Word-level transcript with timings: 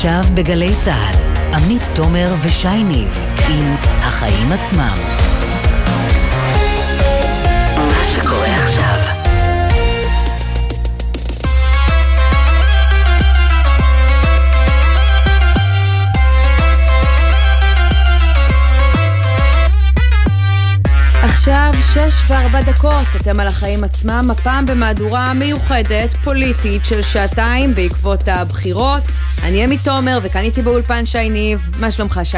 עכשיו 0.00 0.24
בגלי 0.34 0.74
צה"ל, 0.84 1.54
עמית 1.54 1.82
תומר 1.94 2.34
ושי 2.42 2.84
ניב 2.84 3.18
עם 3.48 3.74
החיים 3.82 4.52
עצמם. 4.52 4.98
מה 7.76 8.04
שקורה 8.14 8.64
עכשיו 8.64 9.20
עכשיו 21.22 21.70
שש 21.94 22.30
וארבע 22.30 22.60
דקות, 22.60 23.06
אתם 23.20 23.40
על 23.40 23.46
החיים 23.46 23.84
עצמם, 23.84 24.28
הפעם 24.30 24.66
במהדורה 24.66 25.34
מיוחדת, 25.34 26.12
פוליטית, 26.24 26.84
של 26.84 27.02
שעתיים 27.02 27.74
בעקבות 27.74 28.28
הבחירות. 28.28 29.02
אני 29.44 29.64
אמי 29.64 29.78
תומר, 29.78 30.18
וכאן 30.22 30.42
איתי 30.42 30.62
באולפן 30.62 31.06
שי 31.06 31.28
ניב. 31.30 31.70
מה 31.80 31.90
שלומך, 31.90 32.20
שי? 32.24 32.36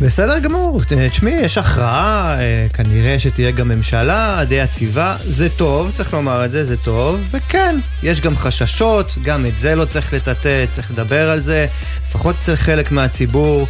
בסדר 0.00 0.38
גמור, 0.38 0.80
תשמעי, 1.10 1.32
יש 1.32 1.58
הכרעה, 1.58 2.36
אה, 2.40 2.66
כנראה 2.74 3.18
שתהיה 3.18 3.50
גם 3.50 3.68
ממשלה 3.68 4.44
די 4.48 4.54
יציבה, 4.54 5.16
זה 5.20 5.48
טוב, 5.48 5.90
צריך 5.94 6.12
לומר 6.12 6.44
את 6.44 6.50
זה, 6.50 6.64
זה 6.64 6.76
טוב, 6.76 7.20
וכן, 7.30 7.76
יש 8.02 8.20
גם 8.20 8.36
חששות, 8.36 9.14
גם 9.22 9.46
את 9.46 9.58
זה 9.58 9.74
לא 9.74 9.84
צריך 9.84 10.14
לטאטא, 10.14 10.64
צריך 10.70 10.90
לדבר 10.90 11.30
על 11.30 11.40
זה, 11.40 11.66
לפחות 12.08 12.36
אצל 12.40 12.56
חלק 12.56 12.92
מהציבור, 12.92 13.66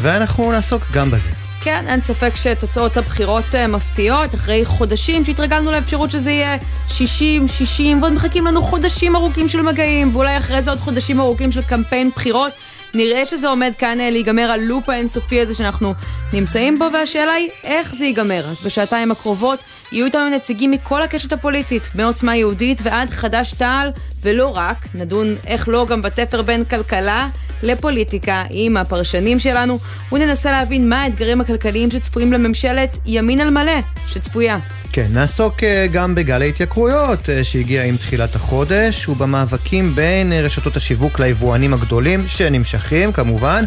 ואנחנו 0.00 0.52
נעסוק 0.52 0.82
גם 0.92 1.10
בזה. 1.10 1.41
כן, 1.64 1.84
אין 1.88 2.00
ספק 2.00 2.36
שתוצאות 2.36 2.96
הבחירות 2.96 3.44
uh, 3.52 3.68
מפתיעות, 3.68 4.34
אחרי 4.34 4.64
חודשים 4.64 5.24
שהתרגלנו 5.24 5.70
לאפשרות 5.70 6.10
שזה 6.10 6.30
יהיה 6.30 6.56
60, 6.88 7.48
60, 7.48 8.02
ועוד 8.02 8.12
מחכים 8.12 8.46
לנו 8.46 8.62
חודשים 8.62 9.16
ארוכים 9.16 9.48
של 9.48 9.62
מגעים, 9.62 10.16
ואולי 10.16 10.36
אחרי 10.36 10.62
זה 10.62 10.70
עוד 10.70 10.80
חודשים 10.80 11.20
ארוכים 11.20 11.52
של 11.52 11.62
קמפיין 11.62 12.10
בחירות. 12.10 12.52
נראה 12.94 13.26
שזה 13.26 13.48
עומד 13.48 13.72
כאן 13.78 13.98
uh, 13.98 14.12
להיגמר 14.12 14.50
הלופ 14.50 14.88
האינסופי 14.88 15.40
הזה 15.40 15.54
שאנחנו 15.54 15.94
נמצאים 16.32 16.78
בו, 16.78 16.84
והשאלה 16.92 17.32
היא 17.32 17.48
איך 17.64 17.94
זה 17.94 18.04
ייגמר. 18.04 18.48
אז 18.48 18.60
בשעתיים 18.60 19.10
הקרובות 19.10 19.58
יהיו 19.92 20.06
איתנו 20.06 20.28
נציגים 20.28 20.70
מכל 20.70 21.02
הקשת 21.02 21.32
הפוליטית, 21.32 21.88
מעוצמה 21.94 22.36
יהודית 22.36 22.78
ועד 22.82 23.10
חד"ש-תע"ל, 23.10 23.90
ולא 24.22 24.56
רק, 24.56 24.86
נדון 24.94 25.34
איך 25.46 25.68
לא 25.68 25.86
גם 25.88 26.02
בתפר 26.02 26.42
בין 26.42 26.64
כלכלה 26.64 27.28
לפוליטיקה 27.62 28.44
עם 28.50 28.76
הפרשנים 28.76 29.38
שלנו, 29.38 29.78
וננסה 30.12 30.50
להבין 30.50 30.88
מה 30.88 31.02
האתגרים 31.02 31.40
הכלכליים 31.40 31.90
שצפויים 31.90 32.32
לממשלת 32.32 32.98
ימין 33.06 33.40
על 33.40 33.50
מלא 33.50 33.80
שצפויה. 34.08 34.58
כן, 34.92 35.06
נעסוק 35.10 35.64
אה, 35.64 35.86
גם 35.92 36.14
בגל 36.14 36.42
ההתייקרויות 36.42 37.30
אה, 37.30 37.44
שהגיע 37.44 37.84
עם 37.84 37.96
תחילת 37.96 38.34
החודש, 38.34 39.08
ובמאבקים 39.08 39.94
בין 39.94 40.32
אה, 40.32 40.40
רשתות 40.40 40.76
השיווק 40.76 41.20
ליבואנים 41.20 41.74
הגדולים, 41.74 42.28
שנמשכים 42.28 43.12
כמובן, 43.12 43.64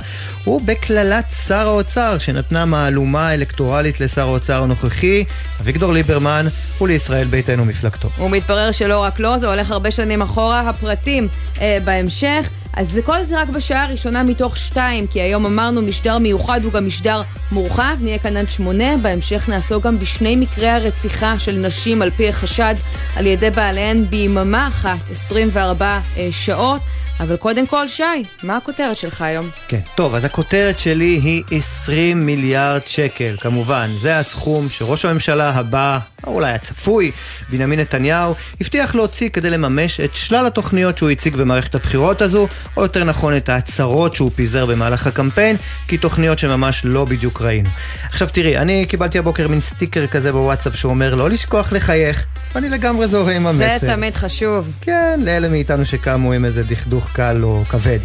ובקללת 0.48 1.26
שר 1.48 1.68
האוצר, 1.68 2.18
שנתנה 2.18 2.66
מהלומה 2.66 3.34
אלקטורלית 3.34 4.00
לשר 4.00 4.22
האוצר 4.22 4.64
הנוכחי, 4.64 5.23
אביגדור 5.62 5.94
ליברמן, 5.94 6.46
ולישראל 6.81 7.28
ביתנו 7.28 7.66
מפלגתו. 7.66 8.09
ומתברר 8.20 8.72
שלא 8.72 9.03
רק 9.03 9.20
לא, 9.20 9.38
זה 9.38 9.48
הולך 9.48 9.72
הרבה 9.72 9.92
שנים 9.92 10.22
אחורה, 10.22 10.70
הפרטים 10.70 11.28
אה, 11.62 11.78
בהמשך. 11.84 12.50
אז 12.76 12.92
זה 12.92 13.02
כל 13.02 13.23
זה 13.23 13.42
רק 13.42 13.50
בשעה 13.50 13.84
הראשונה 13.84 14.23
מתוך 14.23 14.58
שתיים, 14.58 15.08
כי 15.08 15.22
היום 15.22 15.45
אמרנו 15.45 15.81
משדר 15.81 16.18
מיוחד 16.18 16.64
הוא 16.64 16.72
גם 16.72 16.88
משדר 16.88 17.22
מורחב, 17.52 17.98
נהיה 18.02 18.20
כאן 18.20 18.38
עד 18.38 18.52
שמונה, 18.52 18.98
בהמשך 18.98 19.50
נעסוק 19.50 19.84
גם 19.84 20.00
בשני 20.00 20.36
מקרי 20.36 20.70
הרציחה 20.70 21.40
של 21.40 21.52
נשים 21.52 22.02
על 22.02 22.09
פי 22.09 22.30
החשד 22.30 22.76
על 23.16 23.26
ידי 23.26 23.50
בעליהן 23.50 24.06
ביממה 24.06 24.68
אחת, 24.68 25.12
24 25.12 26.00
אה, 26.18 26.28
שעות. 26.31 26.81
אבל 27.20 27.36
קודם 27.36 27.68
כל, 27.68 27.88
שי, 27.88 28.03
מה 28.44 28.58
הכותרת 28.58 28.98
שלך 28.98 29.22
היום? 29.22 29.50
כן, 29.68 29.80
טוב, 29.96 30.16
אז 30.16 30.26
הכותרת 30.26 30.80
שלי 30.80 31.20
היא 31.23 31.44
20 31.52 32.26
מיליארד 32.26 32.81
שקל, 32.86 33.36
כמובן. 33.40 33.96
זה 34.00 34.18
הסכום 34.18 34.70
שראש 34.70 35.06
הממשלה 35.06 35.50
הבא, 35.50 36.00
או 36.28 36.34
אולי 36.34 36.52
הצפוי, 36.52 37.12
בנימין 37.50 37.80
נתניהו, 37.80 38.36
הבטיח 38.62 38.96
להוציא 38.96 39.30
כדי 39.30 39.50
לממש 39.50 40.00
את 40.00 40.16
שלל 40.16 40.46
התוכניות 40.46 40.97
שהוא 40.97 41.09
הציג 41.09 41.36
במערכת 41.36 41.75
הבחירות 41.75 42.22
הזו, 42.22 42.47
או 42.78 42.81
יותר 42.81 43.03
נכון 43.03 43.38
את 43.38 43.50
ההצהרות 43.50 44.16
שהוא 44.16 44.31
פיזר 44.35 44.66
במהלך 44.66 45.08
הקמפיין, 45.08 45.58
כי 45.88 45.97
תוכניות 45.97 46.40
שממש 46.40 46.81
לא 46.85 47.06
בדיוק 47.06 47.41
ראינו. 47.41 47.69
עכשיו 48.09 48.28
תראי, 48.31 48.58
אני 48.58 48.85
קיבלתי 48.85 49.19
הבוקר 49.19 49.47
מין 49.47 49.59
סטיקר 49.59 50.08
כזה 50.08 50.31
בוואטסאפ 50.31 50.75
שאומר 50.75 51.16
לא 51.16 51.30
לשכוח 51.30 51.74
לחייך, 51.74 52.25
ואני 52.56 52.69
לגמרי 52.69 53.08
זוהה 53.08 53.35
עם 53.35 53.47
המסר. 53.47 53.78
זה 53.78 53.88
תמיד 53.88 54.16
חשוב. 54.16 54.72
כן, 54.81 55.19
לאלה 55.24 55.50
מאיתנו 55.50 55.85
שקמו 55.85 56.34
עם 56.34 56.46
איזה 56.46 56.64
דכדוך 56.64 57.09
קל 57.14 57.40
או 57.44 57.64
כבד. 57.69 58.00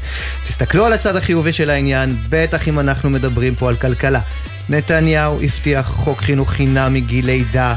תסתכלו 0.46 0.86
על 0.86 0.92
הצד 0.92 1.16
החיובי 1.16 1.52
של 1.52 1.70
העניין, 1.70 2.16
בטח 2.28 2.68
אם 2.68 2.80
אנחנו 2.80 3.10
מדברים 3.10 3.54
פה 3.54 3.68
על 3.68 3.76
כלכלה. 3.76 4.20
נתניהו 4.70 5.42
הבטיח 5.42 5.86
חוק 5.86 6.20
חינוך 6.20 6.50
חינם 6.50 6.94
מגיל 6.94 7.26
לידה, 7.26 7.74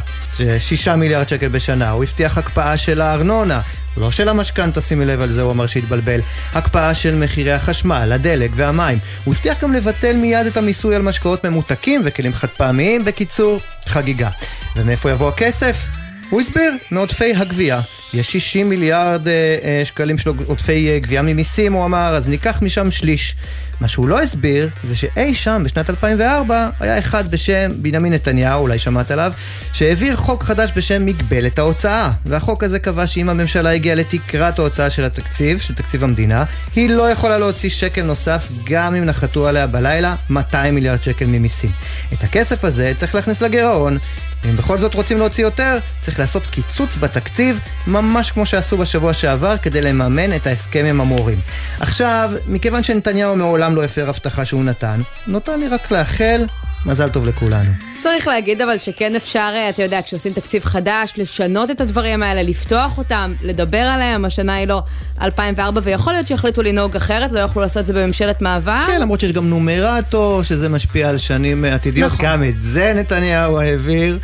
שישה 0.59 0.96
מיליארד 0.96 1.28
שקל 1.28 1.48
בשנה, 1.48 1.90
הוא 1.90 2.04
הבטיח 2.04 2.38
הקפאה 2.38 2.78
של 2.78 3.02
הארנונה, 3.02 3.62
לא 3.98 4.12
של 4.12 4.30
המשכנתה, 4.30 4.81
שימי 4.81 5.06
לב 5.06 5.22
על 5.22 5.32
זה, 5.32 5.42
הוא 5.42 5.52
אמר 5.52 5.66
שהתבלבל. 5.66 6.20
הקפאה 6.53 6.94
של 6.94 7.16
מחירי 7.16 7.52
החשמל, 7.52 8.12
הדלק 8.14 8.52
והמים. 8.56 9.00
הוא 9.24 9.34
הבטיח 9.34 9.64
גם 9.64 9.74
לבטל 9.74 10.16
מיד 10.16 10.46
את 10.46 10.58
המיסוי 10.58 10.96
על 10.96 11.02
משקאות 11.02 11.46
ממותקים 11.46 12.02
וכלים 12.03 12.34
חד 12.34 12.48
פעמיים, 12.48 13.06
בקיצור, 13.06 13.59
חגיגה. 13.86 14.30
ומאיפה 14.76 15.12
יבוא 15.12 15.30
הכסף? 15.30 15.86
הוא 16.30 16.42
הסביר, 16.42 16.72
מעודפי 16.92 17.36
הגבייה. 17.36 17.82
יש 18.14 18.32
60 18.32 18.70
מיליארד 18.70 19.28
אה, 19.28 19.34
אה, 19.64 19.86
שקלים 19.86 20.18
של 20.18 20.30
עודפי 20.46 20.90
אה, 20.90 21.00
גבייה 21.00 21.22
ממיסים, 21.22 21.74
הוא 21.74 21.86
אמר, 21.86 22.16
אז 22.16 22.30
ניקח 22.30 22.62
משם 22.62 22.92
שליש. 22.92 23.36
מה 23.81 23.88
שהוא 23.88 24.07
לא 24.07 24.22
הסביר, 24.22 24.69
זה 24.84 24.95
שאי 24.95 25.35
שם, 25.35 25.61
בשנת 25.66 25.89
2004, 25.89 26.69
היה 26.79 27.00
אחד 27.00 27.31
בשם 27.31 27.72
בנימין 27.81 28.13
נתניהו, 28.13 28.61
אולי 28.61 28.79
שמעת 28.79 29.11
עליו, 29.11 29.31
שהעביר 29.73 30.16
חוק 30.16 30.44
חדש 30.44 30.72
בשם 30.75 31.06
מגבלת 31.06 31.59
ההוצאה. 31.59 32.11
והחוק 32.25 32.63
הזה 32.63 32.79
קבע 32.79 33.07
שאם 33.07 33.29
הממשלה 33.29 33.69
הגיעה 33.69 33.95
לתקרת 33.95 34.59
ההוצאה 34.59 34.89
של 34.89 35.03
התקציב, 35.03 35.59
של 35.59 35.73
תקציב 35.73 36.03
המדינה, 36.03 36.44
היא 36.75 36.89
לא 36.89 37.11
יכולה 37.11 37.38
להוציא 37.38 37.69
שקל 37.69 38.03
נוסף, 38.03 38.47
גם 38.69 38.95
אם 38.95 39.03
נחתו 39.03 39.47
עליה 39.47 39.67
בלילה 39.67 40.16
200 40.29 40.75
מיליארד 40.75 41.03
שקל 41.03 41.25
ממיסים. 41.25 41.72
את 42.13 42.23
הכסף 42.23 42.66
הזה 42.66 42.94
צריך 42.95 43.16
להכניס 43.16 43.41
לגירעון, 43.41 43.97
ואם 44.44 44.56
בכל 44.56 44.78
זאת 44.78 44.94
רוצים 44.94 45.18
להוציא 45.18 45.44
יותר, 45.44 45.78
צריך 46.02 46.20
לעשות 46.20 46.48
קיצוץ 46.48 46.96
בתקציב, 46.96 47.59
ממש 47.88 48.31
כמו 48.31 48.46
שעשו 48.46 48.78
בשבוע 48.78 49.14
שעבר, 49.14 49.58
כדי 49.58 49.81
לממן 49.81 50.36
את 50.36 50.48
ההסכם 50.48 50.86
עם 50.86 51.02
המורים. 51.02 51.40
עכשיו, 51.80 52.31
מכיוון 52.48 52.84
שנתניהו 52.84 53.36
מעולם 53.36 53.76
לא 53.76 53.84
הפר 53.84 54.09
הבטחה 54.09 54.46
שהוא 54.46 54.64
נתן, 54.64 55.00
נותר 55.28 55.56
לי 55.56 55.68
רק 55.68 55.92
לאחל 55.92 56.46
מזל 56.86 57.10
טוב 57.10 57.28
לכולנו. 57.28 57.70
צריך 58.02 58.28
להגיד 58.28 58.62
אבל 58.62 58.78
שכן 58.80 59.16
אפשר, 59.16 59.52
אה, 59.56 59.70
אתה 59.70 59.84
יודע, 59.84 60.00
כשעושים 60.06 60.34
תקציב 60.34 60.64
חדש, 60.66 61.14
לשנות 61.18 61.72
את 61.72 61.82
הדברים 61.82 62.24
האלה, 62.24 62.44
לפתוח 62.44 62.98
אותם, 62.98 63.34
לדבר 63.42 63.78
עליהם, 63.78 64.26
השנה 64.26 64.54
היא 64.54 64.68
לא 64.68 64.84
2004, 65.22 65.82
ויכול 65.84 66.14
להיות 66.14 66.28
שיחליטו 66.28 66.62
לנהוג 66.62 66.96
אחרת, 66.96 67.32
לא 67.32 67.40
יוכלו 67.40 67.62
לעשות 67.62 67.78
את 67.78 67.86
זה 67.86 67.94
בממשלת 67.94 68.42
מעבר. 68.42 68.84
כן, 68.88 69.02
למרות 69.02 69.20
שיש 69.20 69.32
גם 69.32 69.50
נומרטור, 69.50 70.44
שזה 70.44 70.70
משפיע 70.70 71.10
על 71.10 71.18
שנים 71.18 71.66
עתידיות, 71.66 72.12
נכון. 72.12 72.26
גם 72.26 72.44
את 72.44 72.62
זה 72.62 72.94
נתניהו 72.96 73.60
העביר. 73.60 74.20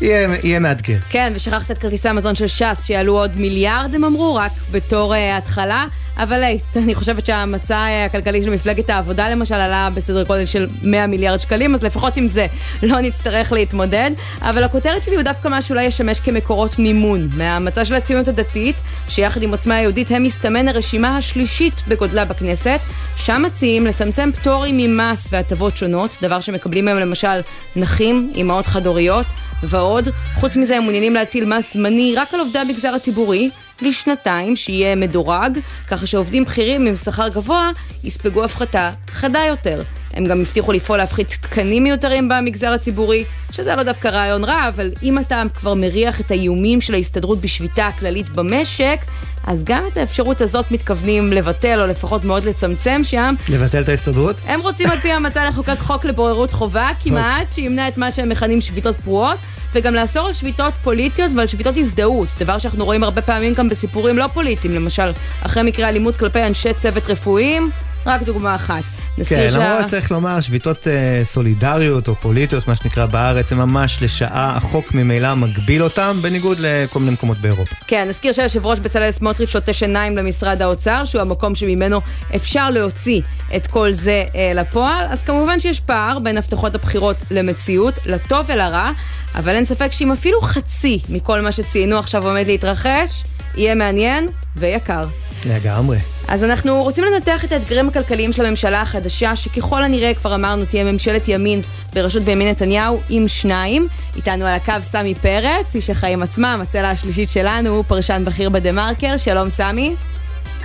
יהיה, 0.00 0.28
יהיה 0.42 0.58
מאתגר. 0.58 0.96
כן, 1.10 1.32
ושכחת 1.36 1.70
את 1.70 1.78
כרטיסי 1.78 2.08
המזון 2.08 2.34
של 2.34 2.46
ש"ס, 2.46 2.84
שיעלו 2.84 3.18
עוד 3.18 3.36
מיליארד, 3.36 3.94
הם 3.94 4.04
אמרו, 4.04 4.34
רק 4.34 4.52
בתור 4.72 5.14
uh, 5.14 5.16
התחלה. 5.38 5.84
אבל 6.22 6.42
היי, 6.42 6.58
אני 6.76 6.94
חושבת 6.94 7.26
שהמצע 7.26 7.86
הכלכלי 8.06 8.42
של 8.42 8.50
מפלגת 8.50 8.90
העבודה 8.90 9.28
למשל 9.28 9.54
עלה 9.54 9.88
בסדר 9.94 10.22
גודל 10.22 10.46
של 10.46 10.66
100 10.82 11.06
מיליארד 11.06 11.40
שקלים, 11.40 11.74
אז 11.74 11.82
לפחות 11.82 12.16
עם 12.16 12.28
זה 12.28 12.46
לא 12.82 13.00
נצטרך 13.00 13.52
להתמודד. 13.52 14.10
אבל 14.42 14.64
הכותרת 14.64 15.04
שלי 15.04 15.14
הוא 15.14 15.22
דווקא 15.22 15.48
מה 15.48 15.62
שאולי 15.62 15.84
ישמש 15.84 16.20
כמקורות 16.20 16.78
מימון. 16.78 17.28
מהמצע 17.36 17.84
של 17.84 17.94
הציונות 17.94 18.28
הדתית, 18.28 18.76
שיחד 19.08 19.42
עם 19.42 19.50
עוצמה 19.50 19.80
יהודית 19.80 20.10
הם 20.10 20.22
מסתמן 20.22 20.68
הרשימה 20.68 21.16
השלישית 21.16 21.74
בגודלה 21.88 22.24
בכנסת. 22.24 22.80
שם 23.16 23.42
מציעים 23.46 23.86
לצמצם 23.86 24.30
פטורים 24.40 24.76
ממס 24.76 25.28
והטבות 25.30 25.76
שונות, 25.76 26.16
דבר 26.22 26.40
שמקבלים 26.40 26.88
היום 26.88 26.98
למשל 26.98 27.40
נכים, 27.76 28.30
אימהות 28.34 28.66
חד-הוריות 28.66 29.26
ועוד. 29.62 30.08
חוץ 30.34 30.56
מזה 30.56 30.76
הם 30.76 30.82
מעוניינים 30.82 31.14
להטיל 31.14 31.44
מס 31.44 31.74
זמני 31.74 32.14
רק 32.16 32.34
על 32.34 32.40
עובדי 32.40 32.58
המגזר 32.58 32.94
הציבורי. 32.94 33.50
לשנתיים, 33.82 34.56
שיהיה 34.56 34.96
מדורג, 34.96 35.58
ככה 35.88 36.06
שעובדים 36.06 36.44
בכירים 36.44 36.86
עם 36.86 36.96
שכר 36.96 37.28
גבוה 37.28 37.70
יספגו 38.04 38.44
הפחתה 38.44 38.90
חדה 39.10 39.40
יותר. 39.48 39.82
הם 40.14 40.24
גם 40.24 40.40
הבטיחו 40.40 40.72
לפעול 40.72 40.98
להפחית 40.98 41.28
תקנים 41.40 41.82
מיותרים 41.82 42.28
במגזר 42.28 42.72
הציבורי, 42.72 43.24
שזה 43.52 43.76
לא 43.76 43.82
דווקא 43.82 44.08
רעיון 44.08 44.44
רע, 44.44 44.68
אבל 44.68 44.90
אם 45.02 45.18
אתה 45.18 45.42
כבר 45.54 45.74
מריח 45.74 46.20
את 46.20 46.30
האיומים 46.30 46.80
של 46.80 46.94
ההסתדרות 46.94 47.40
בשביתה 47.40 47.86
הכללית 47.86 48.28
במשק, 48.28 48.98
אז 49.44 49.64
גם 49.64 49.82
את 49.92 49.96
האפשרות 49.96 50.40
הזאת 50.40 50.70
מתכוונים 50.70 51.32
לבטל, 51.32 51.80
או 51.80 51.86
לפחות 51.86 52.24
מאוד 52.24 52.44
לצמצם 52.44 53.00
שם. 53.04 53.34
לבטל 53.48 53.82
את 53.82 53.88
ההסתדרות? 53.88 54.36
הם 54.44 54.60
רוצים 54.60 54.90
על 54.90 54.96
פי 54.96 55.12
המצע 55.16 55.48
לחוקק 55.48 55.78
חוק 55.78 56.04
לבוררות 56.04 56.52
חובה 56.52 56.88
כמעט, 57.02 57.54
שימנע 57.54 57.88
את 57.88 57.98
מה 57.98 58.12
שהם 58.12 58.28
מכנים 58.28 58.60
שביתות 58.60 58.96
פרועות. 59.04 59.38
וגם 59.72 59.94
לאסור 59.94 60.26
על 60.26 60.34
שביתות 60.34 60.74
פוליטיות 60.82 61.30
ועל 61.36 61.46
שביתות 61.46 61.76
הזדהות, 61.76 62.28
דבר 62.38 62.58
שאנחנו 62.58 62.84
רואים 62.84 63.04
הרבה 63.04 63.22
פעמים 63.22 63.54
גם 63.54 63.68
בסיפורים 63.68 64.18
לא 64.18 64.26
פוליטיים, 64.26 64.74
למשל, 64.74 65.10
אחרי 65.42 65.62
מקרה 65.62 65.88
אלימות 65.88 66.16
כלפי 66.16 66.42
אנשי 66.42 66.74
צוות 66.74 67.06
רפואיים, 67.06 67.70
רק 68.06 68.22
דוגמה 68.22 68.54
אחת. 68.54 68.82
כן. 69.28 69.48
למרות 69.52 69.86
צריך 69.86 70.10
לומר, 70.10 70.40
שביתות 70.40 70.88
אה, 70.88 71.20
סולידריות 71.24 72.08
או 72.08 72.14
פוליטיות, 72.14 72.68
מה 72.68 72.76
שנקרא 72.76 73.06
בארץ, 73.06 73.52
הן 73.52 73.58
ממש 73.58 74.02
לשעה, 74.02 74.56
החוק 74.56 74.94
ממילא 74.94 75.34
מגביל 75.34 75.82
אותם, 75.82 76.18
בניגוד 76.22 76.58
לכל 76.60 76.98
מיני 76.98 77.12
מקומות 77.12 77.38
באירופה. 77.38 77.76
כן, 77.86 78.08
נזכיר 78.08 78.32
שהיושב 78.32 78.66
ראש 78.66 78.78
בצלאל 78.78 79.10
סמוטריץ' 79.10 79.50
שותה 79.50 79.72
עיניים 79.80 80.16
למשרד 80.16 80.62
האוצר, 80.62 81.04
שהוא 81.04 81.22
המקום 81.22 81.54
שממנו 81.54 82.00
אפשר 82.36 82.70
להוציא 82.70 83.20
את 83.56 83.66
כל 83.66 83.92
זה 83.92 84.24
אה, 84.34 84.52
לפועל, 84.54 85.06
אז 85.08 85.22
כמובן 85.22 85.60
שיש 85.60 85.80
פער 85.80 86.18
בין 86.18 86.38
הבטחות 86.38 86.74
הבחירות 86.74 87.16
למציאות, 87.30 87.94
לטוב 88.06 88.46
ולרע, 88.48 88.90
אבל 89.34 89.54
אין 89.54 89.64
ספק 89.64 89.92
שאם 89.92 90.12
אפילו 90.12 90.40
חצי 90.40 90.98
מכל 91.08 91.40
מה 91.40 91.52
שציינו 91.52 91.98
עכשיו 91.98 92.28
עומד 92.28 92.46
להתרחש, 92.46 93.22
יהיה 93.56 93.74
מעניין 93.74 94.28
ויקר. 94.56 95.06
לגמרי. 95.46 95.98
אז 96.28 96.44
אנחנו 96.44 96.82
רוצים 96.82 97.04
לנתח 97.04 97.44
את 97.44 97.52
האתגרים 97.52 97.88
הכלכליים 97.88 98.32
של 98.32 98.46
הממשלה 98.46 98.80
החדשה, 98.80 99.36
שככל 99.36 99.84
הנראה, 99.84 100.14
כבר 100.14 100.34
אמרנו, 100.34 100.64
תהיה 100.64 100.92
ממשלת 100.92 101.28
ימין 101.28 101.62
בראשות 101.94 102.22
בנימין 102.22 102.48
נתניהו 102.48 103.00
עם 103.10 103.28
שניים. 103.28 103.86
איתנו 104.16 104.46
על 104.46 104.54
הקו 104.54 104.72
סמי 104.82 105.14
פרץ, 105.14 105.74
איש 105.74 105.90
החיים 105.90 106.22
עצמם, 106.22 106.60
הצלע 106.62 106.90
השלישית 106.90 107.30
שלנו, 107.30 107.84
פרשן 107.84 108.22
בכיר 108.24 108.50
בדה 108.50 108.72
מרקר, 108.72 109.16
שלום 109.16 109.50
סמי. 109.50 109.94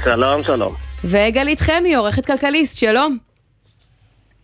שלום, 0.03 0.43
שלום. 0.43 0.75
וגלית 1.03 1.59
חמי, 1.59 1.95
עורכת 1.95 2.25
כלכליסט, 2.25 2.77
שלום. 2.77 3.17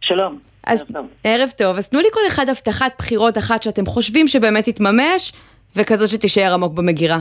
שלום. 0.01 0.39
אז 0.63 0.79
ערב 0.79 0.87
טוב. 0.93 1.05
ערב 1.23 1.49
טוב. 1.57 1.77
אז 1.77 1.87
תנו 1.87 1.99
לי 1.99 2.07
כל 2.13 2.21
אחד 2.27 2.49
הבטחת 2.49 2.91
בחירות 2.99 3.37
אחת 3.37 3.63
שאתם 3.63 3.85
חושבים 3.85 4.27
שבאמת 4.27 4.69
תתממש, 4.69 5.33
וכזאת 5.75 6.09
שתישאר 6.09 6.53
עמוק 6.53 6.73
במגירה. 6.73 7.19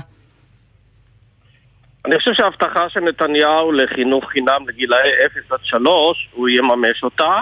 אני 2.07 2.19
חושב 2.19 2.35
שההבטחה 2.35 2.89
של 2.89 3.01
נתניהו 3.01 3.73
לחינוך 3.73 4.31
חינם 4.31 4.69
לגילאי 4.69 5.11
0 5.27 5.53
עד 5.53 5.59
3, 5.63 6.29
הוא 6.33 6.49
יממש 6.49 7.03
אותה, 7.03 7.39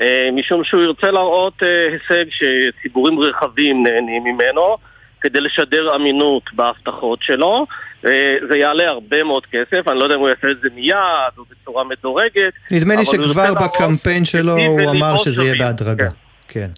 אה, 0.00 0.28
משום 0.32 0.64
שהוא 0.64 0.82
ירצה 0.82 1.10
להראות 1.10 1.62
אה, 1.62 1.88
הישג 1.92 2.24
שציבורים 2.30 3.18
רחבים 3.18 3.82
נהנים 3.82 4.24
ממנו, 4.24 4.76
כדי 5.20 5.40
לשדר 5.40 5.96
אמינות 5.96 6.42
בהבטחות 6.52 7.18
שלו. 7.22 7.66
אה, 8.06 8.36
זה 8.50 8.56
יעלה 8.56 8.88
הרבה 8.88 9.24
מאוד 9.24 9.46
כסף, 9.46 9.88
אני 9.88 9.98
לא 9.98 10.04
יודע 10.04 10.14
אם 10.14 10.20
הוא 10.20 10.28
יעשה 10.28 10.50
את 10.50 10.60
זה 10.62 10.68
מיד 10.74 10.96
או 11.38 11.44
בצורה 11.50 11.84
מדורגת. 11.84 12.52
נדמה 12.72 12.96
לי 12.96 13.04
שכבר 13.04 13.54
בקמפיין 13.54 14.24
שלו 14.24 14.56
הוא 14.56 14.90
אמר 14.90 15.16
שזה 15.16 15.44
יהיה 15.44 15.54
בהדרגה. 15.58 16.10
כן. 16.48 16.60
כן. 16.60 16.68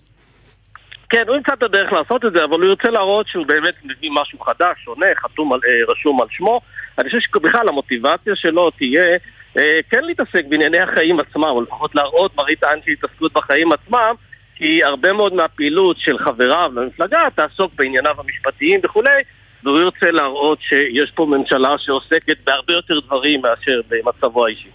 כן, 1.09 1.25
הוא 1.29 1.37
ימצא 1.37 1.53
את 1.53 1.63
הדרך 1.63 1.93
לעשות 1.93 2.25
את 2.25 2.33
זה, 2.33 2.45
אבל 2.45 2.61
הוא 2.61 2.65
ירצה 2.65 2.91
להראות 2.91 3.29
שהוא 3.29 3.47
באמת 3.47 3.75
מביא 3.85 4.11
משהו 4.13 4.41
חדש, 4.41 4.77
שונה, 4.85 5.07
חתום 5.17 5.53
על, 5.53 5.61
רשום 5.89 6.21
על 6.21 6.27
שמו. 6.31 6.61
אני 6.99 7.09
חושב 7.11 7.21
שבכלל 7.21 7.69
המוטיבציה 7.69 8.37
שלו 8.37 8.71
תהיה 8.71 9.17
אה, 9.59 9.81
כן 9.91 10.05
להתעסק 10.05 10.45
בענייני 10.49 10.79
החיים 10.79 11.21
עצמם, 11.21 11.45
או 11.45 11.63
לפחות 11.63 11.95
להראות 11.95 12.37
מראית 12.37 12.65
עין 12.65 12.81
של 12.85 12.91
התעסקות 12.91 13.33
בחיים 13.33 13.73
עצמם, 13.73 14.15
כי 14.57 14.85
הרבה 14.85 15.13
מאוד 15.13 15.35
מהפעילות 15.35 15.99
של 15.99 16.19
חבריו 16.19 16.71
למפלגה 16.75 17.19
תעסוק 17.35 17.73
בענייניו 17.75 18.15
המשפטיים 18.19 18.81
וכולי, 18.85 19.23
והוא 19.65 19.81
ירצה 19.81 20.11
להראות 20.11 20.59
שיש 20.63 21.11
פה 21.11 21.27
ממשלה 21.27 21.79
שעוסקת 21.79 22.37
בהרבה 22.47 22.73
יותר 22.73 23.01
דברים 23.01 23.43
מאשר 23.43 23.81
במצבו 23.89 24.47
האישי. 24.47 24.69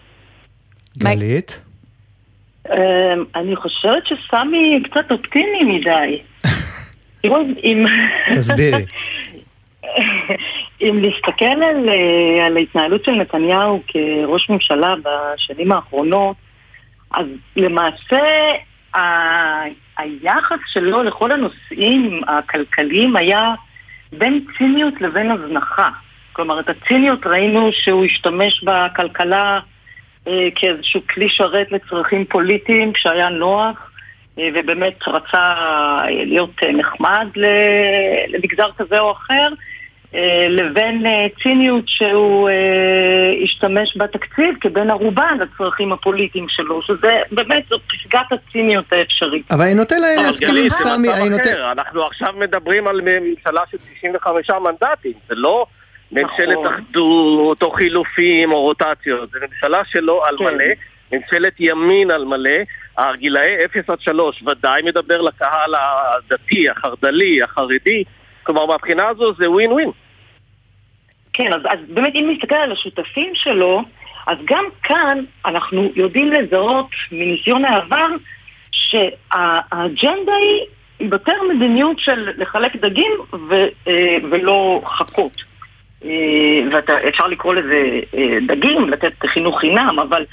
גלית? 0.98 1.62
אמ, 2.68 3.26
אני 3.36 3.56
חושבת 3.56 4.04
שסמי 4.08 4.84
קצת 4.92 5.12
אופטימי 5.12 5.64
מדי. 5.64 6.22
תסבירי. 8.36 8.86
אם 10.82 10.96
נסתכל 11.02 11.46
על, 11.46 11.90
אה, 11.90 12.46
על 12.46 12.58
ההתנהלות 12.58 13.06
של 13.06 13.12
נתניהו 13.12 13.82
כראש 13.88 14.50
ממשלה 14.50 14.96
בשנים 15.04 15.72
האחרונות, 15.72 16.36
אז 17.12 17.26
למעשה 17.56 18.22
ה, 18.96 19.00
היחס 19.98 20.60
שלו 20.68 21.04
לכל 21.04 21.32
הנושאים 21.32 22.22
הכלכליים 22.28 23.16
היה 23.16 23.54
בין 24.12 24.46
ציניות 24.58 25.02
לבין 25.02 25.32
הזנחה. 25.32 25.90
כלומר, 26.34 26.60
את 26.60 26.70
הציניות 26.70 27.26
ראינו 27.26 27.70
שהוא 27.72 28.06
השתמש 28.06 28.64
בכלכלה 28.64 29.60
אה, 30.28 30.48
כאיזשהו 30.56 31.02
כלי 31.14 31.30
שרת 31.30 31.72
לצרכים 31.72 32.26
פוליטיים 32.26 32.94
כשהיה 32.94 33.30
נוח, 33.30 33.92
אה, 34.40 34.50
ובאמת 34.56 35.08
רצה 35.08 35.56
להיות 36.08 36.64
נחמד 36.74 37.28
למגזר 38.28 38.72
כזה 38.78 39.00
או 39.00 39.12
אחר. 39.12 39.48
אה, 40.16 40.48
לבין 40.50 41.06
אה, 41.06 41.26
ציניות 41.44 41.84
שהוא 41.88 42.50
אה, 42.50 43.44
השתמש 43.44 43.98
בתקציב 43.98 44.56
כבן 44.62 44.90
ערובה 44.90 45.28
לצרכים 45.40 45.92
הפוליטיים 45.92 46.46
שלו, 46.50 46.82
שזה 46.82 47.22
באמת, 47.32 47.64
זו 47.70 47.78
פסגת 47.80 48.32
הציניות 48.32 48.94
האפשרית. 48.94 49.52
אבל 49.52 49.66
אני 49.66 49.74
נוטה 49.74 49.96
להסכים 49.98 50.56
עם 50.56 50.70
סמי, 50.70 51.14
אני 51.14 51.30
נוטה... 51.30 51.72
אנחנו 51.72 52.04
עכשיו 52.04 52.34
מדברים 52.38 52.88
על 52.88 53.02
ממשלה 53.02 53.62
של 53.72 53.78
95 53.78 54.50
מנדטים, 54.50 55.14
זה 55.30 55.36
לא 55.36 55.66
ממשלת 56.12 56.58
נכון. 56.62 56.74
אחדות 56.74 57.64
או 57.64 57.72
חילופים 57.72 58.52
או 58.52 58.62
רוטציות, 58.62 59.32
זה 59.32 59.40
ממשלה 59.48 59.82
שלא 59.86 60.24
על 60.28 60.38
כן. 60.38 60.44
מלא, 60.44 60.66
ממשלת 61.12 61.54
ימין 61.60 62.12
על 62.12 62.26
מלא. 62.26 62.60
הגילאי 62.98 63.66
0 63.66 63.90
עד 63.90 64.02
3 64.02 64.44
ודאי 64.48 64.82
מדבר 64.82 65.22
לקהל 65.22 65.76
הדתי, 65.76 66.70
החרד"לי, 66.70 67.44
החרדי. 67.44 68.04
כלומר, 68.50 68.66
מהבחינה 68.66 69.08
הזו 69.08 69.34
זה 69.38 69.52
ווין 69.52 69.72
ווין. 69.72 69.92
כן, 71.34 71.54
אז, 71.54 71.62
אז 71.66 71.80
באמת 71.88 72.16
אם 72.16 72.30
נסתכל 72.34 72.56
על 72.56 72.72
השותפים 72.72 73.32
שלו, 73.36 73.82
אז 74.28 74.38
גם 74.46 74.66
כאן 74.84 75.24
אנחנו 75.46 75.90
יודעים 75.96 76.32
לזהות 76.32 76.88
מניסיון 77.12 77.66
העבר 77.66 78.08
שהאג'נדה 78.72 80.34
היא 80.34 80.66
יותר 81.00 81.34
מדיניות 81.54 82.00
של 82.00 82.30
לחלק 82.38 82.76
דגים 82.76 83.12
ו, 83.50 83.54
אה, 83.88 84.18
ולא 84.32 84.82
חכות. 84.86 85.42
אה, 86.06 86.10
ואפשר 86.72 87.28
לקרוא 87.28 87.54
לזה 87.54 88.00
אה, 88.18 88.38
דגים, 88.48 88.90
לתת 88.90 89.14
חינוך 89.26 89.60
חינם, 89.60 90.00
אבל 90.00 90.26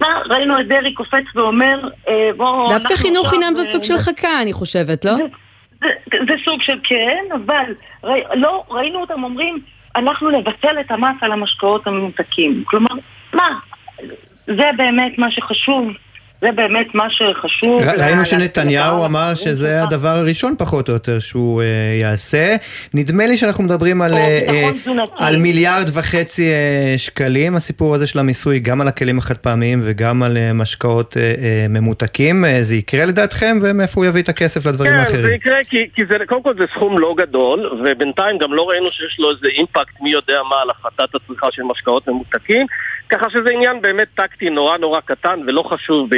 מה, 0.00 0.08
ראינו 0.30 0.60
את 0.60 0.68
דרעי 0.68 0.94
קופץ 0.94 1.24
ואומר, 1.34 1.88
בואו... 2.36 2.68
דווקא 2.68 2.96
חינוך 2.96 3.28
חינם 3.30 3.52
זה 3.56 3.62
סוג 3.62 3.82
של 3.82 3.96
חכה, 3.96 4.42
אני 4.42 4.52
חושבת, 4.52 5.04
לא? 5.04 5.12
זה, 5.84 5.90
זה 6.28 6.34
סוג 6.44 6.62
של 6.62 6.78
כן, 6.84 7.24
אבל 7.34 7.74
ראי, 8.04 8.22
לא, 8.34 8.64
ראינו 8.70 9.00
אותם 9.00 9.24
אומרים, 9.24 9.58
אנחנו 9.96 10.30
נבטל 10.30 10.80
את 10.80 10.90
המס 10.90 11.16
על 11.20 11.32
המשקאות 11.32 11.86
הממותקים. 11.86 12.64
כלומר, 12.66 12.94
מה? 13.32 13.58
זה 14.46 14.70
באמת 14.76 15.18
מה 15.18 15.30
שחשוב 15.30 15.88
זה 16.40 16.52
באמת 16.52 16.94
מה 16.94 17.06
שחשוב. 17.10 17.82
ראינו 17.98 18.24
שנתניהו 18.24 19.04
אמר 19.04 19.34
שזה 19.34 19.82
הדבר 19.82 20.08
הראשון 20.08 20.54
פחות 20.58 20.88
או 20.88 20.94
יותר 20.94 21.18
שהוא 21.18 21.62
אה, 21.62 21.66
יעשה. 22.00 22.56
נדמה 22.94 23.26
לי 23.26 23.36
שאנחנו 23.36 23.64
מדברים 23.64 24.02
על, 24.02 24.14
אה, 24.14 24.70
על 25.16 25.36
מיליארד 25.36 25.84
וחצי 25.92 26.52
אה, 26.52 26.94
שקלים, 26.96 27.56
הסיפור 27.56 27.94
הזה 27.94 28.06
של 28.06 28.18
המיסוי, 28.18 28.58
גם 28.58 28.80
על 28.80 28.88
הכלים 28.88 29.18
החד 29.18 29.36
פעמיים 29.36 29.80
וגם 29.84 30.22
על 30.22 30.38
משקאות 30.54 31.16
ממותקים. 31.68 32.44
זה 32.60 32.76
יקרה 32.76 33.04
לדעתכם, 33.04 33.58
ומאיפה 33.62 34.00
הוא 34.00 34.06
יביא 34.06 34.22
את 34.22 34.28
הכסף 34.28 34.66
לדברים 34.66 34.92
כן, 34.92 34.98
האחרים? 34.98 35.22
כן, 35.22 35.28
זה 35.28 35.34
יקרה 35.34 35.58
כי, 35.68 35.86
כי 35.94 36.02
זה, 36.08 36.16
קודם 36.26 36.42
כל 36.42 36.54
זה 36.58 36.64
סכום 36.74 36.98
לא 36.98 37.14
גדול, 37.18 37.80
ובינתיים 37.84 38.38
גם 38.38 38.52
לא 38.52 38.68
ראינו 38.68 38.88
שיש 38.90 39.16
לו 39.18 39.30
איזה 39.30 39.46
אימפקט 39.46 40.00
מי 40.00 40.10
יודע 40.10 40.40
מה 40.50 40.56
על 40.62 40.70
הפחתת 40.70 41.14
הצריכה 41.14 41.46
של 41.50 41.62
משקאות 41.62 42.08
ממותקים. 42.08 42.66
ככה 43.08 43.30
שזה 43.30 43.50
עניין 43.50 43.82
באמת 43.82 44.08
טקטי 44.14 44.50
נורא 44.50 44.78
נורא 44.78 45.00
קטן 45.00 45.40
ולא 45.46 45.62
חשוב 45.62 46.08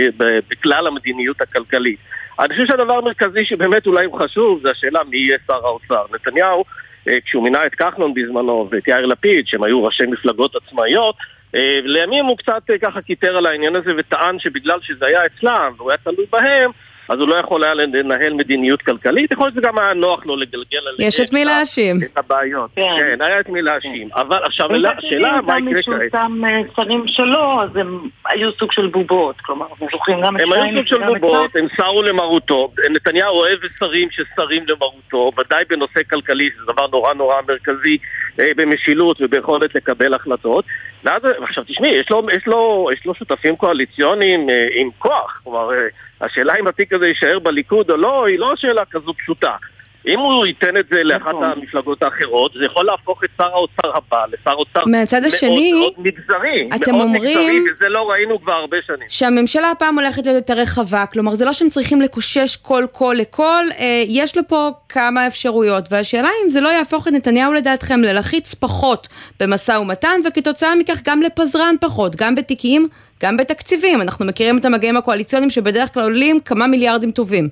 בכלל 0.48 0.86
המדיניות 0.86 1.40
הכלכלית. 1.40 1.98
אני 2.38 2.48
חושב 2.48 2.66
שהדבר 2.66 2.98
המרכזי 2.98 3.44
שבאמת 3.44 3.86
אולי 3.86 4.04
הוא 4.04 4.20
חשוב 4.20 4.60
זה 4.62 4.70
השאלה 4.70 5.00
מי 5.10 5.16
יהיה 5.16 5.38
שר 5.46 5.66
האוצר. 5.66 6.04
נתניהו, 6.14 6.64
אה, 7.08 7.18
כשהוא 7.24 7.44
מינה 7.44 7.66
את 7.66 7.74
כחלון 7.74 8.14
בזמנו 8.14 8.68
ואת 8.70 8.88
יאיר 8.88 9.06
לפיד, 9.06 9.46
שהם 9.46 9.62
היו 9.62 9.84
ראשי 9.84 10.06
מפלגות 10.06 10.56
עצמאיות, 10.56 11.16
אה, 11.54 11.80
לימים 11.84 12.24
הוא 12.24 12.38
קצת 12.38 12.62
אה, 12.70 12.78
ככה 12.78 13.02
קיטר 13.02 13.36
על 13.36 13.46
העניין 13.46 13.76
הזה 13.76 13.92
וטען 13.96 14.38
שבגלל 14.38 14.78
שזה 14.82 15.06
היה 15.06 15.26
אצלם 15.26 15.72
והוא 15.76 15.90
היה 15.90 15.98
תלוי 15.98 16.26
בהם, 16.30 16.70
אז 17.08 17.18
הוא 17.20 17.28
לא 17.28 17.34
יכול 17.34 17.64
היה 17.64 17.74
לנהל 17.74 18.34
מדיניות 18.34 18.82
כלכלית, 18.82 19.32
יכול 19.32 19.46
להיות 19.46 19.54
שזה 19.54 19.60
גם 19.60 19.78
היה 19.78 19.94
נוח 19.94 20.26
לו 20.26 20.36
לגלגל 20.36 20.78
על... 20.88 20.94
יש 20.98 21.20
את 21.20 21.32
מי 21.32 21.44
להאשים. 21.44 21.96
את 22.12 22.18
הבעיות, 22.18 22.70
כן, 22.76 22.82
כן 22.98 23.22
היה 23.22 23.40
את 23.40 23.48
מי 23.48 23.62
להאשים. 23.62 24.08
אבל 24.14 24.38
עכשיו, 24.44 24.68
השאלה 24.98 25.40
מה 25.46 25.58
יקרה 25.58 25.82
כעת. 25.82 26.14
אותם 26.14 26.42
אה, 26.44 26.60
שרים 26.76 27.04
שלו, 27.06 27.62
אז 27.62 27.76
הם 27.76 28.08
היו 28.26 28.52
סוג 28.52 28.72
של 28.72 28.86
בובות, 28.86 29.40
כלומר, 29.40 29.66
אנחנו 29.70 29.86
זוכרים 29.92 30.20
גם 30.20 30.36
את 30.36 30.40
הם 30.40 30.52
היו 30.52 30.76
סוג 30.76 30.86
של 30.86 31.18
בובות, 31.18 31.56
הם 31.56 31.66
סרו 31.76 32.02
למרותו. 32.02 32.72
נתניהו 32.90 33.36
אוהב 33.36 33.58
שרים 33.78 34.08
שסרים 34.10 34.64
למרותו, 34.68 35.32
ודאי 35.38 35.64
בנושא 35.68 36.00
כלכלי, 36.10 36.50
שזה 36.54 36.72
דבר 36.72 36.86
נורא 36.86 37.14
נורא 37.14 37.36
מרכזי 37.48 37.98
במשילות 38.38 39.16
וביכולת 39.20 39.74
לקבל 39.74 40.14
החלטות. 40.14 40.64
ואז, 41.04 41.22
עכשיו 41.42 41.64
תשמעי, 41.64 41.90
יש 41.90 42.10
יש, 42.36 42.88
יש 42.92 43.06
לו 43.06 43.14
שותפים 43.14 43.56
קואליציוניים 43.56 44.50
אה, 44.50 44.68
עם 44.72 44.90
כוח, 44.98 45.40
כלומר, 45.44 45.72
אה, 45.72 45.86
השאלה 46.20 46.54
אם 46.60 46.66
התיק 46.66 46.92
הזה 46.92 47.08
יישאר 47.08 47.38
בליכוד 47.38 47.90
או 47.90 47.96
לא, 47.96 48.26
היא 48.26 48.38
לא 48.38 48.56
שאלה 48.56 48.84
כזו 48.84 49.14
פשוטה. 49.14 49.56
אם 50.06 50.18
הוא 50.18 50.46
ייתן 50.46 50.76
את 50.76 50.84
זה 50.90 51.02
לאחת 51.04 51.28
נכון. 51.28 51.44
המפלגות 51.44 52.02
האחרות, 52.02 52.52
זה 52.58 52.64
יכול 52.64 52.84
להפוך 52.84 53.24
את 53.24 53.30
שר 53.38 53.44
האוצר 53.44 53.96
הבא 53.96 54.24
לשר 54.32 54.52
אוצר 54.52 54.80
מהצד 54.86 55.20
מאוד 55.20 55.32
השני, 55.32 55.72
מאוד 55.72 55.92
מגזרי. 55.98 56.68
אתם 56.76 56.92
מאוד 56.92 57.02
אומרים- 57.02 57.38
מגזרי, 57.38 57.72
וזה 57.76 57.88
לא 57.88 58.10
ראינו 58.10 58.40
כבר 58.42 58.52
הרבה 58.52 58.76
שנים. 58.86 59.08
שהממשלה 59.08 59.70
הפעם 59.70 59.98
הולכת 59.98 60.26
להיות 60.26 60.36
יותר 60.36 60.54
רחבה, 60.60 61.04
כלומר 61.12 61.34
זה 61.34 61.44
לא 61.44 61.52
שהם 61.52 61.68
צריכים 61.68 62.00
לקושש 62.00 62.56
כל 62.56 62.84
קול 62.92 63.16
לקול, 63.16 63.70
אה, 63.78 64.02
יש 64.08 64.36
לו 64.36 64.42
פה 64.48 64.70
כמה 64.88 65.26
אפשרויות, 65.26 65.84
והשאלה 65.90 66.28
אם 66.44 66.50
זה 66.50 66.60
לא 66.60 66.68
יהפוך 66.68 67.08
את 67.08 67.12
נתניהו 67.12 67.52
לדעתכם 67.52 68.00
ללחיץ 68.02 68.54
פחות 68.54 69.08
במשא 69.40 69.72
ומתן, 69.72 70.20
וכתוצאה 70.24 70.74
מכך 70.74 70.98
גם 71.04 71.22
לפזרן 71.22 71.74
פחות, 71.80 72.16
גם 72.16 72.34
בתיקים, 72.34 72.88
גם 73.22 73.36
בתקציבים. 73.36 74.02
אנחנו 74.02 74.24
מכירים 74.26 74.58
את 74.58 74.64
המגעים 74.64 74.96
הקואליציוניים 74.96 75.50
שבדרך 75.50 75.94
כלל 75.94 76.02
עולים 76.02 76.40
כמה 76.40 76.66
מיליארדים 76.66 77.10
טובים. 77.10 77.48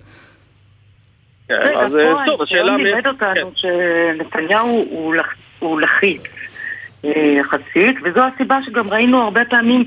כן, 1.48 1.54
רגע, 1.60 1.80
אז 1.80 1.96
אה, 1.96 2.14
טוב, 2.26 2.42
השאלה... 2.42 2.72
מ- 2.72 2.84
לימד 2.84 3.06
אותנו 3.06 3.34
כן. 3.34 3.56
שנתניהו 3.56 4.84
הוא 4.90 5.14
לח- 5.14 5.34
הוא 5.58 5.80
לחיץ 5.80 6.22
אה, 7.04 7.10
יחסית, 7.38 7.96
וזו 8.04 8.20
הסיבה 8.34 8.58
שגם 8.66 8.88
ראינו 8.88 9.22
הרבה 9.22 9.44
פעמים 9.44 9.84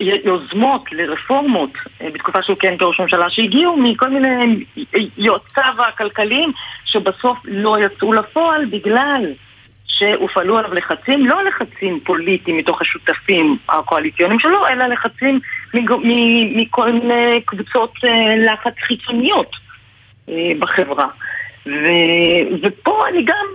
יוזמות 0.00 0.84
לרפורמות 0.92 1.70
אה, 2.00 2.08
בתקופה 2.12 2.42
שהוא 2.42 2.56
כיהן 2.58 2.76
כראש 2.78 3.00
ממשלה, 3.00 3.30
שהגיעו 3.30 3.76
מכל 3.76 4.08
מיני 4.08 4.64
יועציו 5.16 5.74
הכלכליים, 5.88 6.52
שבסוף 6.84 7.38
לא 7.44 7.76
יצאו 7.84 8.12
לפועל 8.12 8.64
בגלל 8.64 9.24
שהופעלו 9.86 10.58
עליו 10.58 10.74
לחצים, 10.74 11.26
לא 11.26 11.44
לחצים 11.44 12.00
פוליטיים 12.04 12.56
מתוך 12.56 12.80
השותפים 12.80 13.56
הקואליציוניים 13.68 14.40
שלו, 14.40 14.68
אלא 14.68 14.86
לחצים 14.86 15.40
מכל 15.74 16.92
מיני 16.92 17.40
קבוצות 17.44 17.92
לחץ 18.46 18.74
חיצוניות. 18.86 19.56
אה, 20.28 20.52
בחברה. 20.58 21.06
ו- 21.66 22.56
ופה 22.62 23.08
אני 23.08 23.24
גם 23.24 23.46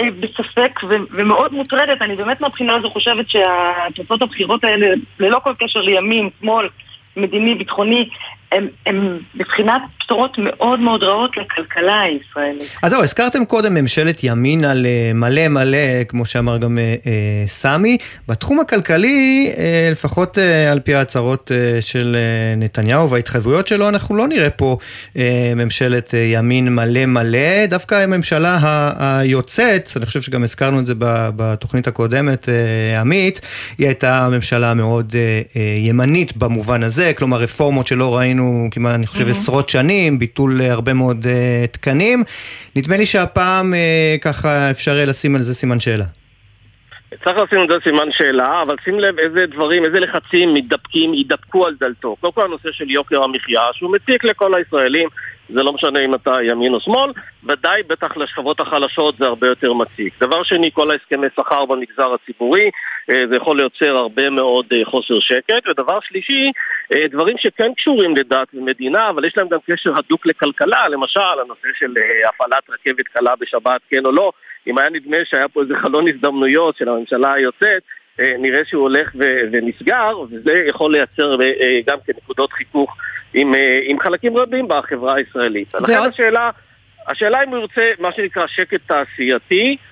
אה, 0.00 0.10
בספק 0.20 0.80
ו- 0.88 1.04
ומאוד 1.10 1.52
מוטרדת, 1.52 2.02
אני 2.02 2.16
באמת 2.16 2.40
מהבחינה 2.40 2.74
הזו 2.74 2.90
חושבת 2.90 3.26
שהתוצאות 3.28 4.22
הבחירות 4.22 4.64
האלה, 4.64 4.86
ללא 5.20 5.38
כל 5.44 5.52
קשר 5.58 5.80
לימין, 5.80 6.30
שמאל, 6.40 6.68
מדיני, 7.16 7.54
ביטחוני, 7.54 8.08
הם, 8.52 8.66
הם 8.86 9.18
בבחינת 9.34 9.82
בשורות 10.04 10.36
מאוד 10.38 10.80
מאוד 10.80 11.02
רעות 11.02 11.30
לכלכלה 11.36 12.00
הישראלית. 12.00 12.76
אז 12.82 12.90
זהו, 12.90 13.02
הזכרתם 13.02 13.44
קודם 13.44 13.74
ממשלת 13.74 14.20
ימין 14.24 14.64
על 14.64 14.86
אה, 14.86 15.10
מלא 15.14 15.48
מלא, 15.48 15.78
כמו 16.08 16.24
שאמר 16.24 16.58
גם 16.58 16.78
אה, 16.78 16.94
אה, 17.06 17.12
סמי. 17.46 17.96
בתחום 18.28 18.60
הכלכלי, 18.60 19.52
אה, 19.58 19.88
לפחות 19.90 20.38
אה, 20.38 20.72
על 20.72 20.80
פי 20.80 20.94
ההצהרות 20.94 21.52
אה, 21.54 21.82
של 21.82 22.16
אה, 22.16 22.56
נתניהו 22.56 23.10
וההתחייבויות 23.10 23.66
שלו, 23.66 23.88
אנחנו 23.88 24.14
לא 24.16 24.28
נראה 24.28 24.50
פה 24.50 24.76
אה, 25.16 25.52
ממשלת 25.56 26.14
אה, 26.14 26.18
ימין 26.20 26.74
מלא 26.74 27.06
מלא. 27.06 27.38
דווקא 27.66 27.94
הממשלה 27.94 28.58
ה- 28.62 29.18
היוצאת, 29.20 29.90
אני 29.96 30.06
חושב 30.06 30.22
שגם 30.22 30.42
הזכרנו 30.42 30.80
את 30.80 30.86
זה 30.86 30.94
ב- 30.98 31.28
בתוכנית 31.36 31.86
הקודמת, 31.86 32.48
אה, 32.48 33.00
עמית, 33.00 33.40
היא 33.78 33.86
הייתה 33.86 34.28
ממשלה 34.32 34.74
מאוד 34.74 35.12
אה, 35.16 35.20
אה, 35.56 35.76
ימנית 35.78 36.36
במובן 36.36 36.82
הזה, 36.82 37.12
כלומר 37.16 37.36
רפורמות 37.38 37.86
שלא 37.86 38.16
ראינו 38.16 38.41
כמעט, 38.70 38.94
אני 38.94 39.06
חושב, 39.06 39.28
עשרות 39.28 39.68
שנים, 39.68 40.18
ביטול 40.18 40.60
אה, 40.60 40.72
הרבה 40.72 40.92
מאוד 40.92 41.26
אה, 41.26 41.66
תקנים. 41.72 42.22
נדמה 42.76 42.96
לי 42.96 43.06
שהפעם 43.06 43.74
אה, 43.74 44.16
ככה 44.20 44.70
אפשר 44.70 44.90
יהיה 44.90 45.06
לשים 45.06 45.34
על 45.34 45.40
זה 45.40 45.54
סימן 45.54 45.80
שאלה. 45.80 46.04
צריך 47.24 47.36
לשים 47.36 47.60
על 47.60 47.68
זה 47.68 47.74
סימן 47.84 48.08
שאלה, 48.10 48.62
אבל 48.62 48.76
שים 48.84 49.00
לב 49.00 49.18
איזה 49.18 49.46
דברים, 49.46 49.84
איזה 49.84 50.00
לחצים 50.00 50.54
מתדפקים, 50.54 51.14
יידפקו 51.14 51.66
על 51.66 51.74
דלתו. 51.80 52.16
קודם 52.20 52.32
כל 52.32 52.44
הנושא 52.44 52.68
של 52.72 52.90
יוקר 52.90 53.22
המחיה, 53.22 53.62
שהוא 53.72 53.92
מציק 53.92 54.24
לכל 54.24 54.54
הישראלים, 54.54 55.08
זה 55.48 55.62
לא 55.62 55.72
משנה 55.72 56.04
אם 56.04 56.14
אתה 56.14 56.42
ימין 56.42 56.74
או 56.74 56.80
שמאל, 56.80 57.12
ודאי 57.44 57.82
בטח 57.82 58.16
לשכבות 58.16 58.60
החלשות 58.60 59.14
זה 59.18 59.26
הרבה 59.26 59.46
יותר 59.46 59.72
מציק. 59.72 60.14
דבר 60.20 60.42
שני, 60.42 60.70
כל 60.72 60.90
ההסכמי 60.90 61.26
שכר 61.36 61.64
במגזר 61.64 62.14
הציבורי, 62.14 62.70
זה 63.06 63.36
יכול 63.36 63.56
ליוצר 63.56 63.96
הרבה 63.96 64.30
מאוד 64.30 64.66
אה, 64.72 64.84
חוסר 64.84 65.20
שקט. 65.20 65.68
ודבר 65.70 65.98
שלישי, 66.00 66.50
אה, 66.94 67.06
דברים 67.10 67.36
שכן 67.38 67.74
קשורים 67.74 68.16
לדת 68.16 68.48
ומדינה, 68.54 69.08
אבל 69.10 69.24
יש 69.24 69.36
להם 69.36 69.48
גם 69.48 69.58
קשר 69.70 69.90
הדוק 69.98 70.26
לכלכלה, 70.26 70.88
למשל 70.88 71.20
הנושא 71.44 71.68
של 71.78 71.94
אה, 71.98 72.28
הפעלת 72.28 72.70
רכבת 72.70 73.08
קלה 73.08 73.36
בשבת, 73.40 73.80
כן 73.90 74.06
או 74.06 74.12
לא. 74.12 74.32
אם 74.66 74.78
היה 74.78 74.90
נדמה 74.90 75.16
שהיה 75.24 75.48
פה 75.48 75.62
איזה 75.62 75.74
חלון 75.82 76.08
הזדמנויות 76.08 76.76
של 76.76 76.88
הממשלה 76.88 77.32
היוצאת, 77.32 77.82
אה, 78.20 78.34
נראה 78.38 78.64
שהוא 78.64 78.82
הולך 78.82 79.10
ו- 79.14 79.40
ונסגר, 79.52 80.20
וזה 80.30 80.52
יכול 80.66 80.92
לייצר 80.92 81.40
אה, 81.42 81.52
אה, 81.60 81.80
גם 81.86 81.98
כנקודות 82.06 82.52
חיכוך 82.52 82.96
עם, 83.34 83.54
אה, 83.54 83.80
עם 83.84 84.00
חלקים 84.00 84.36
רבים 84.36 84.68
בחברה 84.68 85.14
הישראלית. 85.14 85.74
לכן 85.74 85.92
ועוד- 85.92 86.08
השאלה, 86.08 86.50
השאלה 87.08 87.42
אם 87.44 87.48
הוא 87.48 87.58
ירצה 87.58 87.90
מה 87.98 88.12
שנקרא 88.12 88.46
שקט 88.46 88.80
תעשייתי, 88.86 89.76
אה, 89.76 89.91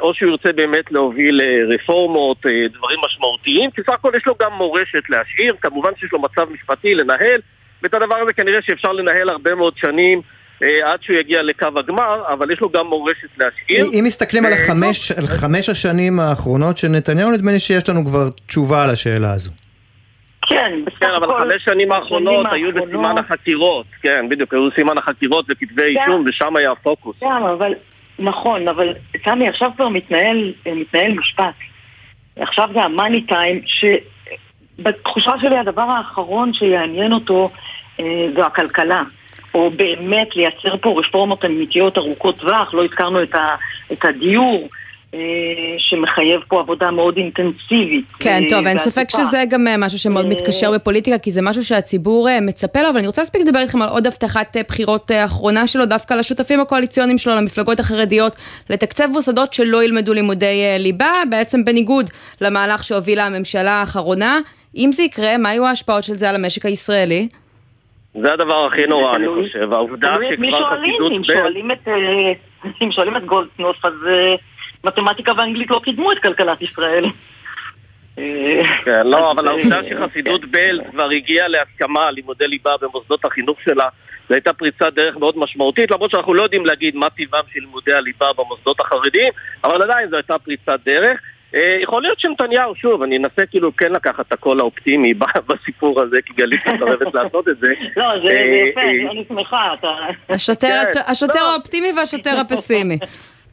או 0.00 0.14
שהוא 0.14 0.30
ירצה 0.30 0.52
באמת 0.52 0.92
להוביל 0.92 1.40
אה, 1.40 1.74
רפורמות, 1.74 2.46
אה, 2.46 2.66
דברים 2.68 2.98
משמעותיים, 3.04 3.70
כי 3.70 3.82
סך 3.82 3.92
הכל 3.92 4.12
יש 4.16 4.26
לו 4.26 4.34
גם 4.42 4.52
מורשת 4.52 5.02
להשאיר, 5.08 5.54
כמובן 5.60 5.90
שיש 5.96 6.12
לו 6.12 6.22
מצב 6.22 6.50
משפטי 6.52 6.94
לנהל, 6.94 7.40
ואת 7.82 7.94
הדבר 7.94 8.14
הזה 8.14 8.32
כנראה 8.32 8.62
שאפשר 8.62 8.92
לנהל 8.92 9.28
הרבה 9.28 9.54
מאוד 9.54 9.76
שנים. 9.76 10.22
אה, 10.62 10.92
עד 10.92 11.02
שהוא 11.02 11.16
יגיע 11.16 11.42
לקו 11.42 11.66
הגמר, 11.76 12.22
אבל 12.32 12.50
יש 12.50 12.60
לו 12.60 12.70
גם 12.70 12.86
מורשת 12.86 13.28
להשאיר. 13.38 13.84
אם 13.98 14.04
מסתכלים 14.04 14.44
על 14.44 14.52
אה, 14.52 14.58
החמש, 14.58 15.12
על 15.12 15.26
חמש 15.26 15.68
השנים 15.68 16.20
האחרונות 16.20 16.78
של 16.78 16.88
נתניהו, 16.88 17.30
נדמה 17.30 17.52
לי 17.52 17.58
שיש 17.58 17.88
לנו 17.88 18.04
כבר 18.04 18.28
תשובה 18.46 18.84
על 18.84 18.90
השאלה 18.90 19.32
הזו. 19.32 19.50
כן, 20.48 20.72
בסך 20.86 20.98
כן, 20.98 21.10
אבל 21.16 21.24
הכל, 21.24 21.50
החמש 21.50 21.64
שנים 21.64 21.92
האחרונות 21.92 22.46
היו 22.50 22.72
בסימן 22.74 23.18
החקירות, 23.18 23.86
כן, 24.02 24.28
בדיוק, 24.28 24.54
היו 24.54 24.70
בסימן 24.70 24.98
החקירות 24.98 25.44
וכתבי 25.48 25.94
כן. 25.94 26.00
אישום, 26.00 26.24
ושם 26.28 26.56
היה 26.56 26.70
הפוקוס. 26.70 27.16
כן, 27.20 27.26
אבל, 27.26 27.74
נכון, 28.18 28.68
אבל 28.68 28.94
סמי, 29.24 29.48
עכשיו 29.48 29.70
כבר 29.76 29.88
מתנהל, 29.88 30.52
אה, 30.66 30.74
מתנהל 30.74 31.12
משפט. 31.12 31.54
עכשיו 32.36 32.68
זה 32.72 32.82
המאני 32.82 33.22
טיים, 33.22 33.60
שבתחושה 33.66 35.32
שלי 35.40 35.58
הדבר 35.58 35.82
האחרון 35.82 36.52
שיעניין 36.52 37.12
אותו 37.12 37.50
אה, 38.00 38.26
זו 38.36 38.46
הכלכלה. 38.46 39.02
או 39.54 39.70
באמת 39.70 40.36
לייצר 40.36 40.76
פה 40.76 41.00
רפורמות 41.00 41.44
אמיתיות 41.44 41.98
ארוכות 41.98 42.38
טווח, 42.38 42.74
לא 42.74 42.84
הזכרנו 42.84 43.22
את, 43.22 43.34
ה, 43.34 43.54
את 43.92 44.04
הדיור. 44.04 44.68
אה, 45.14 45.20
שמחייב 45.78 46.40
פה 46.48 46.60
עבודה 46.60 46.90
מאוד 46.90 47.16
אינטנסיבית. 47.16 48.12
כן, 48.20 48.42
אה, 48.44 48.50
טוב, 48.50 48.66
אין 48.66 48.78
ספק. 48.78 49.10
שזה 49.10 49.44
גם 49.50 49.68
אה, 49.68 49.76
משהו 49.78 49.98
שמאוד 49.98 50.26
מתקשר 50.26 50.72
בפוליטיקה, 50.72 51.18
כי 51.18 51.30
זה 51.30 51.42
משהו 51.42 51.64
שהציבור 51.64 52.28
מצפה 52.42 52.82
לו, 52.82 52.88
אבל 52.88 52.98
אני 52.98 53.06
רוצה 53.06 53.22
להספיק 53.22 53.42
לדבר 53.42 53.58
איתכם 53.58 53.82
על 53.82 53.88
עוד 53.88 54.06
הבטחת 54.06 54.56
בחירות 54.68 55.10
אחרונה 55.24 55.66
שלו, 55.66 55.86
דווקא 55.86 56.14
לשותפים 56.14 56.60
הקואליציוניים 56.60 57.18
שלו, 57.18 57.36
למפלגות 57.36 57.80
החרדיות, 57.80 58.36
לתקצב 58.70 59.06
מוסדות 59.06 59.52
שלא 59.52 59.84
ילמדו 59.84 60.14
לימודי 60.14 60.76
ליבה, 60.78 61.12
בעצם 61.30 61.64
בניגוד 61.64 62.10
למהלך 62.40 62.84
שהובילה 62.84 63.26
הממשלה 63.26 63.72
האחרונה. 63.72 64.38
אם 64.76 64.90
זה 64.92 65.02
יקרה, 65.02 65.38
מה 65.38 65.52
יהיו 65.52 65.66
ההשפעות 65.66 66.04
של 66.04 66.14
זה 66.14 66.28
על 66.28 66.34
המשק 66.34 66.66
הישראלי? 66.66 67.28
זה 68.22 68.32
הדבר 68.32 68.66
הכי 68.66 68.86
נורא, 68.86 69.16
אני 69.16 69.26
חושב. 69.28 69.72
העובדה 69.72 70.14
שכבר 70.30 70.70
חסידות 70.70 71.12
אם. 72.82 72.90
שואלים 72.90 73.16
את, 73.16 73.24
גולדקנופ, 73.24 73.84
אז 73.84 73.92
מתמטיקה 74.84 75.32
ואנגלית 75.36 75.70
לא 75.70 75.80
קידמו 75.84 76.12
את 76.12 76.18
כלכלת 76.18 76.62
ישראל. 76.62 77.04
אה, 78.18 78.62
כן, 78.84 79.06
לא, 79.06 79.30
אבל 79.30 79.48
אה, 79.48 79.52
העובדה 79.52 79.80
שחסידות 79.82 80.44
בל 80.44 80.80
כבר 80.90 81.10
הגיעה 81.10 81.48
להסכמה 81.48 82.06
על 82.06 82.14
לימודי 82.14 82.48
ליבה 82.48 82.70
במוסדות 82.80 83.24
החינוך 83.24 83.58
שלה, 83.64 83.88
זו 84.28 84.34
הייתה 84.34 84.52
פריצת 84.52 84.92
דרך 84.94 85.16
מאוד 85.16 85.38
משמעותית, 85.38 85.90
למרות 85.90 86.10
שאנחנו 86.10 86.34
לא 86.34 86.42
יודעים 86.42 86.66
להגיד 86.66 86.96
מה 86.96 87.10
טיבם 87.10 87.40
של 87.54 87.60
לימודי 87.60 87.92
הליבה 87.92 88.26
במוסדות 88.38 88.80
החרדיים, 88.80 89.32
אבל 89.64 89.82
עדיין 89.82 90.10
זו 90.10 90.16
הייתה 90.16 90.38
פריצת 90.38 90.80
דרך. 90.84 91.20
אה, 91.54 91.78
יכול 91.82 92.02
להיות 92.02 92.20
שנתניהו, 92.20 92.74
שוב, 92.74 93.02
אני 93.02 93.16
אנסה 93.16 93.46
כאילו 93.50 93.76
כן 93.76 93.92
לקחת 93.92 94.26
את 94.26 94.32
הקול 94.32 94.60
האופטימי 94.60 95.14
בסיפור 95.48 96.00
הזה, 96.00 96.18
כי 96.26 96.32
גלית 96.36 96.60
מסרבת 96.66 97.14
לעשות 97.14 97.48
את 97.48 97.58
זה. 97.58 97.68
לא, 97.96 98.10
זה 98.18 98.22
זה 98.22 98.28
אה, 98.28 98.68
יפה, 98.70 98.80
אה, 98.80 98.84
אני- 98.90 99.08
אני 99.10 99.24
שמחה, 99.28 99.74
אתה... 99.78 99.88
השוטר, 100.28 100.82
כן, 100.94 101.00
השוטר 101.06 101.40
לא. 101.42 101.52
האופטימי 101.52 101.88
והשוטר 101.96 102.36
הפסימי. 102.40 102.98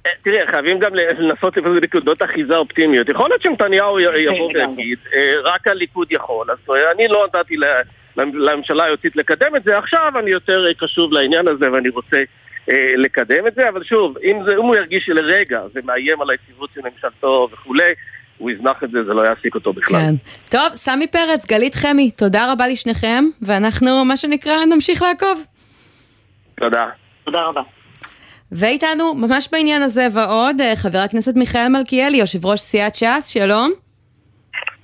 אה, 0.05 0.09
תראה, 0.24 0.51
חייבים 0.51 0.79
גם 0.79 0.95
לנסות 0.95 1.57
לפעמים 1.57 1.77
נקודות 1.83 2.24
אחיזה 2.24 2.57
אופטימיות. 2.57 3.09
יכול 3.09 3.29
להיות 3.29 3.41
שנתניהו 3.41 4.00
י- 4.00 4.03
יבוא. 4.03 4.51
ויגיד, 4.55 4.97
אה, 5.15 5.33
רק 5.43 5.67
הליכוד 5.67 6.07
יכול. 6.12 6.51
אז 6.51 6.57
אה, 6.75 6.91
אני 6.91 7.07
לא 7.07 7.27
נתתי 7.27 7.57
ל- 7.57 7.81
לממשלה 8.17 8.83
היוצאת 8.83 9.15
לקדם 9.15 9.55
את 9.55 9.63
זה, 9.63 9.77
עכשיו 9.77 10.12
אני 10.19 10.31
יותר 10.31 10.65
אה, 10.67 10.74
קשוב 10.74 11.13
לעניין 11.13 11.47
הזה 11.47 11.71
ואני 11.71 11.89
רוצה 11.89 12.17
לקדם 12.97 13.47
את 13.47 13.55
זה, 13.55 13.69
אבל 13.69 13.83
שוב, 13.83 14.17
אם 14.17 14.39
זה- 14.45 14.51
אם 14.53 14.62
הוא 14.62 14.75
ירגיש 14.75 15.05
שלרגע 15.05 15.62
זה 15.74 15.79
מאיים 15.83 16.21
על 16.21 16.29
היציבות 16.29 16.69
של 16.75 16.81
ממשלתו 16.93 17.47
וכולי, 17.51 17.93
הוא 18.38 18.51
יזנח 18.51 18.83
את 18.83 18.91
זה, 18.91 19.03
זה 19.03 19.13
לא 19.13 19.21
יעסיק 19.21 19.55
אותו 19.55 19.74
בכלל. 19.74 20.00
כן. 20.00 20.15
טוב, 20.57 20.75
סמי 20.75 21.07
פרץ, 21.07 21.45
גלית 21.47 21.75
חמי, 21.75 22.12
תודה 22.12 22.51
רבה 22.51 22.67
לשניכם, 22.67 23.24
ואנחנו, 23.41 24.05
מה 24.05 24.17
שנקרא, 24.17 24.65
נמשיך 24.74 25.01
לעקוב. 25.01 25.45
תודה. 26.55 26.85
תודה 27.24 27.41
רבה. 27.41 27.62
ואיתנו, 28.51 29.13
ממש 29.13 29.49
בעניין 29.51 29.81
הזה 29.81 30.07
ועוד, 30.11 30.61
אה, 30.61 30.75
חבר 30.75 30.99
הכנסת 30.99 31.35
מיכאל 31.35 31.67
מלכיאלי, 31.67 32.17
יושב 32.17 32.45
ראש 32.45 32.59
סיעת 32.59 32.95
ש"ס, 32.95 33.27
שלום. 33.27 33.71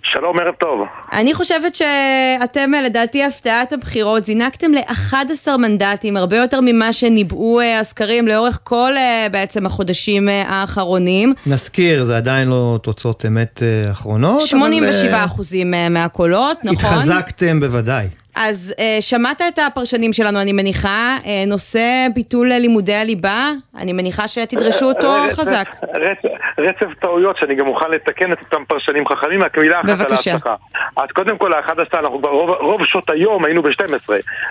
שלום, 0.04 0.40
ערב 0.40 0.54
טוב. 0.60 0.88
אני 1.14 1.34
חושבת 1.34 1.76
שאתם, 1.76 2.72
לדעתי, 2.86 3.24
הפתעת 3.24 3.74
הבחירות, 3.74 4.26
זינקתם 4.26 4.72
ל-11 4.74 5.58
מנדטים, 5.58 6.18
הרבה 6.18 6.38
יותר 6.38 6.60
ממה 6.62 6.94
שניבאו 6.94 7.60
אה, 7.60 7.80
הסקרים 7.80 8.28
לאורך 8.28 8.60
כל 8.64 8.92
אה, 8.98 9.28
בעצם 9.32 9.66
החודשים 9.66 10.30
אה, 10.30 10.44
האחרונים. 10.48 11.34
נזכיר, 11.46 12.04
זה 12.06 12.18
עדיין 12.18 12.48
לא 12.48 12.80
תוצאות 12.84 13.26
אמת 13.28 13.62
אחרונות, 13.92 14.42
87 14.42 15.10
אבל... 15.10 15.26
אחוזים 15.26 15.74
מהקולות, 15.90 16.58
נכון? 16.64 16.94
התחזקתם 16.94 17.60
בוודאי. 17.60 18.08
אז 18.36 18.74
uh, 18.78 18.82
שמעת 19.02 19.42
את 19.42 19.60
הפרשנים 19.60 20.14
שלנו, 20.14 20.42
אני 20.42 20.54
מניחה, 20.54 21.18
uh, 21.24 21.28
נושא 21.48 22.08
ביטול 22.16 22.48
לימודי 22.54 22.94
הליבה, 22.94 23.52
אני 23.78 23.94
מניחה 23.94 24.28
שתדרשו 24.28 24.86
אותו 24.86 25.14
רצף, 25.14 25.40
חזק. 25.40 25.76
רצף, 25.94 26.30
רצף 26.58 27.00
טעויות 27.00 27.38
שאני 27.38 27.56
גם 27.56 27.66
מוכן 27.66 27.92
לתקן 27.92 28.34
את 28.34 28.38
אותם 28.42 28.66
פרשנים 28.68 29.08
חכמים, 29.08 29.44
רק 29.44 29.58
מילה 29.58 29.82
אחת 29.82 29.90
על 29.90 30.12
ההצלחה. 30.12 30.54
אז 30.98 31.10
קודם 31.14 31.38
כל, 31.38 31.54
ה-11 31.54 32.00
אנחנו 32.00 32.20
כבר 32.20 32.30
רוב, 32.30 32.50
רוב 32.50 32.86
שעות 32.86 33.10
היום 33.10 33.46
היינו 33.46 33.64
ב-12, 33.64 34.10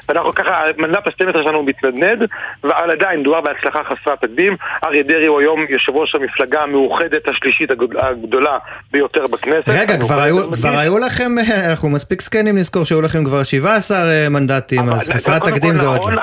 ואנחנו 0.08 0.32
ככה, 0.32 0.62
מנדט 0.78 1.06
ה-12 1.06 1.42
שלנו 1.42 1.62
מתנדנד, 1.62 2.28
אבל 2.64 2.90
עדיין 2.90 3.20
מדובר 3.20 3.40
בהצלחה 3.40 3.80
חסרת 3.84 4.20
תקדים. 4.20 4.56
אריה 4.84 5.02
דרעי 5.02 5.26
הוא 5.26 5.40
היום 5.40 5.60
יושב 5.68 5.92
ראש 5.92 6.14
המפלגה 6.14 6.62
המאוחדת 6.62 7.28
השלישית 7.28 7.70
הגדולה 7.98 8.58
ביותר 8.92 9.26
בכנסת. 9.26 9.68
רגע, 9.68 9.96
כבר 9.98 10.20
היו, 10.20 10.52
כבר 10.52 10.78
היו 10.78 10.98
לכם, 10.98 11.32
אנחנו 11.70 11.90
מספיק 11.90 12.20
סקנים 12.20 12.56
לזכור 12.56 12.84
שהיו 12.84 13.02
לכם 13.02 13.24
כבר 13.24 13.42
שבעה. 13.42 13.69
17 13.70 14.10
אה, 14.10 14.28
מנדטים, 14.28 14.88
אז 14.92 15.08
חסרת 15.08 15.44
תקדים 15.44 15.76
זה 15.76 15.86
עוד 15.86 16.00
לא. 16.14 16.22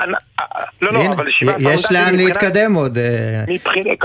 לא, 0.82 0.92
לא, 0.92 1.06
אבל 1.12 1.30
17 1.30 1.58
מנדטים... 1.58 1.74
יש 1.74 1.92
לאן 1.92 2.14
להתקדם 2.14 2.74
עוד, 2.74 2.98
אה, 2.98 3.44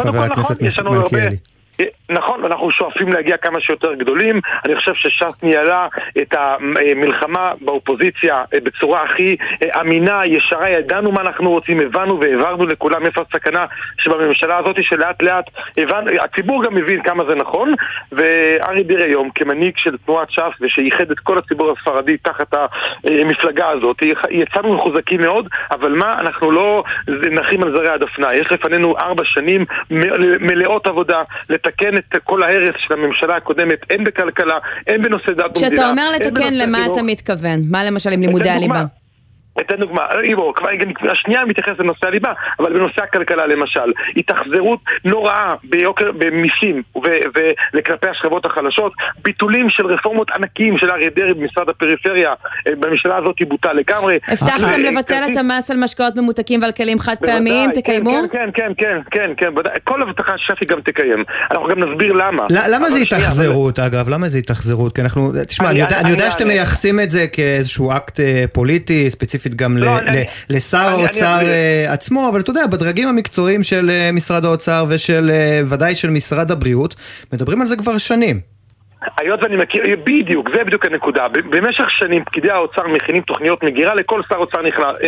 חבר 0.04 0.24
הכנסת 0.24 0.62
מלכיאלי. 0.62 1.38
נכון, 2.10 2.46
אנחנו 2.46 2.72
שואפים 2.72 3.14
להגיע 3.14 3.38
כמה 3.38 3.60
שיותר 3.60 3.94
גדולים. 3.94 4.40
אני 4.66 4.76
חושב 4.76 4.94
שש"ס 4.94 5.44
ניהלה 5.44 5.88
את 6.22 6.34
המלחמה 6.34 7.52
באופוזיציה 7.62 8.36
אה, 8.36 8.60
בצורה 8.64 9.04
הכי 9.04 9.36
אה, 9.64 9.82
אמינה, 9.82 10.26
ישרה, 10.26 10.70
ידענו 10.70 11.12
מה 11.12 11.22
אנחנו 11.22 11.52
רוצים, 11.52 11.80
הבנו 11.80 12.20
והעברנו 12.20 12.66
לכולם 12.66 13.06
איפה 13.06 13.22
הסכנה 13.22 13.66
שבממשלה 13.98 14.58
הזאת 14.58 14.84
שלאט 14.84 15.22
לאט 15.22 15.46
הבנו, 15.78 16.12
הציבור 16.22 16.64
גם 16.64 16.76
מבין 16.76 17.04
כמה 17.04 17.24
זה 17.30 17.36
נכון, 17.36 17.74
וארי 18.12 18.84
דרעי 18.84 19.04
היום 19.04 19.30
כמנהיג 19.36 19.74
של 19.78 19.98
תנועת 20.06 20.32
ש"ס 20.32 20.62
ושייחד 20.62 21.12
את 21.12 21.20
כל 21.20 21.38
הציבור 21.38 21.72
הספרדי 21.72 22.18
תחת 22.18 22.54
המפלגה 23.04 23.70
הזאת, 23.70 24.02
יצאנו 24.30 24.74
מחוזקים 24.74 25.22
מאוד, 25.22 25.48
אבל 25.72 25.92
מה, 25.92 26.14
אנחנו 26.20 26.52
לא 26.52 26.84
נחים 27.08 27.64
על 27.64 27.72
זרי 27.76 27.90
הדפנה. 27.90 28.28
יש 28.34 28.52
לפנינו 28.52 28.98
ארבע 28.98 29.24
שנים 29.26 29.66
מלאות 30.40 30.88
עבודה 30.88 31.22
לתקן 31.66 31.98
את 31.98 32.16
כל 32.24 32.44
ההרס 32.44 32.76
של 32.78 32.94
הממשלה 32.94 33.36
הקודמת, 33.36 33.80
הן 33.90 34.04
בכלכלה, 34.04 34.58
הן 34.88 35.02
בנושא 35.02 35.32
דת 35.32 35.46
ומדינה. 35.46 35.54
כשאתה 35.54 35.90
אומר 35.90 36.12
לתקן, 36.12 36.54
למה 36.54 36.86
אתה 36.86 37.02
מתכוון? 37.04 37.60
מה 37.70 37.84
למשל 37.84 38.10
עם 38.10 38.22
לימודי 38.22 38.50
הליבה? 38.50 38.84
אתן 39.62 39.76
דוגמה, 39.76 40.02
איבו, 40.24 40.54
כבר 40.54 40.70
השנייה 41.12 41.46
מתייחסת 41.46 41.80
לנושא 41.80 42.08
הליבה, 42.08 42.34
אבל 42.60 42.74
בנושא 42.74 43.04
הכלכלה 43.04 43.48
למשל, 43.48 43.92
התאכזרות 44.18 44.80
נוראה 45.06 45.54
ביוקר, 45.64 46.12
במיסים 46.12 46.82
וכלפי 47.76 48.10
השכבות 48.10 48.46
החלשות, 48.46 48.94
ביטולים 49.24 49.70
של 49.70 49.86
רפורמות 49.86 50.32
ענקיים 50.32 50.78
של 50.78 50.92
אריה 50.92 51.10
דרעי 51.16 51.34
במשרד 51.34 51.70
הפריפריה, 51.70 52.34
אה, 52.68 52.76
בממשלה 52.80 53.18
הזאת 53.18 53.36
היא 53.40 53.48
בוטה 53.48 53.74
לגמרי. 53.74 54.20
הבטחתם 54.28 54.64
אה, 54.64 54.78
לבטל 54.78 55.24
את 55.32 55.38
המס 55.38 55.72
על 55.72 55.78
משקאות 55.78 56.16
ממותקים 56.16 56.62
ועל 56.62 56.72
כלים 56.72 57.00
חד 57.00 57.16
פעמיים, 57.20 57.72
תקיימו? 57.72 58.22
כן, 58.32 58.50
כן, 58.54 58.72
כן, 58.78 58.98
כן, 59.12 59.32
כן, 59.38 59.50
כל 59.84 60.02
הבטחה 60.02 60.38
ששפי 60.38 60.66
גם 60.66 60.82
תקיים. 60.82 61.24
אנחנו 61.52 61.68
גם 61.68 61.80
נסביר 61.80 62.14
למה. 62.14 62.44
למה 62.50 62.90
זה 62.90 63.00
התאכזרות, 63.00 63.80
אגב? 63.80 64.10
למה 64.10 64.30
זה 64.30 64.38
התאכזרות? 64.38 64.96
כי 64.96 65.02
אנחנו, 65.02 65.32
תשמע, 65.48 65.70
אני 65.70 66.10
יודע 66.10 66.32
שאתם 66.32 66.48
מייחסים 66.48 67.00
את 67.00 67.10
זה 67.10 67.28
כאיזשהו 67.28 67.92
אקט 67.92 68.20
אה, 68.20 68.46
פוליטי, 68.54 69.10
ספציפי. 69.10 69.43
ספציפית 69.44 69.56
גם 69.56 69.78
לא, 69.78 70.00
ל, 70.00 70.08
אני, 70.08 70.24
לשר 70.50 70.78
האוצר 70.78 71.40
אה, 71.42 71.94
עצמו, 71.94 72.30
אבל 72.30 72.40
אתה 72.40 72.50
יודע, 72.50 72.68
בדרגים 72.68 73.08
המקצועיים 73.08 73.64
של 73.64 73.90
אה, 73.90 74.12
משרד 74.12 74.46
האוצר 74.46 74.86
ושל 74.88 75.32
אה, 75.34 75.62
ודאי 75.68 75.96
של 75.96 76.10
משרד 76.10 76.52
הבריאות, 76.52 76.96
מדברים 77.34 77.62
על 77.62 77.68
זה 77.68 77.76
כבר 77.76 77.98
שנים. 77.98 78.53
היות 79.18 79.44
ואני 79.44 79.56
מכיר, 79.56 79.84
בדיוק, 80.04 80.50
זה 80.56 80.64
בדיוק 80.64 80.86
הנקודה. 80.86 81.28
במשך 81.28 81.90
שנים 81.90 82.26
פקידי 82.26 82.52
האוצר 82.52 82.88
מכינים 82.88 83.22
תוכניות 83.22 83.64
מגירה 83.64 83.96
לכל 83.96 84.22
שר 84.30 84.36
אוצר 84.36 84.62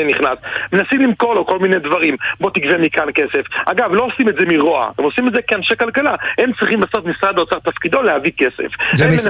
נכנס. 0.08 0.38
מנסים 0.74 1.02
למכור 1.02 1.36
לו 1.36 1.46
כל 1.46 1.60
מיני 1.60 1.80
דברים. 1.80 2.16
בוא 2.39 2.50
תגבה 2.50 2.78
מכאן 2.78 3.08
כסף. 3.15 3.46
אגב, 3.65 3.93
לא 3.93 4.04
עושים 4.04 4.30
את 4.30 4.36
זה 4.39 4.46
מרוע, 4.46 4.91
הם 4.98 5.04
עושים 5.04 5.28
את 5.28 5.34
זה 5.34 5.41
כאנשי 5.41 5.76
כלכלה. 5.76 6.15
הם 6.38 6.52
צריכים 6.60 6.82
לעשות 6.82 7.06
משרד 7.06 7.38
האוצר 7.38 7.60
תפקידו 7.60 8.02
להביא 8.02 8.32
כסף. 8.38 8.72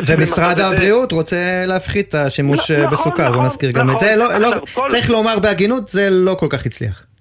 ומשרד 0.07 0.59
הבריאות 0.59 1.11
זה... 1.11 1.17
רוצה 1.17 1.63
להפחית 1.67 2.09
את 2.09 2.15
השימוש 2.15 2.71
לא, 2.71 2.87
בסוכר, 2.87 3.23
נכון, 3.23 3.37
בוא 3.37 3.43
נזכיר 3.45 3.69
נכון, 3.69 3.81
גם 3.81 3.87
נכון. 3.87 4.07
את 4.07 4.19
זה. 4.19 4.39
לא, 4.39 4.51
לא. 4.51 4.87
צריך 4.87 5.09
לומר 5.09 5.39
בהגינות, 5.39 5.89
זה 5.89 6.09
לא 6.09 6.35
כל 6.39 6.47
כך 6.49 6.65
הצליח. 6.65 7.14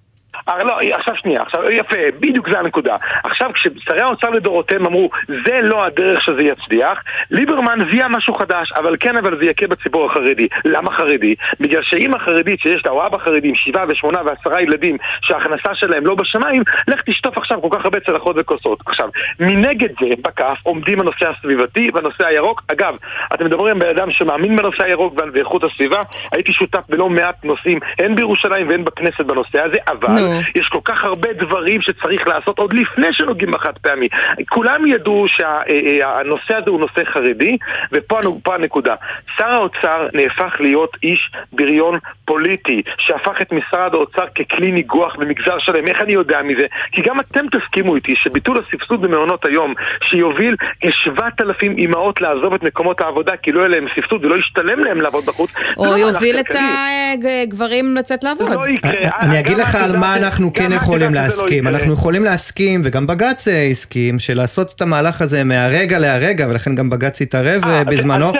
אה, 0.49 0.63
לא, 0.63 0.79
עכשיו 0.91 1.15
שנייה, 1.15 1.41
עכשיו 1.41 1.71
יפה, 1.71 1.97
בדיוק 2.19 2.49
זה 2.49 2.59
הנקודה. 2.59 2.95
עכשיו 3.23 3.51
כששרי 3.53 4.01
האוצר 4.01 4.29
לדורותיהם 4.29 4.85
אמרו, 4.85 5.09
זה 5.27 5.61
לא 5.61 5.85
הדרך 5.85 6.21
שזה 6.21 6.41
יצליח, 6.41 7.03
ליברמן 7.31 7.79
זיהה 7.91 8.07
משהו 8.07 8.33
חדש, 8.33 8.71
אבל 8.71 8.95
כן, 8.99 9.17
אבל 9.17 9.37
זה 9.37 9.45
יכה 9.45 9.67
בציבור 9.67 10.05
החרדי. 10.05 10.47
למה 10.65 10.91
חרדי? 10.91 11.35
בגלל 11.59 11.81
שאימא 11.83 12.17
חרדית 12.17 12.59
שיש 12.59 12.85
לה 12.85 12.91
או 12.91 13.05
אבא 13.05 13.17
חרדי 13.17 13.47
עם 13.47 13.55
שבעה 13.55 13.85
ושמונה 13.87 14.19
ועשרה 14.25 14.61
ילדים 14.61 14.97
שההכנסה 15.21 15.75
שלהם 15.75 16.05
לא 16.05 16.15
בשמיים, 16.15 16.63
לך 16.87 17.01
תשטוף 17.01 17.37
עכשיו 17.37 17.61
כל 17.61 17.67
כך 17.71 17.85
הרבה 17.85 17.99
צלחות 17.99 18.35
וכוסות. 18.39 18.79
עכשיו, 18.85 19.09
מנגד 19.39 19.89
זה, 20.01 20.07
בכף, 20.21 20.57
עומדים 20.63 20.99
הנושא 20.99 21.29
הסביבתי 21.29 21.89
והנושא 21.93 22.25
הירוק. 22.25 22.63
אגב, 22.67 22.95
אתם 23.33 23.45
מדברים 23.45 23.71
עם 23.71 23.79
בן 23.79 23.89
אדם 23.89 24.11
שמאמין 24.11 24.55
בנושא 24.55 24.83
הירוק 24.83 25.13
ואיכות 25.33 25.63
הסביבה, 25.63 26.01
הייתי 26.31 26.53
שותף 26.53 26.81
בלא 26.89 27.09
מעט 27.09 27.45
נושאים, 27.45 27.79
הן 27.99 28.15
בירושלים 28.15 28.69
והן 28.69 28.83
בכנסת 28.85 29.21
בנושא 29.21 29.61
הזה, 29.61 29.77
אבל... 29.87 30.15
No. 30.15 30.34
יש 30.55 30.67
כל 30.69 30.79
כך 30.85 31.03
הרבה 31.03 31.33
דברים 31.33 31.81
שצריך 31.81 32.27
לעשות 32.27 32.59
עוד 32.59 32.73
לפני 32.73 33.13
שנוגעים 33.13 33.51
בחד 33.51 33.77
פעמי. 33.81 34.07
כולם 34.49 34.87
ידעו 34.87 35.25
שהנושא 35.27 36.55
הזה 36.55 36.69
הוא 36.69 36.79
נושא 36.79 37.03
חרדי, 37.13 37.57
ופה 37.91 38.19
הנקודה. 38.55 38.95
שר 39.37 39.49
האוצר 39.49 40.07
נהפך 40.13 40.55
להיות 40.59 40.97
איש 41.03 41.31
בריון 41.51 41.99
פוליטי, 42.25 42.81
שהפך 42.97 43.41
את 43.41 43.51
משרד 43.51 43.93
האוצר 43.93 44.25
ככלי 44.35 44.71
ניגוח 44.71 45.15
במגזר 45.15 45.59
שלם. 45.59 45.87
איך 45.87 46.01
אני 46.01 46.13
יודע 46.13 46.41
מזה? 46.41 46.65
כי 46.91 47.01
גם 47.01 47.19
אתם 47.19 47.45
תסכימו 47.51 47.95
איתי 47.95 48.15
שביטול 48.15 48.57
הסבסוד 48.57 49.01
במעונות 49.01 49.45
היום, 49.45 49.73
שיוביל 50.03 50.55
כ-7,000 50.81 51.61
אימהות 51.61 52.21
לעזוב 52.21 52.53
את 52.53 52.63
מקומות 52.63 53.01
העבודה 53.01 53.37
כי 53.37 53.51
לא 53.51 53.59
יהיה 53.59 53.69
להם 53.69 53.85
סבסוד 53.95 54.25
ולא 54.25 54.35
ישתלם 54.35 54.79
להם 54.79 55.01
לעבוד 55.01 55.25
בחוץ, 55.25 55.51
או 55.77 55.85
לא 55.85 55.91
יוביל 55.91 56.39
את 56.39 56.55
הגברים 56.55 57.95
לצאת 57.95 58.23
לעבוד. 58.23 58.49
לא 58.53 58.67
יקרה. 58.67 59.09
אני 59.21 59.39
אגיד 59.39 59.57
לך 59.57 59.75
על 59.75 59.97
מה 59.97 60.15
אנחנו 60.25 60.53
כן 60.53 60.71
יכולים 60.71 61.13
לא 61.13 61.21
להסכים. 61.21 61.67
אנחנו 61.67 61.93
יכולים 61.93 62.23
להסכים, 62.23 62.81
וגם 62.83 63.07
בג"ץ 63.07 63.47
אה, 63.47 63.67
הסכים, 63.67 64.19
שלעשות 64.19 64.73
את 64.75 64.81
המהלך 64.81 65.21
הזה 65.21 65.43
מהרגע 65.43 65.99
להרגע, 65.99 66.47
ולכן 66.49 66.75
גם 66.75 66.89
בג"ץ 66.89 67.21
התערב 67.21 67.63
אה, 67.63 67.83
בזמנו, 67.83 68.31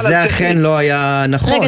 זה 0.00 0.24
אכן 0.24 0.56
לא 0.56 0.76
היה 0.78 1.24
נכון. 1.28 1.66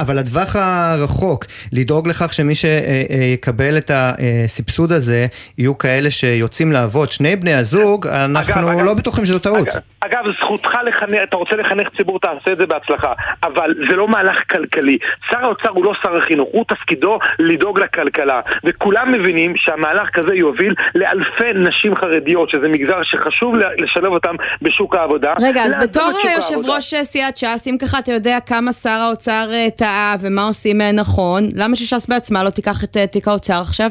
אבל 0.00 0.18
הטווח 0.18 0.56
הרחוק, 0.56 1.44
לדאוג 1.72 2.08
לכך 2.08 2.32
שמי 2.32 2.54
שיקבל 2.54 3.78
את 3.78 3.90
הסבסוד 3.94 4.92
הזה, 4.92 5.26
יהיו 5.58 5.78
כאלה 5.78 6.10
שיוצאים 6.10 6.72
לעבוד, 6.72 7.10
שני 7.10 7.36
בני 7.36 7.54
הזוג, 7.54 8.06
אנחנו 8.06 8.82
לא 8.82 8.94
בטוחים 8.94 9.24
שזו 9.24 9.38
טעות. 9.38 9.68
אגב, 10.00 10.24
זכותך 10.40 10.70
לחנך, 10.86 11.18
אתה 11.28 11.36
רוצה 11.36 11.56
לחנך 11.56 11.88
ציבור, 11.96 12.20
תעשה 12.20 12.52
את 12.52 12.56
זה 12.56 12.66
בהצלחה. 12.66 13.12
אבל 13.42 13.74
זה 13.90 13.96
לא 13.96 14.08
מהלך 14.08 14.36
כלכלי. 14.50 14.98
שר 15.30 15.38
האוצר 15.38 15.68
הוא 15.68 15.84
לא 15.84 15.92
שר 16.02 16.16
החינוך, 16.16 16.48
הוא 16.52 16.64
תפקידו 16.68 17.18
לדאוג 17.38 17.80
לכלכלה. 17.80 18.40
וכולם 18.64 19.12
מבינים 19.12 19.56
שהמהלך 19.56 20.08
כזה 20.12 20.34
יוביל 20.34 20.74
לאלפי 20.94 21.52
נשים 21.54 21.96
חרדיות, 21.96 22.50
שזה 22.50 22.68
מגזר 22.68 23.02
שחשוב 23.02 23.54
לשלב 23.78 24.12
אותם 24.12 24.34
בשוק 24.62 24.94
העבודה. 24.94 25.34
רגע, 25.40 25.62
אז 25.62 25.74
בתור 25.82 26.10
יושב 26.36 26.70
ראש 26.70 26.94
סיעת 26.94 27.36
ש"ס, 27.36 27.66
אם 27.66 27.76
ככה 27.80 27.98
אתה 27.98 28.12
יודע 28.12 28.38
כמה 28.46 28.72
שר 28.72 28.90
האוצר 28.90 29.50
אה, 29.52 29.70
טעה 29.78 30.14
ומה 30.20 30.42
עושים 30.46 30.80
אה, 30.80 30.92
נכון, 30.92 31.42
למה 31.56 31.76
שש"ס 31.76 32.06
בעצמה 32.06 32.44
לא 32.44 32.50
תיקח 32.50 32.84
את 32.84 32.96
אה, 32.96 33.06
תיק 33.06 33.28
האוצר 33.28 33.60
עכשיו? 33.60 33.90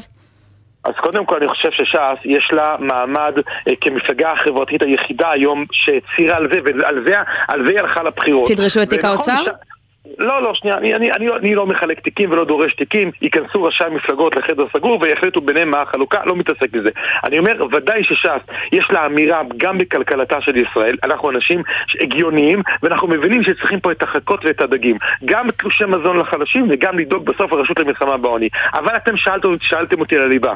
אז 0.84 0.94
קודם 1.02 1.26
כל 1.26 1.36
אני 1.36 1.48
חושב 1.48 1.72
שש"ס 1.72 2.26
יש 2.26 2.50
לה 2.52 2.76
מעמד 2.80 3.34
אה, 3.68 3.74
כמפלגה 3.82 4.32
החברתית 4.32 4.82
היחידה 4.82 5.32
היום 5.32 5.66
שהצהירה 5.72 6.38
על 6.38 6.48
זה 6.54 6.60
ועל 6.66 7.04
זה, 7.06 7.14
על 7.48 7.66
זה 7.66 7.72
היא 7.72 7.80
הלכה 7.80 8.04
לבחירות. 8.04 8.48
תדרשו 8.48 8.82
את 8.82 8.90
תיק 8.90 9.06
האוצר? 9.06 9.44
ש... 9.46 9.73
לא, 10.20 10.42
לא, 10.42 10.54
שנייה, 10.54 10.78
אני, 10.78 10.96
אני, 10.96 11.12
אני, 11.12 11.30
אני 11.30 11.56
לא 11.56 11.66
מחלק 11.66 12.00
תיקים 12.00 12.32
ולא 12.32 12.46
דורש 12.46 12.74
תיקים, 12.74 13.12
ייכנסו 13.22 13.64
ראשי 13.64 13.84
המפלגות 13.84 14.36
לחדר 14.36 14.66
סגור 14.78 15.02
ויחליטו 15.02 15.42
ביניהם 15.42 15.72
מה 15.72 15.82
החלוקה, 15.82 16.20
לא 16.26 16.36
מתעסק 16.36 16.70
בזה. 16.72 16.90
אני 17.24 17.40
אומר, 17.40 17.66
ודאי 17.72 18.04
שש"ס, 18.04 18.42
יש 18.72 18.92
לה 18.92 19.06
אמירה 19.06 19.42
גם 19.58 19.78
בכלכלתה 19.78 20.42
של 20.42 20.58
ישראל, 20.58 20.98
אנחנו 21.04 21.30
אנשים 21.30 21.64
הגיוניים, 22.02 22.62
ואנחנו 22.84 23.08
מבינים 23.08 23.44
שצריכים 23.44 23.80
פה 23.80 23.92
את 23.92 24.04
החכות 24.04 24.46
ואת 24.46 24.62
הדגים. 24.62 24.98
גם 25.26 25.52
תלושי 25.52 25.86
מזון 25.86 26.18
לחלשים 26.18 26.68
וגם 26.70 27.00
לדאוג 27.00 27.26
בסוף 27.26 27.54
הרשות 27.54 27.80
למלחמה 27.80 28.18
בעוני. 28.18 28.50
אבל 28.74 28.96
אתם 28.96 29.18
שאלתם, 29.18 29.56
שאלתם 29.62 30.00
אותי 30.00 30.16
על 30.16 30.22
הליבה. 30.22 30.54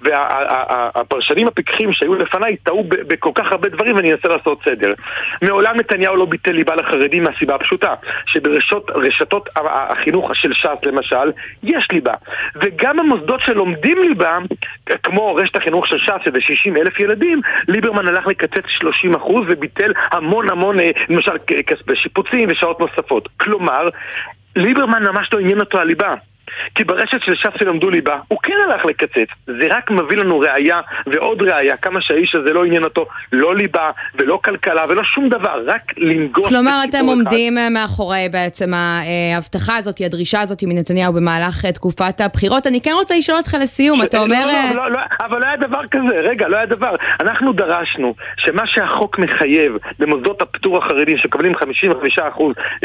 והפרשנים 0.00 1.44
וה, 1.46 1.50
הפיקחים 1.52 1.92
שהיו 1.92 2.14
לפניי 2.14 2.56
טעו 2.56 2.84
בכל 2.88 3.30
כך 3.34 3.52
הרבה 3.52 3.68
דברים 3.68 3.96
ואני 3.96 4.12
אנסה 4.12 4.28
לעשות 4.28 4.58
סדר. 4.64 4.94
מעולם 5.42 5.76
נתניהו 5.76 6.16
לא 6.16 6.24
ביטל 6.24 6.52
ליבה 6.52 6.74
לחרדים 6.74 7.22
מהסיבה 7.22 7.54
הפשוטה, 7.54 7.94
שברשתות 8.26 8.89
רשתות 8.94 9.48
החינוך 9.56 10.36
של 10.36 10.52
ש"ס 10.52 10.86
למשל, 10.86 11.32
יש 11.62 11.88
ליבה. 11.92 12.14
וגם 12.54 12.98
המוסדות 12.98 13.40
שלומדים 13.40 13.98
ליבה, 14.02 14.38
כמו 15.02 15.34
רשת 15.34 15.56
החינוך 15.56 15.86
של 15.86 15.98
ש"ס, 15.98 16.24
שזה 16.24 16.40
60 16.40 16.76
אלף 16.76 17.00
ילדים, 17.00 17.40
ליברמן 17.68 18.08
הלך 18.08 18.26
לקצץ 18.26 18.64
30 18.66 19.14
אחוז 19.14 19.44
וביטל 19.48 19.92
המון 20.10 20.50
המון, 20.50 20.80
אה, 20.80 20.90
למשל, 21.08 21.32
כספי 21.66 21.96
שיפוצים 21.96 22.48
ושעות 22.50 22.80
נוספות. 22.80 23.28
כלומר, 23.36 23.88
ליברמן 24.56 25.02
ממש 25.02 25.32
לא 25.32 25.38
עניין 25.38 25.60
אותו 25.60 25.78
הליבה. 25.78 26.10
כי 26.74 26.84
ברשת 26.84 27.22
של 27.24 27.34
ש"ס 27.34 27.58
שלמדו 27.58 27.90
ליבה, 27.90 28.18
הוא 28.28 28.38
כן 28.42 28.54
הלך 28.68 28.84
לקצץ. 28.84 29.28
זה 29.46 29.68
רק 29.70 29.90
מביא 29.90 30.16
לנו 30.16 30.38
ראייה 30.38 30.80
ועוד 31.06 31.42
ראייה, 31.42 31.76
כמה 31.76 32.00
שהאיש 32.00 32.34
הזה 32.34 32.52
לא 32.52 32.64
עניין 32.64 32.84
אותו 32.84 33.06
לא 33.32 33.56
ליבה 33.56 33.90
ולא 34.14 34.40
כלכלה 34.44 34.84
ולא 34.88 35.02
שום 35.04 35.28
דבר, 35.28 35.62
רק 35.66 35.82
לנגוס 35.96 36.48
כלומר, 36.48 36.80
אתם 36.88 37.06
עומדים 37.06 37.58
אחד. 37.58 37.68
מאחורי 37.72 38.28
בעצם 38.32 38.70
ההבטחה 38.74 39.76
הזאת, 39.76 40.00
הדרישה 40.06 40.40
הזאת 40.40 40.62
מנתניהו 40.62 41.12
במהלך 41.12 41.64
אה, 41.64 41.72
תקופת 41.72 42.20
הבחירות. 42.20 42.66
אני 42.66 42.80
כן 42.80 42.92
רוצה 42.94 43.14
לשאול 43.18 43.38
אותך 43.38 43.56
לסיום, 43.60 44.02
ש... 44.02 44.04
אתה 44.04 44.18
אומר... 44.18 44.46
לא, 44.46 44.52
לא, 44.52 44.74
לא, 44.74 44.90
לא, 44.90 45.00
אבל 45.20 45.40
לא 45.40 45.46
היה 45.46 45.56
דבר 45.56 45.86
כזה, 45.90 46.20
רגע, 46.22 46.48
לא 46.48 46.56
היה 46.56 46.66
דבר. 46.66 46.96
אנחנו 47.20 47.52
דרשנו 47.52 48.14
שמה 48.36 48.66
שהחוק 48.66 49.18
מחייב 49.18 49.76
במוסדות 49.98 50.42
הפטור 50.42 50.78
החרדים 50.78 51.18
שמקבלים 51.18 51.52
55%, 51.54 51.58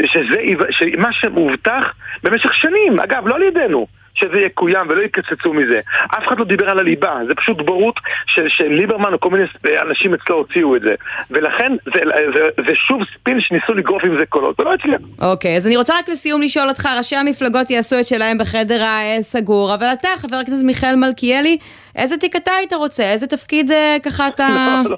שזה, 0.06 0.36
שמה 0.70 1.12
שמובטח 1.12 1.92
במשך 2.22 2.54
שנים, 2.54 3.00
אגב, 3.00 3.26
לא 3.26 3.34
על 3.34 3.42
ידינו, 3.56 3.86
שזה 4.16 4.40
יקוים 4.40 4.86
ולא 4.88 5.02
יקצצו 5.02 5.52
מזה. 5.52 5.80
אף 6.18 6.26
אחד 6.26 6.38
לא 6.38 6.44
דיבר 6.44 6.70
על 6.70 6.78
הליבה, 6.78 7.14
זה 7.28 7.34
פשוט 7.34 7.56
בורות 7.56 8.00
של, 8.26 8.48
של 8.48 8.68
ליברמן 8.68 9.12
או 9.12 9.20
כל 9.20 9.30
מיני 9.30 9.44
אנשים 9.82 10.14
אצלו 10.14 10.36
הוציאו 10.36 10.76
את 10.76 10.82
זה. 10.82 10.94
ולכן 11.30 11.72
זה, 11.84 12.00
זה, 12.34 12.62
זה 12.66 12.74
שוב 12.74 13.02
ספין 13.14 13.40
שניסו 13.40 13.74
לגרוף 13.74 14.04
עם 14.04 14.18
זה 14.18 14.26
קולות, 14.26 14.60
ולא 14.60 14.74
הצליח. 14.74 15.00
אוקיי, 15.22 15.54
okay, 15.54 15.56
אז 15.56 15.66
אני 15.66 15.76
רוצה 15.76 15.98
רק 15.98 16.08
לסיום 16.08 16.42
לשאול 16.42 16.68
אותך, 16.68 16.88
ראשי 16.98 17.16
המפלגות 17.16 17.70
יעשו 17.70 17.98
את 18.00 18.06
שלהם 18.06 18.38
בחדר 18.38 18.84
הסגור, 19.18 19.74
אבל 19.74 19.86
אתה, 19.86 20.08
חבר 20.16 20.36
הכנסת 20.36 20.64
מיכאל 20.64 20.96
מלכיאלי, 20.96 21.58
איזה 21.96 22.16
תיק 22.18 22.36
אתה 22.36 22.52
היית 22.52 22.72
רוצה? 22.72 23.02
איזה 23.02 23.26
תפקיד 23.26 23.70
אה, 23.70 23.96
ככה 24.02 24.28
אתה... 24.28 24.48
לא, 24.84 24.96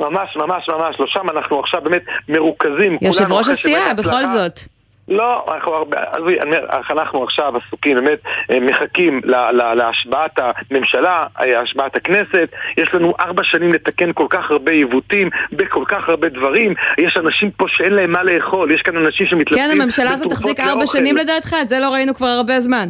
לא, 0.00 0.10
ממש, 0.10 0.36
ממש, 0.36 0.68
ממש, 0.68 1.00
לא 1.00 1.06
שם 1.06 1.30
אנחנו 1.30 1.60
עכשיו 1.60 1.80
באמת 1.80 2.02
מרוכזים. 2.28 2.96
יושב 3.02 3.32
ראש 3.32 3.48
הסיעה, 3.48 3.94
בכל 3.94 4.26
זאת. 4.26 4.77
לא, 5.08 5.44
אנחנו 5.54 5.72
הרבה, 5.72 5.98
עזבי, 6.12 6.40
אני 6.40 6.56
אומר, 6.56 6.66
אנחנו 6.90 7.24
עכשיו 7.24 7.52
עסוקים, 7.56 7.96
באמת 7.96 8.18
אה, 8.50 8.60
מחכים 8.60 9.20
לה, 9.24 9.52
לה, 9.52 9.74
להשבעת 9.74 10.38
הממשלה, 10.38 11.26
אה, 11.40 11.60
השבעת 11.60 11.96
הכנסת, 11.96 12.48
יש 12.76 12.94
לנו 12.94 13.14
ארבע 13.20 13.42
שנים 13.44 13.72
לתקן 13.72 14.12
כל 14.12 14.26
כך 14.30 14.50
הרבה 14.50 14.72
עיוותים 14.72 15.30
בכל 15.52 15.84
כך 15.88 16.08
הרבה 16.08 16.28
דברים, 16.28 16.74
יש 16.98 17.16
אנשים 17.16 17.50
פה 17.50 17.64
שאין 17.68 17.92
להם 17.92 18.12
מה 18.12 18.22
לאכול, 18.22 18.70
יש 18.70 18.82
כאן 18.82 18.96
אנשים 18.96 19.26
שמתלבטים 19.26 19.70
כן, 19.70 19.80
הממשלה 19.80 20.10
הזאת 20.10 20.30
תחזיק 20.30 20.60
ארבע 20.60 20.86
שנים 20.86 21.16
לדעתך? 21.16 21.56
את 21.62 21.68
זה 21.68 21.78
לא 21.80 21.88
ראינו 21.88 22.14
כבר 22.14 22.26
הרבה 22.26 22.60
זמן. 22.60 22.88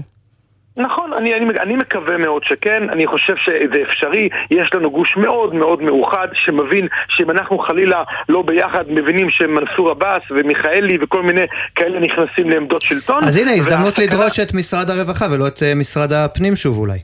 נכון, 0.78 1.12
אני, 1.12 1.34
אני, 1.34 1.44
אני 1.60 1.76
מקווה 1.76 2.18
מאוד 2.18 2.44
שכן, 2.44 2.90
אני 2.90 3.06
חושב 3.06 3.34
שזה 3.36 3.82
אפשרי, 3.82 4.28
יש 4.50 4.74
לנו 4.74 4.90
גוש 4.90 5.16
מאוד 5.16 5.54
מאוד 5.54 5.82
מאוחד 5.82 6.28
שמבין 6.32 6.88
שאם 7.08 7.30
אנחנו 7.30 7.58
חלילה 7.58 8.02
לא 8.28 8.42
ביחד 8.42 8.84
מבינים 8.88 9.30
שמנסור 9.30 9.90
עבאס 9.90 10.22
ומיכאלי 10.30 10.98
וכל 11.00 11.22
מיני 11.22 11.46
כאלה 11.74 12.00
נכנסים 12.00 12.50
לעמדות 12.50 12.82
שלטון. 12.82 13.24
אז 13.24 13.36
הנה, 13.36 13.52
הזדמנות 13.52 13.98
לדרוש 13.98 14.40
את 14.40 14.54
משרד 14.54 14.90
הרווחה 14.90 15.26
ולא 15.30 15.46
את 15.46 15.62
אה, 15.62 15.74
משרד 15.74 16.12
הפנים 16.12 16.56
שוב 16.56 16.78
אולי. 16.78 16.98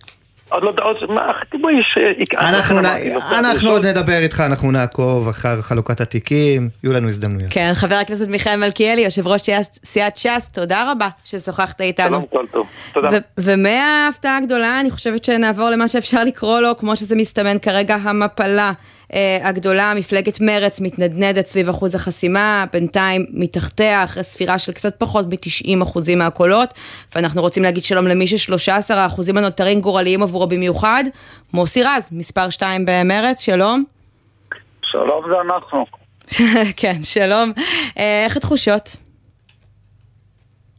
עוד 0.55 0.63
לא, 0.63 0.73
עוד, 0.83 0.97
מה, 1.09 1.33
נ... 2.81 2.87
אנחנו 3.39 3.71
עוד 3.71 3.87
נדבר 3.87 4.19
איתך, 4.19 4.41
אנחנו 4.47 4.71
נעקוב 4.71 5.29
אחר 5.29 5.61
חלוקת 5.61 6.01
התיקים, 6.01 6.69
יהיו 6.85 6.93
לנו 6.93 7.09
הזדמנויות. 7.09 7.53
כן, 7.53 7.73
חבר 7.75 7.95
הכנסת 7.95 8.29
מיכאל 8.29 8.57
מלכיאלי, 8.57 9.01
יושב 9.01 9.27
ראש 9.27 9.43
סיעת 9.85 10.17
ש"ס, 10.17 10.51
תודה 10.53 10.93
רבה 10.93 11.09
ששוחחת 11.25 11.81
איתנו. 11.81 12.09
שלום, 12.09 12.25
כל 12.31 12.47
טוב, 12.53 12.67
תודה. 12.93 13.09
ומההפתעה 13.39 14.37
הגדולה, 14.37 14.81
אני 14.81 14.91
חושבת 14.91 15.25
שנעבור 15.25 15.71
למה 15.71 15.89
שאפשר 15.89 16.25
לקרוא 16.25 16.61
לו, 16.61 16.79
כמו 16.79 16.97
שזה 16.97 17.17
מסתמן 17.17 17.59
כרגע, 17.59 17.97
המפלה. 18.03 18.73
אה, 19.15 19.49
הגדולה, 19.49 19.93
מפלגת 19.97 20.41
מרץ 20.41 20.81
מתנדנדת 20.81 21.47
סביב 21.47 21.69
אחוז 21.69 21.95
החסימה, 21.95 22.65
בינתיים 22.73 23.27
מתחתיה, 23.31 24.05
אחרי 24.05 24.23
ספירה 24.23 24.59
של 24.59 24.73
קצת 24.73 24.95
פחות 24.99 25.27
מ-90 25.27 25.83
אחוזים 25.83 26.19
מהקולות, 26.19 26.75
ואנחנו 27.17 27.41
רוצים 27.41 27.63
להגיד 27.63 27.85
שלום 27.85 28.07
למי 28.07 28.27
ש-13 28.27 28.95
האחוזים 28.95 29.37
הנותרים 29.37 29.81
גורליים 29.81 30.23
עבורו 30.23 30.47
במיוחד, 30.47 31.05
מוסי 31.55 31.83
רז, 31.83 32.11
מספר 32.13 32.51
2 32.51 32.85
במרץ, 32.87 33.41
שלום. 33.41 33.85
שלום 34.83 35.25
זה 35.31 35.41
אנחנו. 35.41 35.87
כן, 36.81 37.03
שלום. 37.03 37.53
אה, 37.99 38.25
איך 38.25 38.37
התחושות? 38.37 38.97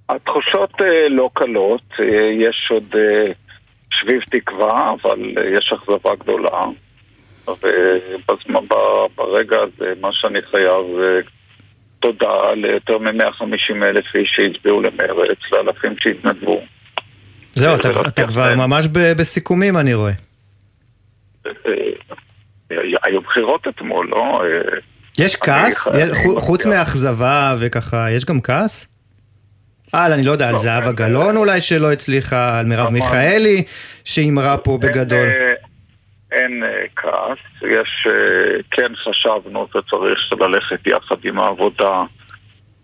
התחושות 0.10 0.72
אה, 0.82 1.10
לא 1.10 1.30
קלות, 1.34 1.94
יש 2.40 2.68
עוד 2.72 2.96
שביב 3.92 4.22
תקווה, 4.32 4.92
אבל 5.02 5.20
יש 5.58 5.74
אכזבה 5.74 6.16
גדולה. 6.16 6.66
וברגע 7.48 9.58
הזה 9.58 9.94
מה 10.02 10.10
שאני 10.12 10.42
חייב 10.42 10.86
זה 11.00 11.22
תודה 12.00 12.54
ליותר 12.54 12.98
מ-150 12.98 13.84
אלף 13.84 14.06
איש 14.16 14.34
שהצביעו 14.36 14.82
למרץ, 14.82 15.38
לאלפים 15.52 15.96
שהתנדבו. 16.00 16.62
זהו, 17.54 17.76
אתה, 17.76 17.90
אתה 18.08 18.28
כבר 18.28 18.56
ממש 18.56 18.88
בסיכומים 18.92 19.78
אני 19.78 19.94
רואה. 19.94 20.12
אה, 21.46 21.52
היו 23.04 23.22
בחירות 23.22 23.68
אתמול, 23.68 24.08
לא? 24.12 24.42
אה, 24.44 24.78
יש 25.20 25.36
כעס? 25.36 25.88
חוץ 26.38 26.66
מאכזבה 26.66 27.56
וככה, 27.60 28.12
יש 28.12 28.26
גם 28.26 28.42
כעס? 28.42 28.88
על, 29.94 30.12
אני 30.12 30.24
לא 30.24 30.32
יודע, 30.32 30.48
על 30.48 30.54
לא, 30.54 30.60
זהבה 30.60 30.92
גלאון 30.92 31.38
אולי 31.38 31.62
שלא 31.62 31.92
הצליחה, 31.92 32.60
על 32.60 32.66
מרב. 32.66 32.90
מיכאלי 32.90 33.64
שהימרה 34.04 34.58
פה 34.58 34.78
בגדול. 34.82 35.28
אה, 36.34 36.38
אין 36.38 36.64
uh, 36.64 36.68
כעס, 36.96 37.72
יש, 37.72 38.08
uh, 38.08 38.64
כן 38.72 38.92
חשבנו 38.96 39.68
שצריך 39.68 40.20
ללכת 40.40 40.88
יחד 40.88 41.16
עם 41.24 41.40
העבודה 41.40 42.04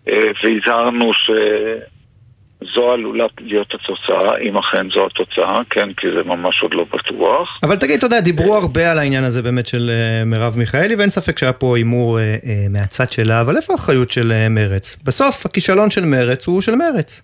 uh, 0.06 0.10
והזהרנו 0.44 1.12
שזו 1.14 2.92
עלולה 2.92 3.26
להיות 3.40 3.74
התוצאה, 3.74 4.38
אם 4.38 4.56
אכן 4.56 4.90
זו 4.90 5.06
התוצאה, 5.06 5.60
כן, 5.70 5.92
כי 5.92 6.06
זה 6.16 6.22
ממש 6.24 6.62
עוד 6.62 6.74
לא 6.74 6.84
בטוח. 6.92 7.58
אבל 7.62 7.76
תגיד, 7.76 7.96
אתה 7.96 8.06
יודע, 8.06 8.20
דיברו 8.20 8.56
הרבה 8.56 8.92
על 8.92 8.98
העניין 8.98 9.24
הזה 9.24 9.42
באמת 9.42 9.66
של 9.66 9.90
uh, 9.90 10.24
מרב 10.26 10.54
מיכאלי, 10.58 10.94
ואין 10.94 11.10
ספק 11.10 11.38
שהיה 11.38 11.52
פה 11.52 11.76
הימור 11.76 12.18
uh, 12.18 12.44
uh, 12.44 12.48
מהצד 12.70 13.12
שלה, 13.12 13.40
אבל 13.40 13.56
איפה 13.56 13.72
האחריות 13.72 14.10
של 14.10 14.32
uh, 14.32 14.48
מרץ? 14.50 14.96
בסוף, 15.04 15.46
הכישלון 15.46 15.90
של 15.90 16.04
מרץ 16.04 16.46
הוא 16.46 16.60
של 16.60 16.74
מרץ. 16.74 17.22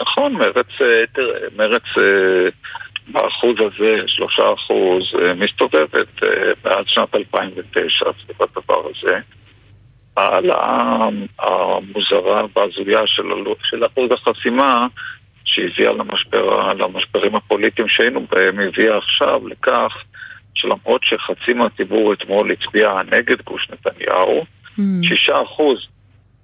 נכון, 0.00 0.32
מרץ, 0.32 0.66
תראה, 1.12 1.40
מרץ 1.56 1.82
באחוז 3.08 3.56
הזה, 3.60 4.02
שלושה 4.06 4.52
אחוז, 4.54 5.14
אה, 5.22 5.34
מסתובבת 5.34 6.22
אה, 6.22 6.52
מאז 6.64 6.84
שנת 6.86 7.14
2009 7.14 8.04
סביב 8.22 8.36
הדבר 8.40 8.82
הזה. 8.90 9.18
העלאה 10.16 11.08
המוזרה 11.38 12.42
והזויה 12.56 13.06
של, 13.06 13.22
של 13.62 13.86
אחוז 13.86 14.10
החסימה 14.12 14.86
שהביאה 15.44 15.92
למשבר, 15.92 16.72
למשברים 16.72 17.34
הפוליטיים 17.34 17.88
שהיינו 17.88 18.26
בהם, 18.30 18.60
הביאה 18.60 18.96
עכשיו 18.96 19.48
לכך 19.48 20.04
שלמרות 20.54 21.04
שחצי 21.04 21.52
מהציבור 21.52 22.12
אתמול 22.12 22.52
הצביע 22.52 22.96
נגד 23.12 23.42
גוש 23.42 23.68
נתניהו, 23.70 24.44
mm. 24.78 24.82
שישה 25.02 25.42
אחוז 25.42 25.86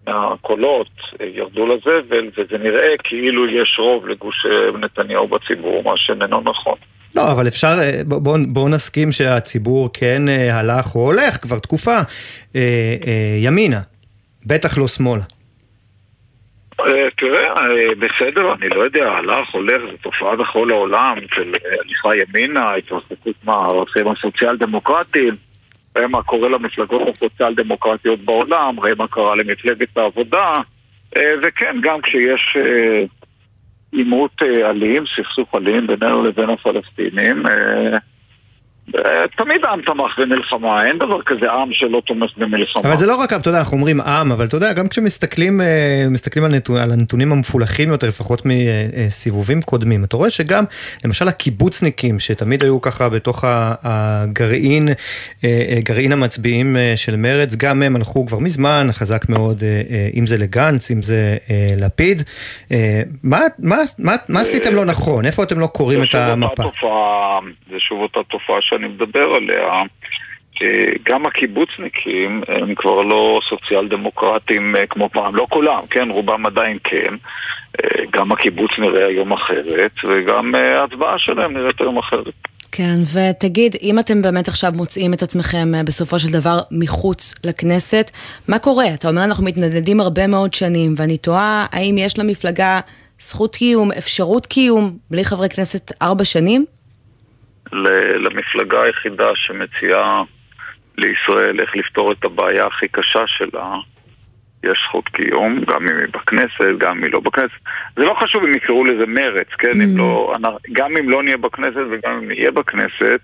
מהקולות 0.06 0.90
אה, 1.20 1.26
ירדו 1.26 1.66
לזבל, 1.66 2.30
וזה 2.36 2.58
נראה 2.58 2.94
כאילו 3.04 3.48
יש 3.48 3.76
רוב 3.78 4.06
לגוש 4.06 4.46
אה, 4.46 4.78
נתניהו 4.78 5.28
בציבור, 5.28 5.82
מה 5.84 5.92
שאיננו 5.96 6.40
נכון. 6.40 6.76
לא, 7.16 7.32
אבל 7.32 7.48
אפשר, 7.48 7.74
בואו 8.06 8.36
בוא, 8.48 8.68
נסכים 8.68 9.12
שהציבור 9.12 9.90
כן 9.92 10.28
אה, 10.28 10.58
הלך 10.58 10.94
או 10.94 11.00
הולך 11.00 11.36
כבר 11.36 11.58
תקופה 11.58 11.96
אה, 11.96 12.00
אה, 13.06 13.36
ימינה, 13.38 13.80
בטח 14.46 14.78
לא 14.78 14.88
שמאלה. 14.88 15.22
תראה, 17.16 17.54
בסדר, 17.98 18.54
אני 18.54 18.68
לא 18.68 18.80
יודע, 18.80 19.08
הלך, 19.08 19.48
הולך, 19.52 19.82
זו 19.90 19.96
תופעה 20.02 20.36
בכל 20.36 20.70
העולם 20.70 21.16
של 21.34 21.52
הליכה 21.80 22.08
ימינה, 22.16 22.74
התרחקות 22.74 23.34
מהערכים 23.44 24.08
הסוציאל 24.08 24.56
דמוקרטיים. 24.56 25.36
ראה 25.96 26.06
מה 26.06 26.22
קורה 26.22 26.48
למפלגות 26.48 27.02
הסוציאל 27.08 27.54
דמוקרטיות 27.54 28.20
בעולם, 28.20 28.80
ראה 28.80 28.94
מה 28.98 29.08
קרה 29.08 29.36
למפלגת 29.36 29.96
העבודה, 29.96 30.60
וכן, 31.42 31.76
גם 31.82 32.00
כשיש 32.00 32.56
עימות 33.92 34.42
אלים, 34.42 35.04
סכסוך 35.16 35.54
אלים 35.54 35.86
בינינו 35.86 36.24
לבין 36.24 36.50
הפלסטינים, 36.50 37.42
תמיד 39.36 39.64
העם 39.64 39.80
תמך 39.82 40.18
במלחמה, 40.18 40.86
אין 40.86 40.98
דבר 40.98 41.22
כזה 41.22 41.52
עם 41.52 41.72
שלא 41.72 42.02
תומך 42.06 42.30
במלחמה. 42.36 42.82
אבל 42.82 42.96
זה 42.96 43.06
לא 43.06 43.16
רק, 43.16 43.32
אתה 43.32 43.48
יודע, 43.48 43.58
אנחנו 43.58 43.76
אומרים 43.76 44.00
עם, 44.00 44.32
אבל 44.32 44.44
אתה 44.44 44.56
יודע, 44.56 44.72
גם 44.72 44.88
כשמסתכלים 44.88 45.60
אה, 45.60 46.06
מסתכלים 46.10 46.44
על, 46.44 46.52
נתון, 46.54 46.76
על 46.76 46.90
הנתונים 46.90 47.32
המפולחים 47.32 47.88
יותר, 47.88 48.08
לפחות 48.08 48.42
מסיבובים 48.44 49.62
קודמים, 49.62 50.04
אתה 50.04 50.16
רואה 50.16 50.30
שגם, 50.30 50.64
למשל 51.04 51.28
הקיבוצניקים, 51.28 52.20
שתמיד 52.20 52.62
היו 52.62 52.80
ככה 52.80 53.08
בתוך 53.08 53.44
הגרעין, 53.82 54.88
אה, 54.88 54.94
אה, 55.44 55.78
גרעין 55.84 56.12
המצביעים 56.12 56.76
של 56.96 57.16
מרץ, 57.16 57.56
גם 57.56 57.82
הם 57.82 57.96
הלכו 57.96 58.26
כבר 58.26 58.38
מזמן, 58.38 58.86
חזק 58.92 59.28
מאוד, 59.28 59.62
אם 60.16 60.26
זה 60.26 60.38
לגנץ, 60.38 60.90
אם 60.90 61.02
זה 61.02 61.36
לפיד. 61.76 62.22
מה, 63.22 63.40
מה, 63.58 63.76
מה, 63.98 64.12
מה 64.28 64.40
עשיתם 64.40 64.74
לא 64.74 64.84
נכון? 64.84 65.26
איפה 65.26 65.42
אתם 65.42 65.60
לא 65.60 65.66
קוראים 65.66 66.02
את 66.02 66.14
המפה? 66.14 66.62
זה 67.70 67.80
שוב 67.80 68.00
אותה 68.00 68.20
תופעה 68.28 68.56
שאני 68.60 68.81
מדבר 68.88 69.34
עליה, 69.34 69.82
אה, 70.62 70.88
גם 71.04 71.26
הקיבוצניקים 71.26 72.42
הם 72.48 72.74
כבר 72.74 73.02
לא 73.02 73.40
סוציאל 73.48 73.88
דמוקרטים 73.88 74.76
אה, 74.76 74.86
כמו 74.86 75.08
פעם, 75.12 75.36
לא 75.36 75.46
כולם, 75.50 75.80
כן, 75.90 76.10
רובם 76.10 76.46
עדיין 76.46 76.78
כן, 76.84 77.14
אה, 77.80 78.04
גם 78.10 78.32
הקיבוץ 78.32 78.70
נראה 78.78 79.06
היום 79.06 79.32
אחרת, 79.32 79.92
וגם 80.04 80.54
ההצבעה 80.54 81.18
שלהם 81.18 81.56
נראית 81.56 81.80
היום 81.80 81.98
אחרת. 81.98 82.34
כן, 82.72 82.98
ותגיד, 83.14 83.76
אם 83.82 83.98
אתם 83.98 84.22
באמת 84.22 84.48
עכשיו 84.48 84.72
מוצאים 84.74 85.14
את 85.14 85.22
עצמכם 85.22 85.72
בסופו 85.84 86.18
של 86.18 86.32
דבר 86.32 86.58
מחוץ 86.70 87.34
לכנסת, 87.44 88.10
מה 88.48 88.58
קורה? 88.58 88.94
אתה 88.94 89.08
אומר 89.08 89.24
אנחנו 89.24 89.44
מתנדנדים 89.44 90.00
הרבה 90.00 90.26
מאוד 90.26 90.52
שנים, 90.52 90.94
ואני 90.96 91.18
תוהה 91.18 91.66
האם 91.72 91.98
יש 91.98 92.18
למפלגה 92.18 92.80
זכות 93.20 93.56
קיום, 93.56 93.92
אפשרות 93.92 94.46
קיום, 94.46 94.96
בלי 95.10 95.24
חברי 95.24 95.48
כנסת 95.48 95.92
ארבע 96.02 96.24
שנים? 96.24 96.64
למפלגה 98.18 98.82
היחידה 98.82 99.30
שמציעה 99.34 100.22
לישראל 100.98 101.60
איך 101.60 101.76
לפתור 101.76 102.12
את 102.12 102.24
הבעיה 102.24 102.66
הכי 102.66 102.88
קשה 102.88 103.26
שלה, 103.26 103.76
יש 104.64 104.78
זכות 104.88 105.08
קיום, 105.08 105.60
גם 105.64 105.88
אם 105.88 105.96
היא 105.96 106.06
בכנסת, 106.12 106.78
גם 106.78 106.96
אם 106.96 107.04
היא 107.04 107.12
לא 107.12 107.20
בכנסת. 107.20 107.54
זה 107.96 108.04
לא 108.04 108.14
חשוב 108.14 108.44
אם 108.44 108.54
יקראו 108.54 108.84
לזה 108.84 109.06
מרץ, 109.06 109.48
כן? 109.58 109.80
Mm. 109.80 109.84
אם 109.84 109.98
לא, 109.98 110.34
גם 110.72 110.96
אם 110.96 111.10
לא 111.10 111.22
נהיה 111.22 111.36
בכנסת 111.36 111.82
וגם 111.90 112.12
אם 112.12 112.28
נהיה 112.28 112.50
בכנסת, 112.50 113.20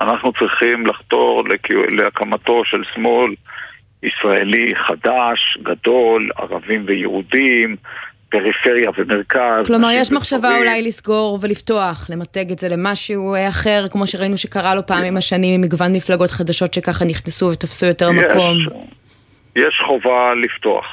אנחנו 0.00 0.32
צריכים 0.32 0.86
לחתור 0.86 1.44
להקמתו 1.88 2.64
של 2.64 2.82
שמאל 2.94 3.34
ישראלי 4.02 4.74
חדש, 4.86 5.58
גדול, 5.62 6.30
ערבים 6.36 6.84
ויהודים, 6.86 7.76
פריפריה 8.40 8.90
ומרכז. 8.98 9.66
כלומר, 9.66 9.88
יש 9.92 10.12
מחשבה 10.12 10.38
דברים. 10.38 10.58
אולי 10.58 10.82
לסגור 10.82 11.38
ולפתוח, 11.42 12.06
למתג 12.10 12.50
את 12.52 12.58
זה 12.58 12.68
למשהו 12.68 13.34
אחר, 13.48 13.86
כמו 13.90 14.06
שראינו 14.06 14.36
שקרה 14.36 14.74
לו 14.74 14.86
פעם 14.86 15.04
עם 15.04 15.16
השנים, 15.16 15.54
עם 15.54 15.60
מגוון 15.60 15.92
מפלגות 15.92 16.30
חדשות 16.30 16.74
שככה 16.74 17.04
נכנסו 17.04 17.46
ותפסו 17.46 17.86
יותר 17.86 18.10
יש, 18.10 18.24
מקום. 18.24 18.56
יש 19.56 19.82
חובה 19.86 20.34
לפתוח. 20.34 20.86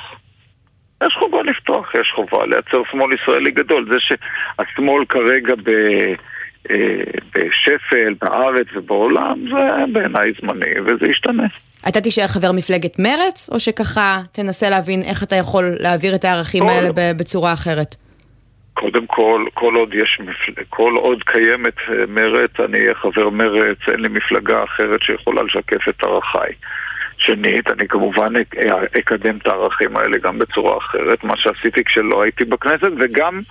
יש 1.07 1.13
חובה 1.19 1.43
לפתוח, 1.43 1.91
יש 2.01 2.11
חובה 2.15 2.45
לייצר 2.45 2.81
שמאל 2.91 3.13
ישראלי 3.13 3.51
גדול. 3.51 3.89
זה 3.91 3.97
שהשמאל 3.99 5.05
כרגע 5.05 5.53
ב... 5.63 5.71
אה, 6.71 6.75
בשפל, 7.35 8.13
בארץ 8.21 8.67
ובעולם, 8.75 9.45
זה 9.49 9.93
בעיניי 9.93 10.31
זמני 10.41 10.71
וזה 10.85 11.11
ישתנה. 11.11 11.47
אתה 11.87 12.01
תישאר 12.01 12.27
חבר 12.27 12.51
מפלגת 12.51 12.99
מרץ, 12.99 13.49
או 13.51 13.59
שככה 13.59 14.21
תנסה 14.31 14.69
להבין 14.69 15.01
איך 15.01 15.23
אתה 15.23 15.35
יכול 15.35 15.75
להעביר 15.79 16.15
את 16.15 16.25
הערכים 16.25 16.63
כל... 16.63 16.69
האלה 16.69 16.89
בצורה 17.17 17.53
אחרת? 17.53 17.95
קודם 18.73 19.07
כל, 19.07 19.45
כל 19.53 19.75
עוד 19.75 19.93
יש, 19.93 20.19
מפל... 20.19 20.63
כל 20.69 20.95
עוד 20.95 21.23
קיימת 21.23 21.77
אה, 21.89 22.05
מרץ, 22.07 22.51
אני 22.59 22.79
אהיה 22.79 22.95
חבר 22.95 23.29
מרץ, 23.29 23.77
אין 23.91 23.99
לי 23.99 24.07
מפלגה 24.07 24.63
אחרת 24.63 25.01
שיכולה 25.03 25.43
לשקף 25.43 25.89
את 25.89 26.03
ערכיי. 26.03 26.53
שנית, 27.25 27.71
אני 27.71 27.87
כמובן 27.87 28.33
אקדם 28.99 29.37
את 29.37 29.47
הערכים 29.47 29.97
האלה 29.97 30.17
גם 30.17 30.39
בצורה 30.39 30.77
אחרת, 30.77 31.23
מה 31.23 31.37
שעשיתי 31.37 31.83
כשלא 31.83 32.21
הייתי 32.21 32.45
בכנסת, 32.45 32.91
וגם 32.99 33.41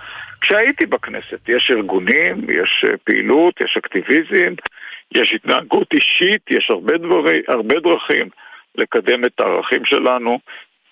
כשהייתי 0.41 0.85
בכנסת. 0.85 1.49
יש 1.49 1.71
ארגונים, 1.71 2.37
יש 2.49 2.85
אה, 2.87 2.97
פעילות, 3.03 3.61
יש 3.61 3.77
אקטיביזם, 3.77 4.53
יש 5.15 5.33
התנהגות 5.33 5.93
אישית, 5.93 6.41
יש 6.49 6.69
הרבה, 6.69 6.97
דברי, 6.97 7.41
הרבה 7.47 7.79
דרכים 7.79 8.29
לקדם 8.75 9.25
את 9.25 9.39
הערכים 9.39 9.85
שלנו, 9.85 10.39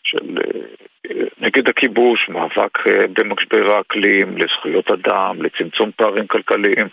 של 0.03 0.37
אה, 0.37 0.61
נגד 1.39 1.69
הכיבוש, 1.69 2.29
מאבק 2.29 2.87
אה, 2.87 3.07
במשבר 3.17 3.71
האקלים, 3.71 4.37
לזכויות 4.37 4.91
אדם, 4.91 5.41
לצמצום 5.41 5.91
פערים 5.95 6.27
כלכליים. 6.27 6.87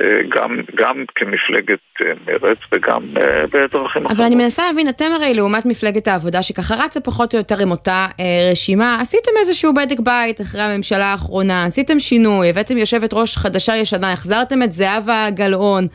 אה, 0.00 0.06
גם, 0.28 0.60
גם 0.74 1.04
כמפלגת 1.14 1.80
אה, 2.04 2.12
מרץ 2.26 2.58
וגם 2.72 3.02
אה, 3.16 3.46
בדרכים 3.46 4.06
אחרות. 4.06 4.10
אבל 4.10 4.24
אני 4.24 4.34
מנסה 4.34 4.62
להבין, 4.62 4.88
אתם 4.88 5.12
הרי 5.14 5.34
לעומת 5.34 5.66
מפלגת 5.66 6.08
העבודה 6.08 6.42
שככה 6.42 6.74
רצה 6.74 7.00
פחות 7.00 7.34
או 7.34 7.38
יותר 7.38 7.58
עם 7.62 7.70
אותה 7.70 8.06
אה, 8.20 8.48
רשימה, 8.52 8.98
עשיתם 9.00 9.30
איזשהו 9.40 9.74
בדק 9.74 10.00
בית 10.00 10.40
אחרי 10.40 10.62
הממשלה 10.62 11.04
האחרונה, 11.04 11.64
עשיתם 11.64 11.98
שינוי, 11.98 12.50
הבאתם 12.50 12.76
יושבת 12.78 13.14
ראש 13.14 13.36
חדשה 13.36 13.76
ישנה, 13.76 14.12
החזרתם 14.12 14.62
את 14.62 14.72
זהבה 14.72 15.26
גלאון. 15.30 15.86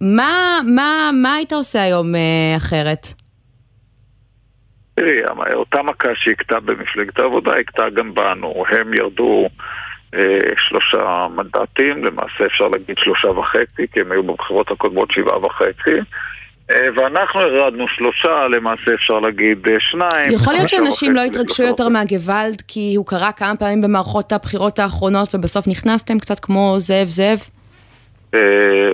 מה, 0.00 0.60
מה, 0.74 1.10
מה 1.22 1.34
היית 1.34 1.52
עושה 1.52 1.82
היום 1.82 2.14
אה, 2.14 2.56
אחרת? 2.56 3.06
תראי, 4.94 5.18
אותה 5.54 5.82
מכה 5.82 6.08
שהכתה 6.14 6.60
במפלגת 6.60 7.18
העבודה, 7.18 7.52
הכתה 7.60 7.84
גם 7.94 8.14
בנו. 8.14 8.64
הם 8.70 8.94
ירדו 8.94 9.48
שלושה 10.58 11.26
מנדטים, 11.36 12.04
למעשה 12.04 12.46
אפשר 12.46 12.68
להגיד 12.68 12.98
שלושה 12.98 13.28
וחצי, 13.28 13.82
כי 13.92 14.00
הם 14.00 14.12
היו 14.12 14.22
בבחירות 14.22 14.70
הקודמות 14.70 15.10
שבעה 15.10 15.46
וחצי. 15.46 15.98
אה, 16.70 16.88
ואנחנו 16.96 17.40
ירדנו 17.40 17.88
שלושה, 17.88 18.48
למעשה 18.48 18.94
אפשר 18.94 19.20
להגיד 19.20 19.68
אה, 19.68 19.74
שניים. 19.80 20.32
יכול 20.32 20.52
להיות 20.52 20.68
שאנשים 20.68 21.14
לא 21.14 21.20
התרגשו 21.20 21.62
יותר 21.62 21.88
מהגוואלד, 21.88 22.62
כי 22.68 22.94
הוא 22.96 23.06
קרה 23.06 23.32
כמה 23.32 23.56
פעמים 23.56 23.80
במערכות 23.80 24.32
הבחירות 24.32 24.78
האחרונות, 24.78 25.34
ובסוף 25.34 25.68
נכנסתם 25.68 26.18
קצת 26.18 26.40
כמו 26.40 26.74
זאב 26.78 27.06
זאב? 27.06 27.38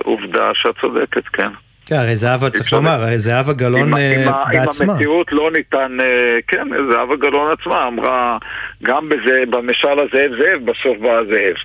עובדה 0.03 0.51
שאת 0.53 0.75
צודקת, 0.81 1.27
כן. 1.33 1.49
כן, 1.91 1.97
הרי 1.97 2.15
זהבה, 2.15 2.49
צריך 2.49 2.73
לומר, 2.73 3.03
הרי 3.03 3.19
זהבה 3.19 3.53
גלאון 3.53 3.93
אה, 3.97 4.31
בעצמה. 4.51 4.85
עם 4.85 4.89
המציאות 4.89 5.27
לא 5.31 5.51
ניתן, 5.51 5.97
אה, 6.01 6.39
כן, 6.47 6.67
זהבה 6.91 7.15
גלאון 7.15 7.51
עצמה 7.51 7.87
אמרה, 7.87 8.37
גם 8.83 9.09
בזה, 9.09 9.43
במשל 9.49 9.99
הזאב 9.99 10.31
זאב, 10.39 10.65
בסוף 10.65 10.97
בא 11.01 11.11
הזאב. 11.17 11.55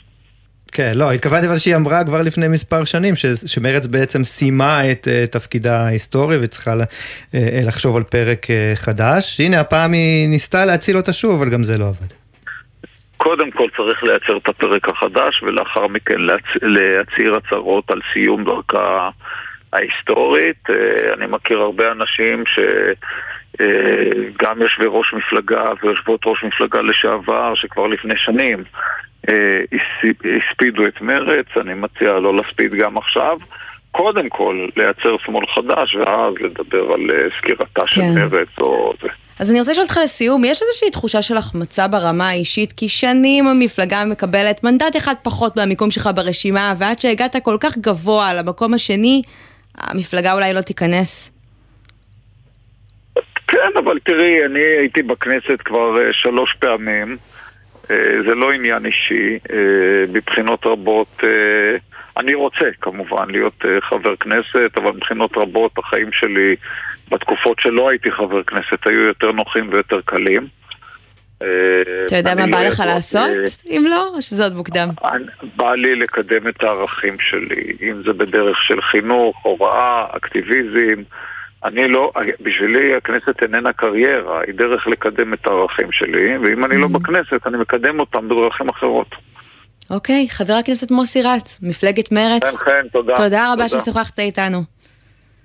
כן, 0.72 0.92
לא, 0.94 1.12
התכוונתי 1.12 1.46
אבל 1.46 1.58
שהיא 1.58 1.76
אמרה 1.76 2.04
כבר 2.04 2.22
לפני 2.22 2.48
מספר 2.48 2.84
שנים 2.84 3.16
ש, 3.16 3.26
שמרץ 3.46 3.86
בעצם 3.86 4.24
סיימה 4.24 4.90
את 4.90 5.08
uh, 5.08 5.32
תפקידה 5.32 5.80
ההיסטורי 5.80 6.36
וצריכה 6.42 6.72
uh, 6.72 7.36
לחשוב 7.66 7.96
על 7.96 8.02
פרק 8.02 8.44
uh, 8.44 8.76
חדש. 8.76 9.40
הנה, 9.40 9.60
הפעם 9.60 9.92
היא 9.92 10.28
ניסתה 10.28 10.64
להציל 10.64 10.96
אותה 10.96 11.12
שוב, 11.12 11.42
אבל 11.42 11.52
גם 11.52 11.62
זה 11.62 11.78
לא 11.78 11.84
עבד. 11.84 12.12
קודם 13.16 13.50
כל 13.50 13.68
צריך 13.76 14.02
לייצר 14.04 14.36
את 14.36 14.48
הפרק 14.48 14.88
החדש 14.88 15.42
ולאחר 15.42 15.86
מכן 15.86 16.20
להצ... 16.20 16.62
להצהיר 16.62 17.36
הצהרות 17.36 17.90
על 17.90 18.00
סיום 18.12 18.44
דרכה 18.44 19.10
ההיסטורית. 19.76 20.70
אה, 20.70 21.14
אני 21.14 21.26
מכיר 21.26 21.58
הרבה 21.58 21.92
אנשים 21.92 22.44
שגם 22.46 24.58
אה, 24.58 24.62
יושבי 24.62 24.84
ראש 24.88 25.14
מפלגה 25.14 25.64
ויושבות 25.82 26.20
ראש 26.26 26.44
מפלגה 26.44 26.80
לשעבר 26.80 27.54
שכבר 27.54 27.86
לפני 27.86 28.14
שנים 28.16 28.64
אה, 29.28 29.60
הספידו 30.36 30.86
את 30.86 31.00
מרץ, 31.00 31.46
אני 31.60 31.74
מציע 31.74 32.12
לא 32.12 32.36
להספיד 32.36 32.74
גם 32.74 32.98
עכשיו. 32.98 33.38
קודם 33.90 34.28
כל 34.28 34.66
לייצר 34.76 35.16
שמאל 35.24 35.46
חדש 35.46 35.94
ואז 35.94 36.34
לדבר 36.40 36.92
על 36.92 37.00
סגירתה 37.40 37.82
של 37.86 38.00
כן. 38.00 38.14
מרץ 38.14 38.48
או 38.60 38.92
זה. 39.02 39.08
אז 39.38 39.50
אני 39.50 39.58
רוצה 39.58 39.70
לשאול 39.70 39.84
אותך 39.84 39.98
לסיום, 40.02 40.44
יש 40.44 40.62
איזושהי 40.62 40.90
תחושה 40.90 41.22
של 41.22 41.36
החמצה 41.36 41.88
ברמה 41.88 42.28
האישית? 42.28 42.72
כי 42.72 42.88
שנים 42.88 43.46
המפלגה 43.46 44.04
מקבלת 44.04 44.64
מנדט 44.64 44.96
אחד 44.96 45.14
פחות 45.22 45.56
מהמיקום 45.56 45.90
שלך 45.90 46.10
ברשימה, 46.14 46.74
ועד 46.78 46.98
שהגעת 46.98 47.36
כל 47.42 47.56
כך 47.60 47.78
גבוה 47.78 48.34
למקום 48.34 48.74
השני, 48.74 49.22
המפלגה 49.78 50.32
אולי 50.32 50.54
לא 50.54 50.60
תיכנס? 50.60 51.30
כן, 53.48 53.70
אבל 53.84 53.98
תראי, 54.04 54.44
אני 54.46 54.64
הייתי 54.64 55.02
בכנסת 55.02 55.60
כבר 55.64 55.96
uh, 55.96 56.12
שלוש 56.12 56.54
פעמים. 56.58 57.16
Uh, 57.84 57.88
זה 58.28 58.34
לא 58.34 58.52
עניין 58.52 58.86
אישי. 58.86 59.38
Uh, 59.48 59.52
מבחינות 60.12 60.66
רבות, 60.66 61.22
אני 62.16 62.34
רוצה 62.34 62.64
כמובן 62.80 63.30
להיות 63.30 63.64
חבר 63.80 64.16
כנסת, 64.16 64.70
אבל 64.76 64.90
מבחינות 64.90 65.36
רבות 65.36 65.78
החיים 65.78 66.12
שלי 66.12 66.56
בתקופות 67.10 67.60
שלא 67.60 67.88
הייתי 67.88 68.10
חבר 68.10 68.42
כנסת 68.42 68.86
היו 68.86 69.00
יותר 69.00 69.32
נוחים 69.32 69.68
ויותר 69.72 70.00
קלים. 70.04 70.46
אתה 71.36 72.16
יודע 72.16 72.34
מה 72.34 72.46
בא 72.46 72.62
לך 72.62 72.82
לעשות, 72.86 73.30
אם 73.66 73.84
לא, 73.88 74.08
או 74.14 74.22
שזה 74.22 74.44
עוד 74.44 74.54
מוקדם? 74.54 74.88
בא 75.56 75.74
לי 75.74 75.96
לקדם 75.96 76.48
את 76.48 76.62
הערכים 76.62 77.18
שלי, 77.18 77.76
אם 77.82 78.02
זה 78.06 78.12
בדרך 78.12 78.62
של 78.62 78.80
חינוך, 78.80 79.36
הוראה, 79.42 80.06
אקטיביזם, 80.16 81.02
אני 81.64 81.88
לא, 81.88 82.12
בשבילי 82.40 82.94
הכנסת 82.94 83.42
איננה 83.42 83.72
קריירה, 83.72 84.40
היא 84.46 84.54
דרך 84.54 84.86
לקדם 84.86 85.34
את 85.34 85.46
הערכים 85.46 85.92
שלי, 85.92 86.38
ואם 86.38 86.64
אני 86.64 86.76
לא 86.76 86.88
בכנסת, 86.88 87.46
אני 87.46 87.58
מקדם 87.58 88.00
אותם 88.00 88.28
בדרכים 88.28 88.68
אחרות. 88.68 89.14
אוקיי, 89.90 90.26
חבר 90.30 90.54
הכנסת 90.54 90.90
מוסי 90.90 91.22
רץ, 91.22 91.58
מפלגת 91.62 92.12
מרץ. 92.12 92.44
חן 92.44 92.56
חן, 92.56 92.88
תודה. 92.92 93.14
תודה 93.16 93.52
רבה 93.52 93.68
ששוחחת 93.68 94.18
איתנו. 94.18 94.62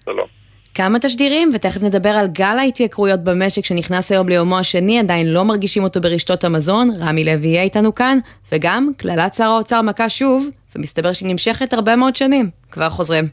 שלום. 0.05 0.40
כמה 0.75 0.99
תשדירים, 0.99 1.51
ותכף 1.53 1.81
נדבר 1.81 2.09
על 2.09 2.27
גל 2.27 2.57
ההתייקרויות 2.59 3.23
במשק 3.23 3.65
שנכנס 3.65 4.11
היום 4.11 4.29
ליומו 4.29 4.59
השני, 4.59 4.99
עדיין 4.99 5.27
לא 5.27 5.45
מרגישים 5.45 5.83
אותו 5.83 6.01
ברשתות 6.01 6.43
המזון, 6.43 6.91
רמי 6.99 7.23
לוי 7.23 7.47
יהיה 7.47 7.63
איתנו 7.63 7.95
כאן, 7.95 8.17
וגם 8.51 8.91
קללת 8.97 9.33
שר 9.33 9.43
האוצר 9.43 9.81
מכה 9.81 10.09
שוב, 10.09 10.49
ומסתבר 10.75 11.13
שהיא 11.13 11.29
נמשכת 11.29 11.73
הרבה 11.73 11.95
מאוד 11.95 12.15
שנים. 12.15 12.49
כבר 12.71 12.89
חוזרים. 12.89 13.27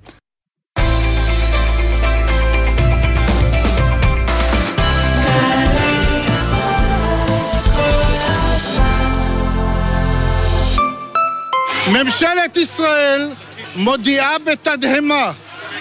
ממשלת 11.92 12.56
ישראל 12.56 13.30
מודיעה 13.76 14.38
בתדהמה, 14.38 15.32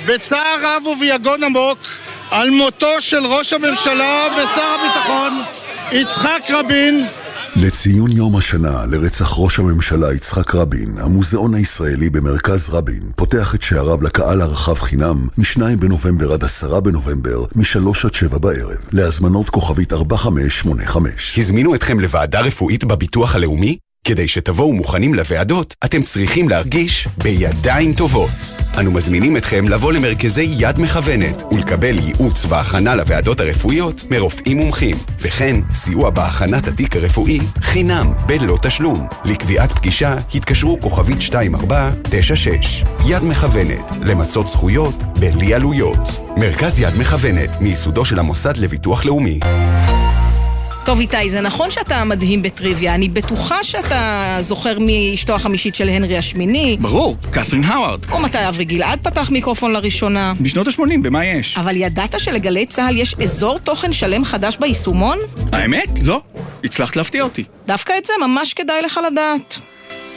בצער 0.05 0.57
רב 0.63 0.85
וביגון 0.85 1.43
עמוק, 1.43 1.79
על 2.31 2.49
מותו 2.49 3.01
של 3.01 3.25
ראש 3.25 3.53
הממשלה 3.53 4.27
ושר 4.33 4.75
הביטחון 4.79 5.43
יצחק 5.91 6.41
רבין 6.49 7.05
לציון 7.55 8.11
יום 8.11 8.35
השנה 8.35 8.85
לרצח 8.91 9.33
ראש 9.37 9.59
הממשלה 9.59 10.13
יצחק 10.13 10.55
רבין, 10.55 10.97
המוזיאון 10.97 11.53
הישראלי 11.53 12.09
במרכז 12.09 12.69
רבין 12.69 13.01
פותח 13.15 13.55
את 13.55 13.61
שעריו 13.61 14.01
לקהל 14.03 14.41
הרחב 14.41 14.73
חינם 14.73 15.27
מ-2 15.37 15.61
בנובמבר 15.79 16.31
עד 16.33 16.43
10 16.43 16.79
בנובמבר, 16.79 17.45
מ-3 17.55 18.05
עד 18.05 18.13
7 18.13 18.37
בערב, 18.37 18.77
להזמנות 18.91 19.49
כוכבית 19.49 19.93
4585. 19.93 21.39
הזמינו 21.39 21.75
אתכם 21.75 21.99
לוועדה 21.99 22.41
רפואית 22.41 22.83
בביטוח 22.83 23.35
הלאומי? 23.35 23.77
כדי 24.07 24.27
שתבואו 24.27 24.73
מוכנים 24.73 25.13
לוועדות, 25.13 25.75
אתם 25.85 26.03
צריכים 26.03 26.49
להרגיש 26.49 27.07
בידיים 27.17 27.93
טובות. 27.93 28.29
אנו 28.79 28.91
מזמינים 28.91 29.37
אתכם 29.37 29.67
לבוא 29.67 29.93
למרכזי 29.93 30.47
יד 30.57 30.79
מכוונת 30.79 31.43
ולקבל 31.51 31.99
ייעוץ 31.99 32.45
והכנה 32.49 32.95
לוועדות 32.95 33.39
הרפואיות 33.39 34.03
מרופאים 34.11 34.57
מומחים, 34.57 34.97
וכן 35.19 35.55
סיוע 35.73 36.09
בהכנת 36.09 36.67
התיק 36.67 36.95
הרפואי 36.95 37.39
חינם 37.61 38.13
בלא 38.25 38.57
תשלום. 38.61 39.07
לקביעת 39.25 39.71
פגישה 39.71 40.15
התקשרו 40.35 40.77
כוכבית 40.81 41.17
2496. 41.17 42.83
יד 43.07 43.23
מכוונת, 43.23 43.95
למצות 44.01 44.47
זכויות 44.47 44.95
בלי 45.19 45.53
עלויות. 45.53 46.09
מרכז 46.37 46.79
יד 46.79 46.93
מכוונת, 46.99 47.61
מייסודו 47.61 48.05
של 48.05 48.19
המוסד 48.19 48.57
לביטוח 48.57 49.05
לאומי. 49.05 49.39
טוב 50.87 50.99
איתי, 50.99 51.29
זה 51.29 51.41
נכון 51.41 51.71
שאתה 51.71 52.03
מדהים 52.03 52.41
בטריוויה, 52.41 52.95
אני 52.95 53.09
בטוחה 53.09 53.63
שאתה 53.63 54.37
זוכר 54.39 54.79
מי 54.79 55.11
אשתו 55.15 55.35
החמישית 55.35 55.75
של 55.75 55.89
הנרי 55.89 56.17
השמיני. 56.17 56.77
ברור, 56.81 57.17
קת'רין 57.31 57.63
האווארד. 57.63 57.99
או 58.11 58.19
מתי 58.19 58.47
אברי 58.47 58.65
גלעד 58.65 58.99
פתח 59.03 59.29
מיקרופון 59.31 59.73
לראשונה. 59.73 60.33
בשנות 60.41 60.67
ה-80, 60.67 60.81
במה 61.01 61.25
יש? 61.25 61.57
אבל 61.57 61.75
ידעת 61.75 62.19
שלגלי 62.19 62.65
צה"ל 62.65 62.97
יש 62.97 63.15
אזור 63.23 63.59
תוכן 63.59 63.93
שלם 63.93 64.25
חדש 64.25 64.57
ביישומון? 64.57 65.17
האמת? 65.51 65.99
לא. 66.01 66.21
הצלחת 66.63 66.95
להפתיע 66.95 67.23
אותי. 67.23 67.43
דווקא 67.67 67.93
את 67.97 68.05
זה 68.05 68.13
ממש 68.27 68.53
כדאי 68.53 68.81
לך 68.81 68.99
לדעת. 69.11 69.59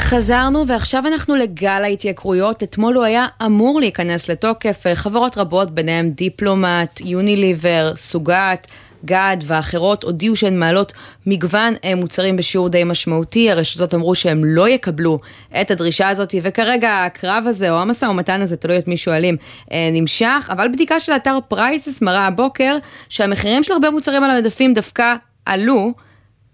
חזרנו 0.00 0.66
ועכשיו 0.66 1.06
אנחנו 1.06 1.36
לגל 1.36 1.82
ההתייקרויות. 1.84 2.62
אתמול 2.62 2.94
הוא 2.94 3.04
היה 3.04 3.26
אמור 3.46 3.80
להיכנס 3.80 4.28
לתוקף. 4.28 4.84
חברות 4.94 5.38
רבות, 5.38 5.70
ביניהם 5.70 6.10
דיפלומט, 6.10 7.00
יוניליבר, 7.00 7.92
סוגת, 7.96 8.66
גד 9.04 9.36
ואחרות 9.46 10.02
הודיעו 10.02 10.36
שהן 10.36 10.58
מעלות 10.58 10.92
מגוון 11.26 11.74
אה, 11.84 11.94
מוצרים 11.94 12.36
בשיעור 12.36 12.68
די 12.68 12.84
משמעותי. 12.84 13.50
הרשתות 13.50 13.94
אמרו 13.94 14.14
שהם 14.14 14.44
לא 14.44 14.68
יקבלו 14.68 15.18
את 15.60 15.70
הדרישה 15.70 16.08
הזאת, 16.08 16.34
וכרגע 16.42 17.04
הקרב 17.04 17.44
הזה 17.46 17.70
או 17.70 17.78
המשא 17.78 18.04
ומתן 18.04 18.40
הזה, 18.40 18.56
תלוי 18.56 18.78
את 18.78 18.88
מי 18.88 18.96
שואלים, 18.96 19.36
אה, 19.72 19.88
נמשך. 19.92 20.48
אבל 20.52 20.68
בדיקה 20.68 21.00
של 21.00 21.12
אתר 21.12 21.38
פרייסס 21.48 22.02
מראה 22.02 22.26
הבוקר 22.26 22.76
שהמחירים 23.08 23.62
של 23.62 23.72
הרבה 23.72 23.90
מוצרים 23.90 24.24
על 24.24 24.30
המדפים 24.30 24.74
דווקא 24.74 25.14
עלו. 25.46 25.92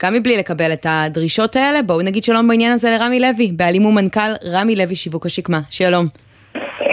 גם 0.03 0.15
מבלי 0.15 0.37
לקבל 0.37 0.73
את 0.73 0.87
הדרישות 0.89 1.57
האלה, 1.57 1.83
בואו 1.83 2.03
נגיד 2.03 2.25
שלום 2.25 2.49
בעניין 2.49 2.73
הזה 2.73 2.91
לרמי 2.91 3.21
לוי, 3.21 3.53
בעלים 3.53 3.85
ומנכ"ל 3.87 4.21
רמי 4.53 4.77
לוי 4.77 4.95
שיווק 4.95 5.27
השקמה. 5.27 5.61
שלום. 5.71 6.07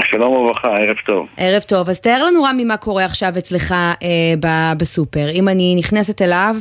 שלום 0.05 0.33
וברכה, 0.33 0.67
ערב 0.67 0.95
טוב. 1.05 1.27
ערב 1.37 1.61
טוב, 1.61 1.89
אז 1.89 2.01
תאר 2.01 2.23
לנו 2.27 2.43
רמי 2.43 2.63
מה 2.63 2.77
קורה 2.77 3.05
עכשיו 3.05 3.29
אצלך 3.37 3.71
אה, 3.71 4.73
בסופר. 4.77 5.29
אם 5.33 5.49
אני 5.49 5.75
נכנסת 5.77 6.21
אליו, 6.21 6.55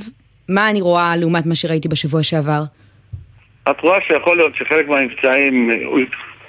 מה 0.48 0.70
אני 0.70 0.80
רואה 0.80 1.16
לעומת 1.16 1.46
מה 1.46 1.54
שראיתי 1.54 1.88
בשבוע 1.88 2.22
שעבר? 2.22 2.62
את 3.70 3.80
רואה 3.80 3.98
שיכול 4.08 4.36
להיות 4.36 4.54
שחלק 4.56 4.88
מהמבצעים 4.88 5.70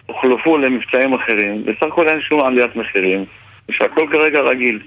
הוחלפו 0.05 0.57
למבצעים 0.57 1.13
אחרים, 1.13 1.63
בסך 1.65 1.83
הכל 1.83 2.09
אין 2.09 2.21
שום 2.21 2.41
עליית 2.41 2.75
מחירים, 2.75 3.25
ושהכל 3.69 4.07
כרגע 4.11 4.39
רגיל. 4.41 4.79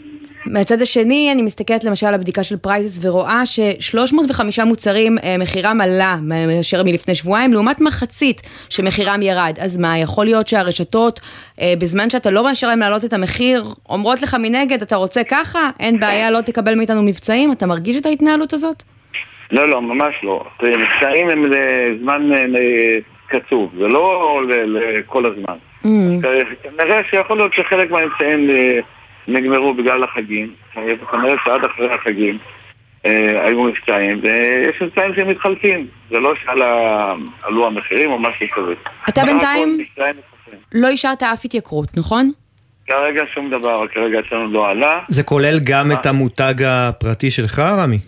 מהצד 0.47 0.83
השני, 0.83 1.33
אני 1.33 1.43
מסתכלת 1.43 1.85
למשל 1.85 2.07
על 2.07 2.15
הבדיקה 2.15 2.43
של 2.43 2.57
פרייסס 2.57 3.05
ורואה 3.05 3.47
ש-305 3.47 4.65
מוצרים 4.67 5.19
אה, 5.25 5.37
מחירם 5.39 5.81
עלה 5.81 6.17
מאשר 6.23 6.83
מלפני 6.85 7.15
שבועיים, 7.15 7.53
לעומת 7.53 7.81
מחצית 7.81 8.41
שמחירם 8.71 9.23
ירד. 9.23 9.55
אז 9.61 9.79
מה, 9.79 9.99
יכול 9.99 10.25
להיות 10.25 10.47
שהרשתות, 10.47 11.21
אה, 11.61 11.75
בזמן 11.81 12.11
שאתה 12.11 12.31
לא 12.31 12.45
מאשר 12.45 12.67
להם 12.67 12.79
להעלות 12.79 13.05
את 13.05 13.13
המחיר, 13.13 13.65
אומרות 13.89 14.23
לך 14.23 14.35
מנגד, 14.35 14.83
אתה 14.83 14.97
רוצה 14.97 15.25
ככה, 15.25 15.71
אין 15.81 16.01
בעיה, 16.01 16.31
לא 16.31 16.41
תקבל 16.41 16.75
מאיתנו 16.75 17.03
מבצעים? 17.03 17.53
אתה 17.53 17.67
מרגיש 17.67 17.97
את 17.97 18.07
ההתנהלות 18.07 18.53
הזאת? 18.53 18.83
לא, 19.53 19.69
לא, 19.69 19.83
ממש 19.83 20.15
לא. 20.23 20.45
מבצעים 20.63 21.29
הם 21.29 21.45
לזמן 21.45 22.33
אה, 22.33 22.99
קצוב, 23.29 23.71
זה 23.79 23.89
לא 23.89 24.41
לכל 24.67 25.27
הזמן. 25.27 25.57
Mm. 25.85 25.89
כנראה 26.63 27.01
שיכול 27.11 27.37
להיות 27.37 27.55
שחלק 27.55 27.91
מהמבצעים... 27.91 28.51
נגמרו 29.29 29.75
בגלל 29.75 30.05
החגים, 30.05 30.55
כנראה 31.11 31.35
שעד 31.45 31.65
אחרי 31.65 31.95
החגים 31.95 32.39
אה, 33.07 33.47
היו 33.47 33.63
מבצעים, 33.63 34.21
ויש 34.23 34.83
מבצעים 34.83 35.15
שמתחלפים, 35.17 35.87
זה 36.11 36.19
לא 36.19 36.35
שעלו 36.45 37.67
המחירים 37.67 38.13
או 38.13 38.19
משהו 38.19 38.47
כזה. 38.53 38.75
אתה 39.09 39.23
בינתיים 39.25 39.79
לא 40.75 40.89
אישרת 40.89 41.23
אף 41.23 41.45
התייקרות, 41.45 41.89
נכון? 41.97 42.31
כרגע 42.87 43.23
שום 43.35 43.51
דבר, 43.51 43.87
כרגע 43.87 44.21
אצלנו 44.21 44.53
לא 44.53 44.69
עלה. 44.69 45.01
זה 45.09 45.23
כולל 45.23 45.59
גם 45.65 45.93
את 45.93 46.07
המותג 46.07 46.55
הפרטי 46.67 47.31
שלך, 47.31 47.59
רמי? 47.59 47.99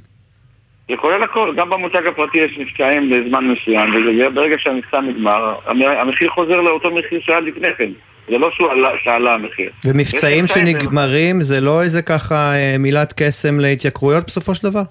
זה 0.88 0.96
כולל 0.96 1.22
הכל, 1.22 1.54
גם 1.57 1.70
במותג 1.70 2.07
הפרטי 2.07 2.38
יש 2.38 2.59
מבצעים 2.59 3.11
בזמן 3.11 3.44
מסוים, 3.44 3.90
וברגע 3.90 4.57
שהמבצע 4.59 5.00
נגמר, 5.00 5.54
המחיר 6.00 6.28
חוזר 6.28 6.61
לאותו 6.61 6.90
מחיר 6.90 7.20
שהיה 7.20 7.40
לפני 7.40 7.68
כן. 7.78 7.90
זה 8.31 8.38
לא 8.38 8.51
שהוא 8.51 8.71
עלה, 8.71 8.91
שעלה 9.05 9.35
המחיר. 9.35 9.71
ומבצעים 9.85 10.47
שנגמרים 10.47 11.41
זה 11.41 11.61
לא 11.61 11.83
איזה 11.83 12.03
ככה 12.03 12.53
אה, 12.55 12.77
מילת 12.79 13.14
קסם 13.17 13.61
להתייקרויות 13.61 14.27
בסופו 14.27 14.55
של 14.55 14.71
דבר? 14.71 14.83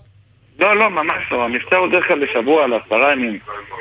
לא, 0.60 0.78
לא, 0.78 0.90
ממש 0.90 1.32
לא. 1.32 1.44
המבצע 1.44 1.78
הוא 1.78 1.88
דרך 1.88 2.08
כלל 2.08 2.24
לשבוע, 2.24 2.68
לעשרה 2.68 3.12
ימים. 3.12 3.40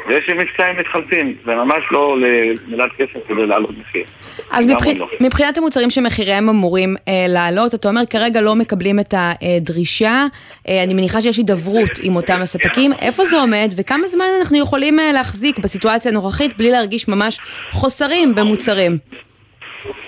ויש 0.08 0.28
מבצעים 0.28 0.76
מתחלפים, 0.78 1.36
זה 1.44 1.54
ממש 1.54 1.84
לא 1.90 2.16
למילת 2.20 2.90
כסף 2.98 3.28
כדי 3.28 3.46
לעלות 3.46 3.70
מחיר. 3.80 4.04
אז. 4.50 4.66
לא. 4.66 5.08
מבחינת 5.20 5.58
המוצרים 5.58 5.90
שמחיריהם 5.90 6.48
אמורים 6.48 6.94
אה, 7.08 7.26
לעלות, 7.28 7.74
אתה 7.74 7.88
אומר 7.88 8.06
כרגע 8.10 8.40
לא 8.40 8.54
מקבלים 8.54 9.00
את 9.00 9.14
הדרישה, 9.16 10.24
אה, 10.68 10.82
אני 10.82 10.94
מניחה 10.94 11.22
שיש 11.22 11.36
הידברות 11.36 11.90
עם 12.02 12.16
אותם 12.16 12.38
הספקים, 12.42 12.92
איפה 13.02 13.24
זה 13.24 13.36
עומד 13.36 13.68
וכמה 13.76 14.06
זמן 14.06 14.26
אנחנו 14.38 14.58
יכולים 14.58 15.00
אה, 15.00 15.12
להחזיק 15.12 15.58
בסיטואציה 15.58 16.10
הנוכחית 16.10 16.56
בלי 16.56 16.70
להרגיש 16.70 17.08
ממש 17.08 17.40
חוסרים 17.70 18.34
במוצרים? 18.34 18.98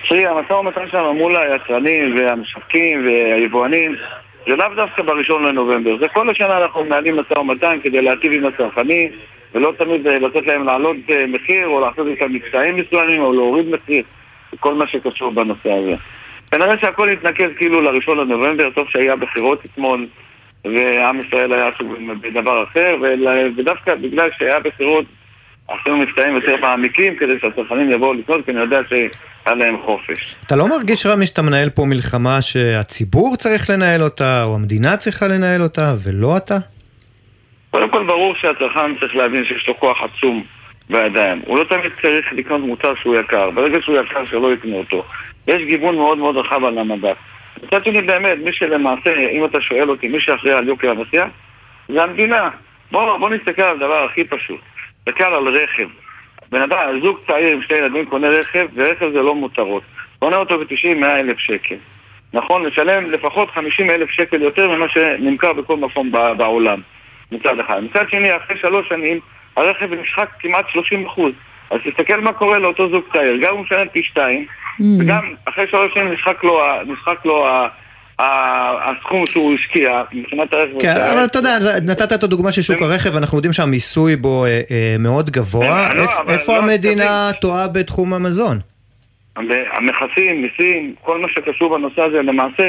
תראי, 0.09 0.27
המשא 0.27 0.53
ומתן 0.53 0.89
שלנו 0.91 1.15
מול 1.15 1.37
היצרנים 1.37 2.17
והמשווקים 2.17 3.07
והיבואנים 3.07 3.97
זה 4.49 4.57
לאו 4.57 4.75
דווקא 4.77 5.03
בראשון 5.03 5.45
לנובמבר. 5.45 5.99
זה 6.01 6.09
כל 6.09 6.31
השנה 6.31 6.59
אנחנו 6.63 6.85
מנהלים 6.85 7.17
משא 7.17 7.39
ומתן 7.39 7.79
כדי 7.83 8.03
להטיב 8.03 8.33
עם 8.33 8.47
הצרכנים 8.47 9.11
ולא 9.55 9.73
תמיד 9.79 10.07
אה, 10.07 10.19
לתת 10.19 10.47
להם 10.47 10.65
לעלות 10.65 10.97
אה, 11.11 11.27
מחיר 11.27 11.67
או 11.67 11.81
לעשות 11.81 12.07
איתם 12.07 12.33
מבצעים 12.33 12.77
מסוימים 12.77 13.21
או 13.21 13.33
להוריד 13.33 13.69
מחיר. 13.69 14.03
כל 14.61 14.75
מה 14.75 14.87
שקשור 14.87 15.31
בנושא 15.31 15.73
הזה. 15.73 15.95
כנראה 16.51 16.79
שהכל 16.79 17.09
התנקז 17.09 17.49
כאילו 17.57 17.81
לראשון 17.81 18.19
לנובמבר, 18.19 18.71
טוב 18.71 18.89
שהיה 18.89 19.17
בחירות 19.17 19.65
אתמול, 19.65 20.07
ועם 20.65 21.21
ישראל 21.21 21.53
היה 21.53 21.69
עסוק 21.69 21.89
בדבר 22.21 22.65
אחר, 22.65 22.97
ודווקא 23.57 23.95
בגלל 23.95 24.29
שהיה 24.39 24.61
בחירות, 24.61 25.05
עשינו 25.69 25.97
מבצעים 25.97 26.35
יותר 26.35 26.57
מעמיקים 26.57 27.17
כדי 27.17 27.33
שהצרכנים 27.41 27.91
יבואו 27.91 28.15
לקנות, 28.15 28.45
כי 28.45 28.51
אני 28.51 28.61
יודע 28.61 28.81
שהיה 29.49 29.67
להם 29.67 29.77
חופש. 29.85 30.35
אתה 30.47 30.57
לא 30.57 30.69
מרגיש 30.69 31.07
רמי 31.07 31.27
שאתה 31.27 31.43
מנהל 31.43 31.71
פה 31.71 31.85
מלחמה 31.85 32.43
שהציבור 32.43 33.37
צריך 33.37 33.71
לנהל 33.71 34.03
אותה, 34.03 34.45
או 34.45 34.55
המדינה 34.55 34.97
צריכה 34.97 35.29
לנהל 35.29 35.63
אותה, 35.63 35.95
ולא 36.05 36.37
אתה? 36.37 36.57
קודם 37.71 37.91
כל 37.91 38.07
ברור 38.07 38.35
שהצרכן 38.35 38.99
צריך 39.01 39.17
להבין 39.17 39.45
שיש 39.45 39.69
לו 39.69 39.81
כוח 39.81 39.99
עצום 40.03 40.45
בידיים. 40.91 41.43
הוא 41.47 41.59
לא 41.59 41.65
תמיד 41.65 41.93
צריך 42.03 42.27
לקנות 42.33 42.61
מוצר 42.61 42.95
שהוא 43.03 43.17
יקר. 43.17 43.51
ברגע 43.51 43.79
שהוא 43.83 43.97
יקר 43.97 44.25
שלא 44.25 44.53
יקנו 44.53 44.77
אותו. 44.77 45.05
יש 45.49 45.63
גיוון 45.63 45.95
מאוד 45.95 46.19
מאוד 46.19 46.37
רחב 46.37 46.65
על 46.65 46.79
המדף. 46.79 47.17
מצד 47.63 47.85
שני 47.85 48.03
באמת, 48.03 48.39
מי 48.45 48.53
שלמעשה, 48.53 49.11
אם 49.33 49.45
אתה 49.45 49.61
שואל 49.61 49.91
אותי, 49.91 50.09
מי 50.09 50.21
שאחראי 50.21 50.53
על 50.53 50.69
יוקר 50.69 50.91
המחיה, 50.91 51.27
זה 51.89 52.03
המדינה. 52.03 52.49
בוא, 52.93 53.19
בוא 53.19 53.31
נסתכל 53.31 53.63
על 53.63 53.77
הדבר 53.77 54.05
הכי 54.05 54.25
פשוט. 54.25 54.61
נסתכל 55.09 55.25
על 55.25 55.49
רכב. 55.49 55.89
בן 56.51 56.63
אדם, 56.63 57.01
זוג 57.03 57.19
צעיר 57.27 57.53
עם 57.53 57.63
שני 57.63 57.77
ילדים 57.77 58.05
קונה 58.05 58.29
רכב, 58.29 58.67
ורכב 58.75 59.09
זה 59.13 59.23
לא 59.23 59.35
מותרות. 59.35 59.83
קונה 60.19 60.37
אותו 60.37 60.59
ב-90-100 60.59 61.05
אלף 61.05 61.39
שקל. 61.39 61.77
נכון, 62.33 62.65
לשלם 62.65 63.11
לפחות 63.11 63.51
50 63.51 63.91
אלף 63.91 64.11
שקל 64.11 64.43
יותר 64.43 64.69
ממה 64.69 64.89
שנמכר 64.89 65.53
בכל 65.53 65.77
מקום 65.77 66.13
בעולם. 66.37 66.81
מצד 67.33 67.61
אחד. 67.61 67.81
מצד 67.85 68.11
שני, 68.11 68.37
אחרי 68.37 68.57
שלוש 68.57 68.89
שנים, 68.89 69.21
הרכב 69.57 69.95
נשחק 69.95 70.29
כמעט 70.41 70.69
30 70.69 71.07
אחוז. 71.07 71.33
אז 71.71 71.81
תסתכל 71.85 72.21
מה 72.21 72.33
קורה 72.33 72.59
לאותו 72.59 72.91
זוג 72.91 73.05
צעיר, 73.13 73.37
גם 73.43 73.55
הוא 73.55 73.61
משלם 73.61 73.89
פי 73.93 74.03
שתיים, 74.03 74.47
mm. 74.47 74.83
וגם 75.01 75.35
אחרי 75.45 75.67
שלוש 75.71 75.95
שנים 75.95 76.13
נשחק 76.13 76.45
לו, 76.45 76.61
נשחק 76.87 77.25
לו 77.25 77.47
הסכום 78.21 79.27
שהוא 79.27 79.55
השקיע 79.55 80.03
מבחינת 80.13 80.53
הרכב. 80.53 80.81
כן, 80.81 80.97
אבל 81.13 81.25
אתה 81.25 81.39
יודע, 81.39 81.59
נתת 81.87 82.13
את 82.13 82.23
הדוגמה 82.23 82.53
של 82.53 82.63
שוק 82.63 82.83
הרכב, 82.83 83.17
אנחנו 83.17 83.39
יודעים 83.39 83.53
שהמיסוי 83.53 84.17
בו 84.17 84.45
אה, 84.45 84.61
אה, 84.71 84.97
מאוד 84.99 85.31
גבוה. 85.31 85.95
לא, 85.95 86.07
איפה 86.29 86.53
לא 86.53 86.59
המדינה 86.59 87.31
טועה 87.41 87.69
בתחום 87.69 88.15
המזון? 88.15 88.59
המכסים, 89.73 90.43
מיסים, 90.43 90.95
כל 91.03 91.21
מה 91.21 91.29
שקשור 91.29 91.79
בנושא 91.79 92.03
הזה, 92.03 92.23
למעשה, 92.23 92.69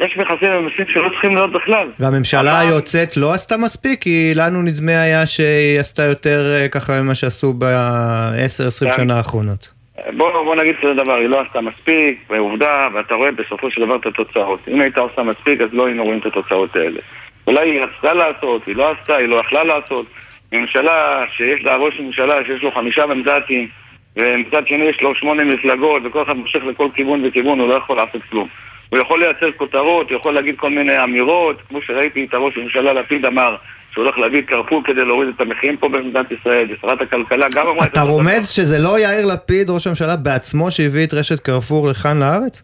יש 0.00 0.16
מכסים 0.16 0.52
ומיסים 0.52 0.84
שלא 0.88 1.08
צריכים 1.08 1.34
להיות 1.34 1.52
בכלל. 1.52 1.88
והממשלה 1.98 2.60
היוצאת 2.60 3.16
לא 3.16 3.32
עשתה 3.32 3.56
מספיק? 3.56 4.02
כי 4.02 4.32
לנו 4.34 4.62
נדמה 4.62 5.02
היה 5.02 5.26
שהיא 5.26 5.80
עשתה 5.80 6.02
יותר 6.02 6.52
אה, 6.54 6.68
ככה 6.68 7.02
ממה 7.02 7.14
שעשו 7.14 7.54
ב-10-20 7.58 8.84
כן. 8.84 8.96
שנה 8.96 9.16
האחרונות. 9.16 9.73
בוא, 10.12 10.44
בוא 10.44 10.56
נגיד 10.56 10.74
שזה 10.82 10.94
דבר, 10.94 11.14
היא 11.14 11.28
לא 11.28 11.40
עשתה 11.40 11.60
מספיק, 11.60 12.18
ועובדה, 12.30 12.88
ואתה 12.94 13.14
רואה 13.14 13.30
בסופו 13.32 13.70
של 13.70 13.80
דבר 13.80 13.96
את 13.96 14.06
התוצאות. 14.06 14.60
אם 14.68 14.80
הייתה 14.80 15.00
עושה 15.00 15.22
מספיק, 15.22 15.60
אז 15.60 15.68
לא 15.72 15.86
היינו 15.86 16.04
רואים 16.04 16.18
את 16.18 16.26
התוצאות 16.26 16.76
האלה. 16.76 17.00
אולי 17.46 17.70
היא 17.70 17.80
רצתה 17.80 18.12
לעשות, 18.12 18.66
היא 18.66 18.76
לא 18.76 18.90
עשתה, 18.90 19.16
היא 19.16 19.28
לא 19.28 19.36
יכלה 19.36 19.64
לעשות. 19.64 20.06
ממשלה 20.52 21.24
שיש 21.36 21.64
לה 21.64 21.76
ראש 21.76 22.00
ממשלה 22.00 22.44
שיש 22.46 22.62
לו 22.62 22.70
חמישה 22.70 23.06
מנדטים, 23.06 23.68
ומצד 24.16 24.66
שני 24.66 24.84
יש 24.84 25.02
לו 25.02 25.14
שמונה 25.14 25.44
מפלגות, 25.44 26.02
וכל 26.04 26.22
אחד 26.22 26.36
מושך 26.36 26.64
לכל 26.64 26.88
כיוון 26.94 27.22
וכיוון, 27.24 27.60
הוא 27.60 27.68
לא 27.68 27.74
יכול 27.74 27.96
לעשות 27.96 28.22
כלום. 28.30 28.48
הוא 28.90 28.98
יכול 28.98 29.20
לייצר 29.20 29.52
כותרות, 29.52 30.10
הוא 30.10 30.16
יכול 30.16 30.34
להגיד 30.34 30.56
כל 30.56 30.70
מיני 30.70 31.04
אמירות, 31.04 31.62
כמו 31.68 31.82
שראיתי 31.82 32.24
את 32.24 32.34
הראש 32.34 32.56
הממשלה 32.56 32.92
לפיד 32.92 33.26
אמר, 33.26 33.56
שהוא 33.94 34.04
הולך 34.04 34.18
להביא 34.18 34.40
את 34.40 34.46
קרפור 34.46 34.82
כדי 34.84 35.04
להוריד 35.04 35.28
את 35.34 35.40
המחירים 35.40 35.76
פה 35.76 35.88
במדינת 35.88 36.26
ישראל, 36.30 36.66
ושרת 36.72 37.00
הכלכלה 37.00 37.46
גם 37.54 37.66
אמרה... 37.66 37.86
אתה 37.86 38.02
רומז 38.02 38.48
שזה 38.48 38.78
לא 38.78 38.98
יאיר 38.98 39.26
לפיד, 39.26 39.70
ראש 39.70 39.86
הממשלה, 39.86 40.16
בעצמו 40.16 40.70
שהביא 40.70 41.06
את 41.06 41.14
רשת 41.14 41.40
קרפור 41.40 41.88
לכאן 41.88 42.18
לארץ? 42.18 42.62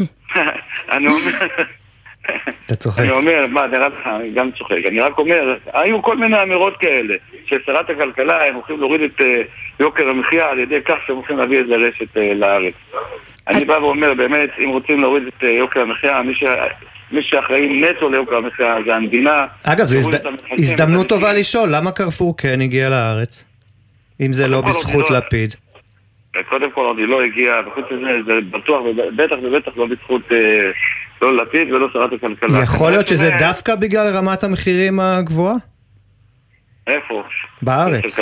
אני 0.92 1.06
אומר... 1.06 1.46
אתה 2.66 2.76
צוחק. 2.76 3.02
אני 3.02 3.10
אומר, 3.10 3.44
מה, 3.50 3.66
נראה 3.66 3.88
לך, 3.88 4.06
אני 4.06 4.30
גם 4.30 4.50
צוחק. 4.58 4.76
אני 4.88 5.00
רק 5.00 5.18
אומר, 5.18 5.56
היו 5.72 6.02
כל 6.02 6.16
מיני 6.16 6.42
אמירות 6.42 6.76
כאלה, 6.76 7.14
ששרת 7.46 7.90
הכלכלה, 7.90 8.44
הם 8.44 8.54
הולכים 8.54 8.80
להוריד 8.80 9.00
את 9.00 9.20
אה, 9.20 9.42
יוקר 9.80 10.08
המחיה 10.08 10.50
על 10.50 10.58
ידי 10.58 10.78
כך 10.84 10.96
שהם 11.06 11.16
הולכים 11.16 11.38
להביא 11.38 11.58
איזה 11.58 11.74
רשת 11.76 12.16
אה, 12.16 12.34
לארץ. 12.34 12.74
אני 13.48 13.64
בא 13.64 13.72
ואומר, 13.72 14.14
באמת, 14.14 14.50
אם 14.64 14.68
רוצים 14.68 15.00
להוריד 15.00 15.22
את 15.26 15.44
אה, 15.44 15.48
יוקר 15.48 15.80
המחיה, 15.80 16.22
מי, 16.22 16.34
ש... 16.34 16.44
מי 17.12 17.22
שאחראי 17.22 17.80
נטו 17.80 18.08
ליוקר 18.08 18.36
המחיה 18.36 18.74
זה 18.86 18.94
המדינה. 18.94 19.46
אגב, 19.62 19.84
זו 19.84 19.98
הזד... 19.98 20.18
הזדמנות 20.58 21.08
טובה 21.08 21.32
לשאול, 21.32 21.68
למה 21.72 21.92
קרפור 21.92 22.36
כן 22.36 22.60
הגיע 22.60 22.88
לארץ? 22.88 23.44
אם 24.20 24.32
זה 24.32 24.48
לא 24.48 24.60
בזכות 24.60 25.10
לא- 25.10 25.16
לפיד. 25.16 25.54
קודם 26.48 26.70
כל 26.70 26.80
עוד 26.80 26.98
היא 26.98 27.06
לא 27.06 27.22
הגיעה, 27.22 27.56
וחוץ 27.68 27.84
מזה 27.90 28.10
זה 28.26 28.32
בטוח, 28.50 28.82
בטח 29.16 29.36
ובטח 29.42 29.72
לא 29.76 29.86
בזכות 29.86 30.22
אה, 30.32 30.70
לא 31.22 31.36
לפיד 31.36 31.72
ולא 31.72 31.88
שרת 31.92 32.12
הכלכלה. 32.12 32.62
יכול 32.62 32.90
להיות 32.90 33.08
שזה 33.08 33.30
דווקא 33.38 33.74
בגלל 33.74 34.16
רמת 34.16 34.44
המחירים 34.44 35.00
הגבוהה? 35.00 35.54
איפה? 36.86 37.22
בארץ. 37.62 38.20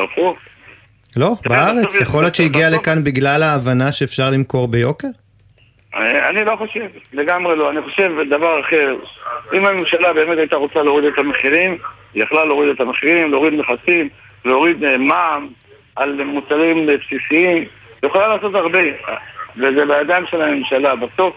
לא, 1.17 1.35
בארץ. 1.49 2.01
יכול 2.01 2.23
להיות 2.23 2.35
שהגיע 2.35 2.71
לכאן 2.71 3.05
בגלל 3.05 3.43
ההבנה 3.43 3.93
שאפשר 3.93 4.31
למכור 4.31 4.69
ביוקר? 4.69 5.09
אני 5.97 6.45
לא 6.45 6.57
חושב, 6.57 6.87
לגמרי 7.13 7.57
לא. 7.57 7.71
אני 7.71 7.83
חושב 7.83 8.13
דבר 8.29 8.61
אחר. 8.61 8.97
אם 9.53 9.67
הממשלה 9.67 10.13
באמת 10.13 10.39
הייתה 10.39 10.57
רוצה 10.57 10.83
להוריד 10.83 11.05
את 11.05 11.19
המחירים, 11.19 11.79
היא 12.15 12.23
יכלה 12.23 12.45
להוריד 12.45 12.71
את 12.71 12.81
המחירים, 12.81 13.31
להוריד 13.31 13.55
מכסים, 13.55 14.09
להוריד 14.45 14.85
אה, 14.85 14.99
מע"מ 14.99 15.49
על 15.97 16.25
מוצרים 16.25 16.87
בסיסיים. 16.87 17.57
היא 18.03 18.11
יכולה 18.11 18.29
לעשות 18.29 18.55
הרבה, 18.55 18.83
וזה 19.57 19.87
בידיים 19.87 20.27
של 20.27 20.43
הממשלה. 20.43 20.95
בסוף, 20.97 21.35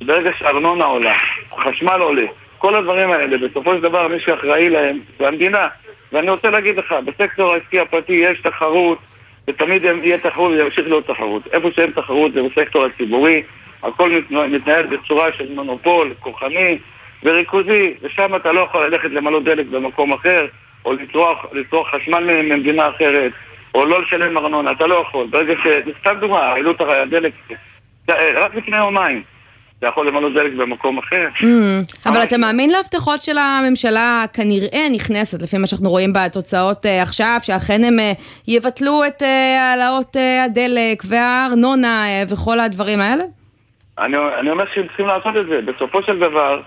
ברגע 0.00 0.30
שארנונה 0.38 0.84
עולה, 0.84 1.14
חשמל 1.50 2.00
עולה, 2.00 2.26
כל 2.58 2.74
הדברים 2.74 3.10
האלה, 3.10 3.48
בסופו 3.48 3.74
של 3.74 3.80
דבר 3.80 4.08
מי 4.08 4.20
שאחראי 4.20 4.68
להם 4.68 5.00
זה 5.18 5.28
המדינה. 5.28 5.68
ואני 6.12 6.30
רוצה 6.30 6.50
להגיד 6.50 6.76
לך, 6.76 6.94
בסקטור 7.04 7.54
העסקי 7.54 7.80
הפרטי 7.80 8.12
יש 8.12 8.40
תחרות, 8.40 8.98
ותמיד 9.48 9.84
יהיה 9.84 10.18
תחרות 10.18 10.52
וימשיך 10.52 10.86
להיות 10.86 11.06
תחרות. 11.06 11.42
איפה 11.52 11.68
שאין 11.70 11.90
תחרות 11.90 12.32
זה 12.32 12.40
בסקטור 12.42 12.84
הציבורי, 12.84 13.42
הכל 13.82 14.10
מתנהל 14.48 14.86
בצורה 14.86 15.32
של 15.38 15.54
מונופול, 15.54 16.14
כוחני 16.20 16.78
וריכוזי, 17.22 17.94
ושם 18.02 18.36
אתה 18.36 18.52
לא 18.52 18.60
יכול 18.60 18.86
ללכת 18.86 19.10
למלא 19.10 19.40
דלק 19.40 19.66
במקום 19.66 20.12
אחר, 20.12 20.46
או 20.84 20.92
לצרוך, 21.52 21.88
חשמל 21.94 22.42
ממדינה 22.42 22.88
אחרת, 22.88 23.32
או 23.74 23.84
לא 23.84 24.02
לשלם 24.02 24.38
ארנונה, 24.38 24.70
אתה 24.70 24.86
לא 24.86 25.04
יכול. 25.08 25.26
ברגע 25.30 25.54
ש... 25.64 25.66
סתם 26.00 26.14
דוגמה, 26.20 26.38
העלו 26.38 26.70
את 26.70 26.80
הדלק 26.80 27.32
רק 28.08 28.54
לפני 28.54 28.76
יומיים. 28.78 29.22
אתה 29.78 29.90
יכול 29.90 30.08
למלא 30.08 30.28
דלק 30.28 30.52
במקום 30.52 30.98
אחר. 30.98 31.28
Mm, 31.40 32.08
אבל 32.10 32.22
אתה 32.22 32.38
מאמין 32.38 32.70
להבטחות 32.70 33.22
של 33.22 33.38
הממשלה 33.38 34.24
כנראה 34.32 34.86
נכנסת, 34.92 35.42
לפי 35.42 35.58
מה 35.58 35.66
שאנחנו 35.66 35.90
רואים 35.90 36.12
בתוצאות 36.12 36.86
אה, 36.86 37.02
עכשיו, 37.02 37.38
שאכן 37.42 37.84
הם 37.84 37.98
אה, 37.98 38.12
יבטלו 38.48 39.04
את 39.06 39.22
אה, 39.22 39.62
העלאות 39.62 40.16
הדלק 40.44 41.02
והארנונה 41.04 42.04
וכל 42.28 42.60
הדברים 42.60 43.00
האלה? 43.00 43.24
אני 43.98 44.50
אומר 44.50 44.64
שהם 44.74 44.86
צריכים 44.86 45.06
לעשות 45.06 45.36
את 45.36 45.46
זה. 45.46 45.60
בסופו 45.72 46.02
של 46.02 46.18
דבר, 46.18 46.60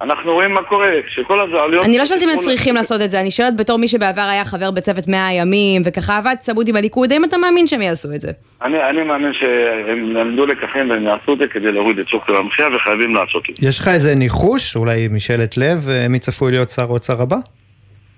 אנחנו 0.00 0.32
רואים 0.32 0.52
מה 0.52 0.62
קורה, 0.62 0.90
שכל 1.08 1.40
הזעלויות... 1.40 1.84
אני 1.84 1.98
לא 1.98 2.06
שואלת 2.06 2.22
אם 2.22 2.28
הם 2.28 2.38
צריכים 2.38 2.74
לעשות 2.74 3.00
את 3.00 3.10
זה, 3.10 3.20
אני 3.20 3.30
שואלת 3.30 3.56
בתור 3.56 3.78
מי 3.78 3.88
שבעבר 3.88 4.20
היה 4.22 4.44
חבר 4.44 4.70
בצוות 4.70 5.08
100 5.08 5.26
הימים, 5.26 5.82
וככה 5.84 6.16
עבד 6.16 6.34
צמוד 6.38 6.68
עם 6.68 6.76
הליכוד, 6.76 7.12
האם 7.12 7.24
אתה 7.24 7.36
מאמין 7.36 7.66
שהם 7.66 7.82
יעשו 7.82 8.08
את 8.14 8.20
זה? 8.20 8.30
אני, 8.62 8.90
אני 8.90 9.02
מאמין 9.02 9.32
שהם 9.32 10.16
למדו 10.16 10.46
לקחים 10.46 10.90
והם 10.90 11.06
יעשו 11.06 11.32
את 11.32 11.38
זה 11.38 11.44
כדי 11.52 11.72
להוריד 11.72 11.98
את 11.98 12.08
שוק 12.08 12.30
המחיה, 12.30 12.66
וחייבים 12.76 13.14
לעשות 13.14 13.42
את 13.50 13.56
זה. 13.56 13.68
יש 13.68 13.78
לך 13.78 13.88
איזה 13.88 14.14
ניחוש, 14.14 14.76
אולי 14.76 15.08
משאלת 15.10 15.56
לב, 15.56 15.88
אה, 15.88 16.08
מי 16.08 16.18
צפוי 16.18 16.52
להיות 16.52 16.70
שר 16.70 16.82
האוצר 16.82 17.22
הבא? 17.22 17.36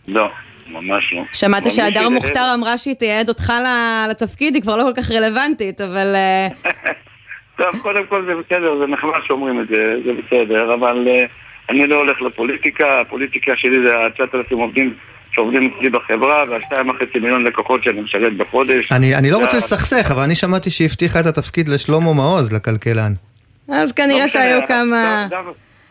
לא. 0.09 0.29
ממש 0.69 1.13
לא. 1.13 1.23
שמעת 1.33 1.71
שהדר 1.71 2.09
מוכתר 2.09 2.55
אמרה 2.55 2.79
שהיא 2.79 2.95
תייעד 2.95 3.29
אותך 3.29 3.53
לתפקיד, 4.11 4.55
היא 4.55 4.63
כבר 4.63 4.77
לא 4.77 4.83
כל 4.83 5.03
כך 5.03 5.11
רלוונטית, 5.11 5.81
אבל... 5.81 6.15
אה, 7.63 7.73
טוב, 7.73 7.81
קודם 7.81 8.07
כל 8.07 8.25
זה 8.25 8.33
בסדר, 8.35 8.79
זה 8.79 8.87
נחמד 8.87 9.21
שאומרים 9.27 9.61
את 9.61 9.69
זה, 9.69 9.97
זה 10.05 10.13
בסדר, 10.13 10.75
אבל... 10.75 11.09
Uh, 11.09 11.29
אני 11.71 11.87
לא 11.87 11.97
הולך 11.97 12.23
לפוליטיקה, 12.23 13.01
הפוליטיקה 13.01 13.53
שלי 13.57 13.77
זה 13.89 13.97
ה-9,000 13.97 14.55
עובדים 14.55 14.95
שעובדים 15.33 15.71
אצלי 15.71 15.91
בחברה, 15.91 16.45
והשתיים 16.51 16.89
וחצי 16.89 17.19
מיליון 17.19 17.45
לקוחות 17.45 17.85
שאני 17.85 18.01
משרת 18.01 18.37
בחודש. 18.37 18.93
אני, 18.93 19.15
אני 19.15 19.31
לא 19.31 19.39
רוצה 19.39 19.57
לסכסך, 19.57 20.11
אבל 20.11 20.23
אני 20.23 20.35
שמעתי 20.35 20.71
שהבטיחה 20.71 21.21
את 21.21 21.27
התפקיד 21.27 21.69
לשלמה 21.69 22.13
מעוז, 22.13 22.53
לכלכלן. 22.53 23.13
אז 23.69 23.93
כנראה 23.93 24.21
לא 24.21 24.29
שהיו 24.29 24.61
כמה... 24.69 25.27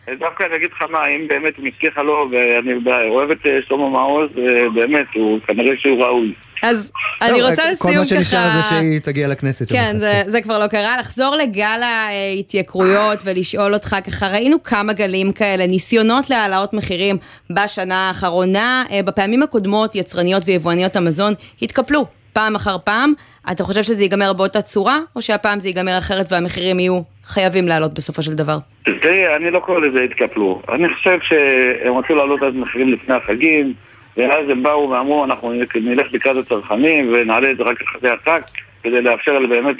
דווקא 0.08 0.44
אני 0.44 0.56
אגיד 0.56 0.70
לך 0.72 0.82
מה, 0.90 1.06
אם 1.06 1.28
באמת 1.28 1.58
הוא 1.58 1.66
הבטיחה 1.66 2.02
לו, 2.02 2.28
ואני 2.30 2.72
אוהב 3.08 3.30
את 3.30 3.46
אה, 3.46 3.58
שלמה 3.68 3.88
מעוז, 3.88 4.30
אה, 4.38 4.70
באמת, 4.74 5.06
הוא 5.14 5.40
כנראה 5.46 5.72
שהוא 5.78 6.04
ראוי. 6.04 6.32
אז 6.62 6.92
אני 7.22 7.42
רוצה 7.42 7.52
לסיום 7.52 7.76
ככה... 7.76 7.88
כל 7.88 7.98
מה 7.98 8.04
שנשאר 8.04 8.50
זה 8.52 8.62
שהיא 8.62 9.00
תגיע 9.00 9.28
לכנסת. 9.28 9.72
כן, 9.72 9.96
זה, 9.96 10.22
זה 10.26 10.42
כבר 10.42 10.58
לא 10.58 10.66
קרה. 10.66 10.96
לחזור 10.98 11.36
לגל 11.36 11.80
ההתייקרויות 11.82 13.18
ולשאול 13.24 13.74
אותך, 13.74 13.96
ככה 14.06 14.28
ראינו 14.28 14.62
כמה 14.62 14.92
גלים 14.92 15.32
כאלה, 15.32 15.66
ניסיונות 15.66 16.30
להעלאות 16.30 16.72
מחירים 16.72 17.16
בשנה 17.50 18.08
האחרונה. 18.08 18.84
אה, 18.90 19.02
בפעמים 19.02 19.42
הקודמות 19.42 19.94
יצרניות 19.94 20.42
ויבואניות 20.46 20.96
המזון 20.96 21.34
התקפלו 21.62 22.06
פעם 22.32 22.54
אחר 22.54 22.76
פעם, 22.84 23.12
אתה 23.52 23.64
חושב 23.64 23.82
שזה 23.82 24.02
ייגמר 24.02 24.32
באותה 24.32 24.62
צורה, 24.62 24.98
או 25.16 25.22
שהפעם 25.22 25.60
זה 25.60 25.68
ייגמר 25.68 25.98
אחרת 25.98 26.26
והמחירים 26.30 26.80
יהיו 26.80 27.00
חייבים 27.24 27.68
לעלות 27.68 27.94
בסופו 27.94 28.22
של 28.22 28.32
דבר? 28.32 28.56
תראי, 28.84 29.36
אני 29.36 29.50
לא 29.50 29.60
קורא 29.60 29.80
לזה 29.80 30.04
התקפלו. 30.04 30.62
אני 30.68 30.94
חושב 30.94 31.18
שהם 31.22 31.96
רצו 31.96 32.14
להעלות 32.14 32.42
את 32.42 32.54
המחירים 32.54 32.92
לפני 32.92 33.14
החגים, 33.14 33.74
ואז 34.16 34.48
הם 34.50 34.62
באו 34.62 34.90
ואמרו, 34.90 35.24
אנחנו 35.24 35.52
נלך 35.74 36.12
לקראת 36.12 36.36
הצרכנים 36.36 37.12
ונעלה 37.12 37.50
את 37.50 37.56
זה 37.56 37.62
רק 37.62 37.82
אחרי 37.82 38.10
החג, 38.10 38.40
כדי 38.82 39.02
לאפשר 39.02 39.38
באמת 39.48 39.76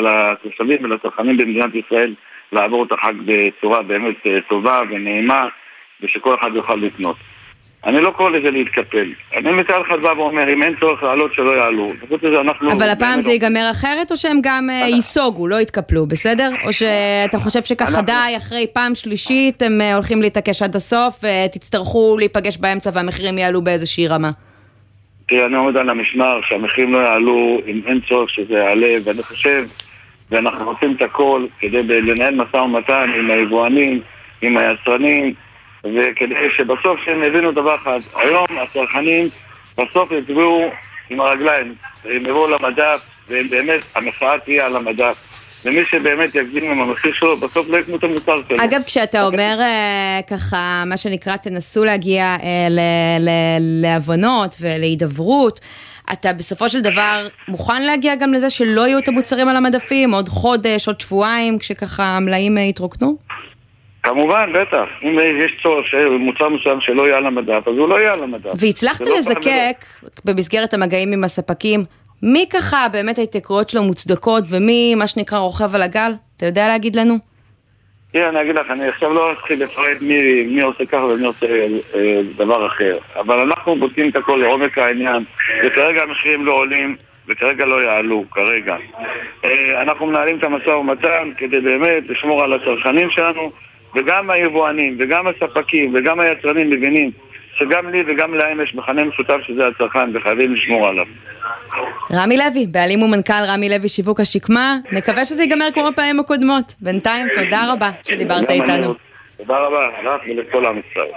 לתושבים 0.00 0.84
ולצרכנים 0.84 1.36
במדינת 1.36 1.74
ישראל 1.74 2.14
לעבור 2.52 2.84
את 2.84 2.92
החג 2.92 3.12
בצורה 3.24 3.82
באמת 3.82 4.16
אה, 4.26 4.38
טובה 4.48 4.82
ונעימה, 4.90 5.48
ושכל 6.02 6.34
אחד 6.40 6.50
יוכל 6.54 6.74
לקנות. 6.74 7.16
אני 7.86 8.00
לא 8.00 8.10
קורא 8.10 8.30
לזה 8.30 8.50
להתקפל. 8.50 9.12
אני 9.36 9.52
מצד 9.52 9.74
אחד 9.88 10.00
בא 10.02 10.08
ואומר, 10.08 10.52
אם 10.52 10.62
אין 10.62 10.74
צורך 10.80 11.02
לעלות, 11.02 11.34
שלא 11.34 11.50
יעלו. 11.50 11.88
אנחנו... 12.40 12.72
אבל 12.72 12.88
הפעם 12.88 13.20
זה 13.20 13.30
ייגמר 13.30 13.68
אחרת, 13.70 14.10
או 14.10 14.16
שהם 14.16 14.38
גם 14.42 14.70
אה, 14.70 14.88
ייסוגו, 14.88 15.48
לא 15.48 15.60
יתקפלו, 15.60 16.06
בסדר? 16.06 16.50
או 16.64 16.72
שאתה 16.72 17.38
חושב 17.38 17.62
שככה 17.62 18.02
די, 18.02 18.36
אחרי 18.36 18.66
פעם 18.72 18.94
שלישית 18.94 19.62
הם 19.62 19.80
אה, 19.80 19.94
הולכים 19.94 20.22
להתעקש 20.22 20.62
עד 20.62 20.76
הסוף, 20.76 21.24
ותצטרכו 21.24 22.16
להיפגש 22.18 22.58
באמצע 22.58 22.90
והמחירים 22.94 23.38
יעלו 23.38 23.62
באיזושהי 23.62 24.08
רמה? 24.08 24.30
תראה, 25.28 25.46
אני 25.46 25.56
עומד 25.56 25.76
על 25.76 25.90
המשמר 25.90 26.40
שהמחירים 26.48 26.92
לא 26.92 26.98
יעלו, 26.98 27.60
אם 27.66 27.80
אין 27.86 28.00
צורך 28.08 28.30
שזה 28.30 28.54
יעלה, 28.54 28.94
ואני 29.04 29.22
חושב, 29.22 29.64
ואנחנו 30.30 30.70
עושים 30.70 30.94
את 30.96 31.02
הכל 31.02 31.46
כדי 31.60 31.82
לנהל 31.82 32.34
משא 32.34 32.56
ומתן 32.56 33.10
עם 33.18 33.30
היבואנים, 33.30 34.00
עם 34.42 34.56
היצרנים, 34.58 35.34
וכדי 35.84 36.34
שבסוף 36.56 37.00
שהם 37.04 37.22
יבינו 37.24 37.52
דבר 37.52 37.74
אחד, 37.74 37.98
היום 38.14 38.46
הצרכנים 38.62 39.28
בסוף 39.78 40.10
יצביעו 40.10 40.70
עם 41.10 41.20
הרגליים, 41.20 41.74
הם 42.04 42.26
יבואו 42.26 42.50
למדף, 42.50 43.08
והם 43.28 43.48
באמת, 43.48 43.80
המחאה 43.94 44.38
תהיה 44.44 44.66
על 44.66 44.76
המדף. 44.76 45.28
ומי 45.64 45.84
שבאמת 45.84 46.34
יגזים 46.34 46.70
עם 46.70 46.80
המחיר 46.80 47.12
שלו, 47.14 47.36
בסוף 47.36 47.68
לא 47.68 47.76
יקנו 47.76 47.96
את 47.96 48.04
המוצר 48.04 48.40
שלו. 48.48 48.64
אגב, 48.64 48.82
כשאתה 48.86 49.26
אומר 49.26 49.56
אה, 49.60 50.20
ככה, 50.30 50.82
מה 50.86 50.96
שנקרא, 50.96 51.36
תנסו 51.36 51.84
להגיע 51.84 52.22
אה, 52.42 52.68
להבנות 53.60 54.56
ולהידברות, 54.60 55.60
אתה 56.12 56.32
בסופו 56.32 56.70
של 56.70 56.80
דבר 56.80 57.26
מוכן 57.48 57.82
להגיע 57.82 58.14
גם 58.14 58.32
לזה 58.32 58.50
שלא 58.50 58.86
יהיו 58.86 58.98
את 58.98 59.08
המוצרים 59.08 59.48
על 59.48 59.56
המדפים 59.56 60.14
עוד 60.14 60.28
חודש, 60.28 60.86
עוד 60.86 61.00
שבועיים, 61.00 61.58
כשככה 61.58 62.04
המלאים 62.04 62.58
אה, 62.58 62.62
יתרוקנו? 62.62 63.16
כמובן, 64.08 64.52
בטח. 64.52 64.84
אם 65.02 65.18
יש 65.38 65.52
צורך 65.62 65.86
שמוצר 65.86 66.48
מסוים 66.48 66.80
שלא 66.80 67.06
יהיה 67.06 67.16
על 67.16 67.26
המדף, 67.26 67.68
אז 67.68 67.74
הוא 67.78 67.88
לא 67.88 68.00
יהיה 68.00 68.12
על 68.12 68.22
המדף. 68.22 68.50
והצלחת 68.60 69.00
לא 69.00 69.16
לזקק, 69.18 69.84
במסגרת 70.24 70.74
המגעים 70.74 71.12
עם 71.12 71.24
הספקים, 71.24 71.80
מי 72.22 72.46
ככה 72.52 72.86
באמת 72.92 73.18
ההתייקרויות 73.18 73.70
שלו 73.70 73.82
מוצדקות 73.82 74.44
ומי 74.50 74.94
מה 74.94 75.06
שנקרא 75.06 75.38
רוכב 75.38 75.74
על 75.74 75.82
הגל? 75.82 76.12
אתה 76.36 76.46
יודע 76.46 76.68
להגיד 76.68 76.96
לנו? 76.96 77.18
תראה, 78.12 78.28
אני 78.28 78.42
אגיד 78.42 78.54
לך, 78.54 78.70
אני 78.70 78.88
עכשיו 78.88 79.14
לא 79.14 79.32
אתחיל 79.32 79.62
לפרט 79.62 80.00
מי, 80.00 80.46
מי 80.46 80.60
עושה 80.62 80.86
ככה 80.86 81.04
ומי 81.04 81.26
עושה 81.26 81.46
אה, 81.94 82.20
דבר 82.36 82.66
אחר, 82.66 82.98
אבל 83.16 83.40
אנחנו 83.40 83.76
בודקים 83.76 84.10
את 84.10 84.16
הכל 84.16 84.36
לעומק 84.36 84.78
העניין, 84.78 85.24
וכרגע 85.64 86.02
המחירים 86.02 86.46
לא 86.46 86.52
עולים 86.52 86.96
וכרגע 87.28 87.64
לא 87.64 87.82
יעלו, 87.82 88.24
כרגע. 88.30 88.76
אה, 89.44 89.82
אנחנו 89.82 90.06
מנהלים 90.06 90.38
את 90.38 90.44
המשא 90.44 90.70
ומתן 90.70 91.30
כדי 91.36 91.60
באמת 91.60 92.08
לשמור 92.08 92.44
על 92.44 92.52
הצרכנים 92.52 93.10
שלנו, 93.10 93.50
וגם 93.98 94.30
היבואנים, 94.30 94.96
וגם 95.00 95.24
הספקים, 95.26 95.94
וגם 95.94 96.20
היצרנים 96.20 96.70
מבינים 96.70 97.10
שגם 97.58 97.90
לי 97.90 98.02
וגם 98.06 98.34
להם 98.34 98.60
יש 98.60 98.74
מכנה 98.74 99.04
משותף 99.04 99.36
שזה 99.46 99.62
הצרכן, 99.66 100.16
וחייבים 100.16 100.54
לשמור 100.54 100.88
עליו. 100.88 101.06
רמי 102.12 102.36
לוי, 102.36 102.66
בעלים 102.66 103.02
ומנכ"ל 103.02 103.44
רמי 103.48 103.68
לוי 103.68 103.88
שיווק 103.88 104.20
השקמה, 104.20 104.76
נקווה 104.92 105.24
שזה 105.24 105.42
ייגמר 105.42 105.68
כמו 105.74 105.90
בפעמים 105.92 106.20
הקודמות. 106.20 106.74
בינתיים, 106.80 107.26
תודה 107.34 107.72
רבה 107.72 107.90
שדיברת 108.02 108.50
איתנו. 108.50 108.94
תודה 109.36 109.58
רבה, 109.58 109.88
לך 110.04 110.22
ולכל 110.28 110.66
עם 110.66 110.80
ישראל. 110.90 111.12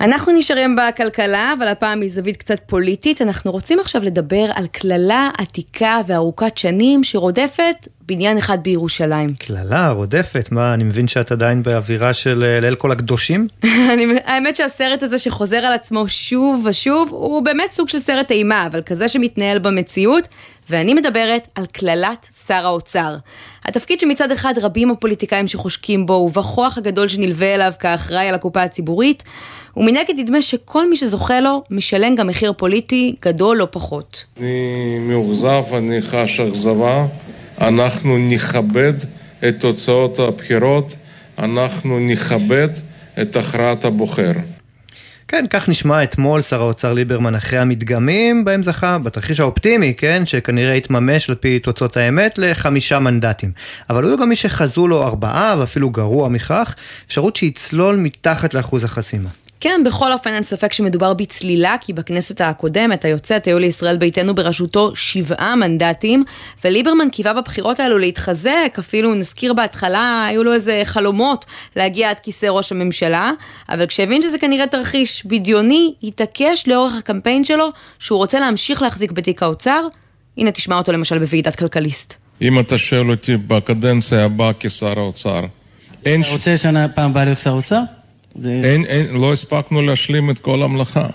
אנחנו 0.00 0.32
נשארים 0.32 0.76
בכלכלה, 0.76 1.54
אבל 1.58 1.68
הפעם 1.68 2.00
מזווית 2.00 2.36
קצת 2.36 2.60
פוליטית. 2.66 3.22
אנחנו 3.22 3.52
רוצים 3.52 3.80
עכשיו 3.80 4.04
לדבר 4.04 4.50
על 4.54 4.66
קללה 4.66 5.30
עתיקה 5.38 6.00
וארוכת 6.06 6.58
שנים 6.58 7.04
שרודפת 7.04 7.88
בניין 8.08 8.38
אחד 8.38 8.58
בירושלים. 8.62 9.34
קללה, 9.34 9.90
רודפת, 9.90 10.48
מה, 10.50 10.74
אני 10.74 10.84
מבין 10.84 11.08
שאת 11.08 11.32
עדיין 11.32 11.62
באווירה 11.62 12.12
של 12.12 12.44
אה, 12.44 12.60
ליל 12.60 12.74
כל 12.74 12.92
הקדושים? 12.92 13.48
האמת 14.26 14.56
שהסרט 14.56 15.02
הזה 15.02 15.18
שחוזר 15.18 15.56
על 15.56 15.72
עצמו 15.72 16.04
שוב 16.08 16.66
ושוב, 16.66 17.08
הוא 17.10 17.42
באמת 17.42 17.70
סוג 17.70 17.88
של 17.88 17.98
סרט 17.98 18.30
אימה, 18.30 18.66
אבל 18.66 18.82
כזה 18.82 19.08
שמתנהל 19.08 19.58
במציאות, 19.58 20.28
ואני 20.70 20.94
מדברת 20.94 21.48
על 21.54 21.66
קללת 21.66 22.28
שר 22.46 22.66
האוצר. 22.66 23.16
התפקיד 23.64 24.00
שמצד 24.00 24.32
אחד 24.32 24.54
רבים 24.62 24.90
הפוליטיקאים 24.90 25.48
שחושקים 25.48 26.06
בו, 26.06 26.12
ובכוח 26.12 26.78
הגדול 26.78 27.08
שנלווה 27.08 27.54
אליו 27.54 27.72
כאחראי 27.78 28.28
על 28.28 28.34
הקופה 28.34 28.62
הציבורית, 28.62 29.22
ומנגד 29.76 30.14
נדמה 30.18 30.42
שכל 30.42 30.90
מי 30.90 30.96
שזוכה 30.96 31.40
לו, 31.40 31.62
משלם 31.70 32.14
גם 32.14 32.26
מחיר 32.26 32.52
פוליטי 32.52 33.14
גדול 33.22 33.56
לא 33.56 33.68
פחות. 33.70 34.24
אני 34.38 34.98
מאוכזב, 35.08 35.62
אני 35.72 36.02
חש 36.02 36.40
אכזבה. 36.40 37.06
אנחנו 37.60 38.18
נכבד 38.18 38.92
את 39.48 39.60
תוצאות 39.60 40.18
הבחירות, 40.18 40.96
אנחנו 41.38 41.98
נכבד 41.98 42.68
את 43.20 43.36
הכרעת 43.36 43.84
הבוחר. 43.84 44.32
כן, 45.28 45.44
כך 45.50 45.68
נשמע 45.68 46.02
אתמול 46.02 46.42
שר 46.42 46.60
האוצר 46.60 46.92
ליברמן 46.92 47.34
אחרי 47.34 47.58
המדגמים, 47.58 48.44
בהם 48.44 48.62
זכה 48.62 48.98
בתרחיש 48.98 49.40
האופטימי, 49.40 49.94
כן, 49.94 50.26
שכנראה 50.26 50.74
התממש 50.74 51.30
על 51.30 51.34
פי 51.34 51.58
תוצאות 51.58 51.96
האמת 51.96 52.38
לחמישה 52.38 52.98
מנדטים. 52.98 53.52
אבל 53.90 54.04
היו 54.04 54.18
גם 54.18 54.28
מי 54.28 54.36
שחזו 54.36 54.88
לו 54.88 55.02
ארבעה, 55.02 55.54
ואפילו 55.58 55.90
גרוע 55.90 56.28
מכך, 56.28 56.74
אפשרות 57.06 57.36
שיצלול 57.36 57.96
מתחת 57.96 58.54
לאחוז 58.54 58.84
החסימה. 58.84 59.28
כן, 59.60 59.80
בכל 59.86 60.12
אופן 60.12 60.34
אין 60.34 60.42
ספק 60.42 60.72
שמדובר 60.72 61.14
בצלילה, 61.14 61.76
כי 61.80 61.92
בכנסת 61.92 62.40
הקודמת, 62.40 63.04
היוצאת, 63.04 63.46
היו 63.46 63.58
לישראל 63.58 63.96
ביתנו 63.96 64.34
בראשותו 64.34 64.96
שבעה 64.96 65.56
מנדטים, 65.56 66.24
וליברמן 66.64 67.10
קיווה 67.10 67.32
בבחירות 67.32 67.80
האלו 67.80 67.98
להתחזק, 67.98 68.76
אפילו 68.78 69.14
נזכיר 69.14 69.54
בהתחלה, 69.54 70.26
היו 70.28 70.44
לו 70.44 70.52
איזה 70.52 70.82
חלומות 70.84 71.44
להגיע 71.76 72.10
עד 72.10 72.18
כיסא 72.18 72.46
ראש 72.46 72.72
הממשלה, 72.72 73.30
אבל 73.68 73.86
כשהבין 73.86 74.22
שזה 74.22 74.38
כנראה 74.38 74.66
תרחיש 74.66 75.26
בדיוני, 75.26 75.94
התעקש 76.02 76.64
לאורך 76.66 76.94
הקמפיין 76.98 77.44
שלו 77.44 77.68
שהוא 77.98 78.18
רוצה 78.18 78.40
להמשיך 78.40 78.82
להחזיק 78.82 79.12
בתיק 79.12 79.42
האוצר. 79.42 79.86
הנה 80.36 80.50
תשמע 80.50 80.76
אותו 80.76 80.92
למשל 80.92 81.18
בוועידת 81.18 81.56
כלכליסט. 81.56 82.14
אם 82.42 82.60
אתה 82.60 82.78
שואל 82.78 83.10
אותי 83.10 83.36
בקדנציה 83.36 84.24
הבאה 84.24 84.52
כשר 84.60 84.98
האוצר, 84.98 85.44
אין... 86.04 86.20
אתה 86.20 86.30
רוצה 86.30 86.56
שנה 86.56 86.88
פעם 86.88 87.10
הבאה 87.10 87.24
להיות 87.24 87.38
שר 87.38 87.50
אוצר? 87.50 87.80
זה... 88.38 88.60
אין, 88.64 88.84
אין, 88.84 89.06
לא 89.20 89.32
הספקנו 89.32 89.82
להשלים 89.82 90.30
את 90.30 90.38
כל 90.38 90.62
המלאכה. 90.62 91.06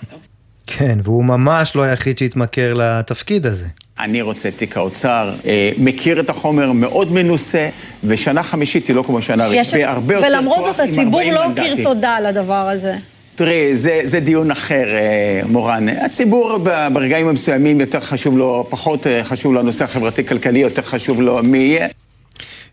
כן, 0.66 0.98
והוא 1.02 1.24
ממש 1.24 1.76
לא 1.76 1.82
היחיד 1.82 2.18
שהתמכר 2.18 2.74
לתפקיד 2.74 3.46
הזה. 3.46 3.66
אני 4.00 4.22
רוצה 4.22 4.50
תיק 4.50 4.76
האוצר, 4.76 5.34
אה, 5.46 5.70
מכיר 5.78 6.20
את 6.20 6.30
החומר, 6.30 6.72
מאוד 6.72 7.12
מנוסה, 7.12 7.68
ושנה 8.04 8.42
חמישית 8.42 8.88
היא 8.88 8.96
לא 8.96 9.02
כמו 9.02 9.22
שנה 9.22 9.46
ראשונה, 9.46 9.60
יש... 9.60 9.74
הרבה 9.74 10.14
יותר 10.14 10.26
ולמרות 10.26 10.64
זאת 10.64 10.80
הציבור 10.80 11.22
לא 11.32 11.48
מכיר 11.48 11.84
תודה 11.84 12.10
על 12.10 12.26
הדבר 12.26 12.68
הזה. 12.68 12.94
תראי, 13.34 13.76
זה, 13.76 14.00
זה 14.04 14.20
דיון 14.20 14.50
אחר, 14.50 14.88
אה, 14.94 15.40
מורן. 15.46 15.88
הציבור 15.88 16.58
ברגעים 16.92 17.28
המסוימים 17.28 17.80
יותר 17.80 18.00
חשוב 18.00 18.38
לו, 18.38 18.66
פחות 18.70 19.06
אה, 19.06 19.24
חשוב 19.24 19.52
לו 19.52 19.60
הנושא 19.60 19.84
החברתי-כלכלי, 19.84 20.58
יותר 20.58 20.82
חשוב 20.82 21.20
לו 21.20 21.42
מי 21.42 21.58
יהיה. 21.58 21.88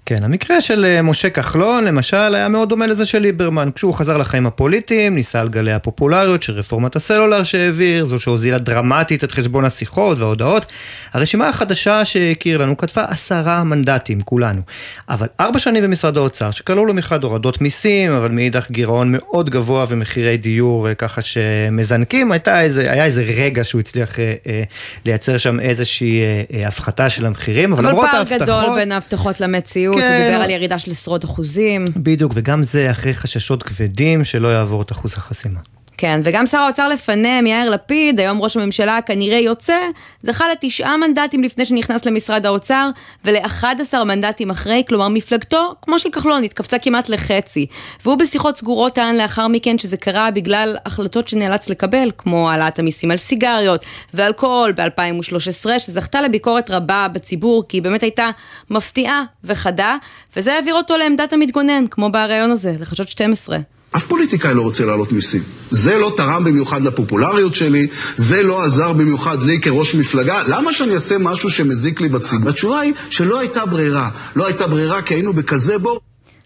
כן, 0.05 0.23
המקרה 0.23 0.61
של 0.61 0.85
אה, 0.85 1.01
משה 1.01 1.29
כחלון, 1.29 1.83
למשל, 1.83 2.35
היה 2.35 2.49
מאוד 2.49 2.69
דומה 2.69 2.87
לזה 2.87 3.05
של 3.05 3.19
ליברמן. 3.19 3.69
כשהוא 3.75 3.93
חזר 3.93 4.17
לחיים 4.17 4.47
הפוליטיים, 4.47 5.15
ניסה 5.15 5.39
על 5.39 5.49
גלי 5.49 5.71
הפופולריות 5.71 6.43
של 6.43 6.53
רפורמת 6.53 6.95
הסלולר 6.95 7.43
שהעביר, 7.43 8.05
זו 8.05 8.19
שהוזילה 8.19 8.57
דרמטית 8.57 9.23
את 9.23 9.31
חשבון 9.31 9.65
השיחות 9.65 10.19
וההודעות. 10.19 10.65
הרשימה 11.13 11.49
החדשה 11.49 12.05
שהכיר 12.05 12.57
לנו 12.57 12.77
כתבה 12.77 13.05
עשרה 13.07 13.63
מנדטים, 13.63 14.21
כולנו. 14.21 14.61
אבל 15.09 15.27
ארבע 15.39 15.59
שנים 15.59 15.83
במשרד 15.83 16.17
האוצר, 16.17 16.51
שכללו 16.51 16.85
לו 16.85 16.93
מחד 16.93 17.23
הורדות 17.23 17.61
מיסים, 17.61 18.11
אבל 18.11 18.31
מאידך 18.31 18.71
גירעון 18.71 19.11
מאוד 19.11 19.49
גבוה 19.49 19.85
ומחירי 19.89 20.37
דיור 20.37 20.87
אה, 20.87 20.93
ככה 20.93 21.21
שמזנקים, 21.21 22.31
הייתה 22.31 22.61
איזה, 22.61 22.91
היה 22.91 23.05
איזה 23.05 23.21
רגע 23.21 23.63
שהוא 23.63 23.79
הצליח 23.79 24.19
אה, 24.19 24.33
אה, 24.47 24.63
לייצר 25.05 25.37
שם 25.37 25.59
איזושהי 25.59 26.21
אה, 26.53 26.67
הפחתה 26.67 27.09
של 27.09 27.25
המחירים, 27.25 27.73
אבל, 27.73 27.83
אבל 27.83 27.91
למרות 27.91 28.09
ההבטחות... 28.13 28.41
אבל 28.41 28.51
פער 28.51 28.61
גדול 28.63 28.75
בין 28.75 28.91
ההבטחות 28.91 29.41
למציאות. 29.41 29.90
כן. 29.93 29.99
הוא 29.99 30.25
דיבר 30.25 30.41
על 30.43 30.49
ירידה 30.49 30.79
של 30.79 30.91
עשרות 30.91 31.25
אחוזים. 31.25 31.85
בדיוק, 31.95 32.31
וגם 32.35 32.63
זה 32.63 32.91
אחרי 32.91 33.13
חששות 33.13 33.63
כבדים 33.63 34.23
שלא 34.25 34.47
יעבור 34.47 34.81
את 34.81 34.91
אחוז 34.91 35.13
החסימה. 35.17 35.59
כן, 36.01 36.21
וגם 36.23 36.45
שר 36.45 36.57
האוצר 36.57 36.87
לפניהם, 36.87 37.47
יאיר 37.47 37.69
לפיד, 37.69 38.19
היום 38.19 38.41
ראש 38.41 38.57
הממשלה 38.57 39.01
כנראה 39.01 39.37
יוצא, 39.37 39.77
זכה 40.21 40.45
לתשעה 40.51 40.97
מנדטים 40.97 41.43
לפני 41.43 41.65
שנכנס 41.65 42.05
למשרד 42.05 42.45
האוצר, 42.45 42.89
ול-11 43.25 44.03
מנדטים 44.03 44.49
אחרי, 44.49 44.83
כלומר 44.87 45.07
מפלגתו, 45.07 45.75
כמו 45.81 45.99
של 45.99 46.09
כחלון, 46.09 46.43
התכווצה 46.43 46.77
כמעט 46.79 47.09
לחצי. 47.09 47.65
והוא 48.03 48.15
בשיחות 48.15 48.57
סגורות 48.57 48.95
טען 48.95 49.15
לאחר 49.15 49.47
מכן 49.47 49.77
שזה 49.77 49.97
קרה 49.97 50.31
בגלל 50.31 50.77
החלטות 50.85 51.27
שנאלץ 51.27 51.69
לקבל, 51.69 52.11
כמו 52.17 52.49
העלאת 52.49 52.79
המיסים 52.79 53.11
על 53.11 53.17
סיגריות 53.17 53.85
ואלכוהול 54.13 54.71
ב-2013, 54.71 55.79
שזכתה 55.79 56.21
לביקורת 56.21 56.71
רבה 56.71 57.07
בציבור, 57.13 57.63
כי 57.69 57.77
היא 57.77 57.83
באמת 57.83 58.03
הייתה 58.03 58.29
מפתיעה 58.69 59.23
וחדה, 59.43 59.97
וזה 60.35 60.53
העביר 60.53 60.75
אותו 60.75 60.97
לעמדת 60.97 61.33
המתגונן, 61.33 61.87
כמו 61.87 62.11
בריאיון 62.11 62.51
הזה, 62.51 62.73
לחדשות 62.79 63.09
12. 63.09 63.57
אף 63.95 64.05
פוליטיקאי 64.05 64.53
לא 64.53 64.61
רוצה 64.61 64.85
להעלות 64.85 65.11
מיסים. 65.11 65.41
זה 65.71 65.97
לא 65.97 66.13
תרם 66.17 66.43
במיוחד 66.43 66.81
לפופולריות 66.81 67.55
שלי, 67.55 67.87
זה 68.17 68.43
לא 68.43 68.63
עזר 68.63 68.93
במיוחד 68.93 69.43
לי 69.43 69.61
כראש 69.61 69.95
מפלגה. 69.95 70.43
למה 70.47 70.73
שאני 70.73 70.93
אעשה 70.93 71.17
משהו 71.17 71.49
שמזיק 71.49 72.01
לי 72.01 72.09
בציבור? 72.09 72.49
התשובה 72.49 72.79
היא 72.79 72.93
שלא 73.09 73.39
הייתה 73.39 73.65
ברירה. 73.65 74.09
לא 74.35 74.45
הייתה 74.45 74.67
ברירה 74.67 75.01
כי 75.01 75.13
היינו 75.13 75.33
בכזה 75.33 75.77
בור. 75.77 75.99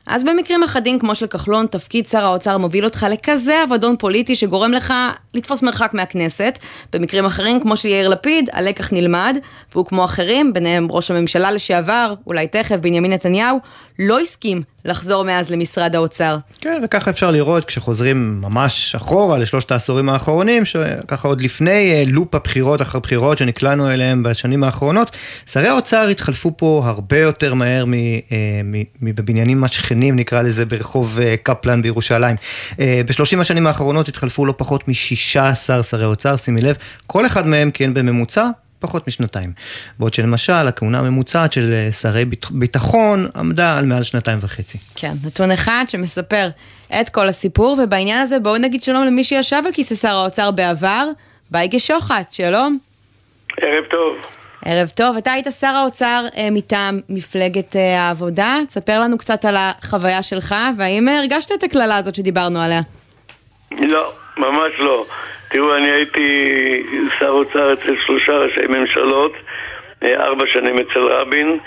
אז 0.07 0.23
במקרים 0.23 0.63
אחדים 0.63 0.99
כמו 0.99 1.15
של 1.15 1.27
כחלון, 1.27 1.65
תפקיד 1.67 2.07
שר 2.07 2.25
האוצר 2.25 2.57
מוביל 2.57 2.85
אותך 2.85 3.05
לכזה 3.09 3.63
אבדון 3.63 3.95
פוליטי 3.99 4.35
שגורם 4.35 4.71
לך 4.71 4.93
לתפוס 5.33 5.61
מרחק 5.61 5.93
מהכנסת. 5.93 6.59
במקרים 6.93 7.25
אחרים, 7.25 7.59
כמו 7.59 7.77
של 7.77 7.87
יאיר 7.87 8.09
לפיד, 8.09 8.49
הלקח 8.53 8.93
נלמד, 8.93 9.37
והוא 9.73 9.85
כמו 9.85 10.05
אחרים, 10.05 10.53
ביניהם 10.53 10.87
ראש 10.89 11.11
הממשלה 11.11 11.51
לשעבר, 11.51 12.13
אולי 12.27 12.47
תכף, 12.47 12.75
בנימין 12.75 13.13
נתניהו, 13.13 13.59
לא 13.99 14.19
הסכים 14.19 14.61
לחזור 14.85 15.23
מאז 15.23 15.49
למשרד 15.49 15.95
האוצר. 15.95 16.37
כן, 16.61 16.81
וככה 16.83 17.11
אפשר 17.11 17.31
לראות 17.31 17.65
כשחוזרים 17.65 18.41
ממש 18.41 18.95
אחורה 18.95 19.37
לשלושת 19.37 19.71
העשורים 19.71 20.09
האחרונים, 20.09 20.65
שככה 20.65 21.27
עוד 21.27 21.41
לפני 21.41 21.93
אה, 21.93 22.03
לופ 22.07 22.35
הבחירות 22.35 22.81
אחר 22.81 22.99
בחירות 22.99 23.37
שנקלענו 23.37 23.91
אליהם 23.91 24.23
בשנים 24.23 24.63
האחרונות, 24.63 25.17
שרי 25.45 25.67
האוצר 25.67 26.07
התחלפו 26.07 26.51
פה 26.57 26.81
הרבה 26.85 27.17
יותר 27.17 27.53
מהר 27.53 27.85
מבבניינים 29.01 29.63
השכנים, 29.63 30.15
נקרא 30.15 30.41
לזה, 30.41 30.65
ברחוב 30.65 31.19
אה, 31.19 31.35
קפלן 31.43 31.81
בירושלים. 31.81 32.35
אה, 32.79 33.01
בשלושים 33.05 33.39
השנים 33.39 33.67
האחרונות 33.67 34.07
התחלפו 34.07 34.45
לא 34.45 34.53
פחות 34.57 34.87
מ-16 34.87 35.83
שרי 35.83 36.05
אוצר, 36.05 36.35
שימי 36.35 36.61
לב, 36.61 36.75
כל 37.07 37.25
אחד 37.25 37.47
מהם 37.47 37.71
כן 37.73 37.93
בממוצע 37.93 38.45
פחות 38.87 39.07
משנתיים. 39.07 39.51
בעוד 39.99 40.13
שלמשל, 40.13 40.53
הכהונה 40.53 40.99
הממוצעת 40.99 41.53
של 41.53 41.73
אה, 41.73 41.91
שרי 41.91 42.25
ביטחון 42.51 43.27
עמדה 43.35 43.77
על 43.77 43.85
מעל 43.85 44.03
שנתיים 44.03 44.37
וחצי. 44.41 44.77
כן, 44.95 45.13
נתון 45.25 45.51
אחד 45.51 45.85
שמספר 45.87 46.49
את 47.01 47.09
כל 47.09 47.27
הסיפור, 47.27 47.77
ובעניין 47.83 48.19
הזה 48.21 48.39
בואו 48.39 48.57
נגיד 48.57 48.83
שלום 48.83 49.05
למי 49.05 49.23
שישב 49.23 49.61
על 49.65 49.71
כיסא 49.71 49.95
שר 49.95 50.15
האוצר 50.15 50.51
בעבר, 50.51 51.07
בייגה 51.51 51.79
שוחט, 51.79 52.31
שלום. 52.31 52.77
ערב 53.61 53.83
טוב. 53.91 54.17
ערב 54.65 54.89
טוב, 54.95 55.17
אתה 55.17 55.31
היית 55.31 55.47
שר 55.59 55.67
האוצר 55.67 56.25
אה, 56.37 56.47
מטעם 56.51 56.99
מפלגת 57.09 57.75
אה, 57.75 58.01
העבודה, 58.01 58.57
תספר 58.67 58.99
לנו 58.99 59.17
קצת 59.17 59.45
על 59.45 59.55
החוויה 59.59 60.23
שלך, 60.23 60.55
והאם 60.77 61.07
הרגשת 61.07 61.51
את 61.51 61.63
הקללה 61.63 61.95
הזאת 61.95 62.15
שדיברנו 62.15 62.61
עליה? 62.61 62.81
לא, 63.71 64.11
ממש 64.37 64.71
לא. 64.79 65.05
תראו, 65.47 65.75
אני 65.75 65.91
הייתי 65.91 66.83
שר 67.19 67.29
אוצר 67.29 67.73
אצל 67.73 67.95
שלושה 68.05 68.33
ראשי 68.33 68.67
ממשלות, 68.69 69.33
אה, 70.03 70.23
ארבע 70.23 70.45
שנים 70.47 70.75
אצל 70.79 70.99
רבין, 70.99 71.59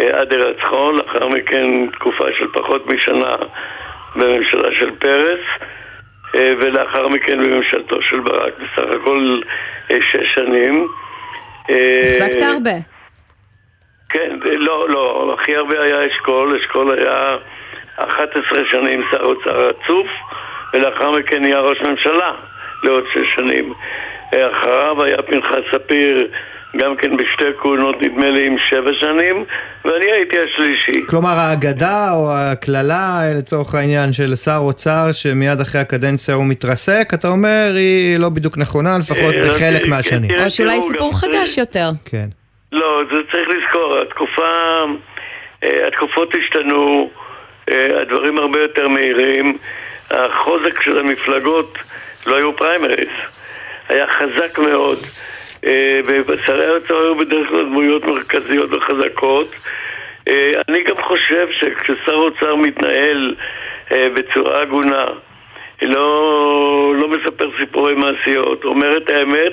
אה, 0.00 0.20
עד 0.20 0.32
הירצחו, 0.32 0.92
לאחר 0.92 1.28
מכן 1.28 1.86
תקופה 1.86 2.24
של 2.38 2.46
פחות 2.52 2.86
משנה 2.86 3.36
בממשלה 4.16 4.72
של 4.72 4.90
פרס, 4.98 5.40
אה, 6.34 6.54
ולאחר 6.58 7.08
מכן 7.08 7.38
בממשלתו 7.38 8.02
של 8.02 8.20
ברק, 8.20 8.52
בסך 8.58 8.94
הכל 9.00 9.40
שש 10.00 10.34
שנים. 10.34 10.88
החזקת 11.68 12.42
הרבה. 12.42 12.70
כן, 14.08 14.38
לא, 14.42 14.88
לא, 14.88 15.36
הכי 15.40 15.56
הרבה 15.56 15.82
היה 15.82 16.06
אשכול, 16.06 16.56
אשכול 16.56 16.98
היה 16.98 17.36
11 17.96 18.64
שנים 18.70 19.04
שר 19.10 19.22
אוצר 19.22 19.68
רצוף, 19.68 20.06
ולאחר 20.72 21.10
מכן 21.10 21.42
נהיה 21.42 21.60
ראש 21.60 21.80
ממשלה. 21.80 22.32
לעוד 22.82 23.04
שש 23.12 23.34
שנים. 23.34 23.72
אחריו 24.30 25.02
היה 25.04 25.22
פנחס 25.22 25.62
ספיר 25.72 26.28
גם 26.76 26.96
כן 26.96 27.16
בשתי 27.16 27.44
כהונות, 27.62 28.02
נדמה 28.02 28.30
לי, 28.30 28.46
עם 28.46 28.56
שבע 28.68 28.90
שנים, 29.00 29.44
ואני 29.84 30.12
הייתי 30.12 30.36
השלישי. 30.38 31.06
כלומר, 31.06 31.30
האגדה 31.30 32.12
או 32.12 32.32
הקללה, 32.32 33.20
לצורך 33.38 33.74
העניין, 33.74 34.12
של 34.12 34.36
שר 34.36 34.58
אוצר 34.60 35.12
שמיד 35.12 35.60
אחרי 35.60 35.80
הקדנציה 35.80 36.34
הוא 36.34 36.46
מתרסק, 36.46 37.08
אתה 37.14 37.28
אומר, 37.28 37.72
היא 37.74 38.18
לא 38.18 38.28
בדיוק 38.28 38.58
נכונה, 38.58 38.98
לפחות 38.98 39.34
אה, 39.34 39.48
בחלק 39.48 39.86
מהשנים. 39.86 40.30
או 40.40 40.50
שאולי 40.50 40.80
סיפור 40.80 41.18
חדש 41.18 41.58
יותר. 41.58 41.90
כן. 42.04 42.26
לא, 42.72 43.02
זה 43.10 43.16
צריך 43.32 43.48
לזכור, 43.48 43.98
התקופה, 43.98 44.42
אה, 45.64 45.86
התקופות 45.88 46.34
השתנו, 46.42 47.10
אה, 47.70 48.00
הדברים 48.02 48.38
הרבה 48.38 48.62
יותר 48.62 48.88
מהירים, 48.88 49.58
החוזק 50.10 50.82
של 50.82 50.98
המפלגות 50.98 51.78
לא 52.26 52.36
היו 52.36 52.56
פריימריז. 52.56 53.08
היה 53.88 54.06
חזק 54.06 54.58
מאוד. 54.58 54.98
אה, 55.66 56.00
ובשרי 56.06 56.66
האוצר 56.66 56.94
היו 56.98 57.14
בדרך 57.14 57.48
כלל 57.48 57.64
דמויות 57.64 58.04
מרכזיות 58.04 58.72
וחזקות. 58.72 59.54
אה, 60.28 60.52
אני 60.68 60.82
גם 60.84 61.02
חושב 61.02 61.48
שכששר 61.50 62.12
אוצר 62.14 62.54
מתנהל 62.54 63.34
אה, 63.92 64.08
בצורה 64.14 64.62
הגונה, 64.62 65.04
לא, 65.82 66.94
לא 66.96 67.08
מספר 67.08 67.50
סיפורי 67.60 67.94
מעשיות, 67.94 68.64
אומר 68.64 68.96
את 68.96 69.10
האמת, 69.10 69.52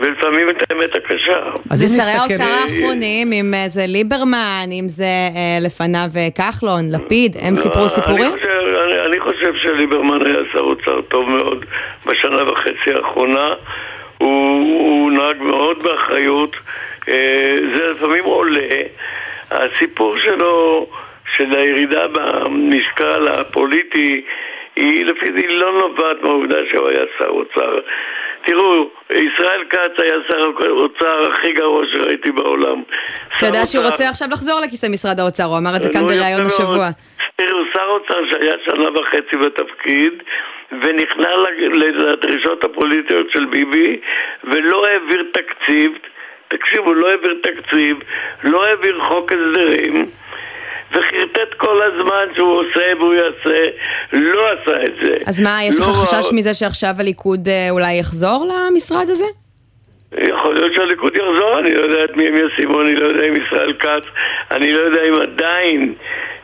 ולפעמים 0.00 0.50
את 0.50 0.56
האמת 0.70 0.94
הקשה. 0.94 1.40
אז 1.70 1.78
זה 1.78 2.02
שרי 2.02 2.12
האוצר 2.12 2.52
האחרונים, 2.52 3.32
אם 3.32 3.54
זה 3.66 3.86
ליברמן, 3.86 4.68
אם 4.72 4.88
זה 4.88 5.04
אה, 5.04 5.58
לפניו 5.60 6.08
כחלון, 6.34 6.80
לפיד, 6.90 7.36
הם 7.40 7.54
לא, 7.56 7.60
סיפרו 7.60 7.88
סיפורים? 7.88 8.32
אני 8.32 8.36
חושב, 8.36 8.60
אני, 8.86 9.06
אני 9.06 9.20
חושב 9.20 9.54
שליברמן 9.62 10.26
היה 10.26 10.38
שר 10.52 10.60
אוצר 10.60 11.00
טוב 11.00 11.28
מאוד 11.28 11.64
בשנה 12.06 12.52
וחצי 12.52 12.92
האחרונה. 12.94 13.54
הוא, 14.18 14.80
הוא 14.80 15.12
נהג 15.12 15.36
מאוד 15.42 15.82
באחריות, 15.82 16.56
אה, 17.08 17.56
זה 17.76 17.90
לפעמים 17.90 18.24
עולה. 18.24 18.82
הסיפור 19.50 20.18
שלו, 20.18 20.86
של 21.36 21.56
הירידה 21.56 22.06
במשקל 22.08 23.28
הפוליטי, 23.28 24.24
היא 24.76 25.04
לפי 25.04 25.26
זה 25.36 25.46
לא 25.48 25.72
נובעת 25.72 26.22
מהעובדה 26.22 26.58
שהוא 26.70 26.88
היה 26.88 27.04
שר 27.18 27.28
אוצר. 27.28 27.78
תראו, 28.46 28.90
ישראל 29.10 29.64
כץ 29.70 30.00
היה 30.02 30.14
שר 30.28 30.50
האוצר 30.66 31.32
הכי 31.32 31.52
גרוע 31.52 31.84
שראיתי 31.92 32.30
בעולם. 32.30 32.82
אתה 33.36 33.46
יודע 33.46 33.66
שהוא 33.66 33.84
רוצה 33.84 34.08
עכשיו 34.08 34.28
לחזור 34.32 34.60
לכיסא 34.60 34.86
משרד 34.86 35.20
האוצר, 35.20 35.44
הוא 35.44 35.58
אמר 35.58 35.76
את 35.76 35.82
זה 35.82 35.92
כאן 35.92 36.02
בריאיון 36.02 36.46
השבוע. 36.46 36.88
תראו, 37.36 37.58
שר 37.72 37.86
אוצר 37.88 38.26
שהיה 38.30 38.54
שנה 38.64 39.00
וחצי 39.00 39.36
בתפקיד, 39.36 40.12
ונכנע 40.72 41.30
לדרישות 41.72 42.64
הפוליטיות 42.64 43.30
של 43.30 43.44
ביבי, 43.44 44.00
ולא 44.44 44.86
העביר 44.86 45.24
תקציב, 45.32 45.92
תקשיבו, 46.48 46.94
לא 46.94 47.10
העביר 47.10 47.34
תקציב, 47.42 47.96
לא 48.44 48.64
העביר 48.64 49.00
חוק 49.00 49.32
הסדרים. 49.32 50.06
וחרטט 50.92 51.54
כל 51.56 51.82
הזמן 51.82 52.34
שהוא 52.34 52.60
עושה 52.60 52.92
והוא 52.98 53.14
יעשה, 53.14 53.68
לא 54.12 54.48
עשה 54.52 54.84
את 54.84 54.92
זה. 55.02 55.16
אז 55.26 55.40
מה, 55.40 55.58
יש 55.64 55.74
לא 55.80 55.86
לך 55.86 55.94
חשש 55.94 56.32
מזה 56.32 56.54
שעכשיו 56.54 56.94
הליכוד 56.98 57.48
אה, 57.48 57.70
אולי 57.70 57.98
יחזור 57.98 58.46
למשרד 58.50 59.10
הזה? 59.10 59.24
יכול 60.12 60.54
להיות 60.54 60.72
שהליכוד 60.74 61.16
יחזור, 61.16 61.58
אני 61.58 61.74
לא 61.74 61.80
יודע 61.80 62.04
את 62.04 62.16
מי 62.16 62.28
הם 62.28 62.34
ישימו, 62.36 62.80
אני 62.80 62.96
לא 62.96 63.06
יודע 63.06 63.28
אם 63.28 63.34
ישראל 63.36 63.72
כץ, 63.72 64.02
אני 64.50 64.72
לא 64.72 64.80
יודע 64.80 65.02
אם 65.08 65.14
עדיין 65.14 65.94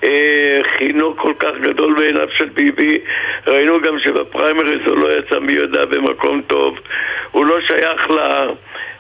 אה, 0.05 0.61
חינוך 0.79 1.19
כל 1.19 1.33
כך 1.39 1.53
גדול 1.61 1.95
בעיניו 1.95 2.29
של 2.37 2.49
ביבי. 2.49 2.99
ראינו 3.47 3.81
גם 3.81 3.99
שבפריימריז 3.99 4.87
הוא 4.87 4.97
לא 4.97 5.19
יצא 5.19 5.39
מי 5.39 5.53
יודע 5.53 5.85
במקום 5.85 6.43
טוב. 6.47 6.79
הוא 7.31 7.47
לא 7.47 7.61
שייך 7.61 8.11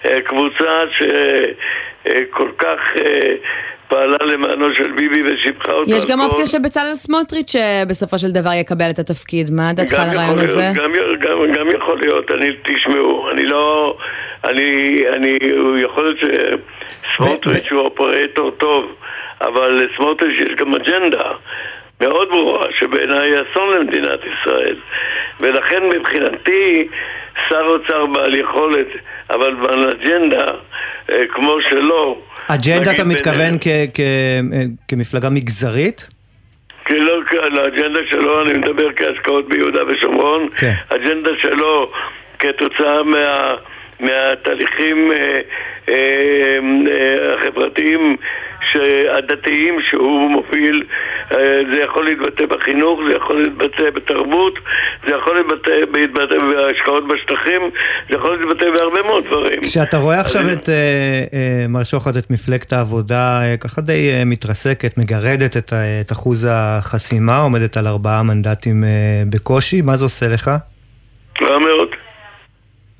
לקבוצה 0.05 0.83
שכל 0.99 2.49
כך... 2.59 2.79
אה, 2.97 3.35
פעלה 3.93 4.17
למענו 4.33 4.75
של 4.75 4.93
ביבי 4.93 5.23
ושיבחה 5.25 5.73
אותו. 5.73 5.91
יש 5.91 6.07
גם 6.07 6.21
אופציה 6.21 6.47
שבצלאל 6.47 6.95
סמוטריץ' 6.95 7.55
בסופו 7.89 8.19
של 8.19 8.31
דבר 8.31 8.53
יקבל 8.53 8.91
את 8.91 8.99
התפקיד. 8.99 9.51
מה 9.51 9.73
דעתך 9.73 9.95
על 9.95 10.09
הרעיון 10.09 10.39
הזה? 10.39 10.73
גם, 10.75 10.93
גם, 11.21 11.53
גם 11.53 11.67
יכול 11.77 11.99
להיות, 12.01 12.31
אני, 12.31 12.51
תשמעו, 12.63 13.31
אני 13.31 13.47
לא... 13.47 13.97
אני, 14.45 15.03
אני, 15.17 15.39
יכול 15.83 16.05
להיות 16.05 16.19
שסמוטריץ' 16.19 17.73
הוא 17.73 17.81
אופרטור 17.81 18.51
טוב, 18.51 18.95
אבל 19.41 19.69
לסמוטריץ' 19.71 20.41
יש 20.41 20.55
גם 20.55 20.75
אג'נדה. 20.75 21.31
מאוד 22.01 22.29
ברורה, 22.29 22.67
שבעיניי 22.79 23.31
היא 23.31 23.43
אסון 23.43 23.75
למדינת 23.75 24.21
ישראל. 24.25 24.77
ולכן 25.41 25.83
מבחינתי, 25.89 26.89
שר 27.49 27.65
אוצר 27.67 28.07
בעל 28.07 28.35
יכולת, 28.35 28.87
אבל 29.31 29.55
בעל 29.55 29.91
אג'נדה, 29.91 30.47
אה, 31.11 31.27
כמו 31.27 31.57
שלא, 31.61 32.19
אג'נדה 32.49 32.91
אתה 32.91 33.05
מתכוון 33.05 33.59
כ- 33.61 33.69
כ- 33.95 34.01
כמפלגה 34.89 35.31
מגזרית? 35.31 36.11
לא 36.91 37.13
על 37.43 37.59
האג'נדה 37.59 38.01
שלו, 38.11 38.43
אני 38.43 38.59
מדבר 38.59 38.89
כהשקעות 38.97 39.49
ביהודה 39.49 39.81
ושומרון, 39.89 40.49
כן. 40.57 40.75
האג'נדה 40.91 41.31
שלו 41.43 41.93
כתוצאה 42.39 43.03
מה... 43.03 43.55
מהתהליכים 44.03 45.13
אה, 45.13 45.41
אה, 45.89 45.95
אה, 46.89 47.35
החברתיים 47.35 48.17
הדתיים 49.19 49.81
שהוא 49.91 50.31
מוביל 50.31 50.85
זה 51.73 51.81
יכול 51.85 52.05
להתבטא 52.05 52.47
בחינוך, 52.47 53.01
זה 53.07 53.15
יכול 53.15 53.43
להתבטא 53.43 53.91
בתרבות, 53.95 54.59
זה 55.07 55.15
יכול 55.15 55.37
להתבטא, 55.37 55.71
להתבטא 55.71 56.39
בהשקעות 56.39 57.09
בשטחים, 57.09 57.71
זה 58.09 58.17
יכול 58.17 58.37
להתבטא 58.37 58.71
בהרבה 58.71 59.03
מאוד 59.03 59.25
דברים. 59.25 59.61
כשאתה 59.63 59.97
רואה 59.97 60.21
עכשיו 60.21 60.43
את 60.53 60.69
מר 61.69 61.85
שוחט, 61.85 62.17
את 62.17 62.31
מפלגת 62.31 62.73
העבודה, 62.73 63.41
ככה 63.61 63.81
די 63.81 64.11
מתרסקת, 64.27 64.99
מגרדת 64.99 65.57
את, 65.57 66.13
אחוז 66.13 66.49
החסימה, 66.51 67.39
עומדת 67.39 67.77
על 67.77 67.87
ארבעה 67.87 68.23
מנדטים 68.23 68.85
בקושי, 69.31 69.83
מה 69.83 69.97
זה 69.97 70.05
עושה 70.05 70.29
לך? 70.29 70.51
רע 71.43 71.59
מאוד. 71.59 71.89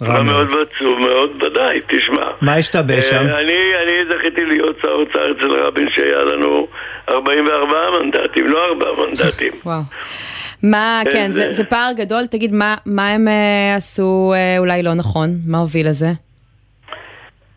רע 0.03 0.15
רע 0.17 0.23
מאוד. 0.23 0.47
מאוד 0.47 0.53
ועצוב 0.53 0.99
מאוד, 0.99 1.43
ודאי, 1.43 1.81
תשמע. 1.89 2.27
מה 2.41 2.55
השתבש 2.55 3.05
שם? 3.11 3.17
אה, 3.17 3.41
אני, 3.41 3.53
אני 3.85 4.17
זכיתי 4.17 4.45
להיות 4.45 4.77
שר 4.83 4.89
אוצר 4.89 5.33
אצל 5.33 5.51
רבין 5.51 5.89
שהיה 5.91 6.25
לנו 6.25 6.67
44 7.09 7.67
מנדטים, 8.03 8.47
לא 8.49 8.65
4 8.69 8.87
מנדטים. 9.07 9.53
וואו. 9.67 9.81
מה, 10.63 11.01
כן, 11.05 11.11
כן, 11.13 11.31
זה, 11.31 11.53
זה- 11.53 11.65
פער 11.65 11.93
גדול. 11.97 12.27
תגיד, 12.31 12.53
מה, 12.55 12.75
מה 12.87 13.09
הם 13.09 13.29
אה, 13.29 13.75
עשו 13.77 14.33
אה, 14.37 14.59
אולי 14.59 14.83
לא 14.83 14.95
נכון? 14.95 15.29
מה 15.49 15.59
הוביל 15.59 15.89
לזה? 15.89 16.07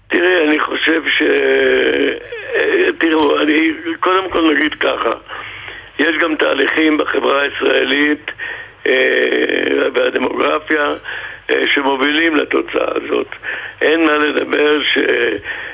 תראי, 0.07 0.47
אני 0.47 0.59
חושב 0.59 1.01
ש... 1.09 1.21
אה, 2.55 2.85
תראו, 2.99 3.39
אני 3.41 3.69
קודם 3.99 4.29
כל 4.31 4.53
נגיד 4.55 4.73
ככה, 4.73 5.09
יש 5.99 6.17
גם 6.21 6.35
תהליכים 6.35 6.97
בחברה 6.97 7.41
הישראלית 7.41 8.31
אה, 8.87 8.93
והדמוגרפיה 9.93 10.81
אה, 10.81 10.95
שמובילים 11.73 12.35
לתוצאה 12.35 12.87
הזאת. 12.95 13.27
אין 13.81 14.05
מה 14.05 14.17
לדבר 14.17 14.79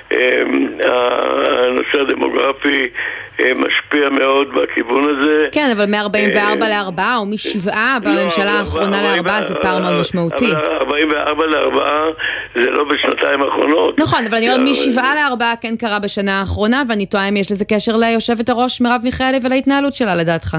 שהנושא 0.10 2.00
הדמוגרפי 2.02 2.88
אה, 3.40 3.52
משפיע 3.56 4.10
מאוד 4.10 4.48
בכיוון 4.56 5.10
הזה. 5.10 5.48
כן, 5.52 5.70
אבל 5.76 5.86
מ-44 5.86 6.66
ל-4 6.66 7.02
או 7.18 7.26
מ-7 7.26 7.70
בממשלה 8.04 8.52
האחרונה 8.52 9.02
ל-4 9.02 9.42
זה 9.42 9.56
פער 9.56 9.80
מאוד 9.80 9.96
משמעותי. 9.96 10.52
אבל 10.52 10.66
44 10.72 11.46
ל-4 11.46 11.80
זה 12.56 12.70
לא 12.70 12.84
בשנתיים 12.84 13.42
האחרונות. 13.42 14.00
נכון, 14.00 14.26
אבל 14.26 14.38
אני 14.38 14.54
אומרת 14.54 14.70
מ-7 14.70 15.02
ל-4 15.02 15.44
כן 15.62 15.78
קרה 15.78 16.00
בשנה 16.00 16.40
האחרונה, 16.40 16.84
ואני 16.90 17.06
תוהה 17.06 17.30
אם 17.30 17.38
יש 17.38 17.52
לזה 17.52 17.66
קשר 17.66 17.98
ליושבת 17.98 18.50
הראש 18.50 18.82
מרב 18.82 19.02
מיכאלי 19.04 19.40
ולהתנהלות 19.44 19.94
שלה 19.94 20.16
לדעתך. 20.16 20.58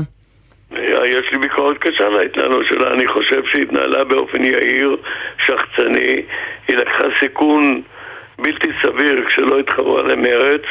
יש 1.04 1.32
לי 1.32 1.38
ביקורת 1.38 1.78
קשה 1.78 2.06
על 2.06 2.18
ההתנהלות 2.18 2.66
שלה, 2.66 2.92
אני 2.92 3.06
חושב 3.06 3.44
שהיא 3.44 3.62
התנהלה 3.62 4.04
באופן 4.04 4.44
יהיר, 4.44 4.96
שחצני, 5.46 6.22
היא 6.68 6.76
לקחה 6.76 7.04
סיכון 7.20 7.82
בלתי 8.38 8.68
סביר 8.82 9.24
כשלא 9.26 9.58
התחברה 9.58 10.02
למרץ 10.02 10.62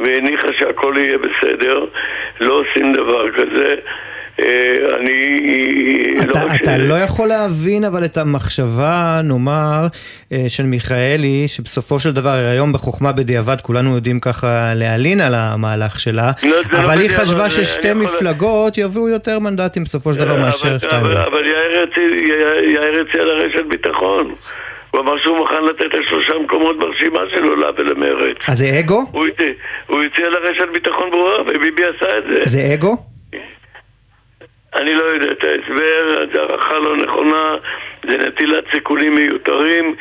והניחה 0.00 0.52
שהכל 0.52 0.94
יהיה 0.96 1.18
בסדר, 1.18 1.86
לא 2.40 2.52
עושים 2.52 2.92
דבר 2.92 3.30
כזה. 3.30 3.74
אה, 4.40 4.46
אני... 5.00 5.40
לא 6.16 6.22
אתה, 6.22 6.40
ש- 6.56 6.60
אתה 6.62 6.78
לא 6.78 6.94
יכול 6.94 7.28
להבין 7.28 7.84
אבל 7.84 8.04
את 8.04 8.16
המחשבה, 8.16 9.20
נאמר, 9.24 9.86
אה, 10.32 10.44
של 10.48 10.62
מיכאלי, 10.62 11.44
שבסופו 11.48 12.00
של 12.00 12.12
דבר, 12.12 12.30
היום 12.30 12.72
בחוכמה 12.72 13.12
בדיעבד 13.12 13.60
כולנו 13.60 13.94
יודעים 13.94 14.20
ככה 14.20 14.72
להלין 14.74 15.20
על 15.20 15.32
המהלך 15.34 16.00
שלה, 16.00 16.30
לא, 16.42 16.50
לא 16.72 16.78
אבל 16.78 16.98
היא 16.98 17.08
בדיעבד, 17.08 17.24
חשבה 17.24 17.50
ששתי 17.50 17.90
אני 17.92 18.04
יכול- 18.04 18.16
מפלגות 18.16 18.78
יביאו 18.78 19.08
יותר 19.08 19.38
מנדטים 19.38 19.82
בסופו 19.84 20.12
של 20.12 20.18
דבר 20.20 20.36
מאשר 20.36 20.68
אבל- 20.68 20.78
שתיים. 20.78 21.04
אבל- 21.04 21.16
אבל 21.16 21.42
יאיר 21.46 21.86
הציע- 21.90 22.02
יאיר 22.74 23.04
הציע 23.08 23.24
לה 23.24 23.32
רשת 23.34 23.64
ביטחון. 23.70 24.34
הוא 24.90 25.00
אמר 25.00 25.12
שהוא 25.22 25.36
מוכן 25.38 25.64
לתת 25.70 25.94
לה 25.94 26.00
שלושה 26.08 26.32
מקומות 26.44 26.78
ברשימה 26.78 27.20
שלו 27.30 27.56
לה 27.56 27.66
ולמרץ. 27.78 28.36
אז 28.48 28.58
זה 28.58 28.78
אגו? 28.78 29.02
הוא 29.12 29.26
הציע- 29.26 29.46
הוא 29.86 30.02
הציע 30.02 30.28
לה 30.28 30.38
רשת 30.50 30.64
ביטחון 30.74 31.10
ברורה, 31.10 31.42
וביבי 31.42 31.82
עשה 31.84 32.06
את 32.18 32.24
זה. 32.28 32.40
זה 32.44 32.74
אגו? 32.74 33.13
אני 34.74 34.94
לא 34.94 35.04
יודע 35.04 35.32
את 35.32 35.44
ההסבר, 35.44 36.26
זו 36.32 36.40
הערכה 36.40 36.78
לא 36.78 36.96
נכונה, 36.96 37.56
זה 38.08 38.18
נטילת 38.18 38.64
סיכונים 38.70 39.14
מיותרים, 39.14 39.94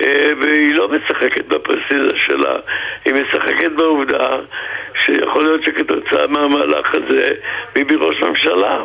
אה, 0.00 0.30
והיא 0.40 0.74
לא 0.74 0.88
משחקת 0.88 1.44
בפרסיזה 1.44 2.16
שלה, 2.26 2.56
היא 3.04 3.14
משחקת 3.14 3.72
בעובדה 3.72 4.36
שיכול 5.04 5.42
להיות 5.42 5.62
שכתוצאה 5.62 6.26
מהמהלך 6.26 6.94
הזה 6.94 7.32
ביבי 7.74 7.96
ראש 7.96 8.22
ממשלה. 8.22 8.78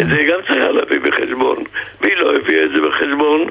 את 0.00 0.08
זה 0.08 0.16
היא 0.16 0.28
גם 0.28 0.40
צריכה 0.46 0.68
להביא 0.68 1.00
בחשבון, 1.00 1.64
והיא 2.00 2.16
לא 2.16 2.36
הביאה 2.36 2.64
את 2.64 2.70
זה 2.70 2.80
בחשבון, 2.80 3.46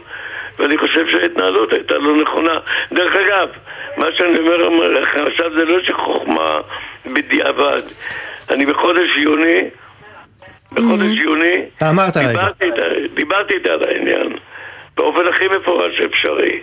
ואני 0.59 0.77
חושב 0.77 1.07
שההתנהלות 1.07 1.73
הייתה 1.73 1.97
לא 1.97 2.15
נכונה. 2.15 2.59
דרך 2.91 3.15
אגב, 3.15 3.49
מה 3.97 4.05
שאני 4.17 4.39
אומר 4.39 5.01
עכשיו 5.27 5.51
זה 5.53 5.65
לא 5.65 5.83
שחוכמה 5.83 6.59
בדיעבד. 7.05 7.81
אני 8.49 8.65
בחודש 8.65 9.17
יוני 9.17 9.69
בחודש 10.75 11.17
יוני 11.23 11.61
אתה 11.77 11.89
אמרת 11.89 12.17
את 12.17 12.23
זה. 12.23 12.41
דיברתי 13.13 13.53
איתה, 13.53 13.73
על 13.73 13.83
העניין 13.83 14.35
באופן 14.97 15.27
הכי 15.27 15.47
מפורש 15.47 15.97
שאפשרי 15.97 16.59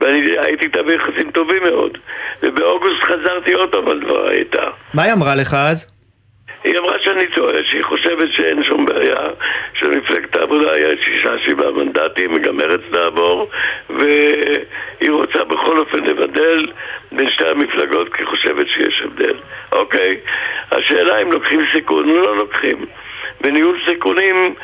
ואני 0.00 0.38
הייתי 0.38 0.64
איתה 0.64 0.82
ביחסים 0.82 1.30
טובים 1.30 1.62
מאוד 1.62 1.98
ובאוגוסט 2.42 3.02
חזרתי 3.02 3.52
עוד 3.52 3.72
פעם 3.72 3.88
על 3.88 4.00
דבריי 4.00 4.38
איתה. 4.38 4.66
מה 4.94 5.02
היא 5.02 5.12
אמרה 5.12 5.34
לך 5.34 5.54
אז? 5.54 5.94
היא 6.64 6.78
אמרה 6.78 6.98
שאני 6.98 7.26
טועה, 7.34 7.64
שהיא 7.64 7.82
חושבת 7.84 8.32
שאין 8.32 8.64
שום 8.64 8.86
בעיה 8.86 9.16
שלמפלגת 9.74 10.36
העבודה 10.36 10.72
היה 10.72 10.88
שישה 11.04 11.38
שבעה 11.38 11.70
מנדטים 11.70 12.32
וגם 12.34 12.56
מרצ 12.56 12.80
תעבור 12.92 13.50
והיא 13.90 15.10
רוצה 15.10 15.44
בכל 15.44 15.78
אופן 15.78 16.04
לבדל 16.04 16.66
בין 17.12 17.30
שתי 17.30 17.48
המפלגות 17.48 18.14
כי 18.14 18.22
היא 18.22 18.28
חושבת 18.28 18.68
שיש 18.68 19.02
הבדל. 19.04 19.36
אוקיי, 19.72 20.16
השאלה 20.72 21.22
אם 21.22 21.32
לוקחים 21.32 21.60
סיכון 21.72 22.10
או 22.10 22.16
לא 22.16 22.36
לוקחים 22.36 22.86
וניהול 23.44 23.78
סיכונים 23.84 24.54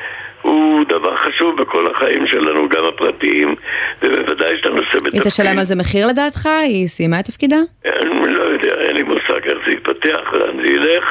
הוא 0.43 0.85
דבר 0.89 1.17
חשוב 1.17 1.63
בכל 1.63 1.91
החיים 1.91 2.27
שלנו, 2.27 2.69
גם 2.69 2.85
הפרטיים 2.85 3.55
ובוודאי 4.03 4.57
שאתה 4.57 4.69
נושא 4.69 4.99
בתפקיד 4.99 5.15
היא 5.15 5.23
תשלם 5.23 5.59
על 5.59 5.65
זה 5.65 5.77
מחיר 5.77 6.07
לדעתך? 6.07 6.47
היא 6.47 6.89
סיימה 6.89 7.21
את 7.21 7.25
תפקידה? 7.25 7.57
אני 7.85 8.35
לא 8.35 8.43
יודע, 8.43 8.75
אין 8.75 8.97
לי 8.97 9.03
מושג 9.03 9.45
איך 9.45 9.59
זה 9.67 9.73
יתפתח, 9.73 10.21
לאן 10.33 10.63
זה 10.63 10.67
ילך, 10.67 11.05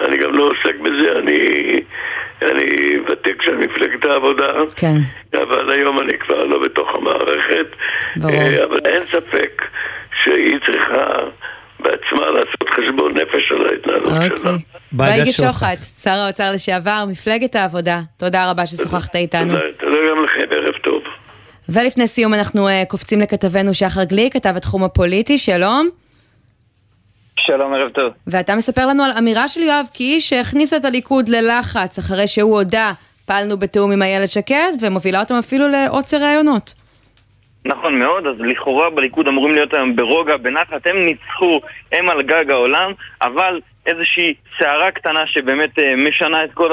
אני 0.00 0.16
גם 0.16 0.34
לא 0.34 0.50
עוסק 0.50 0.78
בזה, 0.82 1.18
אני, 1.18 1.80
אני 2.42 2.98
ותיק 3.08 3.42
של 3.42 3.56
מפלגת 3.56 4.04
העבודה, 4.04 4.52
כן. 4.76 4.96
אבל 5.34 5.70
היום 5.70 6.00
אני 6.00 6.18
כבר 6.18 6.44
לא 6.44 6.58
בתוך 6.58 6.94
המערכת, 6.94 7.66
ברור. 8.16 8.34
אה, 8.34 8.64
אבל 8.64 8.80
אין 8.84 9.02
ספק 9.12 9.62
שהיא 10.22 10.58
צריכה 10.66 11.06
בעצמה 11.82 12.30
לעשות 12.30 12.68
חשבון 12.76 13.12
נפש 13.12 13.52
על 13.52 13.66
ההתנהלות 13.66 14.38
שלה. 14.38 14.50
אוקיי. 14.50 14.64
בייגה 14.92 15.26
שוחט, 15.26 15.78
שר 16.02 16.10
האוצר 16.10 16.52
לשעבר, 16.52 17.04
מפלגת 17.08 17.56
העבודה, 17.56 18.00
תודה 18.16 18.50
רבה 18.50 18.66
ששוחחת 18.66 19.16
איתנו. 19.16 19.52
תודה, 19.52 19.60
תודה 19.80 19.96
גם 20.10 20.24
לכם, 20.24 20.44
ערב 20.50 20.74
טוב. 20.82 21.02
ולפני 21.68 22.06
סיום 22.06 22.34
אנחנו 22.34 22.68
אה, 22.68 22.82
קופצים 22.88 23.20
לכתבנו 23.20 23.74
שחר 23.74 24.04
גליק, 24.04 24.32
כתב 24.32 24.52
התחום 24.56 24.84
הפוליטי, 24.84 25.38
שלום. 25.38 25.88
שלום, 27.36 27.74
ערב 27.74 27.88
טוב. 27.88 28.12
ואתה 28.26 28.54
מספר 28.54 28.86
לנו 28.86 29.04
על 29.04 29.10
אמירה 29.18 29.48
של 29.48 29.60
יואב 29.60 29.86
קיש 29.92 30.28
שהכניסה 30.28 30.76
את 30.76 30.84
הליכוד 30.84 31.28
ללחץ 31.28 31.98
אחרי 31.98 32.28
שהוא 32.28 32.56
הודה, 32.56 32.92
פעלנו 33.26 33.56
בתיאום 33.56 33.92
עם 33.92 34.02
איילת 34.02 34.28
שקד, 34.28 34.72
ומובילה 34.80 35.20
אותם 35.20 35.34
אפילו 35.34 35.68
לעוצר 35.68 36.16
ראיונות. 36.16 36.74
נכון 37.64 37.98
מאוד, 37.98 38.26
אז 38.26 38.40
לכאורה 38.40 38.90
בליכוד 38.90 39.28
אמורים 39.28 39.54
להיות 39.54 39.74
היום 39.74 39.96
ברוגע, 39.96 40.36
בנחת, 40.36 40.86
הם 40.86 41.04
ניצחו, 41.04 41.60
הם 41.92 42.10
על 42.10 42.22
גג 42.22 42.50
העולם, 42.50 42.92
אבל 43.22 43.60
איזושהי 43.86 44.34
סערה 44.58 44.90
קטנה 44.90 45.26
שבאמת 45.26 45.78
אה, 45.78 45.96
משנה 45.96 46.44
את 46.44 46.52
כל 46.54 46.70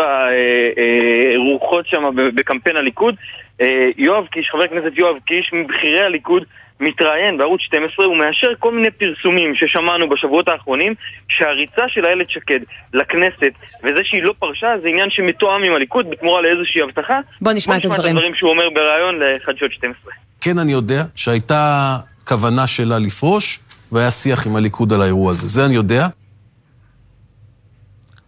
הרוחות 1.36 1.88
שם 1.88 2.04
ב- 2.16 2.36
בקמפיין 2.36 2.78
הליכוד. 2.78 3.16
אה, 3.62 3.90
יואב 3.98 4.28
קיש, 4.28 4.50
חבר 4.50 4.64
הכנסת 4.64 4.92
יואב 4.98 5.16
קיש, 5.26 5.54
מבכירי 5.54 6.02
הליכוד, 6.02 6.44
מתראיין 6.80 7.38
בערוץ 7.38 7.62
12, 7.62 8.06
הוא 8.06 8.18
מאשר 8.18 8.48
כל 8.60 8.72
מיני 8.72 8.92
פרסומים 8.92 9.56
ששמענו 9.56 10.10
בשבועות 10.10 10.48
האחרונים, 10.48 10.94
שהריצה 11.30 11.82
של 11.88 12.06
איילת 12.06 12.30
שקד 12.30 12.60
לכנסת, 12.94 13.54
וזה 13.84 14.00
שהיא 14.04 14.24
לא 14.24 14.34
פרשה, 14.40 14.68
זה 14.82 14.88
עניין 14.88 15.10
שמתואם 15.10 15.64
עם 15.64 15.74
הליכוד 15.74 16.10
בתמורה 16.10 16.42
לאיזושהי 16.42 16.82
הבטחה. 16.82 17.20
בוא 17.42 17.52
נשמע 17.52 17.78
את 17.78 17.86
הדברים. 17.86 18.16
הדברים 18.16 18.36
שהוא 18.36 18.52
אומר 18.52 18.70
בריאיון 18.70 19.20
לחדשות 19.20 19.72
12. 19.74 20.12
כן 20.42 20.60
אני 20.60 20.72
יודע 20.72 21.04
שהייתה 21.16 21.98
כוונה 22.28 22.68
שלה 22.68 23.00
לפרוש, 23.00 23.60
והיה 23.92 24.12
שיח 24.12 24.48
עם 24.48 24.56
הליכוד 24.56 24.94
על 24.94 25.02
האירוע 25.02 25.32
הזה. 25.32 25.48
זה 25.48 25.66
אני 25.66 25.76
יודע. 25.76 26.08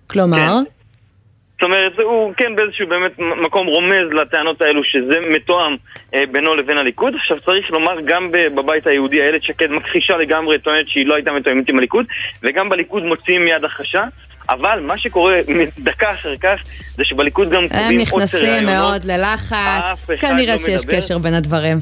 כלומר? 0.08 0.60
זאת 1.62 1.66
אומרת, 1.66 2.00
הוא 2.00 2.34
כן 2.38 2.56
באיזשהו 2.56 2.88
באמת 2.88 3.12
מקום 3.20 3.68
רומז 3.68 4.14
לטענות 4.22 4.62
האלו 4.62 4.84
שזה 4.84 5.16
מתואם 5.30 5.76
אה, 6.14 6.24
בינו 6.32 6.56
לבין 6.56 6.78
הליכוד. 6.78 7.14
עכשיו 7.16 7.40
צריך 7.46 7.72
לומר, 7.72 8.02
גם 8.06 8.32
בבית 8.32 8.88
היהודי 8.88 9.22
איילת 9.22 9.44
שקד 9.44 9.72
מכחישה 9.72 10.18
לגמרי, 10.18 10.60
טוענת 10.60 10.90
שהיא 10.90 11.08
לא 11.08 11.16
הייתה 11.16 11.32
מתואמת 11.32 11.70
עם 11.70 11.78
הליכוד, 11.78 12.06
וגם 12.44 12.70
בליכוד 12.70 13.04
מוציאים 13.04 13.44
מיד 13.44 13.66
הכחשה. 13.66 14.04
אבל 14.50 14.80
מה 14.80 14.98
שקורה 14.98 15.40
דקה 15.80 16.12
אחר 16.12 16.36
כך, 16.36 16.60
זה 16.90 17.04
שבליכוד 17.04 17.50
גם 17.50 17.68
קובעים 17.68 18.02
עוד 18.12 18.26
סרי 18.26 18.42
רעיונות. 18.42 18.64
הם 18.64 18.68
נכנסים 18.68 18.78
מאוד 18.78 19.06
ללחץ, 19.06 20.08
כנראה 20.20 20.54
לא 20.54 20.58
שיש 20.58 20.86
מדבר. 20.86 20.98
קשר 20.98 21.18
בין 21.18 21.34
הדברים. 21.34 21.78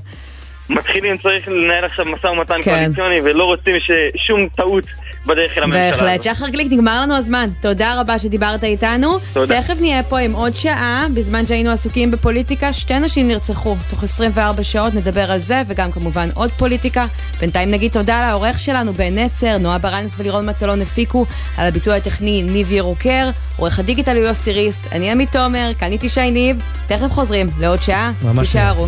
מתחילים, 0.70 1.18
צריך 1.18 1.48
לנהל 1.48 1.86
עכשיו 1.86 2.06
משא 2.06 2.28
ומתן 2.28 2.62
כן. 2.64 2.72
קואליציוני, 2.72 3.22
ולא 3.24 3.44
רוצים 3.44 3.76
ששום 3.80 4.48
טעות 4.56 4.86
בדרך 5.26 5.58
אל 5.58 5.64
הממשלה 5.64 5.90
הזאת. 5.90 6.02
בהחלט. 6.02 6.24
שחר 6.24 6.48
גליק, 6.50 6.68
נגמר 6.72 7.02
לנו 7.02 7.16
הזמן. 7.16 7.50
תודה 7.62 8.00
רבה 8.00 8.20
שדיברת 8.20 8.64
איתנו. 8.64 9.20
תודה. 9.34 9.62
תכף 9.62 9.76
נהיה 9.82 10.04
פה 10.04 10.20
עם 10.20 10.34
עוד 10.34 10.56
שעה, 10.56 11.06
בזמן 11.14 11.48
שהיינו 11.48 11.72
עסוקים 11.72 12.12
בפוליטיקה, 12.12 12.74
שתי 12.74 13.00
נשים 13.00 13.28
נרצחו. 13.28 13.76
תוך 13.90 14.04
24 14.04 14.64
שעות 14.64 14.94
נדבר 14.94 15.32
על 15.32 15.40
זה, 15.40 15.62
וגם 15.68 15.92
כמובן 15.92 16.30
עוד 16.34 16.52
פוליטיקה. 16.58 17.06
בינתיים 17.40 17.72
נגיד 17.72 17.92
תודה 17.92 18.28
לעורך 18.30 18.60
שלנו 18.60 18.94
בן 18.94 19.20
נצר, 19.20 19.58
נועה 19.58 19.78
ברנס 19.78 20.16
ולירון 20.20 20.46
מטלון 20.46 20.82
הפיקו, 20.82 21.26
על 21.58 21.68
הביצוע 21.68 21.96
הטכני 21.96 22.44
ניב 22.44 22.72
ירוקר, 22.72 23.30
עורך 23.58 23.80
הדיגיטל 23.80 24.18
הוא 24.18 24.26
יוסי 24.26 24.52
ריס, 24.52 24.88
אני 24.92 25.12
עמית 25.12 25.32
תומר, 25.32 25.72
כאן 25.80 25.92
איתי 25.92 26.10
שי 26.10 26.32
ניב. 26.32 26.62
תכף 26.88 27.12
חוזרים 27.12 27.50
לעוד 27.60 27.82
שעה. 27.84 28.12
ממש 28.24 28.48
תישארו. 28.48 28.88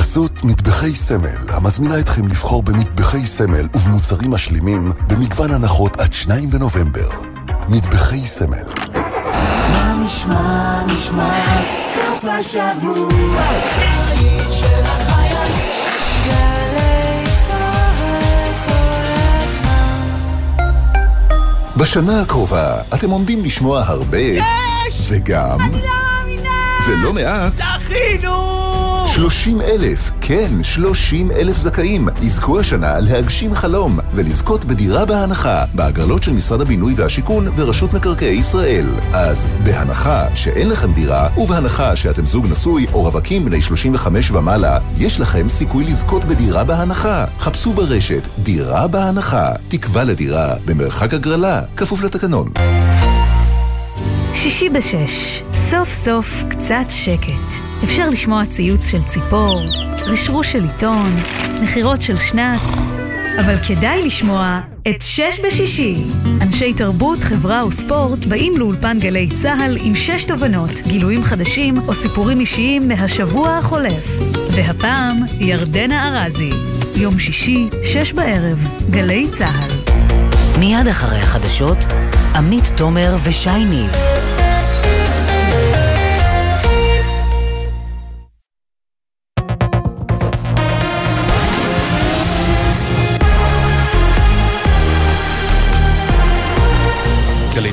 בחסות 0.00 0.44
מטבחי 0.44 0.94
סמל, 0.94 1.36
המזמינה 1.48 2.00
אתכם 2.00 2.26
לבחור 2.26 2.62
במטבחי 2.62 3.26
סמל 3.26 3.68
ובמוצרים 3.74 4.30
משלימים 4.30 4.92
במגוון 5.06 5.50
הנחות 5.50 6.00
עד 6.00 6.12
2 6.12 6.50
בנובמבר. 6.50 7.08
מטבחי 7.68 8.26
סמל. 8.26 8.64
מה 9.70 10.02
נשמע, 10.04 10.82
נשמע, 10.86 11.62
סוף 11.94 12.24
השבוע, 12.24 13.42
של 14.50 14.84
בשנה 21.76 22.20
הקרובה 22.20 22.82
אתם 22.94 23.10
עומדים 23.10 23.44
לשמוע 23.44 23.82
הרבה... 23.86 24.18
יש! 24.18 25.06
וגם... 25.08 25.60
אני 25.60 25.72
לא 25.72 25.78
מאמינה! 25.78 26.50
ולא 26.88 27.12
מעט... 27.12 27.52
זכינו! 27.52 28.59
30 29.14 29.60
אלף, 29.60 30.10
כן, 30.20 30.62
30 30.62 31.30
אלף 31.30 31.58
זכאים, 31.58 32.08
יזכו 32.22 32.60
השנה 32.60 33.00
להגשים 33.00 33.54
חלום 33.54 33.98
ולזכות 34.14 34.64
בדירה 34.64 35.04
בהנחה 35.04 35.64
בהגרלות 35.74 36.22
של 36.22 36.32
משרד 36.32 36.60
הבינוי 36.60 36.94
והשיכון 36.96 37.48
ורשות 37.56 37.92
מקרקעי 37.92 38.38
ישראל. 38.38 38.86
אז 39.12 39.46
בהנחה 39.64 40.36
שאין 40.36 40.68
לכם 40.68 40.92
דירה, 40.92 41.28
ובהנחה 41.36 41.96
שאתם 41.96 42.26
זוג 42.26 42.46
נשוי 42.50 42.86
או 42.92 43.02
רווקים 43.02 43.44
בני 43.44 43.60
35 43.60 44.30
ומעלה, 44.30 44.78
יש 44.98 45.20
לכם 45.20 45.48
סיכוי 45.48 45.84
לזכות 45.84 46.24
בדירה 46.24 46.64
בהנחה. 46.64 47.24
חפשו 47.38 47.72
ברשת 47.72 48.28
דירה 48.38 48.86
בהנחה, 48.86 49.52
תקווה 49.68 50.04
לדירה 50.04 50.54
במרחק 50.64 51.14
הגרלה, 51.14 51.62
כפוף 51.76 52.02
לתקנון. 52.02 52.52
שישי 54.34 54.68
בשש, 54.68 55.42
סוף 55.70 55.92
סוף 55.92 56.42
קצת 56.50 56.84
שקט. 56.88 57.54
אפשר 57.84 58.10
לשמוע 58.10 58.46
ציוץ 58.46 58.86
של 58.86 59.02
ציפור, 59.02 59.60
רשרוש 60.06 60.52
של 60.52 60.62
עיתון, 60.62 61.16
נחירות 61.62 62.02
של 62.02 62.16
שנץ, 62.16 62.60
אבל 63.40 63.56
כדאי 63.68 64.02
לשמוע 64.06 64.60
את 64.88 65.02
שש 65.02 65.40
בשישי. 65.44 65.94
אנשי 66.42 66.74
תרבות, 66.74 67.18
חברה 67.18 67.66
וספורט 67.66 68.24
באים 68.24 68.52
לאולפן 68.56 68.98
גלי 68.98 69.28
צה"ל 69.42 69.76
עם 69.80 69.94
שש 69.94 70.24
תובנות, 70.24 70.70
גילויים 70.86 71.24
חדשים 71.24 71.74
או 71.88 71.94
סיפורים 71.94 72.40
אישיים 72.40 72.88
מהשבוע 72.88 73.56
החולף. 73.56 74.18
והפעם, 74.50 75.16
ירדנה 75.40 76.24
ארזי. 76.24 76.50
יום 76.96 77.18
שישי, 77.18 77.68
שש 77.84 78.12
בערב, 78.12 78.68
גלי 78.90 79.26
צה"ל. 79.38 79.79
מיד 80.60 80.86
אחרי 80.90 81.18
החדשות, 81.18 81.78
עמית 82.34 82.72
תומר 82.76 83.16
ושי 83.24 83.64
ניב. 83.64 83.90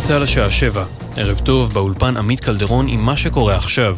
צה"ל 0.07 0.23
השעה 0.23 0.51
שבע, 0.51 0.85
ערב 1.19 1.39
טוב, 1.39 1.73
באולפן 1.73 2.17
עמית 2.17 2.39
קלדרון 2.39 2.87
עם 2.87 3.05
מה 3.05 3.17
שקורה 3.17 3.55
עכשיו. 3.55 3.97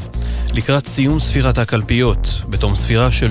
לקראת 0.54 0.88
סיום 0.88 1.20
ספירת 1.20 1.58
הקלפיות, 1.58 2.42
בתום 2.50 2.76
ספירה 2.76 3.12
של 3.12 3.30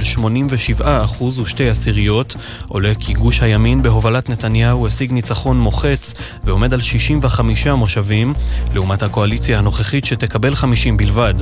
87% 0.81 0.85
ושתי 1.23 1.69
עשיריות, 1.69 2.37
עולה 2.69 2.93
כי 3.01 3.13
גוש 3.13 3.43
הימין 3.43 3.83
בהובלת 3.83 4.29
נתניהו 4.29 4.87
השיג 4.87 5.13
ניצחון 5.13 5.61
מוחץ 5.61 6.15
ועומד 6.45 6.75
על 6.75 6.81
65 6.81 7.67
מושבים, 7.67 8.35
לעומת 8.75 9.03
הקואליציה 9.03 9.59
הנוכחית 9.59 10.05
שתקבל 10.05 10.55
50 10.55 10.97
בלבד. 10.97 11.35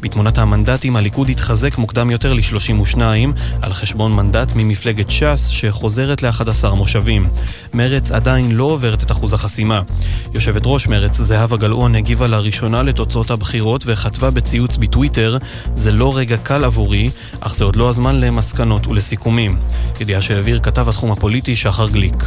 בתמונת 0.00 0.38
המנדטים 0.38 0.96
הליכוד 0.96 1.28
התחזק 1.28 1.78
מוקדם 1.78 2.10
יותר 2.10 2.32
ל-32, 2.32 2.98
על 3.62 3.72
חשבון 3.72 4.12
מנדט 4.12 4.52
ממפלגת 4.56 5.10
ש"ס 5.10 5.48
שחוזרת 5.48 6.22
ל-11 6.22 6.74
מושבים. 6.74 7.26
מרץ 7.74 8.10
עדיין 8.10 8.52
לא 8.52 8.64
עוברת 8.64 9.02
את 9.02 9.10
אחוז 9.10 9.32
החסימה. 9.32 9.82
יושבת 10.34 10.62
ראש 10.64 10.86
מרץ 10.86 11.16
זהבה 11.16 11.56
גלאון 11.56 11.87
הגיבה 11.94 12.26
לראשונה 12.26 12.82
לתוצאות 12.82 13.30
הבחירות 13.30 13.84
וכתבה 13.86 14.30
בציוץ 14.30 14.76
בטוויטר 14.76 15.38
זה 15.74 15.92
לא 15.92 16.16
רגע 16.16 16.36
קל 16.36 16.64
עבורי, 16.64 17.10
אך 17.40 17.54
זה 17.54 17.64
עוד 17.64 17.76
לא 17.76 17.88
הזמן 17.88 18.20
למסקנות 18.20 18.86
ולסיכומים. 18.86 19.56
ידיעה 20.00 20.22
שהעביר 20.22 20.60
כתב 20.60 20.88
התחום 20.88 21.12
הפוליטי 21.12 21.56
שחר 21.56 21.88
גליק. 21.88 22.24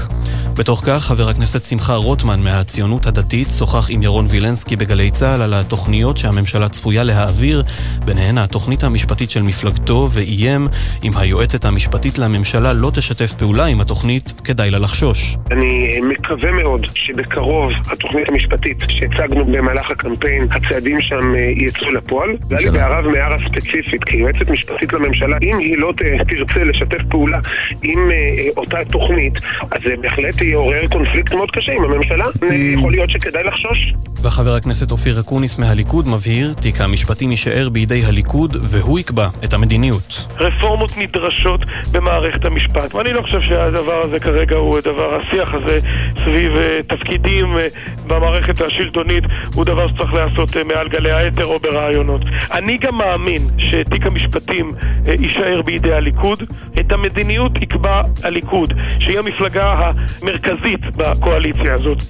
בתוך 0.57 0.81
כך, 0.85 1.05
חבר 1.05 1.29
הכנסת 1.29 1.63
שמחה 1.63 1.95
רוטמן 1.95 2.39
מהציונות 2.39 3.05
הדתית 3.05 3.47
שוחח 3.57 3.89
עם 3.89 4.03
ירון 4.03 4.25
וילנסקי 4.29 4.75
בגלי 4.75 5.11
צה"ל 5.11 5.41
על 5.41 5.53
התוכניות 5.53 6.17
שהממשלה 6.17 6.69
צפויה 6.69 7.03
להעביר, 7.03 7.63
ביניהן 8.05 8.37
התוכנית 8.37 8.83
המשפטית 8.83 9.31
של 9.31 9.41
מפלגתו, 9.41 10.09
ואיים 10.11 10.67
אם 11.03 11.11
היועצת 11.17 11.65
המשפטית 11.65 12.19
לממשלה 12.19 12.73
לא 12.73 12.91
תשתף 12.95 13.33
פעולה 13.33 13.65
עם 13.65 13.81
התוכנית, 13.81 14.33
כדאי 14.43 14.71
לה 14.71 14.79
לחשוש. 14.79 15.37
אני 15.51 15.99
מקווה 16.01 16.51
מאוד 16.51 16.87
שבקרוב 16.93 17.71
התוכנית 17.91 18.29
המשפטית 18.29 18.77
שהצגנו 18.89 19.45
במהלך 19.51 19.91
הקמפיין, 19.91 20.47
הצעדים 20.51 21.01
שם 21.01 21.35
אה, 21.35 21.39
יצאו 21.39 21.91
לפועל. 21.91 22.29
והיה 22.49 22.61
לי 22.61 22.77
בהערה 22.77 23.07
ומערה 23.07 23.37
ספציפית, 23.39 24.03
כיועצת 24.03 24.49
משפטית 24.49 24.93
לממשלה, 24.93 25.37
אם 25.41 25.57
היא 25.57 25.77
לא 25.77 25.93
תרצה 26.27 26.63
לשתף 26.63 27.01
פעולה 27.09 27.39
עם 27.83 28.11
אה, 28.11 28.47
אותה 28.57 28.77
תוכנית, 28.91 29.33
אז 29.71 29.81
זה 29.83 29.93
בהחלט 30.01 30.41
יעורר 30.41 30.87
קונפליקט 30.87 31.33
מאוד 31.33 31.51
קשה 31.51 31.71
עם 31.71 31.83
הממשלה. 31.83 32.25
יכול 32.73 32.91
להיות 32.91 33.09
שכדאי 33.09 33.43
לחשוש. 33.43 33.93
וחבר 34.23 34.55
הכנסת 34.55 34.91
אופיר 34.91 35.19
אקוניס 35.19 35.57
מהליכוד 35.57 36.07
מבהיר, 36.07 36.53
תיק 36.61 36.81
המשפטים 36.81 37.31
יישאר 37.31 37.69
בידי 37.69 38.01
הליכוד 38.05 38.57
והוא 38.61 38.99
יקבע 38.99 39.27
את 39.43 39.53
המדיניות. 39.53 40.27
רפורמות 40.39 40.97
נדרשות 40.97 41.65
במערכת 41.91 42.45
המשפט, 42.45 42.95
ואני 42.95 43.13
לא 43.13 43.21
חושב 43.21 43.41
שהדבר 43.41 44.01
הזה 44.01 44.19
כרגע 44.19 44.55
הוא 44.55 44.79
דבר, 44.79 45.15
השיח 45.15 45.53
הזה 45.53 45.79
סביב 46.15 46.51
אה, 46.55 46.79
תפקידים 46.87 47.57
במערכת 48.07 48.61
השלטונית 48.61 49.23
הוא 49.55 49.65
דבר 49.65 49.87
שצריך 49.87 50.13
להיעשות 50.13 50.57
אה, 50.57 50.63
מעל 50.63 50.87
גלי 50.87 51.11
האתר 51.11 51.45
או 51.45 51.59
ברעיונות. 51.59 52.21
אני 52.51 52.77
גם 52.77 52.97
מאמין 52.97 53.47
שתיק 53.57 54.05
המשפטים 54.05 54.73
אה, 55.07 55.13
יישאר 55.19 55.61
בידי 55.61 55.93
הליכוד, 55.93 56.43
את 56.79 56.91
המדיניות 56.91 57.61
יקבע 57.61 58.01
הליכוד, 58.23 58.73
שהיא 58.99 59.19
המפלגה 59.19 59.91
המרכזית 60.21 60.85
בקואליציה 60.97 61.73
הזאת. 61.73 62.03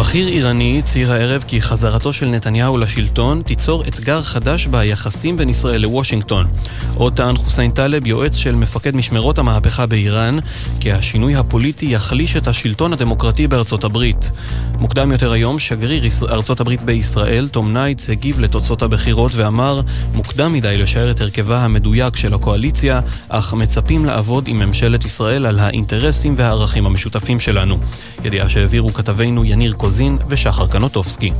בכיר 0.00 0.28
איראני 0.28 0.78
הצהיר 0.78 1.12
הערב 1.12 1.44
כי 1.46 1.62
חזרתו 1.62 2.12
של 2.12 2.26
נתניהו 2.26 2.78
לשלטון 2.78 3.42
תיצור 3.42 3.84
אתגר 3.88 4.22
חדש 4.22 4.66
ביחסים 4.66 5.36
בין 5.36 5.48
ישראל 5.48 5.80
לוושינגטון. 5.80 6.46
עוד 6.94 7.16
טען 7.16 7.36
חוסיין 7.36 7.70
טלב, 7.70 8.06
יועץ 8.06 8.36
של 8.36 8.54
מפקד 8.54 8.96
משמרות 8.96 9.38
המהפכה 9.38 9.86
באיראן, 9.86 10.36
כי 10.80 10.92
השינוי 10.92 11.36
הפוליטי 11.36 11.86
יחליש 11.86 12.36
את 12.36 12.48
השלטון 12.48 12.92
הדמוקרטי 12.92 13.46
בארצות 13.46 13.84
הברית. 13.84 14.30
מוקדם 14.78 15.12
יותר 15.12 15.32
היום, 15.32 15.58
שגריר 15.58 16.04
ארצות 16.30 16.60
הברית 16.60 16.82
בישראל, 16.82 17.48
תום 17.48 17.72
ניידס, 17.72 18.10
הגיב 18.10 18.40
לתוצאות 18.40 18.82
הבחירות 18.82 19.32
ואמר, 19.34 19.80
מוקדם 20.14 20.52
מדי 20.52 20.78
לשער 20.78 21.10
את 21.10 21.20
הרכבה 21.20 21.64
המדויק 21.64 22.16
של 22.16 22.34
הקואליציה, 22.34 23.00
אך 23.28 23.54
מצפים 23.54 24.04
לעבוד 24.04 24.44
עם 24.48 24.58
ממשלת 24.58 25.04
ישראל 25.04 25.46
על 25.46 25.58
האינטרסים 25.58 26.34
והערכים 26.36 26.86
המשותפים 26.86 27.40
שלנו. 27.40 27.78
ידיעה 28.24 28.48
שהעבירו 28.48 28.92
כתבינו 28.92 29.44
יניר 29.44 29.74
קוזין 29.90 30.18
ושחר 30.28 30.66
קנוטובסקי. 30.66 31.32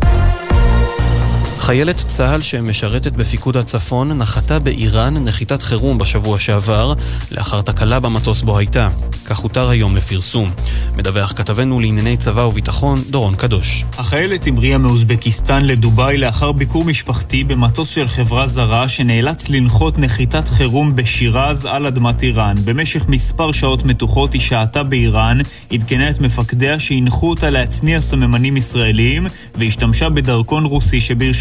חיילת 1.61 1.97
צה"ל 1.97 2.41
שמשרתת 2.41 3.13
בפיקוד 3.13 3.57
הצפון 3.57 4.19
נחתה 4.19 4.59
באיראן 4.59 5.25
נחיתת 5.25 5.63
חירום 5.63 5.99
בשבוע 5.99 6.39
שעבר, 6.39 6.95
לאחר 7.31 7.63
תקלה 7.63 8.01
במטוס 8.01 8.43
בו 8.43 8.59
הייתה. 8.59 8.89
כך 9.25 9.39
הותר 9.39 9.69
היום 9.69 9.97
לפרסום. 9.97 10.51
מדווח 10.97 11.33
כתבנו 11.33 11.81
לענייני 11.81 12.17
צבא 12.17 12.41
וביטחון, 12.41 13.03
דורון 13.11 13.37
קדוש. 13.37 13.85
החיילת 13.99 14.47
המריאה 14.47 14.79
מאוזבקיסטן 14.79 15.65
לדובאי 15.65 16.19
לאחר 16.19 16.53
ביקור 16.53 16.85
משפחתי 16.85 17.45
במטוס 17.45 17.89
של 17.89 18.09
חברה 18.09 18.47
זרה 18.47 18.89
שנאלץ 18.89 19.49
לנחות 19.49 19.99
נחיתת 19.99 20.49
חירום 20.49 20.97
בשירז 20.97 21.65
על 21.65 21.87
אדמת 21.87 22.23
איראן. 22.23 22.55
במשך 22.65 23.09
מספר 23.09 23.53
שעות 23.53 23.85
מתוחות 23.85 24.33
היא 24.33 24.41
שהתה 24.41 24.83
באיראן, 24.83 25.39
עדכנה 25.73 26.11
את 26.11 26.21
מפקדיה 26.21 26.79
שהנחו 26.79 27.31
אותה 27.31 27.51
להצניע 27.51 28.01
סממנים 28.01 28.57
ישראליים 28.57 29.27
והשתמשה 29.55 30.09
בדרכון 30.09 30.65
רוסי 30.65 31.01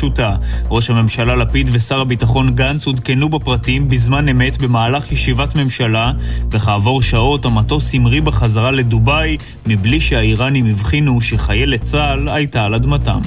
שברשותה. 0.10 0.36
ראש 0.70 0.90
הממשלה 0.90 1.36
לפיד 1.36 1.70
ושר 1.72 2.02
הביטחון 2.02 2.56
גנץ 2.56 2.88
עודכנו 2.88 3.30
בפרטים 3.30 3.90
בזמן 3.90 4.30
אמת 4.30 4.58
במהלך 4.58 5.12
ישיבת 5.12 5.56
ממשלה, 5.56 6.12
וכעבור 6.52 7.02
שעות 7.02 7.46
המטוס 7.46 7.94
המריא 7.94 8.22
בחזרה 8.22 8.72
לדובאי 8.72 9.38
מבלי 9.66 10.02
שהאיראנים 10.02 10.66
הבחינו 10.66 11.22
שחיילת 11.22 11.82
צה"ל 11.82 12.30
הייתה 12.30 12.66
על 12.66 12.76
אדמתם. 12.76 13.20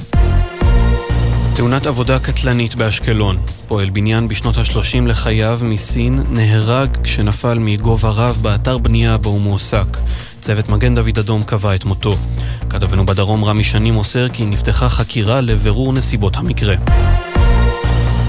תאונת 1.55 1.85
עבודה 1.85 2.19
קטלנית 2.19 2.75
באשקלון. 2.75 3.37
פועל 3.67 3.89
בניין 3.89 4.27
בשנות 4.27 4.57
ה-30 4.57 5.07
לחייו 5.07 5.59
מסין 5.63 6.23
נהרג 6.29 6.89
כשנפל 7.03 7.59
מגובה 7.59 8.09
רב 8.09 8.39
באתר 8.41 8.77
בנייה 8.77 9.17
בו 9.17 9.29
הוא 9.29 9.41
מועסק. 9.41 9.97
צוות 10.43 10.69
מגן 10.69 10.95
דוד 10.95 11.19
אדום 11.19 11.43
קבע 11.43 11.75
את 11.75 11.85
מותו. 11.85 12.17
כתבנו 12.69 13.05
בדרום 13.05 13.45
רמי 13.45 13.63
שני 13.63 13.91
מוסר 13.91 14.29
כי 14.29 14.45
נפתחה 14.45 14.89
חקירה 14.89 15.41
לבירור 15.41 15.93
נסיבות 15.93 16.35
המקרה. 16.35 16.75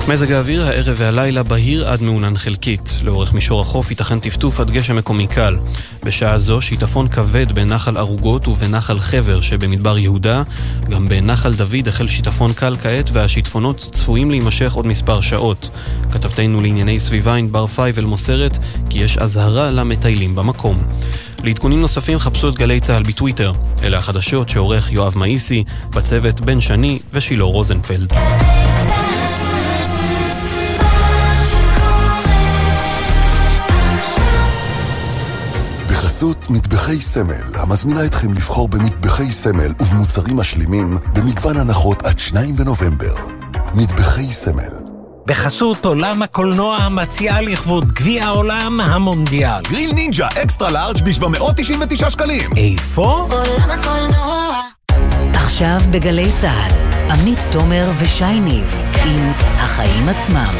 מזג 0.08 0.32
האוויר 0.32 0.64
הערב 0.64 0.94
והלילה 0.98 1.42
בהיר 1.42 1.88
עד 1.88 2.02
מעונן 2.02 2.36
חלקית. 2.36 2.98
לאורך 3.04 3.32
מישור 3.32 3.60
החוף 3.60 3.90
ייתכן 3.90 4.20
טפטוף 4.20 4.60
עד 4.60 4.70
גשם 4.70 4.96
מקומי 4.96 5.26
קל. 5.26 5.56
בשעה 6.04 6.38
זו 6.38 6.62
שיטפון 6.62 7.08
כבד 7.08 7.52
בנחל 7.52 7.96
ערוגות 7.96 8.48
ובנחל 8.48 8.98
חבר 8.98 9.40
שבמדבר 9.40 9.98
יהודה. 9.98 10.42
גם 10.90 11.08
בנחל 11.08 11.54
דוד 11.54 11.88
החל 11.88 12.08
שיטפון 12.08 12.52
קל 12.52 12.76
כעת 12.82 13.10
והשיטפונות 13.12 13.88
צפויים 13.92 14.30
להימשך 14.30 14.72
עוד 14.72 14.86
מספר 14.86 15.20
שעות. 15.20 15.70
כתבתנו 16.12 16.60
לענייני 16.60 17.00
סביבה 17.00 17.34
ענבר 17.34 17.66
פייבל 17.66 18.04
מוסרת 18.04 18.58
כי 18.90 18.98
יש 18.98 19.18
אזהרה 19.18 19.70
למטיילים 19.70 20.34
במקום. 20.34 20.82
לעדכונים 21.44 21.80
נוספים 21.80 22.18
חפשו 22.18 22.48
את 22.48 22.54
גלי 22.54 22.80
צה"ל 22.80 23.02
בטוויטר. 23.02 23.52
אלה 23.82 23.98
החדשות 23.98 24.48
שעורך 24.48 24.92
יואב 24.92 25.18
מאיסי, 25.18 25.64
בצוות 25.90 26.40
בן 26.40 26.60
שני 26.60 26.98
ושילה 27.12 27.44
רוזנפלד. 27.44 28.12
בחסות 35.86 36.50
מטבחי 36.50 37.00
סמל, 37.00 37.54
המזמינה 37.54 38.04
אתכם 38.04 38.32
לבחור 38.32 38.68
במטבחי 38.68 39.32
סמל 39.32 39.72
ובמוצרים 39.80 40.36
משלימים 40.36 40.98
במגוון 41.12 41.56
הנחות 41.56 42.02
עד 42.02 42.18
2 42.18 42.56
בנובמבר. 42.56 43.14
מטבחי 43.74 44.32
סמל. 44.32 44.83
בחסות 45.26 45.84
עולם 45.84 46.22
הקולנוע 46.22 46.76
המציעה 46.76 47.40
לכבוד 47.40 47.92
גביע 47.92 48.24
העולם 48.24 48.80
המונדיאל. 48.80 49.62
גריל 49.62 49.92
נינג'ה 49.92 50.28
אקסטרה 50.42 50.70
לארג' 50.70 51.02
ב-799 51.04 52.10
שקלים. 52.10 52.50
איפה? 52.56 53.28
עולם 53.30 53.70
הקולנוע. 53.70 54.60
עכשיו 55.34 55.80
בגלי 55.90 56.32
צה"ל, 56.40 56.72
עמית 57.10 57.38
תומר 57.52 57.90
ושי 57.98 58.40
ניב 58.40 58.74
עם 59.04 59.32
החיים 59.56 60.08
עצמם. 60.08 60.54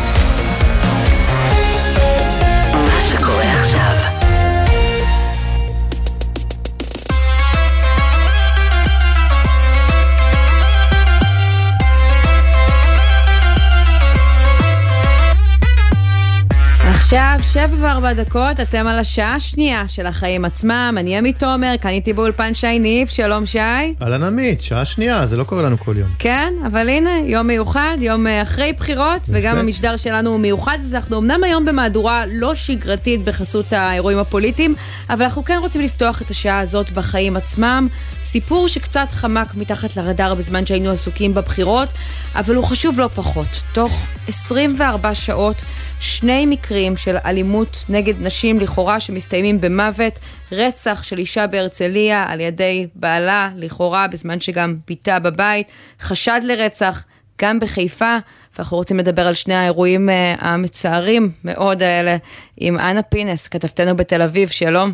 עכשיו, 17.05 17.37
שבע 17.53 17.77
וארבע 17.81 18.13
דקות, 18.13 18.61
אתם 18.61 18.87
על 18.87 18.99
השעה 18.99 19.35
השנייה 19.35 19.89
של 19.89 20.07
החיים 20.07 20.45
עצמם. 20.45 20.95
אני 20.99 21.19
עמית 21.19 21.39
תומר, 21.39 21.75
כאן 21.81 21.91
איתי 21.91 22.13
באולפן 22.13 22.55
שי 22.55 22.79
ניב, 22.79 23.09
שלום 23.09 23.47
שי. 23.47 23.59
אהלן 24.03 24.23
עמית, 24.23 24.63
שעה 24.63 24.85
שנייה, 24.85 25.27
זה 25.27 25.37
לא 25.37 25.45
קורה 25.45 25.63
לנו 25.63 25.79
כל 25.79 25.95
יום. 25.99 26.09
כן, 26.19 26.53
אבל 26.67 26.89
הנה, 26.89 27.11
יום 27.25 27.47
מיוחד, 27.47 27.97
יום 28.01 28.27
אה, 28.27 28.43
אחרי 28.43 28.73
בחירות, 28.73 29.21
וגם 29.29 29.57
המשדר 29.57 29.97
שלנו 29.97 30.31
הוא 30.31 30.41
מיוחד, 30.41 30.79
אז 30.81 30.95
אנחנו 30.95 31.19
אמנם 31.19 31.45
היום 31.45 31.65
במהדורה 31.65 32.25
לא 32.33 32.55
שגרתית 32.55 33.25
בחסות 33.25 33.73
האירועים 33.73 34.19
הפוליטיים, 34.19 34.75
אבל 35.11 35.23
אנחנו 35.23 35.45
כן 35.45 35.59
רוצים 35.61 35.81
לפתוח 35.81 36.23
את 36.23 36.31
השעה 36.31 36.61
הזאת 36.61 36.91
בחיים 36.91 37.37
עצמם. 37.37 37.89
סיפור 38.23 38.69
שקצת 38.69 39.07
חמק 39.11 39.55
מתחת 39.55 39.97
לרדאר 39.97 40.35
בזמן 40.35 40.67
שהיינו 40.67 40.91
עסוקים 40.91 41.35
בבחירות, 41.35 41.89
אבל 42.35 42.55
הוא 42.55 42.65
חשוב 42.65 42.99
לא 42.99 43.09
פחות. 43.15 43.63
תוך 43.73 44.07
24 44.29 45.15
שעות, 45.15 45.63
שני 46.01 46.47
מקרים 46.47 46.94
של 46.97 47.17
אלימות 47.27 47.85
נגד 47.89 48.15
נשים 48.23 48.61
לכאורה 48.61 49.01
שמסתיימים 49.01 49.61
במוות, 49.61 50.19
רצח 50.53 51.03
של 51.03 51.19
אישה 51.19 51.47
בהרצליה 51.47 52.27
על 52.29 52.41
ידי 52.41 52.87
בעלה 52.95 53.51
לכאורה 53.57 54.07
בזמן 54.09 54.41
שגם 54.41 54.75
בתה 54.91 55.19
בבית, 55.19 55.73
חשד 56.01 56.41
לרצח 56.45 57.05
גם 57.43 57.61
בחיפה, 57.61 58.17
ואנחנו 58.57 58.77
רוצים 58.77 58.99
לדבר 58.99 59.23
על 59.23 59.35
שני 59.35 59.55
האירועים 59.55 60.09
uh, 60.09 60.45
המצערים 60.45 61.29
מאוד 61.45 61.83
האלה 61.83 62.17
עם 62.57 62.79
אנה 62.79 63.03
פינס, 63.03 63.49
כתבתנו 63.49 63.97
בתל 63.97 64.23
אביב, 64.23 64.49
שלום. 64.49 64.93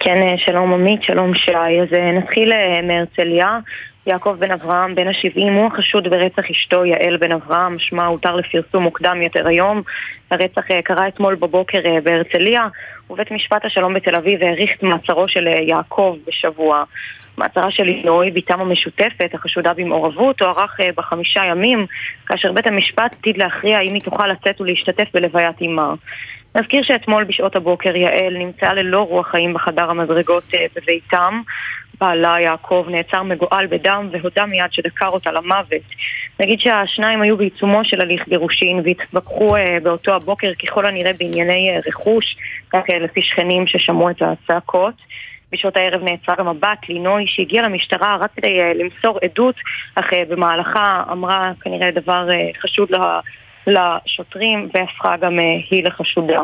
כן, 0.00 0.36
שלום 0.36 0.72
עמית, 0.72 1.02
שלום 1.02 1.34
שי. 1.34 1.52
אז 1.52 1.98
נתחיל 2.18 2.52
מהרצליה. 2.82 3.58
יעקב 4.06 4.36
בן 4.38 4.50
אברהם, 4.50 4.94
בן 4.94 5.08
ה-70, 5.08 5.50
הוא 5.50 5.66
החשוד 5.66 6.08
ברצח 6.08 6.50
אשתו 6.50 6.84
יעל 6.84 7.16
בן 7.16 7.32
אברהם, 7.32 7.78
שמה 7.78 8.06
הותר 8.06 8.36
לפרסום 8.36 8.82
מוקדם 8.82 9.22
יותר 9.22 9.48
היום. 9.48 9.82
הרצח 10.30 10.62
קרה 10.84 11.08
אתמול 11.08 11.34
בבוקר 11.34 11.80
בהרצליה, 12.02 12.68
ובית 13.10 13.30
משפט 13.30 13.64
השלום 13.64 13.94
בתל 13.94 14.16
אביב 14.16 14.42
העריך 14.42 14.70
את 14.78 14.82
מעצרו 14.82 15.28
של 15.28 15.46
יעקב 15.46 16.16
בשבוע. 16.26 16.84
מעצרה 17.36 17.70
של 17.70 17.82
לינוי, 17.82 18.30
בתם 18.30 18.60
המשותפת, 18.60 19.34
החשודה 19.34 19.72
במעורבות, 19.74 20.42
הוארך 20.42 20.80
בחמישה 20.96 21.42
ימים, 21.48 21.86
כאשר 22.26 22.52
בית 22.52 22.66
המשפט 22.66 23.14
עתיד 23.20 23.36
להכריע 23.38 23.80
אם 23.80 23.94
היא 23.94 24.02
תוכל 24.02 24.26
לצאת 24.26 24.60
ולהשתתף 24.60 25.06
בלוויית 25.14 25.62
אמה. 25.62 25.94
נזכיר 26.56 26.82
שאתמול 26.82 27.24
בשעות 27.24 27.56
הבוקר 27.56 27.96
יעל 27.96 28.38
נמצאה 28.38 28.74
ללא 28.74 29.02
רוח 29.02 29.26
חיים 29.26 29.54
בחדר 29.54 29.90
המדרגות 29.90 30.44
בביתם. 30.76 31.42
בעלה 32.00 32.36
יעקב 32.40 32.86
נעצר 32.90 33.22
מגואל 33.22 33.66
בדם 33.66 34.08
והודה 34.12 34.46
מיד 34.46 34.72
שדקר 34.72 35.08
אותה 35.08 35.32
למוות. 35.32 35.82
נגיד 36.40 36.60
שהשניים 36.60 37.22
היו 37.22 37.36
בעיצומו 37.36 37.84
של 37.84 38.00
הליך 38.00 38.28
גירושין 38.28 38.80
והתווכחו 38.84 39.56
uh, 39.56 39.60
באותו 39.82 40.14
הבוקר 40.14 40.52
ככל 40.54 40.86
הנראה 40.86 41.12
בענייני 41.18 41.70
uh, 41.78 41.88
רכוש, 41.88 42.36
uh, 42.74 42.78
לפי 43.00 43.22
שכנים 43.22 43.66
ששמעו 43.66 44.10
את 44.10 44.22
הצעקות. 44.22 44.94
בשעות 45.52 45.76
הערב 45.76 46.02
נעצרה 46.02 46.34
גם 46.38 46.48
הבת, 46.48 46.88
לינוי, 46.88 47.24
שהגיעה 47.26 47.68
למשטרה 47.68 48.16
רק 48.20 48.30
כדי 48.36 48.58
למסור 48.74 49.18
עדות, 49.22 49.54
אך 49.94 50.12
במהלכה 50.28 51.02
אמרה 51.12 51.52
כנראה 51.60 51.90
דבר 51.90 52.28
חשוד 52.62 52.90
לה, 52.90 53.20
לשוטרים 53.66 54.68
והפכה 54.74 55.16
גם 55.16 55.38
uh, 55.38 55.42
היא 55.70 55.84
לחשודה. 55.84 56.38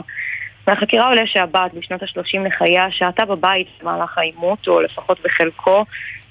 מהחקירה 0.69 1.09
עולה 1.09 1.27
שהבת 1.27 1.75
בשנות 1.75 2.03
ה-30 2.03 2.47
לחייה 2.47 2.91
שהתה 2.91 3.25
בבית 3.25 3.69
במהלך 3.81 4.19
העימות, 4.19 4.69
או 4.69 4.81
לפחות 4.81 5.21
בחלקו. 5.25 5.85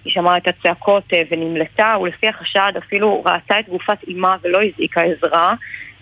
היא 0.05 0.13
שמעה 0.13 0.37
את 0.37 0.47
הצעקות 0.47 1.03
ונמלטה, 1.31 1.95
ולפי 2.01 2.27
החשד 2.27 2.71
אפילו 2.77 3.23
ראתה 3.25 3.59
את 3.59 3.69
גופת 3.69 3.97
אימה 4.07 4.35
ולא 4.43 4.59
הזעיקה 4.63 5.01
עזרה. 5.01 5.53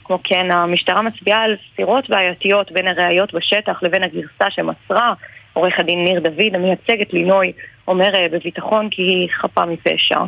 כמו 0.03 0.19
כן, 0.23 0.51
המשטרה 0.51 1.01
מצביעה 1.01 1.41
על 1.43 1.55
סתירות 1.73 2.09
בעייתיות 2.09 2.71
בין 2.71 2.87
הראיות 2.87 3.33
בשטח 3.33 3.83
לבין 3.83 4.03
הגרסה 4.03 4.49
שמסרה. 4.49 5.13
עורך 5.53 5.79
הדין 5.79 6.03
ניר 6.03 6.19
דוד, 6.19 6.55
המייצג 6.55 7.01
את 7.01 7.13
לינוי, 7.13 7.51
אומר 7.87 8.11
בביטחון 8.31 8.89
כי 8.89 9.01
היא 9.01 9.29
חפה 9.31 9.65
מפשע. 9.65 10.19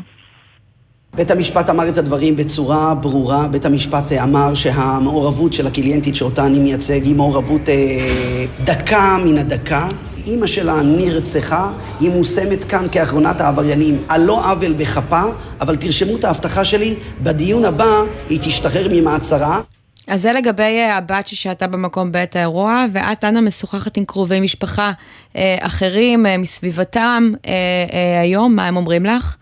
בית 1.16 1.32
המשפט 1.32 1.70
אמר 1.70 1.90
את 1.90 1.98
הדברים 1.98 2.36
בצורה 2.36 2.96
ברורה, 2.96 3.48
בית 3.48 3.66
המשפט 3.66 4.12
אמר 4.12 4.54
שהמעורבות 4.54 5.54
של 5.54 5.68
הקליינטית 5.68 6.16
שאותה 6.16 6.46
אני 6.46 6.60
מייצג 6.60 7.04
היא 7.06 7.16
מעורבות 7.16 7.70
אה, 7.70 8.46
דקה 8.64 9.18
מן 9.26 9.38
הדקה. 9.38 9.88
אימא 10.26 10.48
שלה 10.48 10.82
נרצחה, 10.82 11.72
היא 12.00 12.12
מושמת 12.18 12.64
כאן 12.64 12.86
כאחרונת 12.92 13.42
העבריינים 13.42 14.04
על 14.08 14.24
לא 14.24 14.52
עוול 14.52 14.74
בכפה, 14.74 15.22
אבל 15.62 15.76
תרשמו 15.76 16.16
את 16.16 16.24
ההבטחה 16.24 16.66
שלי, 16.66 16.96
בדיון 17.22 17.66
הבא 17.66 18.02
היא 18.30 18.40
תשתחרר 18.42 18.88
ממעצרה. 18.92 19.62
אז 20.08 20.22
זה 20.22 20.34
לגבי 20.34 20.82
הבת 20.82 21.28
ששהתה 21.28 21.68
במקום 21.68 22.12
בעת 22.12 22.36
האירוע, 22.36 22.86
ואת, 22.94 23.24
אנה, 23.24 23.42
משוחחת 23.42 23.98
עם 23.98 24.06
קרובי 24.06 24.40
משפחה 24.40 24.92
אה, 25.36 25.58
אחרים 25.60 26.26
אה, 26.26 26.38
מסביבתם 26.38 27.32
אה, 27.48 27.54
אה, 27.94 28.22
היום, 28.22 28.56
מה 28.56 28.68
הם 28.68 28.78
אומרים 28.78 29.06
לך? 29.06 29.36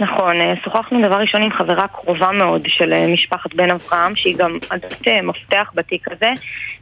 נכון, 0.00 0.40
אה, 0.40 0.54
שוחחנו 0.64 1.08
דבר 1.08 1.16
ראשון 1.16 1.42
עם 1.42 1.52
חברה 1.52 1.88
קרובה 1.88 2.32
מאוד 2.32 2.62
של 2.66 2.92
אה, 2.92 3.06
משפחת 3.08 3.54
בן 3.54 3.70
אברהם, 3.70 4.16
שהיא 4.16 4.36
גם 4.36 4.58
אדם 4.68 4.88
אה, 5.06 5.22
מפתח 5.22 5.70
בתיק 5.74 6.12
הזה. 6.12 6.30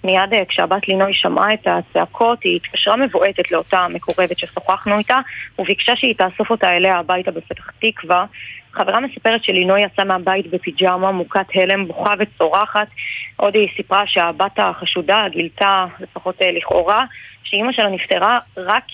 מיד 0.05 0.31
כשהבת 0.49 0.89
לינוי 0.89 1.15
שמעה 1.15 1.55
את 1.55 1.67
הצעקות, 1.67 2.39
היא 2.43 2.57
התקשרה 2.57 2.97
מבועטת 2.97 3.51
לאותה 3.51 3.87
מקורבת 3.89 4.39
ששוחחנו 4.39 4.99
איתה, 4.99 5.21
וביקשה 5.59 5.97
שהיא 5.97 6.15
תאסוף 6.15 6.51
אותה 6.51 6.71
אליה 6.71 6.99
הביתה 6.99 7.31
בפתח 7.31 7.71
תקווה. 7.79 8.25
חברה 8.73 9.01
מספרת 9.01 9.45
שלינוי 9.45 9.83
יצאה 9.83 10.05
מהבית 10.05 10.51
בפיג'מה, 10.51 11.13
מוכת 11.13 11.47
הלם, 11.55 11.87
בוכה 11.89 12.15
וצורחת. 12.19 12.89
עוד 13.37 13.55
היא 13.55 13.69
סיפרה 13.77 14.03
שהבת 14.07 14.59
החשודה 14.59 15.27
גילתה, 15.29 15.87
לפחות 16.01 16.37
לכאורה, 16.57 17.05
שאימא 17.45 17.73
שלה 17.73 17.89
נפטרה 17.89 18.39
רק 18.57 18.85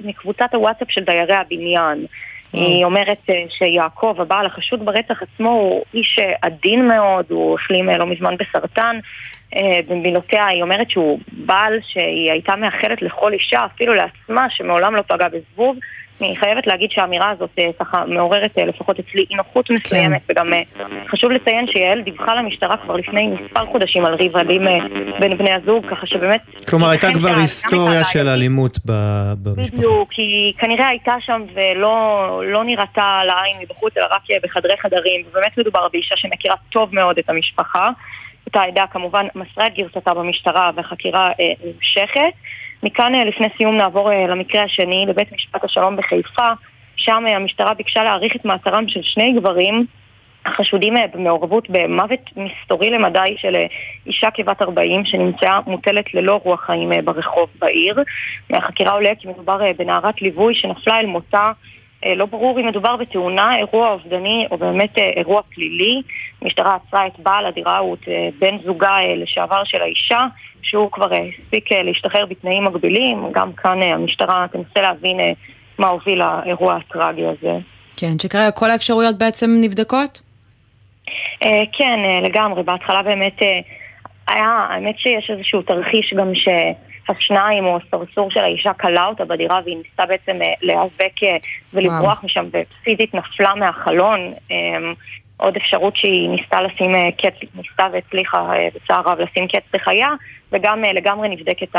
מקבוצת 0.00 0.54
הוואטסאפ 0.54 0.90
של 0.90 1.04
דיירי 1.04 1.34
הבניין. 1.34 2.06
היא 2.52 2.84
אומרת 2.84 3.18
אה, 3.30 3.44
שיעקב, 3.48 4.16
הבעל 4.18 4.46
החשוד 4.46 4.84
ברצח 4.84 5.22
עצמו, 5.22 5.50
הוא 5.50 5.84
איש 5.94 6.18
אה, 6.18 6.32
עדין 6.42 6.88
מאוד, 6.88 7.26
הוא 7.28 7.54
החלים 7.54 7.90
אה, 7.90 7.98
לא 7.98 8.06
מזמן 8.06 8.34
בסרטן. 8.36 8.98
במילותיה 9.88 10.46
היא 10.46 10.62
אומרת 10.62 10.90
שהוא 10.90 11.18
בעל 11.32 11.72
שהיא 11.82 12.32
הייתה 12.32 12.56
מאחלת 12.56 13.02
לכל 13.02 13.32
אישה, 13.32 13.64
אפילו 13.64 13.94
לעצמה, 13.94 14.46
שמעולם 14.50 14.94
לא 14.94 15.02
פגע 15.02 15.28
בזבוב. 15.28 15.76
אני 16.20 16.36
חייבת 16.36 16.66
להגיד 16.66 16.90
שהאמירה 16.90 17.30
הזאת 17.30 17.50
אה, 17.58 17.70
ככה 17.80 18.04
מעוררת 18.06 18.58
אה, 18.58 18.64
לפחות 18.64 18.98
אצלי 18.98 19.24
אי 19.30 19.36
נוחות 19.36 19.70
מסוימת, 19.70 20.22
כן. 20.26 20.32
וגם 20.32 20.52
אה, 20.52 20.62
חשוב 21.08 21.30
לציין 21.30 21.66
שיעל 21.66 22.00
דיווחה 22.00 22.34
למשטרה 22.34 22.76
כבר 22.76 22.96
לפני 22.96 23.26
מספר 23.26 23.66
חודשים 23.66 24.04
על 24.04 24.14
ריב 24.14 24.36
אלים 24.36 24.62
בין 25.20 25.38
בני 25.38 25.52
הזוג, 25.52 25.86
ככה 25.90 26.06
שבאמת... 26.06 26.40
כלומר, 26.68 26.90
הייתה 26.90 27.08
כבר 27.14 27.28
היסטוריה 27.28 28.04
של 28.04 28.28
אלימות 28.28 28.78
במשפחה. 28.84 29.76
בדיוק, 29.76 30.12
היא 30.12 30.54
כנראה 30.58 30.88
הייתה 30.88 31.14
שם 31.20 31.42
ולא 31.54 32.42
לא 32.46 32.64
נראתה 32.64 33.20
לעין 33.26 33.56
מבחוץ, 33.60 33.96
אלא 33.96 34.06
רק 34.10 34.22
בחדרי 34.42 34.76
חדרים, 34.76 35.22
ובאמת 35.30 35.58
מדובר 35.58 35.88
באישה 35.92 36.16
שמכירה 36.16 36.54
טוב 36.70 36.94
מאוד 36.94 37.18
את 37.18 37.30
המשפחה. 37.30 37.90
אותה 38.46 38.62
עדה 38.62 38.84
כמובן 38.90 39.26
מסרה 39.34 39.66
את 39.66 39.74
גרסתה 39.74 40.14
במשטרה 40.14 40.70
והחקירה 40.74 41.28
נמשכת. 41.64 42.32
מכאן 42.82 43.14
אה, 43.14 43.24
לפני 43.24 43.46
סיום 43.56 43.76
נעבור 43.76 44.12
אה, 44.12 44.26
למקרה 44.26 44.62
השני, 44.62 45.06
לבית 45.08 45.32
משפט 45.32 45.64
השלום 45.64 45.96
בחיפה, 45.96 46.48
שם 46.96 47.24
אה, 47.28 47.36
המשטרה 47.36 47.74
ביקשה 47.74 48.02
להאריך 48.02 48.36
את 48.36 48.44
מעצרם 48.44 48.88
של 48.88 49.00
שני 49.02 49.32
גברים 49.32 49.86
החשודים 50.46 50.94
במעורבות 51.14 51.70
במוות 51.70 52.20
מסתורי 52.36 52.90
למדי 52.90 53.34
של 53.36 53.54
אישה 54.06 54.30
כבת 54.34 54.62
40 54.62 55.04
שנמצאה 55.04 55.60
מוטלת 55.66 56.14
ללא 56.14 56.40
רוח 56.44 56.60
חיים 56.60 56.90
ברחוב 57.04 57.48
בעיר. 57.58 58.02
מהחקירה 58.50 58.92
עולה 58.92 59.10
כי 59.20 59.28
מדובר 59.28 59.60
בנערת 59.76 60.22
ליווי 60.22 60.54
שנפלה 60.54 61.00
אל 61.00 61.06
מותה 61.06 61.52
לא 62.06 62.26
ברור 62.26 62.60
אם 62.60 62.66
מדובר 62.66 62.96
בתאונה, 62.96 63.56
אירוע 63.56 63.88
אובדני 63.88 64.46
או 64.50 64.58
באמת 64.58 64.98
אה, 64.98 65.10
אירוע 65.16 65.42
פלילי. 65.54 66.02
המשטרה 66.42 66.74
עצרה 66.74 67.06
את 67.06 67.12
בעל 67.18 67.46
הדירה, 67.46 67.78
הוא 67.78 67.96
אה, 68.08 68.28
בן 68.38 68.58
זוגה 68.64 68.98
לשעבר 69.16 69.64
של 69.64 69.82
האישה, 69.82 70.26
שהוא 70.62 70.90
כבר 70.92 71.08
הספיק 71.12 71.72
להשתחרר 71.72 72.26
בתנאים 72.26 72.64
מגבילים. 72.64 73.32
גם 73.32 73.52
כאן 73.52 73.82
המשטרה 73.82 74.46
תנסה 74.52 74.80
להבין 74.80 75.16
מה 75.78 75.88
הוביל 75.88 76.18
לאירוע 76.18 76.76
הטרגי 76.76 77.26
הזה. 77.26 77.58
כן, 77.96 78.18
שכרגע 78.22 78.50
כל 78.50 78.70
האפשרויות 78.70 79.18
בעצם 79.18 79.50
נבדקות? 79.60 80.20
כן, 81.72 81.98
לגמרי. 82.22 82.62
בהתחלה 82.62 83.02
באמת 83.02 83.42
היה, 84.28 84.66
האמת 84.70 84.98
שיש 84.98 85.30
איזשהו 85.30 85.62
תרחיש 85.62 86.14
גם 86.16 86.34
ש... 86.34 86.48
השניים 87.08 87.64
או 87.64 87.76
הסרסור 87.76 88.30
של 88.30 88.40
האישה 88.40 88.72
כלה 88.72 89.06
אותה 89.06 89.24
בדירה 89.24 89.60
והיא 89.64 89.76
ניסתה 89.76 90.06
בעצם 90.06 90.42
אה, 90.42 90.52
להיאבק 90.62 91.22
אה, 91.22 91.36
ולברוח 91.74 92.24
משם 92.24 92.46
ופיזית 92.52 93.14
נפלה 93.14 93.54
מהחלון. 93.54 94.32
אמ, 94.50 94.94
עוד 95.36 95.56
אפשרות 95.56 95.96
שהיא 95.96 96.28
ניסתה 96.28 96.62
לשים 96.62 96.94
אה, 96.94 97.08
קץ, 97.18 97.34
ניסתה 97.54 97.86
והצליחה 97.92 98.50
בצער 98.74 99.02
רב 99.06 99.18
לשים 99.20 99.48
קץ 99.48 99.74
לחייה, 99.74 100.08
וגם 100.52 100.82
לגמרי 100.82 101.28
נבדקת 101.28 101.76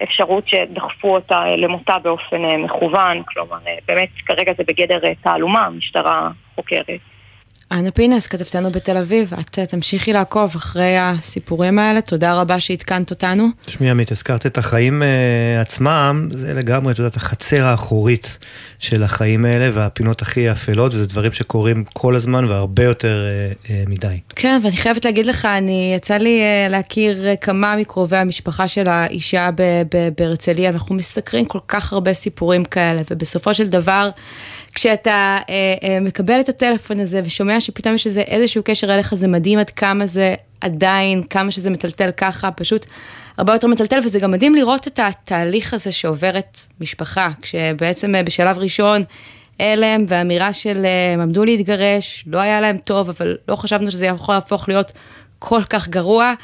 האפשרות 0.00 0.48
שדחפו 0.48 1.14
אותה 1.14 1.44
למותה 1.56 1.98
באופן 1.98 2.42
מכוון, 2.42 3.22
כלומר 3.22 3.58
באמת 3.88 4.08
כרגע 4.26 4.52
זה 4.58 4.64
בגדר 4.68 4.98
תעלומה, 5.22 5.66
המשטרה 5.66 6.30
חוקרת. 6.54 7.00
אנה 7.72 7.90
פינס, 7.90 8.26
כתבתנו 8.26 8.72
בתל 8.72 8.96
אביב, 8.96 9.32
את 9.40 9.58
אה, 9.58 9.66
תמשיכי 9.66 10.12
לעקוב 10.12 10.52
אחרי 10.56 10.98
הסיפורים 10.98 11.78
האלה, 11.78 12.00
תודה 12.00 12.40
רבה 12.40 12.60
שהתקנת 12.60 13.10
אותנו. 13.10 13.48
תשמעי 13.64 13.90
עמית, 13.90 14.12
הזכרת 14.12 14.46
את 14.46 14.58
החיים 14.58 15.02
uh, 15.02 15.60
עצמם, 15.60 16.28
זה 16.32 16.54
לגמרי, 16.54 16.92
את 16.92 16.98
יודעת, 16.98 17.16
החצר 17.16 17.64
האחורית 17.64 18.38
של 18.78 19.02
החיים 19.02 19.44
האלה 19.44 19.70
והפינות 19.72 20.22
הכי 20.22 20.50
אפלות, 20.50 20.94
וזה 20.94 21.06
דברים 21.06 21.32
שקורים 21.32 21.84
כל 21.92 22.14
הזמן 22.14 22.44
והרבה 22.44 22.84
יותר 22.84 23.24
uh, 23.24 23.66
uh, 23.66 23.70
מדי. 23.90 24.18
כן, 24.36 24.60
ואני 24.62 24.76
חייבת 24.76 25.04
להגיד 25.04 25.26
לך, 25.26 25.44
אני, 25.44 25.92
יצא 25.96 26.16
לי 26.16 26.40
uh, 26.40 26.70
להכיר 26.70 27.24
uh, 27.24 27.36
כמה 27.36 27.76
מקרובי 27.76 28.16
המשפחה 28.16 28.68
של 28.68 28.88
האישה 28.88 29.50
בהרצליה, 30.18 30.70
ואנחנו 30.70 30.94
מסקרים 30.94 31.44
כל 31.44 31.60
כך 31.68 31.92
הרבה 31.92 32.14
סיפורים 32.14 32.64
כאלה, 32.64 33.02
ובסופו 33.10 33.54
של 33.54 33.66
דבר... 33.66 34.08
כשאתה 34.74 35.38
אה, 35.48 35.74
אה, 35.82 36.00
מקבל 36.00 36.40
את 36.40 36.48
הטלפון 36.48 37.00
הזה 37.00 37.20
ושומע 37.24 37.60
שפתאום 37.60 37.94
יש 37.94 38.06
איזה 38.06 38.20
איזשהו 38.20 38.62
קשר 38.64 38.94
אליך, 38.94 39.14
זה 39.14 39.28
מדהים 39.28 39.58
עד 39.58 39.70
כמה 39.70 40.06
זה 40.06 40.34
עדיין, 40.60 41.22
כמה 41.22 41.50
שזה 41.50 41.70
מטלטל 41.70 42.10
ככה, 42.16 42.50
פשוט 42.50 42.86
הרבה 43.36 43.52
יותר 43.52 43.66
מטלטל, 43.66 43.98
וזה 44.04 44.20
גם 44.20 44.30
מדהים 44.30 44.54
לראות 44.54 44.86
את 44.86 44.98
התהליך 44.98 45.74
הזה 45.74 45.92
שעוברת 45.92 46.60
משפחה, 46.80 47.30
כשבעצם 47.42 48.14
אה, 48.14 48.22
בשלב 48.22 48.58
ראשון 48.58 49.02
הלם 49.60 50.04
ואמירה 50.08 50.52
של 50.52 50.84
אה, 50.84 51.12
הם 51.12 51.20
עמדו 51.20 51.44
להתגרש, 51.44 52.24
לא 52.26 52.38
היה 52.38 52.60
להם 52.60 52.78
טוב, 52.78 53.08
אבל 53.08 53.36
לא 53.48 53.56
חשבנו 53.56 53.90
שזה 53.90 54.06
יכול 54.06 54.34
להפוך 54.34 54.68
להיות 54.68 54.92
כל 55.38 55.62
כך 55.64 55.88
גרוע. 55.88 56.34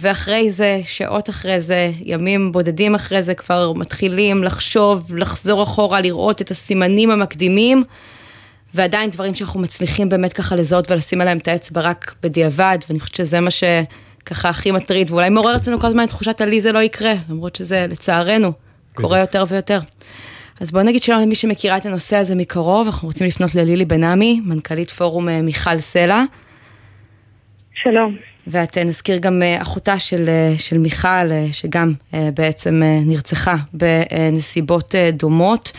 ואחרי 0.00 0.50
זה, 0.50 0.80
שעות 0.86 1.30
אחרי 1.30 1.60
זה, 1.60 1.90
ימים 2.00 2.52
בודדים 2.52 2.94
אחרי 2.94 3.22
זה, 3.22 3.34
כבר 3.34 3.72
מתחילים 3.72 4.44
לחשוב, 4.44 5.16
לחזור 5.16 5.62
אחורה, 5.62 6.00
לראות 6.00 6.42
את 6.42 6.50
הסימנים 6.50 7.10
המקדימים, 7.10 7.84
ועדיין 8.74 9.10
דברים 9.10 9.34
שאנחנו 9.34 9.60
מצליחים 9.60 10.08
באמת 10.08 10.32
ככה 10.32 10.56
לזהות 10.56 10.90
ולשים 10.90 11.20
עליהם 11.20 11.38
את 11.38 11.48
האצבע 11.48 11.80
רק 11.80 12.14
בדיעבד, 12.22 12.78
ואני 12.88 13.00
חושבת 13.00 13.14
שזה 13.14 13.40
מה 13.40 13.50
שככה 13.50 14.48
הכי 14.48 14.70
מטריד, 14.70 15.10
ואולי 15.10 15.28
מעורר 15.28 15.56
אצלנו 15.56 15.80
כל 15.80 15.86
הזמן 15.86 16.04
את 16.04 16.08
תחושת 16.08 16.40
הלי 16.40 16.60
זה 16.60 16.72
לא 16.72 16.78
יקרה, 16.82 17.14
למרות 17.28 17.56
שזה 17.56 17.86
לצערנו 17.88 18.52
קורה 18.94 19.18
יותר 19.18 19.44
ויותר. 19.48 19.80
אז 20.60 20.70
בואו 20.70 20.84
נגיד 20.84 21.02
שלום 21.02 21.20
למי 21.20 21.34
שמכירה 21.34 21.76
את 21.76 21.86
הנושא 21.86 22.16
הזה 22.16 22.34
מקרוב, 22.34 22.86
אנחנו 22.86 23.08
רוצים 23.08 23.26
לפנות 23.26 23.54
ללילי 23.54 23.84
בן 23.84 24.04
עמי, 24.04 24.40
מנכ"לית 24.44 24.90
פורום 24.90 25.28
אה, 25.28 25.42
מיכל 25.42 25.78
סלע. 25.78 26.22
שלום. 27.74 28.16
ואת 28.50 28.78
אה, 28.78 28.84
נזכיר 28.84 29.18
גם 29.18 29.42
אה, 29.42 29.62
אחותה 29.62 29.98
של, 29.98 30.28
אה, 30.28 30.52
של 30.58 30.78
מיכל, 30.78 31.28
שגם 31.52 31.92
בעצם 32.34 32.82
נרצחה 33.06 33.54
בנסיבות 33.72 34.94
דומות. 35.12 35.72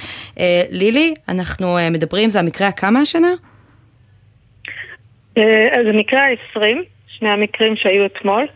לילי, 0.70 1.14
אנחנו 1.30 1.78
מדברים, 1.92 2.30
זה 2.30 2.40
המקרה 2.40 2.68
הכמה 2.68 3.00
השנה? 3.00 3.28
זה 5.86 5.92
מקרה 5.94 6.22
ה-20, 6.22 6.62
שני 7.08 7.30
המקרים 7.30 7.76
שהיו 7.76 8.06
אתמול. 8.06 8.48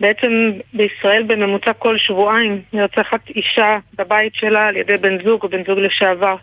בעצם 0.00 0.30
בישראל 0.72 1.22
בממוצע 1.22 1.72
כל 1.72 1.98
שבועיים 1.98 2.62
נרצחת 2.72 3.20
אישה 3.28 3.78
בבית 3.98 4.34
שלה 4.34 4.64
על 4.64 4.76
ידי 4.76 4.96
בן 4.96 5.24
זוג 5.24 5.42
או 5.42 5.48
בן 5.48 5.64
זוג 5.66 5.78
לשעבר. 5.78 6.36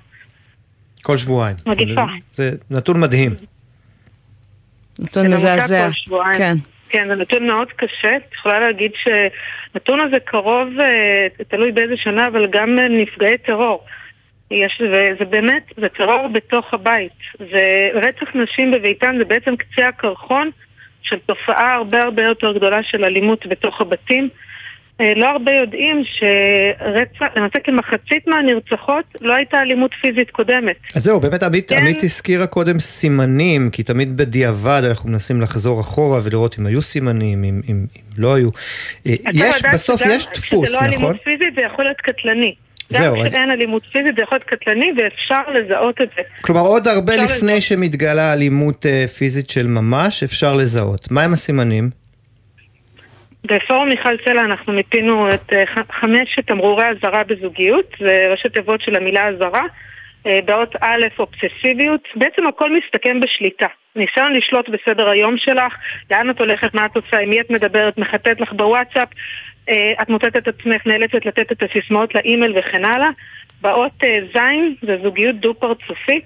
כל 1.03 1.17
שבועיים. 1.17 1.55
מגיפה. 1.65 2.05
זה 2.33 2.51
נתון 2.69 2.99
מדהים. 2.99 3.35
נתון 4.99 5.33
מזעזע. 5.33 5.87
כן. 6.37 6.55
כן, 6.93 7.07
זה 7.07 7.15
נתון 7.15 7.47
מאוד 7.47 7.71
קשה. 7.71 8.15
את 8.15 8.33
יכולה 8.33 8.59
להגיד 8.59 8.91
שנתון 8.95 9.99
הזה 9.99 10.19
קרוב, 10.19 10.67
אה, 10.79 11.27
תלוי 11.47 11.71
באיזה 11.71 11.97
שנה, 11.97 12.27
אבל 12.27 12.47
גם 12.47 12.79
נפגעי 12.89 13.37
טרור. 13.37 13.85
יש, 14.51 14.81
וזה 14.81 15.25
באמת, 15.29 15.63
זה 15.77 15.89
טרור 15.89 16.27
בתוך 16.27 16.73
הבית. 16.73 17.19
ורצח 17.39 18.35
נשים 18.35 18.71
בביתן 18.71 19.15
זה 19.17 19.25
בעצם 19.25 19.55
קצה 19.55 19.87
הקרחון 19.87 20.49
של 21.01 21.19
תופעה 21.19 21.73
הרבה 21.73 22.03
הרבה 22.03 22.23
יותר 22.23 22.53
גדולה 22.53 22.83
של 22.83 23.05
אלימות 23.05 23.47
בתוך 23.47 23.81
הבתים. 23.81 24.29
אה, 25.01 25.13
לא 25.15 25.25
הרבה 25.25 25.51
יודעים 25.51 26.03
שרצח, 26.03 27.25
למעשה 27.35 27.59
כמחצית 27.63 28.27
מהנרצחות 28.27 29.05
לא 29.21 29.35
הייתה 29.35 29.59
אלימות 29.59 29.91
פיזית 30.01 30.31
קודמת. 30.31 30.75
אז 30.95 31.03
זהו, 31.03 31.19
באמת 31.19 31.43
עמית, 31.43 31.69
כן. 31.69 31.77
עמית 31.77 32.03
הזכירה 32.03 32.47
קודם 32.47 32.79
סימנים, 32.79 33.69
כי 33.69 33.83
תמיד 33.83 34.17
בדיעבד 34.17 34.81
אנחנו 34.89 35.09
מנסים 35.09 35.41
לחזור 35.41 35.81
אחורה 35.81 36.19
ולראות 36.23 36.59
אם 36.59 36.65
היו 36.65 36.81
סימנים, 36.81 37.43
אם, 37.43 37.61
אם, 37.69 37.71
אם 37.71 37.85
לא 38.17 38.33
היו. 38.33 38.49
אה, 39.07 39.13
יש, 39.33 39.61
בסוף 39.73 40.01
יש 40.05 40.27
דפוס, 40.27 40.51
נכון? 40.51 40.63
כשזה 40.63 40.73
לא 40.73 40.85
אלימות 40.85 41.15
פיזית 41.23 41.55
זה 41.55 41.61
יכול 41.61 41.85
להיות 41.85 42.01
קטלני. 42.01 42.55
זהו, 42.89 43.15
גם 43.15 43.27
כשאין 43.27 43.51
אז... 43.51 43.57
אלימות 43.57 43.83
פיזית 43.91 44.15
זה 44.15 44.21
יכול 44.21 44.37
להיות 44.37 44.49
קטלני 44.49 44.91
ואפשר 44.97 45.41
לזהות 45.53 46.01
את 46.01 46.09
זה. 46.15 46.21
כלומר 46.41 46.61
עוד 46.61 46.87
הרבה 46.87 47.15
לפני 47.15 47.47
לזהות. 47.47 47.61
שמתגלה 47.61 48.33
אלימות 48.33 48.85
uh, 48.85 49.07
פיזית 49.07 49.49
של 49.49 49.67
ממש, 49.67 50.23
אפשר 50.23 50.55
לזהות. 50.55 51.11
מה 51.11 51.23
הם 51.23 51.33
הסימנים? 51.33 52.02
בפורום 53.45 53.89
מיכל 53.89 54.17
סלע 54.17 54.41
אנחנו 54.41 54.73
מיפינו 54.73 55.33
את 55.33 55.53
אה, 55.53 55.63
חמשת 55.91 56.47
תמרורי 56.47 56.85
אזהרה 56.85 57.23
בזוגיות, 57.23 57.95
זה 57.99 58.27
ראשי 58.31 58.49
תיבות 58.49 58.81
של 58.81 58.95
המילה 58.95 59.27
אזהרה. 59.27 59.63
אה, 60.25 60.39
באות 60.45 60.75
א', 60.81 61.05
אובססיביות, 61.19 62.07
בעצם 62.15 62.47
הכל 62.47 62.69
מסתכם 62.77 63.19
בשליטה. 63.19 63.67
ניסיון 63.95 64.33
לשלוט 64.33 64.69
בסדר 64.69 65.09
היום 65.09 65.37
שלך, 65.37 65.75
לאן 66.11 66.29
את 66.29 66.39
הולכת, 66.39 66.73
מה 66.73 66.85
את 66.85 66.95
עושה, 66.95 67.19
עם 67.19 67.29
מי 67.29 67.41
את 67.41 67.49
מדברת, 67.49 67.97
מחטאת 67.97 68.41
לך 68.41 68.53
בוואטסאפ, 68.53 69.09
אה, 69.69 69.93
את 70.01 70.09
מוצאת 70.09 70.37
את 70.37 70.47
עצמך 70.47 70.87
נאלצת 70.87 71.25
לתת 71.25 71.51
את 71.51 71.63
הסיסמאות 71.63 72.15
לאימייל 72.15 72.53
וכן 72.59 72.85
הלאה. 72.85 73.09
באות 73.61 74.03
ז' 74.33 74.37
זה 74.81 74.97
זוגיות 75.03 75.35
דו-פרצופית. 75.35 76.25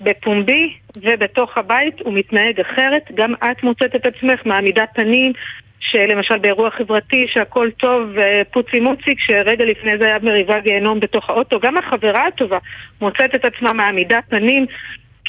בפומבי 0.00 0.74
ובתוך 1.02 1.58
הבית 1.58 2.00
הוא 2.00 2.14
מתנהג 2.14 2.60
אחרת, 2.60 3.02
גם 3.14 3.34
את 3.34 3.62
מוצאת 3.62 3.94
את 3.96 4.06
עצמך 4.06 4.46
מעמידה 4.46 4.86
פנים 4.86 5.32
שלמשל 5.80 6.38
באירוע 6.38 6.70
חברתי 6.70 7.26
שהכל 7.28 7.70
טוב 7.70 8.16
פוצי 8.50 8.80
מוצי, 8.80 9.16
כשרגע 9.16 9.64
לפני 9.64 9.98
זה 9.98 10.04
היה 10.04 10.18
מריבה 10.22 10.60
גיהנום 10.60 11.00
בתוך 11.00 11.30
האוטו, 11.30 11.60
גם 11.60 11.76
החברה 11.76 12.26
הטובה 12.26 12.58
מוצאת 13.00 13.34
את 13.34 13.44
עצמה 13.44 13.72
מעמידה 13.72 14.18
פנים 14.28 14.66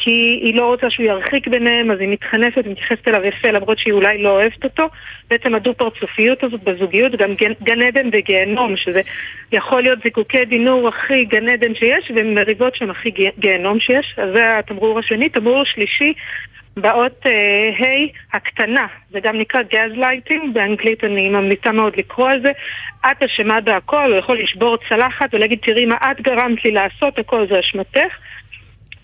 כי 0.01 0.39
היא 0.43 0.55
לא 0.55 0.65
רוצה 0.65 0.89
שהוא 0.89 1.05
ירחיק 1.05 1.47
ביניהם, 1.47 1.91
אז 1.91 1.99
היא 1.99 2.09
מתחנפת 2.09 2.61
ומתייחסת 2.65 3.07
אליו 3.07 3.27
יפה 3.27 3.51
למרות 3.51 3.79
שהיא 3.79 3.93
אולי 3.93 4.23
לא 4.23 4.29
אוהבת 4.29 4.63
אותו. 4.63 4.89
בעצם 5.29 5.55
הדו-פרצופיות 5.55 6.43
הזאת 6.43 6.63
בזוגיות, 6.63 7.11
גם 7.15 7.29
גן 7.63 7.81
עדן 7.81 8.09
וגיהנום, 8.11 8.77
שזה 8.77 9.01
יכול 9.51 9.81
להיות 9.81 9.99
זיקוקי 10.03 10.45
דינור 10.45 10.87
הכי 10.87 11.25
גן 11.25 11.49
עדן 11.49 11.75
שיש, 11.75 12.11
ומריבות 12.15 12.75
שם 12.75 12.89
הכי 12.89 13.11
גיהנום 13.39 13.79
שיש. 13.79 14.15
אז 14.17 14.29
זה 14.35 14.59
התמרור 14.59 14.99
השני. 14.99 15.29
תמרור 15.29 15.63
שלישי, 15.63 16.13
באות 16.81 17.25
ה' 17.25 17.29
אה, 17.29 17.77
ה', 17.77 18.35
הקטנה, 18.37 18.87
זה 19.11 19.19
גם 19.19 19.39
נקרא 19.39 19.61
גז 19.61 19.91
לייטינג, 19.95 20.53
באנגלית 20.53 21.03
אני 21.03 21.29
ממליצה 21.29 21.71
מאוד 21.71 21.93
לקרוא 21.97 22.29
על 22.29 22.41
זה. 22.41 22.51
את 23.11 23.23
אשמה 23.23 23.61
בהכל, 23.61 24.11
הוא 24.11 24.19
יכול 24.19 24.39
לשבור 24.39 24.77
צלחת 24.89 25.33
ולהגיד 25.33 25.59
תראי 25.61 25.85
מה 25.85 25.95
את 25.95 26.21
גרמת 26.21 26.65
לי 26.65 26.71
לעשות, 26.71 27.19
הכל 27.19 27.47
זה 27.49 27.59
אשמתך. 27.59 28.13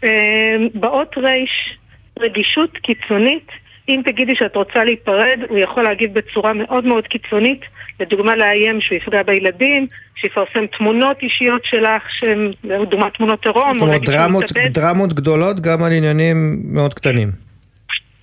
אה, 0.04 0.56
באות 0.74 1.18
רייש, 1.18 1.78
רגישות 2.20 2.78
קיצונית. 2.78 3.48
אם 3.90 4.02
תגידי 4.06 4.36
שאת 4.36 4.56
רוצה 4.56 4.84
להיפרד, 4.84 5.40
הוא 5.50 5.58
יכול 5.58 5.84
להגיב 5.84 6.14
בצורה 6.14 6.54
מאוד 6.54 6.86
מאוד 6.86 7.08
קיצונית. 7.08 7.62
לדוגמה 8.00 8.36
לאיים 8.36 8.82
שהוא 8.82 8.98
יפגע 8.98 9.24
בילדים, 9.24 9.88
שיפרסם 10.16 10.66
תמונות 10.78 11.18
אישיות 11.22 11.62
שלך, 11.66 12.04
שהן 12.10 12.52
לדוגמה 12.64 13.10
תמונות 13.10 13.46
עירום. 13.46 13.82
אומרת 13.82 14.02
דרמות, 14.02 14.46
דרמות 14.70 15.14
גדולות 15.14 15.60
גם 15.60 15.84
על 15.84 15.92
עניינים 15.92 16.62
מאוד 16.66 16.94
קטנים. 16.94 17.45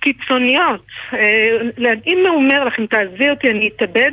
קיצוניות. 0.03 0.85
אה, 1.13 1.93
אם 2.05 2.17
הוא 2.27 2.35
אומר 2.35 2.63
לך, 2.63 2.79
אם 2.79 2.85
תעזבי 2.85 3.29
אותי 3.29 3.47
אני 3.51 3.69
אתאבד, 3.75 4.11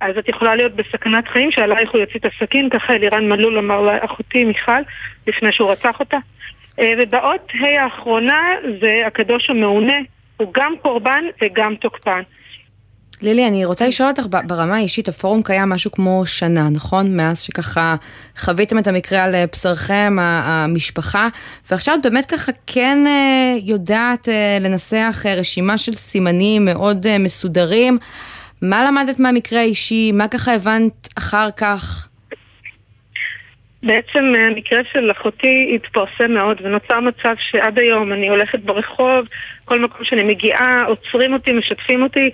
אז 0.00 0.18
את 0.18 0.28
יכולה 0.28 0.54
להיות 0.54 0.72
בסכנת 0.72 1.28
חיים 1.28 1.50
שעלייך 1.50 1.90
הוא 1.90 2.00
יוציא 2.00 2.20
את 2.20 2.24
הסכין, 2.24 2.68
ככה 2.70 2.92
אלירן 2.92 3.28
מלול 3.28 3.58
אמר 3.58 3.80
לאחותי 3.80 4.44
מיכל, 4.44 4.80
לפני 5.26 5.52
שהוא 5.52 5.70
רצח 5.70 6.00
אותה. 6.00 6.16
אה, 6.78 6.92
ובאות 6.98 7.52
ה' 7.60 7.82
האחרונה 7.82 8.54
זה 8.80 9.02
הקדוש 9.06 9.50
המעונה, 9.50 9.98
הוא 10.36 10.48
גם 10.54 10.74
קורבן 10.82 11.24
וגם 11.42 11.74
תוקפן. 11.74 12.22
לילי, 13.22 13.48
אני 13.48 13.64
רוצה 13.64 13.88
לשאול 13.88 14.08
אותך 14.08 14.26
ברמה 14.46 14.76
האישית, 14.76 15.08
הפורום 15.08 15.42
קיים 15.42 15.68
משהו 15.68 15.92
כמו 15.92 16.22
שנה, 16.26 16.68
נכון? 16.68 17.16
מאז 17.16 17.40
שככה 17.40 17.96
חוויתם 18.38 18.78
את 18.78 18.86
המקרה 18.86 19.24
על 19.24 19.34
בשרכם, 19.52 20.16
המשפחה, 20.20 21.28
ועכשיו 21.70 21.94
את 21.94 22.02
באמת 22.02 22.26
ככה 22.26 22.52
כן 22.66 22.98
אה, 23.06 23.58
יודעת 23.62 24.28
אה, 24.28 24.58
לנסח 24.60 25.24
רשימה 25.36 25.78
של 25.78 25.94
סימנים 25.94 26.64
מאוד 26.64 27.18
מסודרים. 27.18 27.98
מה 28.62 28.84
למדת 28.84 29.18
מהמקרה 29.18 29.60
האישי? 29.60 30.12
מה 30.12 30.28
ככה 30.28 30.54
הבנת 30.54 31.08
אחר 31.18 31.48
כך? 31.56 32.07
בעצם 33.82 34.32
המקרה 34.50 34.80
של 34.92 35.10
אחותי 35.10 35.72
התפרסם 35.74 36.32
מאוד 36.32 36.60
ונוצר 36.62 37.00
מצב 37.00 37.34
שעד 37.38 37.78
היום 37.78 38.12
אני 38.12 38.28
הולכת 38.28 38.58
ברחוב, 38.58 39.28
כל 39.64 39.80
מקום 39.80 40.04
שאני 40.04 40.22
מגיעה, 40.22 40.84
עוצרים 40.84 41.32
אותי, 41.32 41.52
משתפים 41.52 42.02
אותי. 42.02 42.30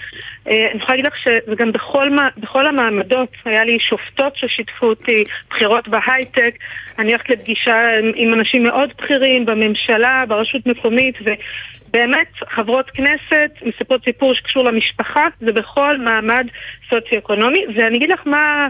אה, 0.49 0.67
אני 0.71 0.79
יכולה 0.83 0.97
להגיד 0.97 1.07
לך 1.07 1.19
שזה 1.19 1.55
גם 1.57 1.73
בכל, 1.73 2.11
בכל 2.37 2.67
המעמדות, 2.67 3.29
היה 3.45 3.65
לי 3.65 3.79
שופטות 3.79 4.37
ששיתפו 4.37 4.87
אותי, 4.87 5.25
בחירות 5.51 5.89
בהייטק, 5.89 6.55
אני 6.99 7.09
הולכת 7.09 7.31
לפגישה 7.31 7.91
עם 8.15 8.35
אנשים 8.35 8.63
מאוד 8.63 8.91
בכירים 8.99 9.47
בממשלה, 9.47 10.25
ברשות 10.29 10.67
מקומית, 10.67 11.15
ובאמת 11.21 12.29
חברות 12.49 12.91
כנסת 12.91 13.51
מספרות 13.63 14.05
סיפור 14.05 14.35
שקשור 14.35 14.65
למשפחה, 14.65 15.27
זה 15.41 15.53
בכל 15.53 15.99
מעמד 15.99 16.47
סוציו-אקונומי, 16.91 17.65
ואני 17.77 17.97
אגיד 17.97 18.11
לך 18.11 18.21
מה... 18.27 18.69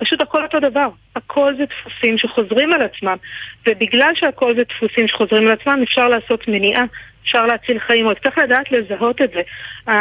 פשוט 0.00 0.22
הכל 0.22 0.42
אותו 0.42 0.60
דבר. 0.60 0.88
הכל 1.16 1.54
זה 1.56 1.64
דפוסים 1.64 2.18
שחוזרים 2.18 2.72
על 2.72 2.82
עצמם. 2.82 3.16
ובגלל 3.66 4.12
שהכל 4.14 4.54
זה 4.54 4.62
דפוסים 4.64 5.08
שחוזרים 5.08 5.46
על 5.46 5.52
עצמם, 5.52 5.80
אפשר 5.82 6.08
לעשות 6.08 6.48
מניעה, 6.48 6.84
אפשר 7.22 7.46
להציל 7.46 7.78
חיים. 7.78 8.08
רק 8.08 8.18
צריך 8.18 8.38
לדעת 8.38 8.72
לזהות 8.72 9.22
את 9.22 9.30
זה. 9.30 9.40
Uh, 9.88 9.92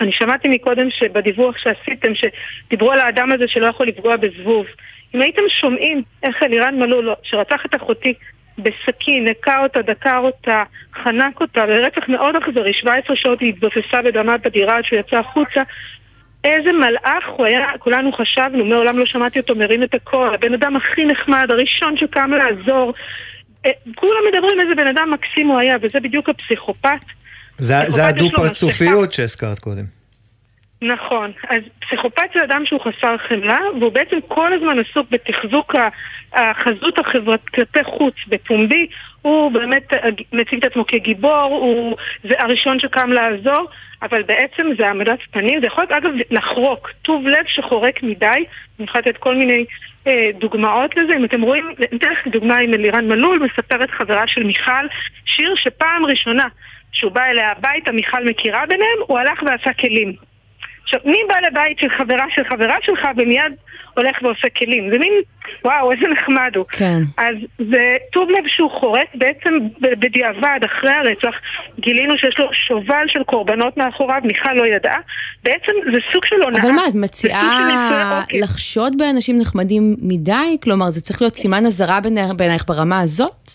אני 0.00 0.12
שמעתי 0.12 0.48
מקודם 0.48 0.90
שבדיווח 0.90 1.58
שעשיתם, 1.58 2.12
שדיברו 2.14 2.92
על 2.92 3.00
האדם 3.00 3.32
הזה 3.32 3.44
שלא 3.48 3.66
יכול 3.66 3.86
לפגוע 3.86 4.16
בזבוב. 4.16 4.66
אם 5.14 5.20
הייתם 5.20 5.42
שומעים 5.60 6.02
איך 6.22 6.42
אלירן 6.42 6.78
מלול, 6.78 7.14
שרצח 7.22 7.66
את 7.66 7.74
אחותי, 7.74 8.14
בסכין, 8.58 9.28
הכה 9.28 9.62
אותה, 9.62 9.82
דקר 9.82 10.18
אותה, 10.18 10.62
חנק 10.94 11.40
אותה, 11.40 11.66
ברצח 11.66 12.08
מאוד 12.08 12.36
אכזרי, 12.36 12.72
17 12.72 13.16
שעות 13.16 13.40
היא 13.40 13.48
התבססה 13.48 14.02
בדמה 14.02 14.36
בדירה 14.36 14.76
עד 14.76 14.84
שהוא 14.84 14.98
יצא 14.98 15.16
החוצה, 15.16 15.62
איזה 16.44 16.72
מלאך 16.72 17.24
הוא 17.36 17.46
היה, 17.46 17.66
כולנו 17.78 18.12
חשבנו, 18.12 18.64
מעולם 18.64 18.98
לא 18.98 19.06
שמעתי 19.06 19.40
אותו 19.40 19.54
מרים 19.54 19.82
את 19.82 19.94
הקול, 19.94 20.34
הבן 20.34 20.54
אדם 20.54 20.76
הכי 20.76 21.04
נחמד, 21.04 21.46
הראשון 21.50 21.96
שקם 21.96 22.30
לעזור. 22.30 22.94
אה, 23.66 23.70
כולם 23.94 24.20
מדברים 24.32 24.60
איזה 24.60 24.74
בן 24.74 24.86
אדם 24.86 25.10
מקסים 25.10 25.48
הוא 25.48 25.58
היה, 25.58 25.76
וזה 25.82 26.00
בדיוק 26.00 26.28
הפסיכופת. 26.28 27.00
זה, 27.58 27.74
זה 27.88 28.06
הדו-פרצופיות 28.06 29.12
שהזכרת 29.12 29.58
קודם. 29.58 29.84
נכון. 30.82 31.32
אז 31.48 31.58
פסיכופת 31.80 32.22
זה 32.34 32.44
אדם 32.44 32.62
שהוא 32.66 32.80
חסר 32.80 33.16
חמלה, 33.28 33.58
והוא 33.80 33.92
בעצם 33.92 34.16
כל 34.28 34.52
הזמן 34.52 34.78
עסוק 34.78 35.06
בתחזוק 35.10 35.74
החזות 36.32 36.98
החברת 36.98 37.48
כלפי 37.48 37.84
חוץ, 37.84 38.14
בפומבי. 38.28 38.86
הוא 39.22 39.52
באמת 39.52 39.92
מציג 40.32 40.58
את 40.58 40.70
עצמו 40.70 40.86
כגיבור, 40.86 41.58
הוא 41.60 41.96
זה 42.24 42.34
הראשון 42.38 42.80
שקם 42.80 43.12
לעזור, 43.12 43.68
אבל 44.02 44.22
בעצם 44.22 44.66
זה 44.78 44.86
העמדת 44.86 45.18
פנים. 45.30 45.60
זה 45.60 45.66
יכול 45.66 45.84
להיות, 45.84 46.04
אגב, 46.04 46.10
לחרוק. 46.30 46.90
טוב 47.02 47.26
לב 47.26 47.46
שחורק 47.46 48.02
מדי. 48.02 48.26
אני 48.26 48.84
יכולה 48.84 49.02
לתת 49.06 49.16
כל 49.16 49.34
מיני 49.34 49.64
אה, 50.06 50.30
דוגמאות 50.38 50.96
לזה. 50.96 51.16
אם 51.16 51.24
אתם 51.24 51.42
רואים, 51.42 51.74
אני 51.78 51.98
אתן 51.98 52.12
לך 52.12 52.26
דוגמה 52.26 52.56
עם 52.56 52.74
אלירן 52.74 53.08
מלול, 53.08 53.38
מספרת 53.38 53.90
חברה 53.90 54.26
של 54.26 54.42
מיכל, 54.42 54.86
שיר 55.24 55.54
שפעם 55.54 56.06
ראשונה 56.06 56.48
שהוא 56.92 57.12
בא 57.12 57.24
אליה 57.24 57.52
הביתה, 57.52 57.92
מיכל 57.92 58.24
מכירה 58.24 58.66
ביניהם, 58.66 58.98
הוא 59.06 59.18
הלך 59.18 59.42
ועשה 59.42 59.72
כלים. 59.72 60.12
עכשיו, 60.82 61.00
מי 61.04 61.18
בא 61.28 61.40
לבית 61.46 61.78
של 61.78 61.88
חברה 61.88 62.26
של 62.34 62.44
חברה 62.44 62.76
שלך 62.82 63.08
ומיד 63.16 63.52
הולך 63.98 64.16
ועושה 64.22 64.48
כלים? 64.48 64.90
זה 64.90 64.98
מין, 64.98 65.12
וואו, 65.64 65.92
איזה 65.92 66.06
נחמד 66.08 66.52
הוא. 66.56 66.64
כן. 66.72 66.98
אז 67.16 67.34
זה 67.58 67.96
טוב 68.12 68.30
לב 68.30 68.46
שהוא 68.46 68.70
חורק, 68.70 69.06
בעצם 69.14 69.54
בדיעבד, 69.80 70.60
אחרי 70.64 70.92
הרצח, 70.92 71.34
גילינו 71.80 72.18
שיש 72.18 72.38
לו 72.38 72.48
שובל 72.52 73.04
של 73.06 73.24
קורבנות 73.24 73.76
מאחוריו, 73.76 74.20
מיכל 74.24 74.52
לא 74.52 74.66
ידעה. 74.66 75.00
בעצם 75.44 75.72
זה 75.92 75.98
סוג 76.12 76.24
של 76.24 76.42
הונאה. 76.42 76.62
אבל 76.62 76.72
מה, 76.72 76.82
את 76.88 76.94
מציעה 76.94 78.22
לחשוד 78.32 78.98
באנשים 78.98 79.38
נחמדים 79.38 79.96
מדי? 80.02 80.56
כלומר, 80.62 80.90
זה 80.90 81.00
צריך 81.00 81.22
להיות 81.22 81.34
סימן 81.34 81.66
אזהרה 81.66 81.98
בעינייך 82.36 82.64
ברמה 82.68 83.00
הזאת? 83.00 83.50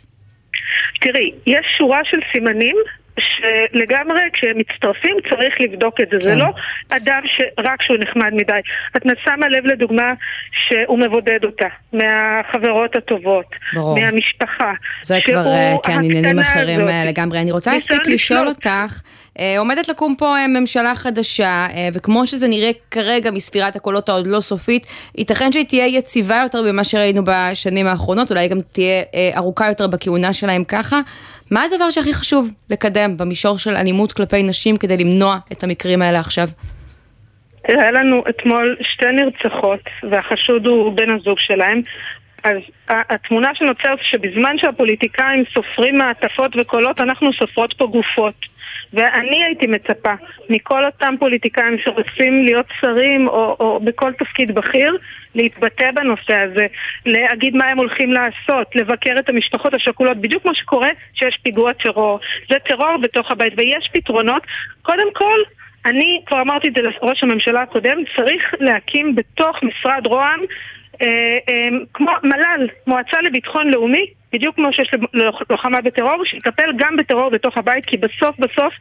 תראי, 1.01 1.31
יש 1.47 1.65
שורה 1.77 1.99
של 2.03 2.17
סימנים 2.31 2.75
שלגמרי 3.19 4.21
כשהם 4.33 4.57
מצטרפים 4.57 5.17
צריך 5.29 5.55
לבדוק 5.59 6.01
את 6.01 6.07
זה. 6.11 6.17
כן. 6.17 6.23
זה 6.23 6.35
לא 6.35 6.47
אדם 6.89 7.21
שרק 7.25 7.81
שהוא 7.81 7.97
נחמד 7.99 8.33
מדי. 8.33 8.59
את 8.97 9.01
שמה 9.23 9.47
לב 9.47 9.65
לדוגמה 9.65 10.13
שהוא 10.67 10.99
מבודד 10.99 11.39
אותה 11.45 11.67
מהחברות 11.93 12.95
הטובות, 12.95 13.55
ברור. 13.73 13.99
מהמשפחה. 13.99 14.73
זה 15.01 15.19
כבר, 15.25 15.47
אה, 15.47 15.75
כן, 15.83 15.93
עניינים 16.03 16.39
אחרים 16.39 16.79
הזאת. 16.79 16.89
אה, 16.89 17.05
לגמרי. 17.05 17.39
אני 17.39 17.51
רוצה 17.51 17.73
להספיק 17.73 18.07
לשאול 18.07 18.47
אותך, 18.47 18.69
עומדת 19.57 19.89
לקום 19.89 20.15
פה 20.17 20.35
ממשלה 20.47 20.95
חדשה, 20.95 21.65
וכמו 21.93 22.27
שזה 22.27 22.47
נראה 22.47 22.71
כרגע 22.91 23.31
מספירת 23.31 23.75
הקולות 23.75 24.09
העוד 24.09 24.27
לא 24.27 24.39
סופית, 24.39 24.85
ייתכן 25.17 25.51
שהיא 25.51 25.65
תהיה 25.65 25.87
יציבה 25.87 26.39
יותר 26.43 26.63
במה 26.63 26.83
שראינו 26.83 27.21
בשנים 27.25 27.87
האחרונות, 27.87 28.31
אולי 28.31 28.47
גם 28.47 28.57
תהיה 28.71 29.03
ארוכה 29.37 29.67
יותר 29.67 29.87
בכהונה 29.87 30.33
שלהם 30.33 30.63
ככה. 30.63 30.99
מה 31.51 31.63
הדבר 31.63 31.91
שהכי 31.91 32.13
חשוב 32.13 32.51
לקדם 32.69 33.17
במישור 33.17 33.57
של 33.57 33.75
אלימות 33.75 34.11
כלפי 34.11 34.43
נשים 34.43 34.77
כדי 34.77 34.97
למנוע 34.97 35.37
את 35.51 35.63
המקרים 35.63 36.01
האלה 36.01 36.19
עכשיו? 36.19 36.47
היה 37.67 37.91
לנו 37.91 38.23
אתמול 38.29 38.77
שתי 38.81 39.05
נרצחות, 39.05 39.79
והחשוד 40.11 40.65
הוא 40.65 40.93
בן 40.93 41.09
הזוג 41.09 41.39
שלהם. 41.39 41.81
אז 42.43 42.57
התמונה 42.87 43.55
שנוצרת 43.55 43.99
שבזמן 44.01 44.57
שהפוליטיקאים 44.57 45.43
סופרים 45.53 45.97
מעטפות 45.97 46.55
וקולות, 46.55 47.01
אנחנו 47.01 47.33
סופרות 47.33 47.73
פה 47.77 47.85
גופות. 47.85 48.52
ואני 48.93 49.43
הייתי 49.43 49.67
מצפה 49.67 50.13
מכל 50.49 50.85
אותם 50.85 51.15
פוליטיקאים 51.19 51.77
שרוצים 51.83 52.45
להיות 52.45 52.65
שרים 52.81 53.27
או, 53.27 53.55
או 53.59 53.79
בכל 53.83 54.13
תפקיד 54.13 54.55
בכיר, 54.55 54.97
להתבטא 55.35 55.91
בנושא 55.91 56.35
הזה, 56.35 56.67
להגיד 57.05 57.55
מה 57.55 57.65
הם 57.65 57.77
הולכים 57.77 58.11
לעשות, 58.11 58.75
לבקר 58.75 59.15
את 59.19 59.29
המשפחות 59.29 59.73
השכולות, 59.73 60.17
בדיוק 60.17 60.43
כמו 60.43 60.55
שקורה 60.55 60.89
שיש 61.13 61.37
פיגוע 61.43 61.73
טרור. 61.73 62.19
זה 62.49 62.55
טרור 62.59 62.97
בתוך 63.01 63.31
הבית, 63.31 63.53
ויש 63.57 63.89
פתרונות. 63.93 64.43
קודם 64.81 65.13
כל, 65.13 65.39
אני 65.85 66.21
כבר 66.25 66.41
אמרתי 66.41 66.67
את 66.67 66.73
זה 66.75 66.81
לראש 66.81 67.23
הממשלה 67.23 67.61
הקודם, 67.61 67.97
צריך 68.15 68.53
להקים 68.59 69.15
בתוך 69.15 69.63
משרד 69.63 70.07
רוה"מ 70.07 70.39
כמו 71.93 72.11
מל"ל, 72.23 72.67
מועצה 72.87 73.21
לביטחון 73.21 73.67
לאומי, 73.67 74.05
בדיוק 74.33 74.55
כמו 74.55 74.73
שיש 74.73 74.91
לוחמה 75.49 75.81
בטרור, 75.81 76.25
שיטפל 76.25 76.71
גם 76.75 76.97
בטרור 76.97 77.29
בתוך 77.29 77.57
הבית, 77.57 77.85
כי 77.85 77.97
בסוף 77.97 78.39
בסוף 78.39 78.73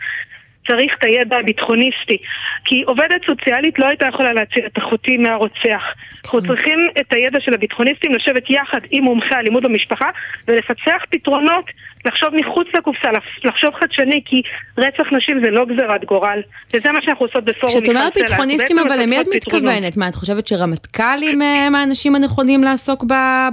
צריך 0.66 0.94
את 0.98 1.04
הידע 1.04 1.36
הביטחוניסטי. 1.38 2.16
כי 2.64 2.82
עובדת 2.82 3.24
סוציאלית 3.26 3.78
לא 3.78 3.86
הייתה 3.86 4.06
יכולה 4.06 4.32
להציל 4.32 4.66
את 4.66 4.78
אחותי 4.78 5.16
מהרוצח. 5.16 5.94
אנחנו 6.24 6.40
כן. 6.40 6.46
צריכים 6.46 6.88
את 7.00 7.12
הידע 7.12 7.40
של 7.40 7.54
הביטחוניסטים 7.54 8.14
לשבת 8.14 8.50
יחד 8.50 8.80
עם 8.90 9.04
מומחי 9.04 9.34
אלימות 9.34 9.62
במשפחה 9.62 10.10
ולפצח 10.48 11.04
פתרונות, 11.10 11.64
לחשוב 12.04 12.28
מחוץ 12.34 12.68
לקופסה, 12.74 13.08
לחשוב 13.44 13.74
חדשני, 13.74 14.22
כי 14.24 14.42
רצח 14.78 15.12
נשים 15.12 15.40
זה 15.44 15.50
לא 15.50 15.64
גזירת 15.64 16.04
גורל. 16.04 16.42
וזה 16.74 16.92
מה 16.92 17.02
שאנחנו 17.02 17.26
עושות 17.26 17.44
בפורום 17.44 17.80
כשאת 17.80 17.88
אומרת 17.88 18.14
ביטחוניסטים, 18.14 18.78
אבל 18.78 19.02
למי 19.02 19.20
את 19.20 19.26
מתכוונת? 19.34 19.96
מה, 19.96 20.08
את 20.08 20.14
חושבת 20.14 20.46
שרמטכ"לים 20.46 21.42
הם 21.42 21.74
האנשים 21.74 22.14
הנכונים 22.14 22.64
לעסוק 22.64 23.04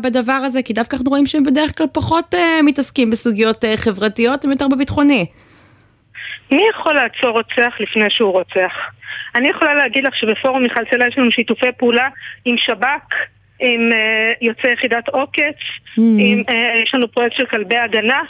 בדבר 0.04 0.42
הזה? 0.46 0.64
כי 0.64 0.74
דווקא 0.74 0.96
אנחנו 0.96 1.10
רואים 1.10 1.26
שהם 1.26 1.44
בדרך 1.44 1.78
כלל 1.78 1.88
פחות 1.94 2.34
אה, 2.34 2.60
מתעסקים 2.64 3.10
בסוגיות 3.10 3.66
אה, 3.66 3.78
חברתיות, 3.78 4.46
הם 4.46 4.52
יותר 4.52 4.68
בביטחוני. 4.68 5.26
מי 6.52 6.62
יכול 6.70 6.94
לעצור 6.94 7.30
רוצח 7.30 7.74
לפני 7.80 8.10
שהוא 8.10 8.32
רוצח? 8.32 8.74
אני 9.36 9.50
יכולה 9.50 9.74
להגיד 9.74 10.04
לך 10.04 10.16
שבפורום 10.16 10.64
מיכל 10.64 10.82
סלע 10.92 11.08
יש 11.08 11.18
לנו 11.18 11.32
שיתופי 11.32 11.68
פעולה 11.78 12.08
עם 12.46 12.58
שב"כ, 12.58 13.16
עם 13.60 13.90
uh, 13.92 14.38
יוצאי 14.42 14.72
יחידת 14.72 15.10
עוקץ, 15.10 15.60
mm. 15.98 16.02
עם, 16.20 16.44
uh, 16.50 16.54
יש 16.84 16.94
לנו 16.94 17.12
פרויקט 17.12 17.36
של 17.36 17.46
כלבי 17.46 17.78
הגנה, 17.78 18.22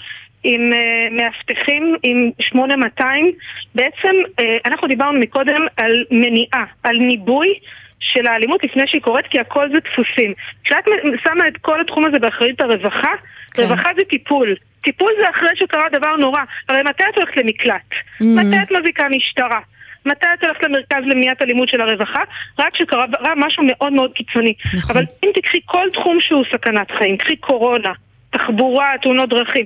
עם 0.44 0.72
uh, 0.72 1.14
מאבטחים, 1.14 1.96
עם 2.04 2.32
8200. 2.40 3.32
בעצם 3.76 4.16
uh, 4.28 4.44
אנחנו 4.66 4.88
דיברנו 4.88 5.20
מקודם 5.20 5.62
על 5.78 6.04
מניעה, 6.12 6.66
על 6.84 6.98
ניבוי. 6.98 7.54
של 8.00 8.28
האלימות 8.28 8.64
לפני 8.64 8.88
שהיא 8.88 9.02
קורית, 9.02 9.28
כי 9.28 9.40
הכל 9.40 9.70
זה 9.74 9.80
דפוסים. 9.80 10.34
כשאת 10.64 10.86
שמה 11.24 11.48
את 11.48 11.58
כל 11.62 11.82
התחום 11.82 12.06
הזה 12.06 12.20
באחריות 12.20 12.62
הרווחה, 12.62 13.12
כן. 13.54 13.64
רווחה 13.64 13.90
זה 13.96 14.02
טיפול. 14.10 14.56
טיפול 14.82 15.12
זה 15.20 15.30
אחרי 15.30 15.56
שקרה 15.56 15.90
דבר 15.92 16.16
נורא. 16.16 16.42
הרי 16.70 16.84
מתי 16.84 17.04
את 17.10 17.18
הולכת 17.18 17.38
למקלט? 17.38 17.92
Mm-hmm. 17.92 18.26
מתי 18.26 18.56
את 18.64 18.72
מזיקה 18.72 19.08
משטרה? 19.10 19.60
מתי 20.06 20.28
את 20.40 20.44
הולכת 20.44 20.64
למרכז 20.64 21.04
למניעת 21.06 21.42
אלימות 21.42 21.70
של 21.70 21.82
הרווחה? 21.82 22.24
רק 22.60 22.74
כשקרה 22.74 23.06
משהו 23.36 23.64
מאוד 23.68 23.94
מאוד 23.94 24.12
קיצוני. 24.14 24.54
נכון. 24.74 24.96
אבל 24.96 25.06
אם 25.26 25.30
תקחי 25.36 25.60
כל 25.66 25.88
תחום 25.94 26.18
שהוא 26.22 26.44
סכנת 26.54 26.92
חיים, 26.92 27.18
קחי 27.18 27.36
קורונה, 27.36 27.92
תחבורה, 28.30 28.88
תאונות 29.02 29.30
דרכים, 29.30 29.66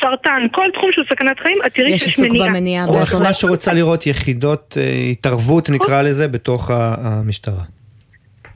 סרטן, 0.00 0.46
כל 0.52 0.68
תחום 0.74 0.92
שהוא 0.92 1.04
סכנת 1.10 1.40
חיים, 1.40 1.56
את 1.66 1.74
תראי 1.74 1.98
שיש 1.98 2.18
מניעה. 2.18 2.34
יש 2.34 2.40
עיסוק 2.40 2.48
במניעה. 2.48 2.86
או 2.86 3.02
החברה 3.02 3.32
שרוצה 3.32 3.72
לראות 3.72 4.06
יחידות 4.06 4.76
אה, 4.80 4.82
התערבות, 5.10 5.70
נקרא 5.70 6.02
לזה, 6.02 6.28
בתוך 6.28 6.70
המשטרה. 6.74 7.62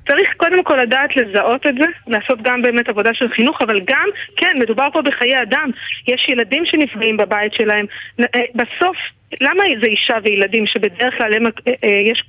צריך 0.09 0.29
קודם 0.37 0.65
כל 0.65 0.77
לדעת 0.83 1.17
לזהות 1.17 1.67
את 1.67 1.75
זה, 1.75 1.87
לעשות 2.07 2.43
גם 2.43 2.63
באמת 2.63 2.89
עבודה 2.89 3.11
של 3.15 3.29
חינוך, 3.29 3.63
אבל 3.63 3.81
גם, 3.87 4.09
כן, 4.37 4.55
מדובר 4.61 4.89
פה 4.93 5.03
בחיי 5.03 5.43
אדם. 5.43 5.71
יש 6.09 6.29
ילדים 6.29 6.63
שנפגעים 6.65 7.17
בבית 7.17 7.53
שלהם. 7.53 7.87
אה, 8.21 8.25
בסוף, 8.55 8.97
למה 9.41 9.65
זה 9.81 9.87
אישה 9.87 10.17
וילדים 10.25 10.67
שבדרך 10.67 11.19
כלל 11.19 11.35
הם, 11.35 11.47
אה, 11.47 11.73
אה, 11.85 11.89
יש, 12.13 12.25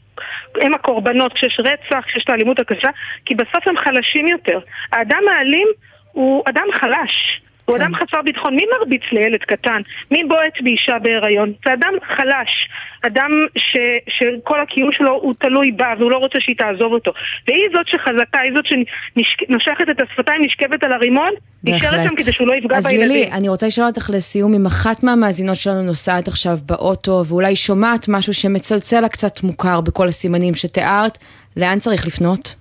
הם 0.61 0.73
הקורבנות 0.73 1.33
כשיש 1.33 1.59
רצח, 1.59 2.05
כשיש 2.05 2.23
את 2.23 2.29
האלימות 2.29 2.59
הקשה? 2.59 2.89
כי 3.25 3.35
בסוף 3.35 3.67
הם 3.67 3.77
חלשים 3.77 4.27
יותר. 4.27 4.59
האדם 4.91 5.21
האלים 5.37 5.67
הוא 6.11 6.43
אדם 6.49 6.67
חלש. 6.73 7.41
הוא 7.71 7.77
אדם 7.77 7.93
כן. 7.95 8.05
חסר 8.05 8.21
ביטחון. 8.21 8.55
מי 8.55 8.65
מרביץ 8.79 9.01
לילד 9.11 9.39
קטן? 9.39 9.81
מי 10.11 10.23
בועט 10.23 10.61
באישה 10.61 10.99
בהיריון? 10.99 11.53
זה 11.65 11.73
אדם 11.73 11.93
חלש. 12.15 12.69
אדם 13.01 13.31
ש, 13.57 13.77
שכל 14.09 14.59
הקיום 14.59 14.91
שלו 14.91 15.11
הוא 15.21 15.33
תלוי 15.39 15.71
בה 15.71 15.93
והוא 15.99 16.11
לא 16.11 16.17
רוצה 16.17 16.39
שהיא 16.39 16.55
תעזוב 16.55 16.93
אותו. 16.93 17.11
והיא 17.47 17.63
זאת 17.73 17.87
שחזקה, 17.87 18.39
היא 18.39 18.51
זאת 18.55 18.65
שנושכת 18.65 19.89
את 19.91 20.01
השפתיים, 20.01 20.41
נשכבת 20.41 20.83
על 20.83 20.91
הרימון, 20.91 21.31
נשארת 21.63 22.09
שם 22.09 22.15
כדי 22.15 22.31
שהוא 22.31 22.47
לא 22.47 22.53
יפגע 22.53 22.77
אז 22.77 22.87
בילדים. 22.87 23.11
אז 23.11 23.15
יולי, 23.15 23.31
אני 23.31 23.49
רוצה 23.49 23.67
לשאול 23.67 23.87
אותך 23.87 24.09
לסיום, 24.13 24.53
אם 24.53 24.65
אחת 24.65 25.03
מהמאזינות 25.03 25.55
שלנו 25.55 25.81
נוסעת 25.81 26.27
עכשיו 26.27 26.57
באוטו 26.65 27.23
ואולי 27.27 27.55
שומעת 27.55 28.05
משהו 28.09 28.33
שמצלצל 28.33 28.99
לה 28.99 29.09
קצת 29.09 29.43
מוכר 29.43 29.81
בכל 29.81 30.07
הסימנים 30.07 30.53
שתיארת, 30.53 31.17
לאן 31.57 31.79
צריך 31.79 32.07
לפנות? 32.07 32.60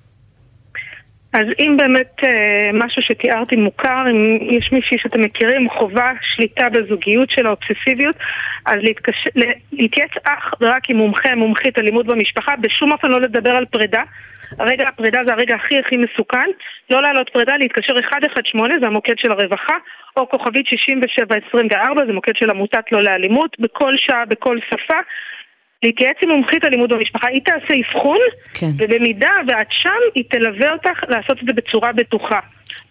אז 1.33 1.47
אם 1.59 1.77
באמת 1.79 2.25
אה, 2.25 2.71
משהו 2.73 3.03
שתיארתי 3.03 3.57
מוכר, 3.57 4.05
אם 4.11 4.39
יש 4.51 4.73
מישהי 4.73 4.99
שאתם 4.99 5.21
מכירים, 5.23 5.71
חובה 5.71 6.09
שליטה 6.23 6.69
בזוגיות 6.69 7.31
של 7.31 7.47
האובססיביות, 7.47 8.17
אז 8.67 8.77
להתקש... 8.83 9.29
להתייעץ 9.73 10.11
אך 10.25 10.55
ורק 10.61 10.91
עם 10.91 10.97
מומחה, 10.97 11.35
מומחית 11.35 11.79
אלימות 11.79 12.07
במשפחה, 12.07 12.57
בשום 12.57 12.93
אופן 12.93 13.09
לא 13.09 13.21
לדבר 13.21 13.51
על 13.51 13.67
פרידה. 13.67 14.03
הרגע 14.59 14.89
הפרידה 14.89 15.21
זה 15.27 15.33
הרגע 15.33 15.55
הכי 15.55 15.79
הכי 15.79 15.97
מסוכן. 15.97 16.51
לא 16.91 17.03
לעלות 17.03 17.31
פרידה, 17.31 17.57
להתקשר 17.57 17.95
118, 17.95 18.79
זה 18.81 18.87
המוקד 18.87 19.19
של 19.19 19.33
הרווחה, 19.33 19.77
או 20.17 20.29
כוכבית 20.29 20.67
6724, 20.67 22.07
זה 22.07 22.13
מוקד 22.13 22.37
של 22.37 22.51
עמותת 22.51 22.93
לא 22.93 23.03
לאלימות, 23.03 23.57
בכל 23.61 23.97
שעה, 23.97 24.25
בכל 24.25 24.59
שפה. 24.71 24.99
להתייעץ 25.83 26.17
עם 26.23 26.31
מומחית 26.31 26.65
אלימות 26.65 26.91
במשפחה, 26.91 27.29
היא 27.29 27.41
תעשה 27.45 27.75
אבחון, 27.81 28.19
כן. 28.55 28.71
ובמידה 28.77 29.33
ואת 29.49 29.67
שם, 29.71 30.01
היא 30.15 30.25
תלווה 30.31 30.73
אותך 30.73 31.01
לעשות 31.09 31.39
את 31.43 31.47
זה 31.47 31.53
בצורה 31.53 31.93
בטוחה. 31.93 32.41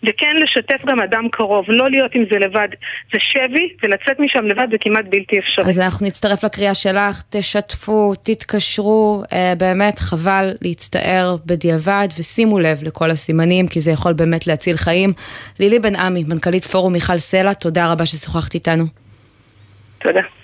וכן 0.03 0.35
לשתף 0.43 0.85
גם 0.85 1.01
אדם 1.01 1.29
קרוב, 1.31 1.65
לא 1.67 1.89
להיות 1.89 2.15
עם 2.15 2.23
זה 2.31 2.39
לבד. 2.39 2.67
זה 3.13 3.19
שבי, 3.19 3.73
ולצאת 3.83 4.19
משם 4.19 4.45
לבד 4.45 4.67
זה 4.71 4.77
כמעט 4.81 5.05
בלתי 5.09 5.39
אפשרי. 5.39 5.65
אז 5.65 5.79
אנחנו 5.79 6.07
נצטרף 6.07 6.43
לקריאה 6.43 6.73
שלך, 6.73 7.23
תשתפו, 7.29 8.13
תתקשרו, 8.23 9.23
אה, 9.33 9.53
באמת 9.57 9.99
חבל 9.99 10.51
להצטער 10.61 11.35
בדיעבד, 11.45 12.07
ושימו 12.19 12.59
לב 12.59 12.83
לכל 12.83 13.11
הסימנים, 13.11 13.67
כי 13.67 13.79
זה 13.79 13.91
יכול 13.91 14.13
באמת 14.13 14.47
להציל 14.47 14.77
חיים. 14.77 15.13
לילי 15.59 15.79
בן 15.79 15.95
עמי, 15.95 16.23
מנכ"לית 16.27 16.63
פורום 16.63 16.93
מיכל 16.93 17.17
סלע, 17.17 17.53
תודה 17.53 17.91
רבה 17.91 18.05
ששוחחת 18.05 18.53
איתנו. 18.53 18.83
תודה. 19.99 20.38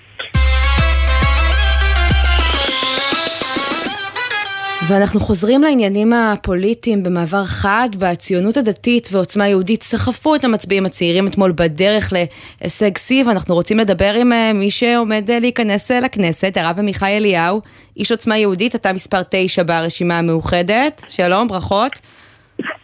ואנחנו 4.89 5.19
חוזרים 5.19 5.61
לעניינים 5.61 6.13
הפוליטיים 6.13 7.03
במעבר 7.03 7.45
חד, 7.45 7.89
בציונות 7.99 8.57
הדתית 8.57 9.09
ועוצמה 9.11 9.47
יהודית 9.47 9.83
סחפו 9.83 10.35
את 10.35 10.43
המצביעים 10.43 10.85
הצעירים 10.85 11.27
אתמול 11.27 11.51
בדרך 11.51 12.13
להישג 12.13 12.97
שיא, 12.97 13.23
ואנחנו 13.27 13.55
רוצים 13.55 13.77
לדבר 13.77 14.13
עם 14.21 14.33
אה, 14.33 14.51
מי 14.53 14.71
שעומד 14.71 15.29
אה, 15.29 15.39
להיכנס 15.39 15.91
אה, 15.91 15.99
לכנסת, 15.99 16.57
הרב 16.57 16.79
עמיחי 16.79 17.17
אליהו, 17.17 17.61
איש 17.97 18.11
עוצמה 18.11 18.37
יהודית, 18.37 18.75
אתה 18.75 18.93
מספר 18.93 19.21
9 19.29 19.63
ברשימה 19.63 20.19
המאוחדת. 20.19 21.01
שלום, 21.09 21.47
ברכות. 21.47 22.01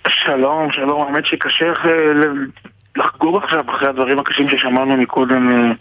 שלום, 0.07 0.71
שלום, 0.71 1.01
האמת 1.01 1.25
שקשה 1.25 1.65
לחגוג 2.95 3.43
עכשיו 3.43 3.63
אחרי 3.75 3.89
הדברים 3.89 4.19
הקשים 4.19 4.49
ששמענו 4.49 4.97
מקודם. 4.97 5.73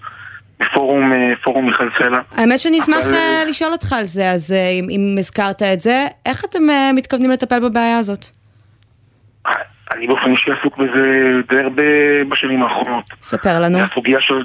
בפורום 0.61 1.13
פורום 1.43 1.67
מיכל 1.67 1.89
סלע. 1.99 2.19
האמת 2.37 2.61
שאני 2.61 2.79
אשמח 2.79 3.07
אבל... 3.07 3.15
אה, 3.15 3.45
לשאול 3.49 3.73
אותך 3.73 3.93
על 3.93 4.05
זה, 4.05 4.31
אז 4.31 4.53
אה, 4.53 4.69
אם, 4.69 4.87
אם 4.91 5.17
הזכרת 5.19 5.63
את 5.63 5.81
זה, 5.81 6.07
איך 6.27 6.45
אתם 6.45 6.71
אה, 6.71 6.93
מתכוונים 6.93 7.31
לטפל 7.31 7.69
בבעיה 7.69 7.99
הזאת? 7.99 8.25
אני 9.95 10.07
באופן 10.07 10.31
אישי 10.31 10.51
עסוק 10.61 10.77
בזה 10.77 11.27
די 11.49 11.63
הרבה 11.63 11.83
בשנים 12.29 12.63
האחרונות. 12.63 13.05
ספר 13.23 13.61
לנו. 13.61 13.79
הסוגיה 13.79 14.21
של, 14.21 14.45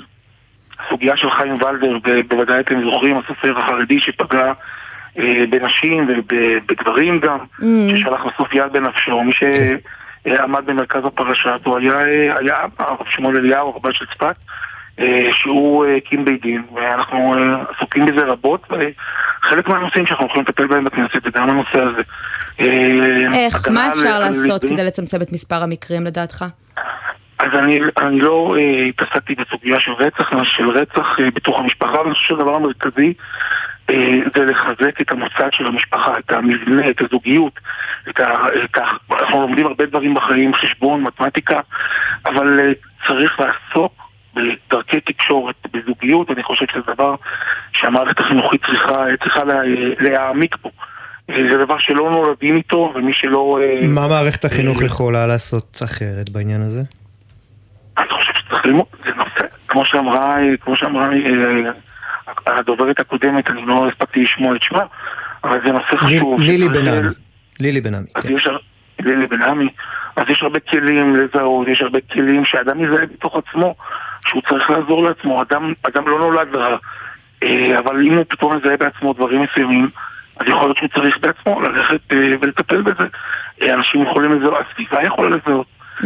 הסוגיה 0.79 1.17
של 1.17 1.31
חיים 1.31 1.53
ולדר, 1.61 1.97
בוודאי 2.27 2.59
אתם 2.59 2.83
זוכרים, 2.83 3.17
הסופר 3.17 3.59
החרדי 3.59 3.99
שפגע 3.99 4.53
אה, 5.19 5.43
בנשים 5.49 6.07
ובגברים 6.09 7.19
גם, 7.19 7.37
mm. 7.39 7.63
ששלח 7.91 8.25
בסוף 8.25 8.53
יד 8.53 8.71
בנפשו, 8.71 9.23
מי 9.23 9.33
שעמד 9.33 10.65
במרכז 10.65 11.05
הפרשה, 11.05 11.55
הוא 11.63 11.77
היה, 11.77 11.97
היה 12.37 12.55
הרב 12.79 13.05
שמואל 13.09 13.37
אליהו, 13.37 13.75
רבה 13.75 13.89
של 13.93 14.05
צפת. 14.05 14.35
אה, 14.99 15.27
שהוא 15.31 15.85
אה, 15.85 15.95
הקים 15.95 16.25
בית 16.25 16.41
דין, 16.41 16.63
ואנחנו 16.73 17.33
אה, 17.33 17.63
עסוקים 17.75 18.05
בזה 18.05 18.25
רבות, 18.25 18.67
וחלק 18.69 19.67
מהנושאים 19.67 20.07
שאנחנו 20.07 20.25
יכולים 20.25 20.45
לטפל 20.47 20.67
בהם 20.67 20.83
בכנסת 20.83 21.23
זה 21.23 21.29
גם 21.33 21.49
הנושא 21.49 21.79
הזה. 21.81 22.01
איך? 23.33 23.67
מה 23.67 23.89
אפשר 23.89 24.19
לעשות 24.19 24.61
כדי 24.61 24.83
לצמצם 24.83 25.21
את 25.21 25.31
מספר 25.31 25.63
המקרים 25.63 26.05
לדעתך? 26.05 26.45
אז 27.39 27.49
אני, 27.59 27.79
אני 27.97 28.19
לא 28.19 28.55
אה, 28.57 28.85
התעסקתי 28.85 29.35
בסוגיה 29.35 29.79
של 29.79 29.91
רצח, 29.91 30.29
של 30.43 30.69
רצח 30.69 31.19
אה, 31.19 31.31
בתוך 31.31 31.59
המשפחה, 31.59 31.93
אבל 31.93 32.05
אני 32.05 32.13
חושב 32.13 32.27
שהדבר 32.27 32.55
המרכזי 32.55 33.13
אה, 33.89 34.19
זה 34.35 34.45
לחזק 34.45 35.01
את 35.01 35.11
המוסד 35.11 35.49
של 35.51 35.65
המשפחה, 35.65 36.13
את 36.19 36.31
המבנה, 36.31 36.89
את 36.89 37.01
הזוגיות, 37.01 37.59
את 38.09 38.19
ה... 38.19 38.33
את 38.63 38.77
ה 38.77 38.81
אנחנו 39.11 39.41
לומדים 39.41 39.65
הרבה 39.65 39.85
דברים 39.85 40.13
בחיים, 40.13 40.53
חשבון, 40.53 41.03
מתמטיקה, 41.03 41.59
אבל 42.25 42.59
אה, 42.59 42.71
צריך 43.07 43.39
לעסוק 43.39 44.04
בדרכי 44.35 45.01
תקשורת, 45.01 45.55
בזוגיות, 45.73 46.31
אני 46.31 46.43
חושב 46.43 46.65
שזה 46.71 46.93
דבר 46.93 47.15
שהמערכת 47.73 48.19
החינוכית 48.19 48.61
צריכה, 48.65 49.03
צריכה 49.23 49.43
לה, 49.43 49.59
להעמיק 49.99 50.55
בו. 50.63 50.71
אה, 51.29 51.35
זה 51.51 51.57
דבר 51.57 51.77
שלא 51.79 52.11
נולדים 52.11 52.55
איתו, 52.55 52.93
ומי 52.95 53.13
שלא... 53.13 53.59
מה 53.81 54.07
מערכת 54.07 54.45
החינוך 54.45 54.81
יכולה 54.81 55.27
לעשות 55.27 55.81
אחרת 55.83 56.29
בעניין 56.29 56.61
הזה? 56.61 56.81
אני 57.97 58.07
חושב 58.09 58.33
שצריך 58.33 58.65
ללמוד, 58.65 58.85
זה 59.05 59.11
נושא, 59.15 59.45
כמו 59.67 59.85
שאמרה, 59.85 60.37
כמו 60.61 60.75
שאמרה 60.75 61.09
הדוברת 62.47 62.99
הקודמת, 62.99 63.49
אני 63.49 63.65
לא 63.65 63.87
הספקתי 63.87 64.23
לשמוע 64.23 64.55
את 64.55 64.63
שמה, 64.63 64.83
אבל 65.43 65.59
זה 65.65 65.71
נושא 65.71 65.95
חשוב. 65.95 66.41
לילי 66.41 66.69
בן 66.69 66.87
עמי. 66.87 67.09
לילי 67.59 67.81
בן 67.81 67.95
עמי, 67.95 68.07
כן. 68.21 68.29
לילי 68.99 69.27
בן 69.27 69.41
עמי. 69.41 69.69
אז 70.15 70.23
יש 70.29 70.43
הרבה 70.43 70.59
כלים 70.59 71.15
לזהות, 71.15 71.67
יש 71.67 71.81
הרבה 71.81 71.99
כלים 72.13 72.45
שאדם 72.45 72.83
יזהה 72.83 73.05
בתוך 73.05 73.35
עצמו, 73.35 73.75
שהוא 74.27 74.41
צריך 74.49 74.69
לעזור 74.69 75.03
לעצמו. 75.03 75.41
אדם, 75.41 75.73
אדם 75.83 76.07
לא 76.07 76.19
נולד 76.19 76.55
רע, 76.55 76.77
אה, 77.43 77.79
אבל 77.79 78.07
אם 78.07 78.17
הוא 78.17 78.25
פתאום 78.27 78.55
מזהה 78.55 78.77
בעצמו 78.77 79.13
דברים 79.13 79.41
מסוימים, 79.43 79.89
אז 80.37 80.47
יכול 80.47 80.67
להיות 80.67 80.77
שהוא 80.77 80.89
צריך 80.89 81.17
בעצמו 81.17 81.61
ללכת 81.61 81.99
אה, 82.11 82.31
ולטפל 82.41 82.81
בזה. 82.81 83.07
אה, 83.61 83.73
אנשים 83.73 84.03
יכולים 84.03 84.31
לזהות, 84.31 84.57
הסביבה 84.69 85.03
יכולה 85.03 85.37
לזהות. 85.37 85.67
Mm. 86.01 86.05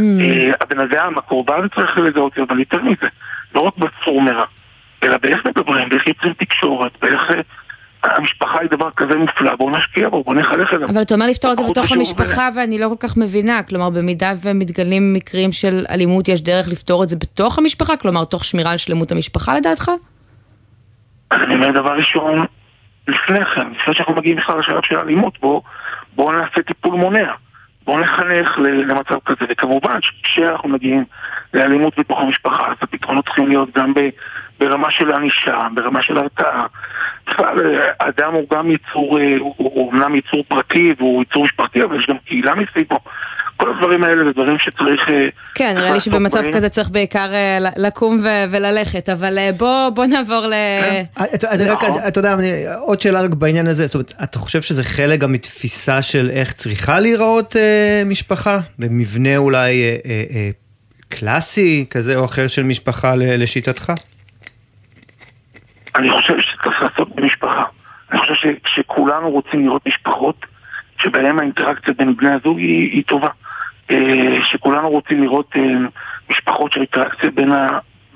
הבן 0.62 0.80
אדם, 0.80 1.18
הקורבן 1.18 1.68
צריך 1.76 1.98
לזהות, 1.98 2.40
אבל 2.40 2.60
יותר 2.60 2.84
מזה, 2.84 3.08
לא 3.56 3.62
רק 3.62 3.74
בצור 3.78 4.22
מרע. 4.22 4.46
אלא 5.04 5.18
באיך 5.18 5.46
מדברים, 5.46 5.90
באיך 5.90 6.08
יוצרים 6.08 6.34
תקשורת, 6.34 6.92
באיך... 7.02 7.32
המשפחה 8.04 8.60
היא 8.60 8.70
דבר 8.70 8.92
כזה 8.92 9.16
מופלא, 9.16 9.56
בואו 9.56 9.78
נשקיע 9.78 10.10
בו, 10.10 10.24
בואו 10.24 10.36
נחלק 10.36 10.74
את 10.74 10.80
זה. 10.80 10.86
אבל 10.86 11.02
אתה 11.02 11.14
אומר 11.14 11.28
לפתור 11.28 11.52
את 11.52 11.58
זה 11.58 11.64
בתוך 11.70 11.92
המשפחה 11.92 12.50
ואני 12.56 12.80
לא 12.80 12.88
כל 12.90 13.08
כך 13.08 13.18
מבינה, 13.18 13.64
כלומר 13.64 13.90
במידה 13.90 14.34
ומתגלים 14.44 15.14
מקרים 15.14 15.52
של 15.52 15.86
אלימות, 15.90 16.28
יש 16.28 16.42
דרך 16.42 16.68
לפתור 16.68 17.04
את 17.04 17.10
זה 17.10 17.16
בתוך 17.16 17.58
המשפחה? 17.58 17.98
כלומר 17.98 18.26
תוך 18.26 18.46
שמירה 18.46 18.72
על 18.72 18.78
שלמות 18.78 19.12
המשפחה 19.12 19.58
לדעתך? 19.58 19.92
אני 21.32 21.56
אומר 21.56 21.72
דבר 21.72 21.94
ראשון, 21.98 22.46
לפני 23.08 23.46
כן, 23.46 23.68
לפני 23.82 23.94
שאנחנו 23.94 24.16
מגיעים 24.16 24.38
בכלל 24.38 24.60
לשלב 24.60 24.84
של 24.84 25.00
אלימות, 25.00 25.40
בואו 25.40 25.62
בוא 26.16 26.34
נעשה 26.34 26.62
טיפול 26.68 26.96
מונע. 26.96 27.32
בואו 27.90 28.00
נחנך 28.00 28.58
למצב 28.60 29.20
כזה, 29.26 29.46
וכמובן 29.50 30.00
כשאנחנו 30.24 30.70
מגיעים 30.70 31.04
לאלימות 31.54 32.00
בתוך 32.00 32.20
המשפחה, 32.20 32.68
אז 32.68 32.78
הפתרונות 32.82 33.26
צריכים 33.26 33.48
להיות 33.48 33.78
גם 33.78 33.94
ברמה 34.60 34.92
של 34.92 35.12
ענישה, 35.12 35.68
ברמה 35.74 36.02
של 36.02 36.18
הרתעה. 36.18 36.66
בכלל, 37.28 37.56
אדם 38.00 38.34
הוא 38.34 38.48
גם 38.54 38.72
יצור, 38.72 39.20
אה, 39.20 39.38
הוא 39.40 39.88
אומנם 39.88 40.16
יצור 40.16 40.44
פרטי 40.48 40.94
והוא 40.98 41.24
יצור 41.24 41.44
משפחתי, 41.44 41.84
אבל 41.84 42.00
יש 42.00 42.08
גם 42.08 42.18
קהילה 42.26 42.56
מסביבו. 42.56 43.00
כל 43.60 43.72
הדברים 43.72 44.04
האלה 44.04 44.24
זה 44.26 44.32
דברים 44.32 44.58
שצריך... 44.60 45.10
אה, 45.10 45.28
כן, 45.56 45.74
נראה 45.78 45.92
לי 45.92 46.00
שבמצב 46.00 46.42
בהם. 46.42 46.54
כזה 46.54 46.70
צריך 46.70 46.90
בעיקר 46.90 47.34
אה, 47.34 47.58
לקום 47.78 48.20
וללכת, 48.52 49.10
אבל 49.10 49.38
בוא, 49.58 49.90
בוא 49.90 50.06
נעבור 50.06 50.48
ל... 50.48 50.54
אתה 52.08 52.20
יודע, 52.20 52.36
עוד 52.80 53.00
שאלה 53.00 53.22
רק 53.22 53.30
בעניין 53.30 53.68
הזה, 53.68 53.86
זאת 53.86 53.96
אומרת, 53.96 54.14
אתה 54.24 54.40
חושב 54.40 54.62
שזה 54.62 54.84
חלק 54.84 55.20
גם 55.20 55.32
מתפיסה 55.32 56.02
של 56.02 56.30
איך 56.30 56.52
צריכה 56.52 57.00
להיראות 57.00 57.56
משפחה? 58.06 58.60
במבנה 58.80 59.38
אולי 59.38 59.84
קלאסי 61.10 61.86
כזה 61.90 62.16
או 62.16 62.26
אחר 62.26 62.48
של 62.48 62.64
משפחה 62.64 63.16
לשיטתך? 63.16 63.94
אני 65.96 66.10
חושב 66.10 66.34
שצריך 66.40 66.82
לעשות 66.82 67.16
במשפחה. 67.16 67.64
אני 68.12 68.20
חושב 68.20 68.34
ש, 68.34 68.46
שכולנו 68.76 69.32
רוצים 69.32 69.66
לראות 69.66 69.88
משפחות 69.88 70.46
שבהן 71.02 71.40
האינטראקציה 71.40 71.94
בין 71.94 72.16
בני 72.16 72.32
הזוג 72.32 72.58
היא, 72.58 72.92
היא 72.92 73.04
טובה. 73.04 73.30
אה, 73.92 73.96
שכולנו 74.52 74.90
רוצים 74.90 75.24
לראות 75.24 75.52
אה, 75.56 75.62
משפחות 76.30 76.72
שהאינטראקציה 76.72 77.30
בין, 77.36 77.52
ה, 77.52 77.68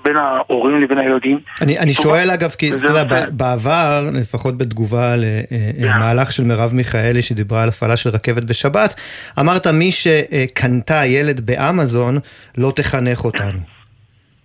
בין 0.03 0.17
ההורים 0.17 0.81
לבין 0.81 0.97
הילדים. 0.97 1.39
אני, 1.61 1.79
אני 1.79 1.93
שואל 1.93 2.31
אגב, 2.31 2.49
כי 2.49 2.75
אתה 2.75 2.85
יודע, 2.85 3.25
בעבר, 3.29 4.03
לפחות 4.13 4.57
בתגובה 4.57 5.15
למהלך 5.79 6.31
של 6.31 6.43
מרב 6.43 6.73
מיכאלי 6.73 7.21
שדיברה 7.21 7.63
על 7.63 7.69
הפעלה 7.69 7.97
של 7.97 8.09
רכבת 8.09 8.43
בשבת, 8.43 8.93
אמרת 9.39 9.67
מי 9.67 9.91
שקנתה 9.91 11.05
ילד 11.05 11.41
באמזון 11.41 12.17
לא 12.57 12.71
תחנך 12.75 13.25
אותנו. 13.25 13.59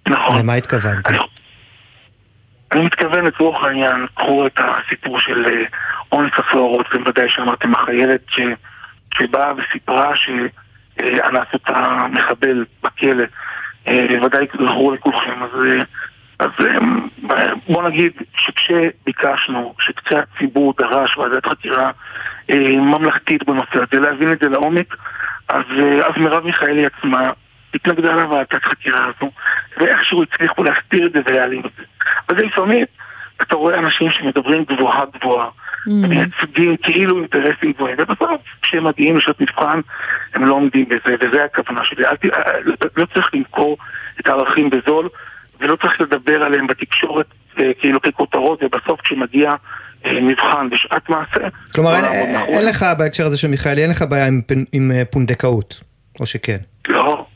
נכון. 0.08 0.38
למה 0.38 0.54
התכוונת? 0.54 1.08
אני, 2.72 2.84
מתכוון 2.84 3.24
לצורך 3.24 3.64
העניין, 3.64 4.06
קחו 4.14 4.46
את 4.46 4.58
הסיפור 4.58 5.20
של 5.20 5.46
אה, 5.46 5.64
אונס 6.12 6.32
הסוהרות, 6.38 6.86
ובוודאי 6.94 7.28
שמעתם 7.28 7.74
החיילת 7.74 8.20
ש... 8.28 8.40
שבאה 9.14 9.52
וסיפרה 9.52 10.16
שאנס 10.98 11.46
אותה 11.54 12.04
מחבל 12.10 12.64
בכלא, 12.82 13.24
אה, 13.88 14.06
ודאי 14.22 14.46
זכור 14.64 14.92
לכולכם, 14.92 15.42
אז, 15.42 15.50
אה, 15.64 15.82
אז 16.38 16.50
בוא 17.68 17.88
נגיד 17.88 18.12
שכשביקשנו, 18.36 19.74
שכשהציבור 19.80 20.74
דרש 20.78 21.16
ועדת 21.16 21.46
חקירה 21.46 21.90
ממלכתית 22.68 23.44
בנושא 23.44 23.74
הזה, 23.74 24.00
להבין 24.00 24.32
את 24.32 24.38
זה 24.40 24.48
לעומק, 24.48 24.96
אז, 25.48 25.64
אז 26.06 26.12
מרב 26.16 26.44
מיכאלי 26.44 26.86
עצמה 26.86 27.28
התנגדה 27.74 28.12
לוועדת 28.12 28.64
חקירה 28.64 29.00
הזו, 29.04 29.30
ואיכשהו 29.76 30.22
הצליחו 30.22 30.64
להסתיר 30.64 31.06
את 31.06 31.12
זה 31.12 31.20
ולהעלים 31.26 31.60
את 31.60 31.70
זה. 31.76 31.82
אז 32.28 32.36
לפעמים 32.36 32.84
אתה 33.42 33.56
רואה 33.56 33.78
אנשים 33.78 34.10
שמדברים 34.10 34.64
גבוהה 34.64 35.04
גבוהה. 35.18 35.48
מייצגים 35.88 36.76
כאילו 36.76 37.18
אינטרסים 37.18 37.72
גבוהים, 37.72 37.96
ובסוף 37.98 38.40
כשהם 38.62 38.84
מגיעים 38.84 39.16
לשעות 39.16 39.40
מבחן 39.40 39.80
הם 40.34 40.44
לא 40.44 40.54
עומדים 40.54 40.84
בזה, 40.88 41.16
וזה 41.20 41.44
הכוונה 41.44 41.80
שלי. 41.84 42.06
אל, 42.06 42.16
לא, 42.64 42.74
לא 42.96 43.06
צריך 43.14 43.30
למכור 43.34 43.76
את 44.20 44.26
הערכים 44.26 44.70
בזול, 44.70 45.08
ולא 45.60 45.76
צריך 45.76 46.00
לדבר 46.00 46.42
עליהם 46.42 46.66
בתקשורת 46.66 47.26
אה, 47.58 47.70
כאילו 47.80 48.00
ככותרות, 48.00 48.62
ובסוף 48.62 49.00
כשמגיע 49.00 49.50
אה, 50.06 50.20
מבחן 50.20 50.70
בשעת 50.70 51.08
מעשה... 51.08 51.48
כלומר, 51.74 51.94
אין, 51.94 52.04
אין 52.48 52.66
לך 52.66 52.86
בהקשר 52.98 53.26
הזה 53.26 53.38
של 53.38 53.48
מיכאלי, 53.48 53.82
אין 53.82 53.90
לך 53.90 54.02
בעיה 54.02 54.26
עם, 54.26 54.40
עם 54.72 54.90
אה, 54.94 55.04
פונדקאות, 55.04 55.80
או 56.20 56.26
שכן? 56.26 56.58
לא. 56.88 57.26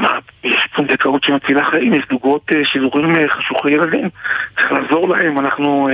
מה, 0.00 0.10
יש 0.44 0.60
פונדקאות 0.76 1.24
שמצילה 1.24 1.64
חיים, 1.64 1.94
יש 1.94 2.04
זוגות 2.10 2.50
אה, 2.54 2.64
שידורים 2.64 3.16
אה, 3.16 3.28
חשוכי 3.28 3.70
ילדים, 3.70 4.08
צריך 4.56 4.72
לעזור 4.72 5.08
להם, 5.08 5.38
אנחנו... 5.38 5.88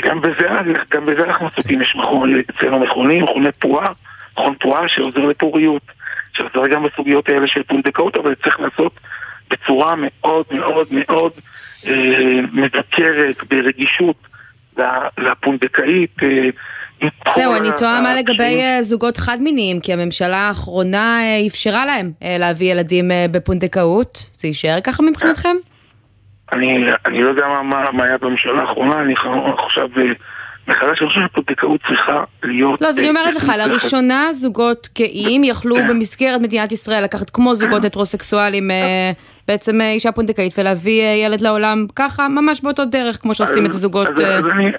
גם 0.00 0.20
בזה, 0.20 0.48
גם 0.90 1.04
בזה 1.04 1.24
אנחנו 1.24 1.46
עסוקים, 1.46 1.82
יש 1.82 1.96
מכון, 1.96 2.32
אצלנו 2.50 2.78
מכונים, 2.78 3.24
מכוני 3.24 3.52
פועה, 3.52 3.92
מכון 4.32 4.54
פועה 4.60 4.88
שעוזר 4.88 5.20
לפוריות, 5.20 5.82
שעוזר 6.32 6.66
גם 6.66 6.82
בסוגיות 6.82 7.28
האלה 7.28 7.48
של 7.48 7.62
פונדקאות, 7.62 8.16
אבל 8.16 8.34
צריך 8.34 8.60
לעשות 8.60 9.00
בצורה 9.50 9.94
מאוד 9.96 10.46
מאוד 10.50 10.86
מאוד 10.90 11.32
אה, 11.86 12.40
מבקרת, 12.52 13.36
ברגישות 13.50 14.16
לפונדקאית, 15.18 16.22
אה, 16.22 16.48
זהו, 17.34 17.56
אני 17.56 17.68
תוהה 17.76 18.00
מה 18.00 18.14
לגבי 18.14 18.60
אה, 18.60 18.82
זוגות 18.82 19.16
חד-מיניים, 19.16 19.80
כי 19.80 19.92
הממשלה 19.92 20.36
האחרונה 20.36 21.20
אה, 21.20 21.46
אפשרה 21.46 21.86
להם 21.86 22.12
אה, 22.22 22.36
להביא 22.38 22.72
ילדים 22.72 23.10
בפונדקאות. 23.30 24.30
זה 24.32 24.48
יישאר 24.48 24.78
ככה 24.84 25.02
מבחינתכם? 25.02 25.56
אני, 26.52 26.86
אני 27.06 27.22
לא 27.22 27.28
יודע 27.28 27.46
מה, 27.62 27.84
מה 27.92 28.04
היה 28.04 28.18
בממשלה 28.18 28.60
האחרונה, 28.60 29.00
אני 29.00 29.14
עכשיו 29.64 29.88
מחדש, 30.68 31.02
אני 31.02 31.08
חושב 31.08 31.20
שפונדקאות 31.30 31.80
צריכה 31.88 32.24
להיות... 32.42 32.80
לא, 32.80 32.88
אז 32.88 32.98
אני 32.98 33.08
אומרת 33.08 33.34
לך, 33.34 33.52
לראשונה 33.58 34.32
זוגות 34.32 34.88
גאים 34.98 35.44
יכלו 35.44 35.76
במסגרת 35.88 36.40
מדינת 36.40 36.72
ישראל 36.72 37.04
לקחת 37.04 37.30
כמו 37.30 37.54
זוגות 37.54 37.84
הטרוסקסואלים 37.84 38.70
בעצם 39.48 39.80
אישה 39.80 40.12
פונדקאית 40.12 40.58
ולהביא 40.58 41.02
ילד 41.02 41.40
לעולם 41.40 41.86
ככה, 41.96 42.28
ממש 42.28 42.60
באותו 42.60 42.84
דרך, 42.84 43.16
כמו 43.22 43.34
שעושים 43.34 43.66
את 43.66 43.70
הזוגות... 43.70 44.08
אז 44.20 44.46
אני... 44.46 44.72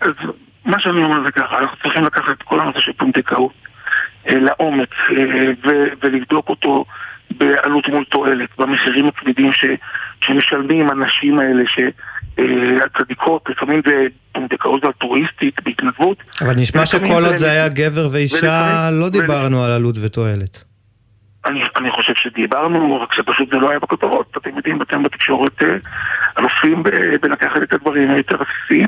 מה 0.66 0.80
שאני 0.80 1.04
אומר 1.04 1.24
זה 1.24 1.32
ככה, 1.32 1.60
אנחנו 1.60 1.78
צריכים 1.84 2.04
לקחת 2.04 2.32
את 2.38 2.44
כל 2.44 2.60
הנושא 2.60 2.80
של 2.80 2.94
פונדקאות 2.94 3.52
אה, 4.28 4.36
לעומק 4.40 4.94
אה, 5.18 5.52
ולבדוק 6.02 6.50
אותו 6.50 6.86
בעלות 7.32 7.88
מול 7.88 8.04
תועלת, 8.04 8.50
במחירים 8.58 9.08
הכבדים 9.08 9.52
שמשלמים 10.24 10.90
הנשים 10.90 11.40
האלה, 11.40 11.64
שהצדיקות, 11.66 13.44
אה, 13.48 13.54
לפעמים 13.54 13.82
זה 13.86 14.08
פונדקאות 14.32 14.86
אלטרואיסטית, 14.86 15.64
בהתנדבות. 15.64 16.18
אבל 16.41 16.56
נשמע 16.56 16.86
שכל 16.86 17.26
עוד 17.26 17.38
זה 17.38 17.52
היה 17.52 17.70
גבר 17.70 18.08
ואישה, 18.12 18.90
לא 18.91 19.10
דיברנו 19.10 19.64
על 19.64 19.72
עלות 19.72 19.96
ותועלת. 20.02 20.70
אני, 21.46 21.64
אני 21.78 21.91
חושב 21.91 22.14
שדיברנו, 22.16 23.02
רק 23.02 23.14
שפשוט 23.14 23.50
זה 23.52 23.58
לא 23.58 23.70
היה 23.70 23.80
בכותרות. 23.80 24.38
אתם 24.38 24.58
יודעים, 24.58 24.82
אתם 24.82 25.04
בתקשורת 25.04 25.64
אה, 25.64 25.68
אלופים 26.40 26.84
בלקחת 27.22 27.64
את 27.64 27.74
הדברים 27.74 28.12
היותר 28.12 28.38
עסיסיים, 28.41 28.88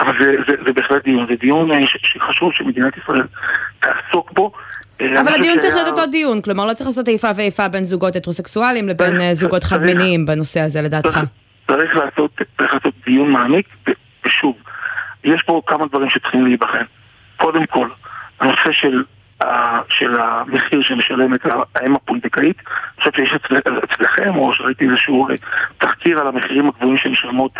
אבל 0.00 0.12
זה, 0.20 0.32
זה, 0.48 0.54
זה 0.66 0.72
בהחלט 0.72 1.04
דיון. 1.04 1.26
זה 1.26 1.34
דיון 1.40 1.72
אה, 1.72 1.78
שחשוב 1.86 2.52
שמדינת 2.52 2.96
ישראל 2.96 3.22
תעסוק 3.80 4.32
בו. 4.32 4.52
אה, 5.02 5.20
אבל 5.20 5.32
הדיון 5.32 5.58
צריך 5.58 5.74
להיות 5.74 5.88
אותו 5.88 6.06
דיון, 6.06 6.42
כלומר 6.42 6.66
לא 6.66 6.74
צריך 6.74 6.86
לעשות 6.86 7.08
איפה 7.08 7.28
ואיפה 7.36 7.68
בין 7.68 7.84
זוגות 7.84 8.16
הטרוסקסואלים 8.16 8.88
לבין 8.88 9.34
זוגות 9.34 9.64
חד-מיניים 9.64 10.26
בנושא 10.26 10.60
הזה 10.60 10.82
לדעתך. 10.82 11.20
צריך 11.66 11.96
לעשות, 11.96 12.30
צריך 12.58 12.74
לעשות 12.74 12.94
דיון 13.06 13.30
מעמיק, 13.30 13.66
ושוב, 14.26 14.56
יש 15.24 15.42
פה 15.42 15.62
כמה 15.66 15.86
דברים 15.86 16.10
שצריכים 16.10 16.46
להיבחן. 16.46 16.84
קודם 17.36 17.66
כל, 17.66 17.88
הנושא 18.40 18.72
של, 18.72 19.02
של 19.88 20.20
המחיר 20.20 20.82
שמשלמת 20.82 21.40
האם 21.74 21.94
הפונדקאית, 21.96 22.56
אני 22.66 22.98
חושב 22.98 23.10
שיש 23.16 23.32
אצל, 23.32 23.56
אצלכם, 23.84 24.36
או 24.36 24.52
שראיתי 24.52 24.84
איזשהו 24.84 25.28
אה, 25.28 25.34
תחקיר 25.78 26.20
על 26.20 26.26
המחירים 26.26 26.68
הגבוהים 26.68 26.98
שמשלמות 26.98 27.52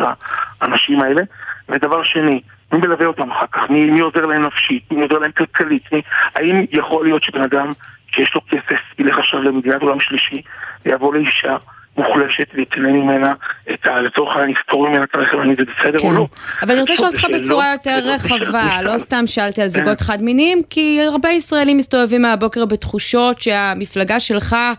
האנשים 0.61 1.01
האלה. 1.01 1.23
ודבר 1.69 2.05
שני, 2.05 2.41
מי 2.73 2.79
מלווה 2.79 3.07
אותם 3.07 3.31
אחר 3.31 3.47
כך? 3.53 3.71
מי, 3.71 3.91
מי 3.91 4.01
עוזר 4.01 4.27
להם 4.27 4.43
נפשית? 4.43 4.83
מי 4.91 5.03
עוזר 5.03 5.19
להם 5.19 5.33
כלכלית? 5.33 5.93
מי, 5.93 6.03
האם 6.35 6.65
יכול 6.73 7.05
להיות 7.05 7.23
שבן 7.23 7.43
אדם 7.43 7.71
שיש 8.15 8.35
לו 8.35 8.41
כסף 8.51 8.99
ילך 8.99 9.19
עכשיו 9.19 9.43
למדינת 9.43 9.83
עולם 9.83 10.01
שלישי 10.01 10.43
ויבוא 10.87 11.15
לאישה 11.15 11.57
מוחלשת 11.97 12.47
ויקנה 12.55 12.89
ממנה 12.89 13.33
את 13.73 13.87
ה... 13.87 14.01
לצורך 14.01 14.37
העניין 14.37 14.51
יפתור 14.51 14.89
ממנה 14.89 15.05
את 15.05 15.15
הרכב, 15.15 15.39
אני 15.39 15.55
זה 15.59 15.65
בסדר 15.65 15.99
או 15.99 16.03
כן. 16.03 16.15
לא? 16.15 16.27
אבל 16.63 16.71
אני 16.71 16.81
רוצה 16.81 16.93
לשאול 16.93 17.09
אותך 17.09 17.27
בצורה 17.35 17.73
יותר 17.73 17.99
רחבה, 18.05 18.83
לא 18.83 18.99
סתם 18.99 19.27
שאלתי 19.27 19.63
על 19.63 19.69
זוגות 19.69 19.99
כן. 19.99 20.05
חד-מיניים, 20.05 20.59
כי 20.71 21.01
הרבה 21.03 21.29
ישראלים 21.29 21.77
מסתובבים 21.77 22.23
מהבוקר 22.23 22.65
בתחושות 22.65 23.41
שהמפלגה 23.41 24.21
שלך, 24.21 24.53
אה, 24.53 24.73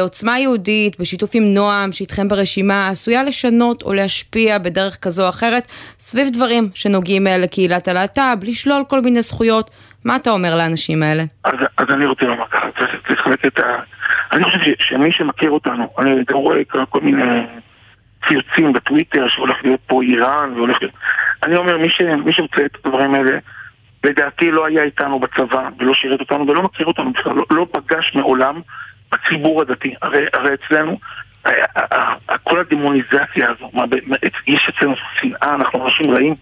עוצמה 0.00 0.38
יהודית, 0.38 1.00
בשיתוף 1.00 1.30
עם 1.34 1.54
נועם, 1.54 1.92
שאיתכם 1.92 2.28
ברשימה, 2.28 2.88
עשויה 2.88 3.22
לשנות 3.22 3.82
או 3.82 3.92
להשפיע 3.92 4.58
בדרך 4.58 4.98
כזו 5.02 5.24
או 5.24 5.28
אחרת, 5.28 5.66
סביב 5.98 6.28
דברים 6.32 6.68
שנוגעים 6.74 7.26
אה, 7.26 7.38
לקהילת 7.38 7.88
הלהט"ב, 7.88 8.44
לשלול 8.44 8.82
כל 8.88 9.00
מיני 9.00 9.22
זכויות. 9.22 9.70
מה 10.04 10.16
אתה 10.16 10.30
אומר 10.30 10.56
לאנשים 10.56 11.02
האלה? 11.02 11.22
אז, 11.44 11.54
אז 11.76 11.86
אני 11.90 12.06
רוצה 12.06 12.24
לומר 12.24 12.44
ככה, 12.50 12.66
צריך 12.78 12.90
צריך 13.06 13.20
לחלק 13.20 13.46
את 13.46 13.58
ה... 13.58 13.62
אני 14.32 14.44
חושב 14.44 14.58
ש, 14.58 14.88
שמי 14.88 15.12
שמכיר 15.12 15.50
אותנו, 15.50 15.88
אני 15.98 16.10
גם 16.28 16.36
רואה 16.36 16.58
כל, 16.90 17.00
מיני 17.00 17.42
ציוצים 18.28 18.72
בטוויטר 18.72 19.28
שהולך 19.28 19.56
להיות 19.64 19.80
פה 19.86 20.02
איראן 20.02 20.52
והולך 20.56 20.76
להיות... 20.80 20.94
אני 21.42 21.56
אומר, 21.56 21.78
מי, 21.78 21.90
ש, 21.90 22.00
מי 22.00 22.32
שמציין 22.32 22.66
את 22.66 22.86
הדברים 22.86 23.14
האלה, 23.14 23.38
לדעתי 24.04 24.50
לא 24.50 24.66
היה 24.66 24.82
איתנו 24.82 25.20
בצבא 25.20 25.68
ולא 25.78 25.94
שירת 25.94 26.20
אותנו 26.20 26.48
ולא 26.48 26.62
מכיר 26.62 26.86
אותנו 26.86 27.12
בכלל, 27.12 27.32
לא, 27.32 27.44
לא 27.50 27.66
פגש 27.72 28.12
מעולם 28.14 28.60
בציבור 29.12 29.62
הדתי. 29.62 29.94
הרי, 30.02 30.24
הרי 30.32 30.50
אצלנו, 30.54 30.98
ה- 31.44 31.50
ה- 31.76 32.14
ה- 32.28 32.38
כל 32.38 32.60
הדמוניזציה 32.60 33.46
הזו, 33.50 33.70
מה, 33.72 33.84
יש 34.46 34.68
אצלנו 34.68 34.94
שנאה, 35.20 35.54
אנחנו 35.54 35.84
אנשים 35.86 36.10
רעים. 36.10 36.34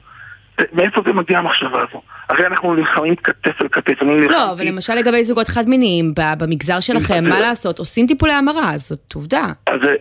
מאיפה 0.72 1.00
זה 1.06 1.12
מגיע 1.12 1.38
המחשבה 1.38 1.84
הזו? 1.88 2.02
הרי 2.28 2.46
אנחנו 2.46 2.74
נלחמים 2.74 3.16
כתף 3.16 3.62
אל 3.62 3.68
כתף, 3.68 4.02
אני 4.02 4.10
נלחמתי... 4.14 4.34
לא, 4.34 4.52
אבל 4.52 4.64
למשל 4.66 4.92
לגבי 4.94 5.24
זוגות 5.24 5.48
חד-מיניים, 5.48 6.12
ב- 6.14 6.44
במגזר 6.44 6.80
שלכם, 6.80 7.24
מה 7.28 7.40
לעשות? 7.40 7.78
עושים 7.78 8.06
טיפולי 8.06 8.32
המרה, 8.32 8.78
זאת 8.78 9.12
עובדה. 9.14 9.44
אז 9.66 9.80
זה, 9.82 9.94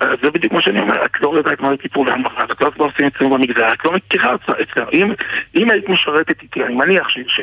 אבל 0.00 0.30
בדיוק 0.34 0.52
מה 0.52 0.62
שאני 0.62 0.80
אומר, 0.80 1.04
את 1.04 1.20
לא 1.20 1.32
יודעת 1.36 1.60
מה 1.60 1.70
זה 1.70 1.76
טיפול 1.76 2.10
המרה, 2.10 2.44
את 2.44 2.60
לא 2.60 2.84
עושים 2.84 3.06
אצלנו 3.06 3.30
במגזר, 3.30 3.72
את 3.72 3.84
לא 3.84 3.92
מכירה 3.92 4.34
אצלנו. 4.62 4.90
אם, 4.92 5.06
אם 5.56 5.70
היית 5.70 5.88
משרתת 5.88 6.42
איתי, 6.42 6.64
אני 6.64 6.74
מניח 6.74 7.08
ש... 7.08 7.40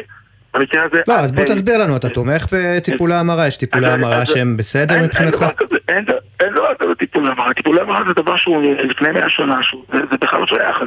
במקרה 0.54 0.84
הזה... 0.84 1.02
לא, 1.08 1.14
אז 1.14 1.32
בוא 1.32 1.44
תסביר 1.44 1.78
לנו, 1.78 1.96
אתה 1.96 2.10
תומך 2.10 2.46
בטיפולי 2.52 3.16
המרה? 3.16 3.48
יש 3.48 3.58
טיפולי 3.58 3.88
המרה 3.88 4.26
שהם 4.26 4.58
בסדר 4.58 5.04
מבחינתך? 5.04 5.46
אין 6.44 6.54
דבר 6.54 6.76
כזה, 6.80 6.96
טיפול 6.96 7.32
המרה. 7.32 7.54
טיפול 7.54 7.80
המרה 7.80 8.00
זה 8.08 8.22
דבר 8.22 8.38
שהוא 8.38 8.64
לפני 8.84 9.12
מאה 9.12 9.30
שנה, 9.30 9.60
זה 9.92 10.18
בכלל 10.22 10.40
לא 10.40 10.48
שייך. 10.48 10.78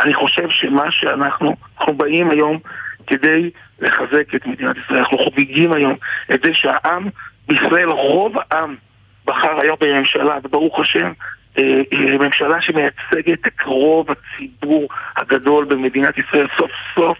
אני 0.00 0.14
חושב 0.14 0.48
שמה 0.50 0.90
שאנחנו, 0.90 1.56
אנחנו 1.78 1.94
באים 1.94 2.30
היום 2.30 2.58
כדי 3.06 3.50
לחזק 3.80 4.34
את 4.34 4.46
מדינת 4.46 4.76
ישראל, 4.84 4.98
אנחנו 4.98 5.18
חוגגים 5.18 5.72
היום 5.72 5.94
את 6.34 6.40
זה 6.44 6.50
שהעם 6.52 7.08
בישראל, 7.48 7.88
רוב 7.88 8.36
העם 8.50 8.76
בחר 9.24 9.60
היום 9.60 9.76
בממשלה, 9.80 10.38
וברוך 10.44 10.80
השם, 10.80 11.12
אה, 11.58 11.82
אה, 11.92 12.18
ממשלה 12.18 12.62
שמייצגת 12.62 13.46
את 13.46 13.62
רוב 13.64 14.06
הציבור 14.10 14.88
הגדול 15.16 15.64
במדינת 15.64 16.18
ישראל 16.18 16.46
סוף 16.58 16.70
סוף 16.94 17.18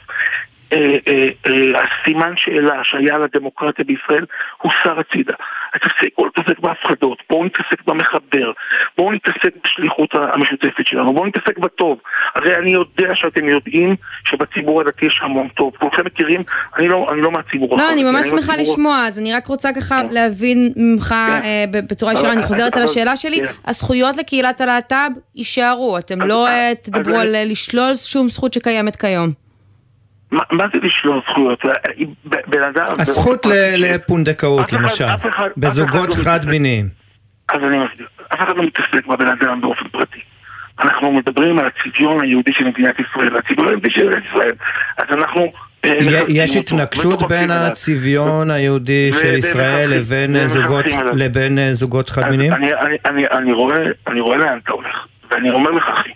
הסימן 1.74 2.32
שאלה 2.36 2.80
שהיה 2.84 3.18
לדמוקרטיה 3.18 3.84
בישראל 3.84 4.24
הוסר 4.62 5.00
הצידה. 5.00 5.34
אז 5.74 5.80
תפסיקו 5.80 6.24
להתעסק 6.26 6.58
בהפחדות, 6.58 7.18
בואו 7.30 7.44
נתעסק 7.44 7.84
במחבר, 7.86 8.52
בואו 8.98 9.12
נתעסק 9.12 9.50
בשליחות 9.64 10.10
המשותפת 10.14 10.86
שלנו, 10.86 11.12
בואו 11.12 11.26
נתעסק 11.26 11.58
בטוב. 11.58 11.98
הרי 12.34 12.56
אני 12.56 12.70
יודע 12.70 13.14
שאתם 13.14 13.48
יודעים 13.48 13.96
שבציבור 14.24 14.80
הדתי 14.80 15.06
יש 15.06 15.20
המון 15.22 15.48
טוב. 15.48 15.72
כולכם 15.80 16.04
מכירים, 16.06 16.40
אני 16.78 16.88
לא, 16.88 17.06
אני 17.12 17.20
לא 17.20 17.30
מהציבור 17.30 17.68
לא, 17.78 17.82
אני 17.82 17.84
החרדי, 17.84 18.02
ממש 18.04 18.26
שמחה 18.26 18.52
מהציבור- 18.52 18.72
לשמוע, 18.74 19.04
אז 19.06 19.18
אני 19.18 19.32
רק 19.34 19.46
רוצה 19.46 19.68
ככה 19.72 20.02
להבין 20.10 20.72
ממך 20.76 21.12
אה, 21.12 21.64
ב- 21.70 21.86
בצורה 21.90 22.12
ישירה, 22.12 22.28
אבל- 22.28 22.38
אני 22.38 22.46
חוזרת 22.46 22.76
על 22.76 22.82
השאלה 22.82 23.16
שלי, 23.16 23.36
כן. 23.40 23.52
הזכויות 23.66 24.16
לקהילת 24.16 24.60
הלהט"ב 24.60 25.10
יישארו, 25.36 25.98
אתם 25.98 26.22
לא 26.22 26.48
אה, 26.48 26.72
תדברו 26.82 27.18
על 27.18 27.34
אה, 27.34 27.44
לשלול 27.44 27.92
שום 27.96 28.28
זכות 28.28 28.52
שקיימת 28.52 28.96
כיום. 28.96 29.42
מה 30.32 30.42
מה 30.52 30.64
זה 30.74 30.78
לשלול 30.82 31.20
זכויות? 31.30 31.64
בן 32.46 32.62
אדם... 32.62 32.84
הזכות 32.98 33.46
לפונדקאות, 33.76 34.68
אחד- 34.70 34.76
למשל, 34.76 35.04
אחד- 35.28 35.48
בזוגות 35.56 36.12
אחד 36.12 36.18
לא 36.18 36.24
חד-מיניים. 36.24 36.88
אז 37.48 37.60
אני 37.64 37.76
מסביר. 37.78 38.06
אף 38.34 38.38
אחד 38.38 38.56
לא 38.56 38.62
מתעסק 38.62 39.06
בבן 39.06 39.28
אדם 39.28 39.60
באופן 39.60 39.88
פרטי. 39.88 40.18
אנחנו 40.82 41.12
מדברים 41.12 41.58
על 41.58 41.66
הצביון 41.66 42.20
היהודי 42.24 42.52
של 42.52 42.64
מדינת 42.64 42.94
ישראל, 43.00 43.36
הצביון 43.36 43.68
היהודי 43.68 43.90
של 43.90 44.06
מדינת 44.08 44.22
ישראל. 44.30 44.52
אז 44.96 45.04
אנחנו... 45.10 45.52
אה, 45.84 45.94
יש 46.28 46.56
התנגשות 46.56 47.06
ודוחפים 47.06 47.28
בין. 47.38 47.50
הצביון 47.50 48.50
היהודי 48.50 49.10
של 49.12 49.34
ישראל 49.34 49.90
לבין 49.90 50.46
זוגות- 50.46 50.84
אה, 51.58 51.74
זוגות 51.74 52.08
חד-מיניים? 52.10 52.52
אני, 52.52 53.52
רואה, 53.52 53.76
אני 54.06 54.20
רואה 54.20 54.36
לאן 54.36 54.58
אתה 54.64 54.72
הולך, 54.72 54.96
ואני 55.30 55.50
אומר 55.50 55.70
לך, 55.70 55.84
אחי, 55.88 56.10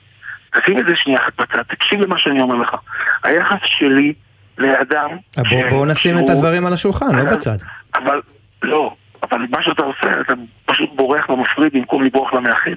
תשים 0.60 0.78
את 0.78 0.84
זה 0.88 0.92
שנייה 0.96 1.18
אחת 1.22 1.32
בצד, 1.40 1.62
תקשיב 1.62 2.00
למה 2.00 2.18
שאני 2.18 2.40
אומר 2.42 2.54
לך. 2.54 2.74
היחס 3.22 3.58
שלי 3.78 4.12
לאדם... 4.58 5.08
אה, 5.38 5.42
בוא- 5.50 5.68
בואו 5.70 5.84
נשים 5.84 6.18
את 6.18 6.28
הדברים 6.28 6.66
על 6.66 6.72
השולחן, 6.72 7.14
לא 7.14 7.24
בצד. 7.32 7.56
אבל, 7.94 8.20
לא, 8.62 8.94
אבל 9.22 9.38
מה 9.50 9.62
שאתה 9.62 9.82
עושה, 9.82 10.20
אתה 10.20 10.34
פשוט 10.66 10.90
בורח 10.96 11.30
למפריד 11.30 11.72
במקום 11.72 12.02
לברוח 12.04 12.32
למאחד. 12.34 12.70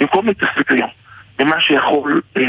במקום 0.00 0.26
להתעסק 0.26 0.70
היום 0.70 0.90
במה 1.38 1.60
שיכול 1.60 2.20
אה, 2.36 2.42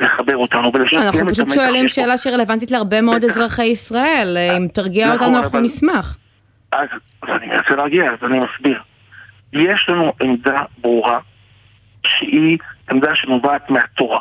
לחבר 0.00 0.36
אותנו 0.36 0.70
ולשקם 0.74 0.96
אנחנו 0.96 1.30
פשוט 1.32 1.50
שואלים. 1.50 1.88
שאלה 1.88 2.18
שרלוונטית 2.18 2.70
להרבה 2.70 3.00
מאוד 3.00 3.24
אזרחי 3.24 3.64
ישראל, 3.64 4.36
אה, 4.36 4.56
אם 4.56 4.66
תרגיע 4.74 5.14
נכון, 5.14 5.26
אותנו 5.26 5.42
אנחנו 5.42 5.60
נשמח. 5.60 6.16
אז, 6.72 6.88
אז 7.22 7.28
אני 7.36 7.46
מנסה 7.46 7.76
להגיע, 7.76 8.04
אז 8.04 8.26
אני 8.26 8.38
מסביר. 8.40 8.80
יש 9.52 9.86
לנו 9.88 10.12
עמדה 10.22 10.56
ברורה, 10.78 11.18
שהיא 12.06 12.58
עמדה 12.90 13.14
שנובעת 13.14 13.70
מהתורה. 13.70 14.20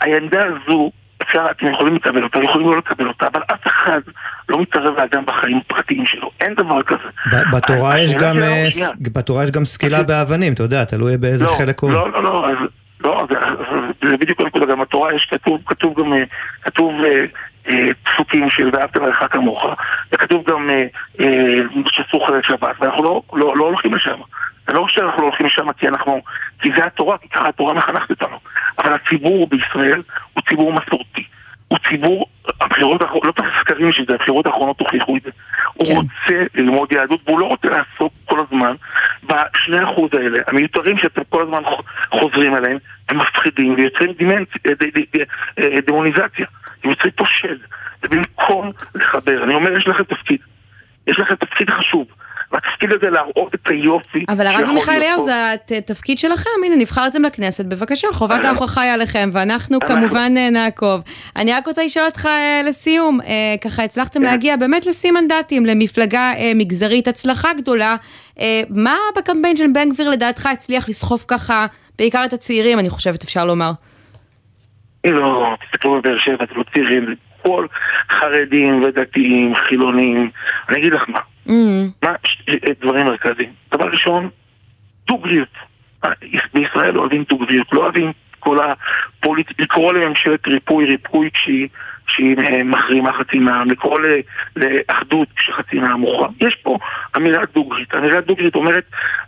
העמדה 0.00 0.40
הזו, 0.46 0.90
אפשר, 1.22 1.44
אתם 1.50 1.66
יכולים 1.66 1.94
לקבל 1.94 2.24
אותה, 2.24 2.38
יכולים 2.42 2.70
לא 2.70 2.78
לקבל 2.78 3.08
אותה, 3.08 3.26
אבל 3.26 3.40
אף 3.52 3.66
אחד 3.66 4.00
לא 4.48 4.60
מתערב 4.60 4.94
לאדם 4.98 5.26
בחיים 5.26 5.60
הפרטיים 5.66 6.06
שלו. 6.06 6.30
אין 6.40 6.54
דבר 6.54 6.82
כזה. 6.82 7.36
בתורה 7.52 7.98
יש 7.98 8.14
גם, 8.14 8.38
אה, 8.38 8.68
בתורה 9.12 9.44
יש 9.44 9.50
גם 9.50 9.64
סקילה 9.64 10.02
באבנים, 10.02 10.52
אתה 10.52 10.62
יודע, 10.62 10.84
תלוי 10.84 11.16
באיזה 11.16 11.44
לא, 11.44 11.50
חלק 11.50 11.80
הוא. 11.80 11.92
לא, 11.92 12.12
לא, 12.12 12.22
לא, 12.22 12.48
אז, 12.48 12.56
לא, 13.00 13.26
זה, 13.30 13.36
זה 14.10 14.16
בדיוק 14.16 14.40
הנקודה, 14.40 14.66
גם 14.66 14.80
בתורה 14.80 15.14
יש 15.14 15.28
כתוב, 15.30 15.60
כתוב 15.66 16.00
גם, 16.00 16.12
אה, 16.12 16.22
כתוב 16.62 16.92
אה, 17.04 17.24
אה, 17.68 17.86
פסוקים 18.04 18.50
של 18.50 18.70
ואהבת 18.72 18.96
לרעך 18.96 19.32
כמוך, 19.32 19.66
וכתוב 20.12 20.44
גם 20.50 20.70
אה, 20.70 20.84
אה, 21.20 21.58
שאסור 21.86 22.26
חלק 22.26 22.44
שבת, 22.44 22.76
ואנחנו 22.80 23.02
לא, 23.02 23.22
לא, 23.32 23.56
לא 23.56 23.64
הולכים 23.64 23.94
לשם. 23.94 24.18
זה 24.66 24.72
לא 24.72 24.86
שאנחנו 24.88 25.22
לא 25.22 25.26
הולכים 25.26 25.46
לשם 25.46 25.72
כי 25.72 25.88
אנחנו, 25.88 26.22
כי 26.60 26.70
זה 26.76 26.84
התורה, 26.84 27.18
כי 27.18 27.28
ככה 27.28 27.48
התורה 27.48 27.74
מחנכת 27.74 28.10
אותנו. 28.10 28.36
אבל 28.78 28.92
הציבור 28.94 29.46
בישראל 29.46 30.02
הוא 30.34 30.42
ציבור 30.48 30.72
מסורתי. 30.72 31.24
הוא 31.68 31.78
ציבור, 31.88 32.26
הבחירות 32.60 33.02
האחרונות, 33.02 33.24
לא 33.26 33.32
צריך 33.32 33.60
סקרים 33.60 33.88
בשביל 33.88 34.06
זה, 34.06 34.14
הבחירות 34.14 34.46
האחרונות 34.46 34.80
הוכיחו 34.80 35.16
את 35.16 35.22
זה. 35.22 35.30
הוא 35.74 35.86
רוצה 35.96 36.44
ללמוד 36.54 36.92
יהדות 36.92 37.20
והוא 37.24 37.40
לא 37.40 37.44
רוצה 37.46 37.68
לעסוק 37.68 38.12
כל 38.24 38.40
הזמן 38.40 38.74
בשני 39.22 39.84
אחוז 39.84 40.10
האלה, 40.14 40.38
המיותרים 40.46 40.98
שאתם 40.98 41.22
כל 41.28 41.42
הזמן 41.42 41.62
חוזרים 42.10 42.56
אליהם, 42.56 42.78
הם 43.08 43.18
מפחידים 43.18 43.74
ויוצרים 43.74 44.12
דימנצ... 44.12 44.48
אה, 44.66 44.72
ד- 44.74 44.98
ד- 44.98 45.16
ד- 45.16 45.24
אה, 45.58 45.80
דמוניזציה. 45.86 46.46
הם 46.84 46.90
יוצרים 46.90 47.12
פה 47.16 47.24
שד. 47.26 47.56
ובמקום 48.02 48.70
לחבר, 48.94 49.44
אני 49.44 49.54
אומר, 49.54 49.76
יש 49.76 49.88
לכם 49.88 50.04
תפקיד. 50.04 50.40
יש 51.06 51.18
לכם 51.18 51.34
תפקיד 51.34 51.70
חשוב. 51.70 52.06
והתפקיד 52.52 52.90
הזה 52.94 53.10
להראות 53.10 53.54
את 53.54 53.68
היופי 53.68 54.24
אבל 54.28 54.46
הרב 54.46 54.70
מיכאל 54.70 54.94
אליהו. 54.94 55.22
זה 55.22 55.34
התפקיד 55.78 56.18
שלכם, 56.18 56.50
הנה 56.66 56.76
נבחרתם 56.76 57.22
לכנסת, 57.22 57.64
בבקשה, 57.64 58.08
חובת 58.12 58.30
אנחנו- 58.36 58.48
ההוכחה 58.48 58.80
היא 58.80 58.92
עליכם, 58.92 59.30
ואנחנו 59.32 59.78
אנחנו- 59.82 59.96
כמובן 59.96 60.32
אה, 60.36 60.50
נעקוב. 60.50 61.00
אני 61.36 61.52
רק 61.52 61.66
רוצה 61.66 61.84
לשאול 61.84 62.06
אותך 62.06 62.26
אה, 62.26 62.62
לסיום, 62.68 63.20
אה, 63.20 63.26
ככה 63.64 63.84
הצלחתם 63.84 64.20
כן. 64.20 64.26
להגיע 64.26 64.56
באמת 64.56 64.86
לשיא 64.86 65.12
מנדטים, 65.12 65.66
למפלגה 65.66 66.32
אה, 66.36 66.52
מגזרית, 66.54 67.08
הצלחה 67.08 67.52
גדולה. 67.54 67.96
אה, 68.40 68.62
מה 68.70 68.96
בקמפיין 69.16 69.56
של 69.56 69.66
בן 69.74 69.88
גביר 69.90 70.10
לדעתך 70.10 70.46
הצליח 70.46 70.88
לסחוף 70.88 71.24
ככה, 71.28 71.66
בעיקר 71.98 72.24
את 72.24 72.32
הצעירים, 72.32 72.78
אני 72.78 72.90
חושבת, 72.90 73.22
אפשר 73.24 73.44
לומר. 73.44 73.70
לא, 75.06 75.56
תסתכלו 75.66 76.00
בבאר 76.00 76.18
שבע, 76.18 76.44
אתם 76.44 76.54
לא 76.56 76.64
צעירים, 76.74 77.04
זה 77.06 77.12
כל 77.42 77.66
חרדים 78.10 78.82
ודתיים, 78.82 79.54
חילונים. 79.68 80.30
אני 80.68 80.78
אגיד 80.78 80.92
לך 80.92 81.02
מה. 81.08 81.18
מה, 82.02 82.12
ש- 82.26 82.42
דברים 82.80 83.06
מרכזיים. 83.06 83.52
דבר 83.74 83.84
ראשון, 83.88 84.28
דוגריות. 85.06 85.48
בישראל 86.54 86.98
אוהבים 86.98 87.24
דוגריות, 87.28 87.66
לא 87.72 87.80
אוהבים 87.80 88.12
כל 88.38 88.58
הפוליט... 88.62 89.60
לקרוא 89.60 89.92
לממשלת 89.92 90.46
ריפוי 90.46 90.84
ריפוי 90.84 91.30
כשהיא, 91.34 91.68
כשהיא 92.06 92.36
אה, 92.38 92.64
מחרימה 92.64 93.12
חצי 93.12 93.38
מהעם, 93.38 93.70
לקרוא 93.70 94.00
ל... 94.00 94.06
לאחדות 94.56 95.28
כשחצי 95.36 95.76
מהעם 95.78 96.00
מוכן. 96.00 96.46
יש 96.46 96.54
פה 96.54 96.78
אמירה 97.16 97.42
דוגרית. 97.54 97.94
אמירה 97.94 98.20
דוגרית 98.20 98.54
אומרת, 98.54 98.84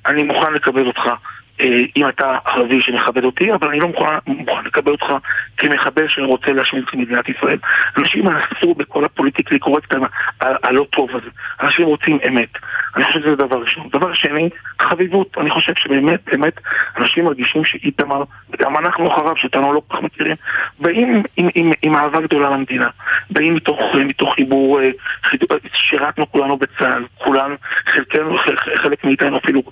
אני 0.07 0.23
מוכן 0.23 0.53
לקבל 0.53 0.87
אותך. 0.87 1.11
אה, 1.61 1.81
אם 1.97 2.09
אתה 2.09 2.39
ערבי 2.45 2.83
שמכבד 2.83 3.25
אותי, 3.25 3.53
אבל 3.53 3.69
אני 3.69 3.81
לא 3.81 3.89
מוכן, 3.89 4.05
מוכן 4.27 4.65
לקבל 4.65 4.93
אותך 4.93 5.07
כמחבל 5.57 6.09
שרוצה 6.09 6.53
להשמיד 6.53 6.85
את 6.89 6.95
מדינת 6.95 7.29
ישראל. 7.29 7.59
אנשים 7.97 8.29
אסור 8.29 8.75
בכל 8.75 9.05
הפוליטיקלי 9.05 9.59
קורקט 9.59 9.95
הלא 10.41 10.87
טוב 10.91 11.11
הזה. 11.11 11.29
אנשים 11.63 11.87
רוצים 11.87 12.19
אמת. 12.29 12.49
אני 12.97 13.05
חושב 13.05 13.21
שזה 13.21 13.37
דבר 13.37 13.57
ראשון. 13.57 13.89
דבר 13.93 14.15
שני, 14.15 14.49
חביבות. 14.81 15.37
אני 15.39 15.51
חושב 15.51 15.73
שבאמת, 15.77 16.21
באמת, 16.27 16.61
אנשים 16.97 17.25
מרגישים 17.25 17.65
שאיתמר, 17.65 18.23
וגם 18.51 18.77
אנחנו 18.77 19.13
אחריו, 19.15 19.37
שאותנו 19.37 19.73
לא 19.73 19.83
כל 19.89 19.97
כך 19.97 20.03
מכירים, 20.03 20.37
באים 20.81 21.09
עם, 21.15 21.23
עם, 21.37 21.49
עם, 21.55 21.71
עם 21.83 21.97
אהבה 21.97 22.21
גדולה 22.21 22.51
למדינה. 22.51 22.89
באים 23.31 23.55
מתוך, 23.55 23.79
מתוך 23.95 24.35
חיבור, 24.35 24.81
אה, 24.81 24.91
שירתנו 25.75 26.33
כולנו 26.33 26.57
בצה"ל, 26.57 27.05
כולנו, 27.19 27.55
חלקנו, 27.87 28.39
חלק 28.77 29.05
מאיתנו 29.05 29.39
אפילו 29.39 29.63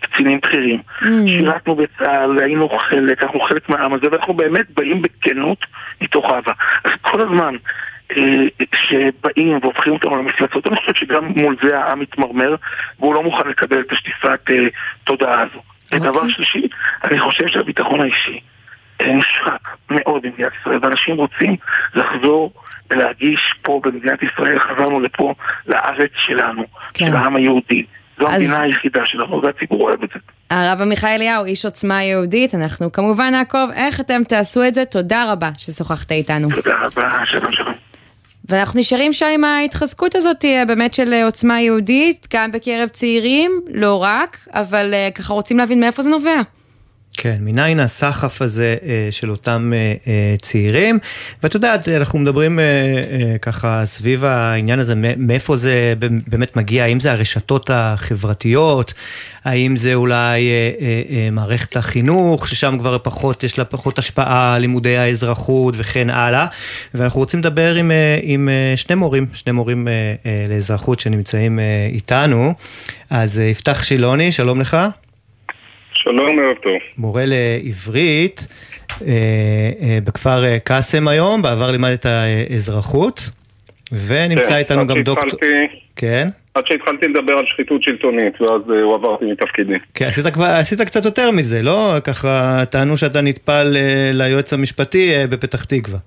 קצינים 0.00 0.40
בכירים. 0.42 0.80
Mm. 1.00 1.04
שירתנו 1.26 1.74
בצה"ל, 1.74 2.38
היינו 2.38 2.68
חלק, 2.68 3.22
אנחנו 3.22 3.40
חלק 3.40 3.68
מהעם 3.68 3.92
הזה, 3.92 4.06
ואנחנו 4.12 4.34
באמת 4.34 4.70
באים 4.70 5.02
בכנות 5.02 5.58
מתוך 6.00 6.24
אהבה. 6.24 6.52
אז 6.84 6.92
כל 7.00 7.20
הזמן 7.20 7.56
שבאים 8.74 9.52
אה, 9.52 9.58
והופכים 9.62 9.92
אותנו 9.92 10.16
למפלצות, 10.16 10.66
אני 10.66 10.76
חושב 10.76 10.94
שגם 10.94 11.24
מול 11.24 11.56
זה 11.62 11.78
העם 11.78 12.00
מתמרמר, 12.00 12.54
והוא 12.98 13.14
לא 13.14 13.22
מוכן 13.22 13.48
לקבל 13.48 13.80
את 13.80 13.92
השטיפת 13.92 14.50
אה, 14.50 14.66
תודעה 15.04 15.42
הזו. 15.42 15.62
Okay. 15.90 16.08
אוקיי. 16.08 16.30
שלישי, 16.30 16.68
אני 17.04 17.20
חושב 17.20 17.48
שהביטחון 17.48 18.00
האישי 18.00 18.40
נשחק 19.02 19.68
מאוד 19.90 20.22
במדינת 20.22 20.52
ישראל, 20.60 20.78
ואנשים 20.82 21.16
רוצים 21.16 21.56
לחזור 21.94 22.52
ולהגיש 22.90 23.54
פה 23.62 23.80
במדינת 23.84 24.22
ישראל, 24.22 24.58
חזרנו 24.58 25.00
לפה, 25.00 25.34
לארץ 25.66 26.10
שלנו, 26.16 26.64
כן. 26.94 27.06
של 27.06 27.16
העם 27.16 27.36
היהודי. 27.36 27.84
זו 28.18 28.26
אז... 28.28 28.34
המדינה 28.34 28.60
היחידה 28.60 29.00
שלנו, 29.04 29.42
והציבור 29.42 29.80
אוהב 29.82 30.02
את 30.02 30.08
זה. 30.14 30.18
הרב 30.50 30.82
עמיחי 30.82 31.14
אליהו, 31.14 31.44
איש 31.44 31.64
עוצמה 31.64 32.04
יהודית, 32.04 32.54
אנחנו 32.54 32.92
כמובן 32.92 33.30
נעקוב 33.30 33.70
איך 33.70 34.00
אתם 34.00 34.22
תעשו 34.28 34.64
את 34.64 34.74
זה. 34.74 34.84
תודה 34.84 35.32
רבה 35.32 35.50
ששוחחת 35.58 36.12
איתנו. 36.12 36.48
תודה 36.54 36.74
רבה, 36.80 37.26
שלום 37.26 37.52
שלום. 37.52 37.74
ואנחנו 38.48 38.80
נשארים 38.80 39.12
שם 39.12 39.26
עם 39.34 39.44
ההתחזקות 39.44 40.14
הזאת 40.14 40.44
באמת 40.66 40.94
של 40.94 41.12
אה, 41.12 41.24
עוצמה 41.24 41.60
יהודית, 41.60 42.28
גם 42.34 42.52
בקרב 42.52 42.88
צעירים, 42.88 43.60
לא 43.70 44.02
רק, 44.02 44.48
אבל 44.54 44.94
אה, 44.94 45.08
ככה 45.14 45.32
רוצים 45.32 45.58
להבין 45.58 45.80
מאיפה 45.80 46.02
זה 46.02 46.10
נובע. 46.10 46.40
כן, 47.16 47.36
מניין 47.40 47.80
הסחף 47.80 48.42
הזה 48.42 48.76
אה, 48.82 49.08
של 49.10 49.30
אותם 49.30 49.72
אה, 49.74 49.94
אה, 50.06 50.34
צעירים. 50.42 50.98
ואת 51.42 51.54
יודעת, 51.54 51.88
אנחנו 51.88 52.18
מדברים 52.18 52.58
ככה 53.42 53.82
סביב 53.84 54.24
העניין 54.24 54.78
הזה, 54.78 54.94
מאיפה 55.16 55.56
זה 55.56 55.94
באמת 55.98 56.56
מגיע, 56.56 56.84
האם 56.84 57.00
זה 57.00 57.12
הרשתות 57.12 57.70
החברתיות, 57.72 58.94
האם 59.44 59.76
זה 59.76 59.94
אולי 59.94 60.50
מערכת 61.32 61.76
החינוך, 61.76 62.48
ששם 62.48 62.76
כבר 62.78 62.98
פחות, 63.02 63.44
יש 63.44 63.58
לה 63.58 63.64
פחות 63.64 63.98
השפעה 63.98 64.54
על 64.54 64.60
לימודי 64.60 64.96
האזרחות 64.96 65.74
וכן 65.78 66.10
הלאה. 66.10 66.46
ואנחנו 66.94 67.20
רוצים 67.20 67.40
לדבר 67.40 67.74
עם, 67.74 67.90
עם 68.22 68.48
שני 68.76 68.94
מורים, 68.94 69.26
שני 69.32 69.52
מורים 69.52 69.88
לאזרחות 70.48 71.00
שנמצאים 71.00 71.58
איתנו. 71.92 72.54
אז 73.10 73.38
יפתח 73.38 73.82
שילוני, 73.82 74.32
שלום 74.32 74.60
לך. 74.60 74.76
שלום, 76.08 76.38
ערב 76.38 76.56
טוב. 76.62 76.72
מורה 76.98 77.24
לעברית 77.26 78.46
אה, 79.02 79.06
אה, 79.80 79.98
בכפר 80.04 80.44
אה, 80.44 80.58
קאסם 80.64 81.08
היום, 81.08 81.42
בעבר 81.42 81.70
לימד 81.70 81.90
את 81.90 82.06
האזרחות, 82.06 83.30
ונמצא 83.92 84.48
כן, 84.48 84.56
איתנו 84.56 84.86
גם 84.86 85.02
דוקטור... 85.02 85.40
כן? 85.96 86.28
עד 86.54 86.66
שהתחלתי 86.66 87.08
לדבר 87.08 87.32
על 87.32 87.44
שחיתות 87.46 87.82
שלטונית, 87.82 88.40
ואז 88.40 88.60
הועברתי 88.82 89.24
מתפקידי. 89.24 89.74
כן, 89.94 90.06
עשית, 90.06 90.26
כבר, 90.26 90.44
עשית 90.44 90.80
קצת 90.80 91.04
יותר 91.04 91.30
מזה, 91.30 91.62
לא? 91.62 91.94
ככה 92.04 92.62
טענו 92.70 92.96
שאתה 92.96 93.20
נטפל 93.20 93.76
ליועץ 94.12 94.52
המשפטי 94.52 95.12
בפתח 95.30 95.64
תקווה, 95.64 95.98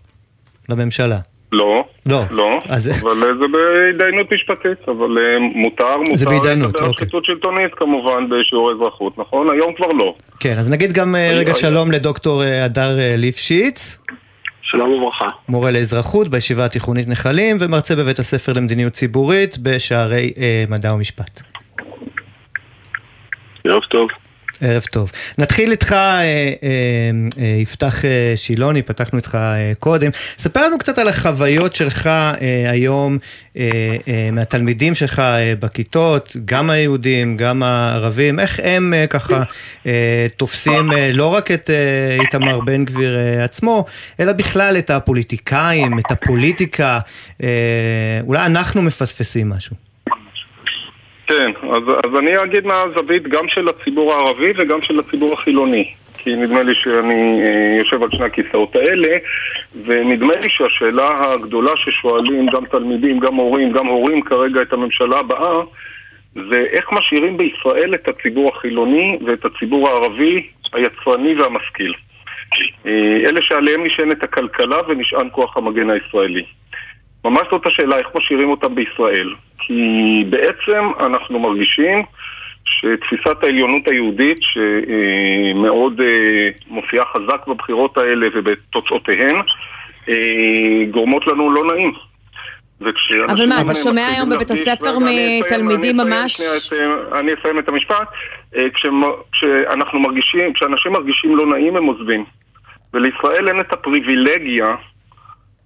לממשלה. 0.70 1.20
לא, 1.52 1.86
לא, 2.06 2.24
לא, 2.32 2.60
אז... 2.68 2.90
אבל 3.02 3.24
אה, 3.24 3.34
זה 3.42 3.46
בהתדיינות 3.48 4.34
משפטית, 4.34 4.90
אבל 4.90 5.18
אה, 5.18 5.40
מותר, 5.40 5.98
מותר 5.98 6.52
לדבר 6.52 6.86
על 6.86 6.94
שחיתות 6.94 7.26
שלטונית 7.26 7.76
כמובן 7.76 8.30
בשיעור 8.30 8.72
אזרחות, 8.72 9.18
נכון? 9.18 9.50
היום 9.50 9.74
כבר 9.74 9.88
לא. 9.88 10.14
כן, 10.40 10.58
אז 10.58 10.70
נגיד 10.70 10.94
גם 10.94 11.16
אה, 11.16 11.32
רגע 11.34 11.54
שלום 11.54 11.92
לדוקטור 11.92 12.44
הדר 12.44 12.98
ליפשיץ. 13.18 14.00
שלום 14.62 14.92
וברכה. 14.92 15.28
מורה 15.50 15.72
לאזרחות 15.72 16.28
בישיבה 16.28 16.66
התיכונית 16.66 17.08
נחלים 17.08 17.58
ומרצה 17.60 17.96
בבית 17.96 18.20
הספר 18.20 18.54
למדיניות 18.54 18.94
ציבורית 18.94 19.58
בשערי 19.58 20.34
אה, 20.38 20.64
מדע 20.70 20.94
ומשפט. 20.94 21.42
ערב 23.64 23.82
טוב. 23.82 24.10
ערב 24.62 24.84
טוב. 24.92 25.12
נתחיל 25.38 25.72
איתך, 25.72 25.92
אה, 25.92 26.00
אה, 26.00 26.54
אה, 27.42 27.46
יפתח 27.62 28.06
אה, 28.06 28.34
שילוני, 28.36 28.82
פתחנו 28.82 29.18
איתך 29.18 29.36
אה, 29.36 29.72
קודם. 29.80 30.12
ספר 30.38 30.66
לנו 30.66 30.78
קצת 30.78 30.98
על 30.98 31.08
החוויות 31.08 31.76
שלך 31.76 32.08
אה, 32.08 32.68
היום, 32.70 33.18
אה, 33.58 33.70
אה, 34.08 34.30
מהתלמידים 34.32 34.96
שלך 34.96 35.20
אה, 35.20 35.54
בכיתות, 35.60 36.36
גם 36.46 36.70
היהודים, 36.70 37.38
גם 37.38 37.64
הערבים, 37.64 38.40
איך 38.40 38.60
הם 38.64 38.94
אה, 38.94 39.08
ככה 39.08 39.44
אה, 39.86 40.28
תופסים 40.38 40.92
אה, 40.92 41.12
לא 41.14 41.26
רק 41.26 41.52
את 41.52 41.70
אה, 41.70 42.22
איתמר 42.22 42.60
בן 42.60 42.86
גביר 42.86 43.18
אה, 43.18 43.44
עצמו, 43.44 43.86
אלא 44.20 44.32
בכלל 44.32 44.78
את 44.78 44.90
הפוליטיקאים, 44.90 46.00
את 46.00 46.12
הפוליטיקה. 46.12 47.00
אה, 47.44 47.50
אולי 48.28 48.46
אנחנו 48.46 48.82
מפספסים 48.82 49.50
משהו. 49.50 49.89
כן, 51.30 51.52
אז, 51.72 51.84
אז 52.06 52.20
אני 52.20 52.44
אגיד 52.44 52.66
מהזווית 52.68 53.24
גם 53.24 53.48
של 53.48 53.70
הציבור 53.70 54.14
הערבי 54.14 54.54
וגם 54.58 54.82
של 54.82 55.00
הציבור 55.00 55.34
החילוני. 55.34 55.94
כי 56.18 56.36
נדמה 56.36 56.64
לי 56.64 56.76
שאני 56.76 57.42
אה, 57.42 57.76
יושב 57.78 58.04
על 58.04 58.10
שני 58.12 58.26
הכיסאות 58.26 58.76
האלה, 58.76 59.18
ונדמה 59.86 60.36
לי 60.36 60.50
שהשאלה 60.50 61.34
הגדולה 61.34 61.72
ששואלים 61.76 62.48
גם 62.48 62.66
תלמידים, 62.66 63.20
גם 63.20 63.36
הורים, 63.36 63.72
גם 63.72 63.88
הורים 63.88 64.22
כרגע 64.22 64.62
את 64.62 64.74
הממשלה 64.74 65.20
הבאה, 65.20 65.62
זה 66.50 66.66
איך 66.72 66.92
משאירים 66.92 67.38
בישראל 67.38 67.94
את 67.94 68.08
הציבור 68.08 68.52
החילוני 68.56 69.20
ואת 69.26 69.46
הציבור 69.46 69.90
הערבי 69.90 70.48
היצרני 70.74 71.36
והמשכיל. 71.36 71.94
אה, 72.86 73.22
אלה 73.26 73.42
שעליהם 73.42 73.84
נשענת 73.84 74.24
הכלכלה 74.24 74.78
ונשען 74.88 75.28
כוח 75.32 75.58
המגן 75.58 75.90
הישראלי. 75.90 76.44
ממש 77.26 77.48
זאת 77.52 77.66
השאלה 77.66 77.98
איך 77.98 78.08
משאירים 78.16 78.50
אותם 78.50 78.76
בישראל. 78.76 79.34
כי 79.60 80.24
בעצם 80.30 80.92
אנחנו 81.00 81.40
מרגישים 81.40 82.04
שתפיסת 82.66 83.44
העליונות 83.44 83.88
היהודית, 83.88 84.38
שמאוד 84.42 86.02
אה, 86.02 86.50
מופיעה 86.68 87.06
חזק 87.06 87.48
בבחירות 87.48 87.98
האלה 87.98 88.28
ובתוצאותיהן, 88.34 89.36
אה, 90.10 90.86
גורמות 90.92 91.28
לנו 91.28 91.52
לא 91.52 91.74
נעים. 91.74 91.94
אבל 93.28 93.46
מה, 93.50 93.62
אתה 93.62 93.76
שומע 93.76 94.08
היום 94.08 94.30
בבית 94.30 94.52
הספר 94.52 94.98
מתלמידים 95.00 95.98
ממש... 95.98 96.42
אני 97.20 97.32
אסיים 97.34 97.60
את 97.60 97.70
המשפט. 97.70 98.08
אה, 98.56 98.68
כשאנחנו 99.32 100.00
מרגישים, 100.00 100.54
כשאנשים 100.54 100.92
מרגישים 100.92 101.36
לא 101.36 101.46
נעים 101.46 101.76
הם 101.76 101.86
עוזבים. 101.86 102.26
ולישראל 102.94 103.48
אין 103.48 103.60
את 103.60 103.74
הפריבילגיה 103.74 104.76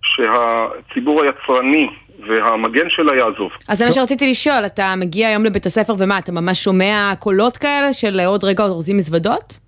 שהציבור 0.03 1.21
היצרני 1.23 1.89
והמגן 2.27 2.89
שלה 2.89 3.15
יעזוב. 3.15 3.51
אז 3.69 3.77
זה 3.77 3.85
מה 3.85 3.93
שרציתי 3.93 4.29
לשאול, 4.29 4.65
אתה 4.65 4.93
מגיע 4.97 5.27
היום 5.27 5.45
לבית 5.45 5.65
הספר 5.65 5.93
ומה, 5.97 6.17
אתה 6.17 6.31
ממש 6.31 6.63
שומע 6.63 7.13
קולות 7.19 7.57
כאלה 7.57 7.93
של 7.93 8.19
עוד 8.27 8.43
רגע 8.43 8.63
אורזים 8.63 8.97
מזוודות? 8.97 9.59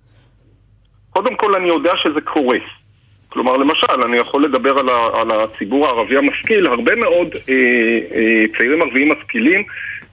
קודם 1.10 1.36
כל 1.36 1.56
אני 1.56 1.68
יודע 1.68 1.92
שזה 1.96 2.20
קורה. 2.20 2.58
כלומר, 3.28 3.56
למשל, 3.56 4.02
אני 4.06 4.16
יכול 4.16 4.44
לדבר 4.44 4.78
על, 4.78 4.88
ה, 4.88 5.20
על 5.20 5.28
הציבור 5.30 5.86
הערבי 5.86 6.16
המשכיל, 6.16 6.66
הרבה 6.66 6.96
מאוד 6.96 7.28
אה, 7.48 7.54
אה, 8.14 8.44
צעירים 8.58 8.82
ערביים 8.82 9.12
משכילים 9.12 9.62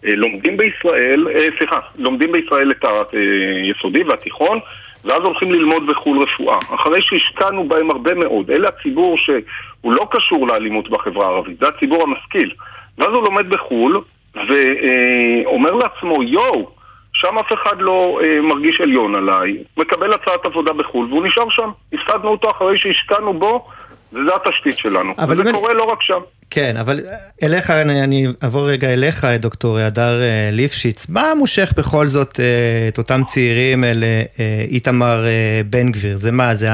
אה, 0.06 0.16
לומדים 0.16 0.58
בישראל, 0.58 1.28
אה, 1.36 1.48
סליחה, 1.58 1.80
לומדים 1.98 2.32
בישראל 2.32 2.72
את 2.72 2.86
היסודי 2.86 4.04
והתיכון, 4.04 4.60
ואז 5.06 5.24
הולכים 5.24 5.52
ללמוד 5.52 5.88
בחו"ל 5.88 6.24
רפואה. 6.24 6.58
אחרי 6.76 7.02
שהשקענו 7.02 7.68
בהם 7.68 7.92
הרבה 7.92 8.14
מאוד. 8.14 8.52
אלה 8.52 8.70
הציבור 8.70 9.18
שהוא 9.18 9.94
לא 9.94 10.08
קשור 10.12 10.48
לאלימות 10.48 10.90
בחברה 10.90 11.26
הערבית, 11.26 11.60
זה 11.60 11.68
הציבור 11.68 12.04
המשכיל. 12.04 12.52
ואז 12.98 13.10
הוא 13.14 13.24
לומד 13.24 13.50
בחו"ל, 13.50 14.02
ואומר 14.36 15.72
לעצמו, 15.72 16.24
יואו, 16.24 16.70
שם 17.14 17.38
אף 17.40 17.54
אחד 17.54 17.76
לא 17.80 18.20
אה, 18.24 18.42
מרגיש 18.42 18.82
עליון 18.82 19.16
עליי, 19.16 19.58
מקבל 19.78 20.14
הצעת 20.14 20.46
עבודה 20.46 20.74
בחו"ל, 20.74 21.08
והוא 21.10 21.26
נשאר 21.28 21.50
שם. 21.50 21.70
הפסדנו 21.94 22.30
אותו 22.30 22.52
אחרי 22.52 22.78
שהשקענו 22.78 23.34
בו, 23.34 23.68
וזה 24.14 24.32
התשתית 24.36 24.78
שלנו. 24.78 25.14
וזה 25.30 25.52
קורה 25.52 25.72
אני... 25.72 25.78
לא 25.78 25.84
רק 25.84 26.02
שם. 26.02 26.20
כן, 26.56 26.78
אבל 26.78 27.00
אליך, 27.44 27.70
אני, 27.70 28.04
אני 28.04 28.26
אעבור 28.44 28.70
רגע 28.70 28.94
אליך, 28.94 29.26
דוקטור 29.40 29.80
הדר 29.80 30.22
אה, 30.22 30.50
ליפשיץ. 30.52 31.10
מה 31.10 31.24
מושך 31.38 31.74
בכל 31.78 32.08
זאת 32.08 32.40
אה, 32.40 32.46
את 32.88 32.98
אותם 32.98 33.22
צעירים 33.26 33.84
אל 33.84 34.04
אה, 34.04 34.66
איתמר 34.72 35.26
בן 35.70 35.92
גביר? 35.92 36.18
זה 36.18 36.32
מה, 36.32 36.56
זה 36.56 36.68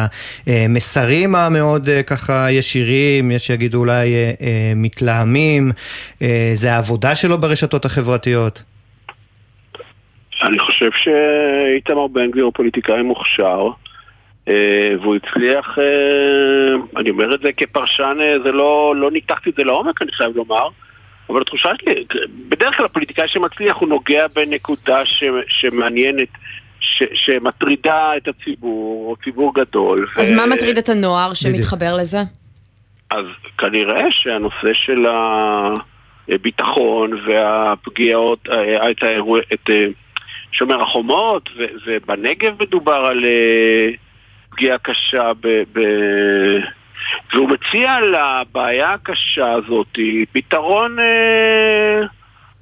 המסרים 0.47 1.35
המאוד 1.35 1.89
ככה 2.07 2.51
ישירים, 2.51 3.31
יש 3.31 3.47
שיגידו 3.47 3.80
אולי 3.80 4.14
מתלהמים, 4.76 5.72
זה 6.53 6.73
העבודה 6.73 7.15
שלו 7.15 7.38
ברשתות 7.38 7.85
החברתיות? 7.85 8.64
אני 10.43 10.60
חושב 10.60 10.89
שאיתמר 10.91 12.07
בן 12.07 12.31
גביר 12.31 12.43
הוא 12.43 12.53
פוליטיקאי 12.56 13.01
מוכשר. 13.01 13.69
אה, 14.49 14.95
והוא 15.01 15.15
הצליח, 15.15 15.80
אה, 15.80 16.99
אני 17.01 17.09
אומר 17.09 17.35
את 17.35 17.39
זה 17.41 17.51
כפרשן, 17.57 18.17
אה, 18.21 18.35
זה 18.43 18.51
לא, 18.51 18.93
לא 18.95 19.11
ניתחתי 19.11 19.49
את 19.49 19.55
זה 19.55 19.63
לעומק, 19.63 20.01
אני 20.01 20.11
חייב 20.11 20.35
לומר, 20.35 20.67
אבל 21.30 21.41
התחושה 21.41 21.69
שלי, 21.81 22.05
בדרך 22.49 22.77
כלל 22.77 22.85
הפוליטיקאי 22.85 23.27
שמצליח 23.27 23.77
הוא 23.77 23.89
נוגע 23.89 24.27
בנקודה 24.35 25.05
ש, 25.05 25.23
שמעניינת, 25.47 26.27
ש, 26.80 27.03
שמטרידה 27.13 28.17
את 28.17 28.27
הציבור, 28.27 29.09
או 29.09 29.15
ציבור 29.23 29.53
גדול. 29.55 30.07
אז 30.17 30.31
ו... 30.31 30.35
מה 30.35 30.45
מטריד 30.45 30.77
את 30.77 30.89
הנוער 30.89 31.34
שמתחבר 31.34 31.95
לזה? 31.95 32.17
אז 33.09 33.26
כנראה 33.57 34.05
שהנושא 34.11 34.73
של 34.73 35.05
הביטחון 36.30 37.11
והפגיעות, 37.27 38.49
את, 38.91 39.03
האירוע, 39.03 39.39
את 39.53 39.69
שומר 40.51 40.84
החומות, 40.84 41.49
ובנגב 41.85 42.53
מדובר 42.63 43.05
על... 43.05 43.26
פגיעה 44.51 44.77
קשה 44.77 45.31
ב... 45.41 45.47
ב... 45.73 45.80
והוא 47.34 47.49
מציע 47.49 47.97
לבעיה 47.99 48.93
הקשה 48.93 49.51
הזאת 49.51 49.97
פתרון... 50.34 50.99
אה... 50.99 52.07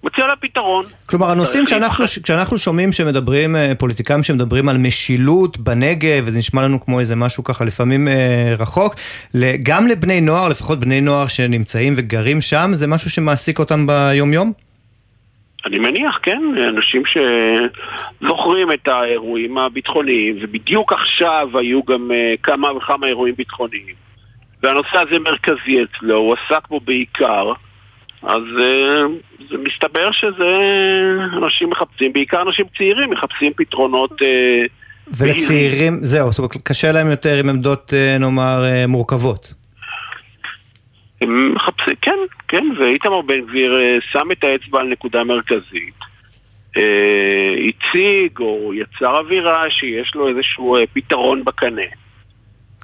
מציע 0.04 0.28
לה 0.28 0.36
פתרון. 0.36 0.86
כלומר, 1.06 1.32
הנושאים 1.32 1.68
שאנחנו, 1.68 2.06
כשאנחנו 2.24 2.58
שומעים 2.58 2.92
שמדברים, 2.92 3.56
אה, 3.56 3.74
פוליטיקאים 3.78 4.24
שמדברים 4.24 4.70
על 4.70 4.78
משילות 4.78 5.58
בנגב, 5.58 6.24
וזה 6.26 6.38
נשמע 6.38 6.64
לנו 6.64 6.86
כמו 6.86 7.00
איזה 7.00 7.16
משהו 7.16 7.44
ככה 7.44 7.66
לפעמים 7.66 8.08
אה, 8.08 8.56
רחוק, 8.60 8.96
גם 9.64 9.88
לבני 9.88 10.22
נוער, 10.22 10.50
לפחות 10.50 10.80
בני 10.80 11.02
נוער 11.02 11.28
שנמצאים 11.28 11.94
וגרים 11.98 12.42
שם, 12.42 12.72
זה 12.74 12.88
משהו 12.88 13.10
שמעסיק 13.10 13.60
אותם 13.60 13.88
ביום-יום? 13.88 14.67
אני 15.68 15.80
מניח, 15.80 16.20
כן, 16.24 16.42
אנשים 16.70 17.04
שזוכרים 17.06 18.72
את 18.72 18.88
האירועים 18.88 19.58
הביטחוניים, 19.58 20.38
ובדיוק 20.42 20.94
עכשיו 20.94 21.48
היו 21.54 21.84
גם 21.84 22.12
אה, 22.12 22.34
כמה 22.44 22.74
וכמה 22.74 23.08
אירועים 23.08 23.36
ביטחוניים. 23.38 23.96
והנושא 24.64 24.98
הזה 24.98 25.20
מרכזי 25.20 25.84
אצלו, 25.84 26.18
הוא 26.18 26.36
עסק 26.36 26.68
בו 26.70 26.80
בעיקר, 26.80 27.54
אז 28.24 28.42
אה, 28.60 29.02
זה 29.50 29.58
מסתבר 29.58 30.12
שזה 30.12 30.58
אנשים 31.38 31.70
מחפשים, 31.70 32.14
בעיקר 32.14 32.42
אנשים 32.42 32.66
צעירים 32.78 33.10
מחפשים 33.10 33.52
פתרונות 33.56 34.22
אה, 34.22 34.64
ולצעירים, 35.18 36.00
זהו, 36.02 36.32
זאת 36.32 36.40
אומרת, 36.40 36.58
קשה 36.64 36.92
להם 36.92 37.12
יותר 37.12 37.38
עם 37.40 37.50
עמדות, 37.50 37.94
נאמר, 38.20 38.64
מורכבות. 38.88 39.54
הם 41.22 41.56
מחפשים, 41.56 41.96
כן, 42.02 42.20
כן, 42.48 42.64
ואיתמר 42.80 43.22
בן 43.22 43.42
גביר 43.42 43.80
אה, 43.80 43.98
שם 44.12 44.32
את 44.32 44.44
האצבע 44.44 44.80
על 44.80 44.88
נקודה 44.88 45.24
מרכזית. 45.24 46.00
אה, 46.78 47.56
הציג 47.68 48.40
או 48.40 48.74
יצר 48.74 49.18
אווירה 49.18 49.70
שיש 49.70 50.16
לו 50.16 50.28
איזשהו 50.28 50.76
אה, 50.76 50.84
פתרון 50.94 51.44
בקנה. 51.44 51.82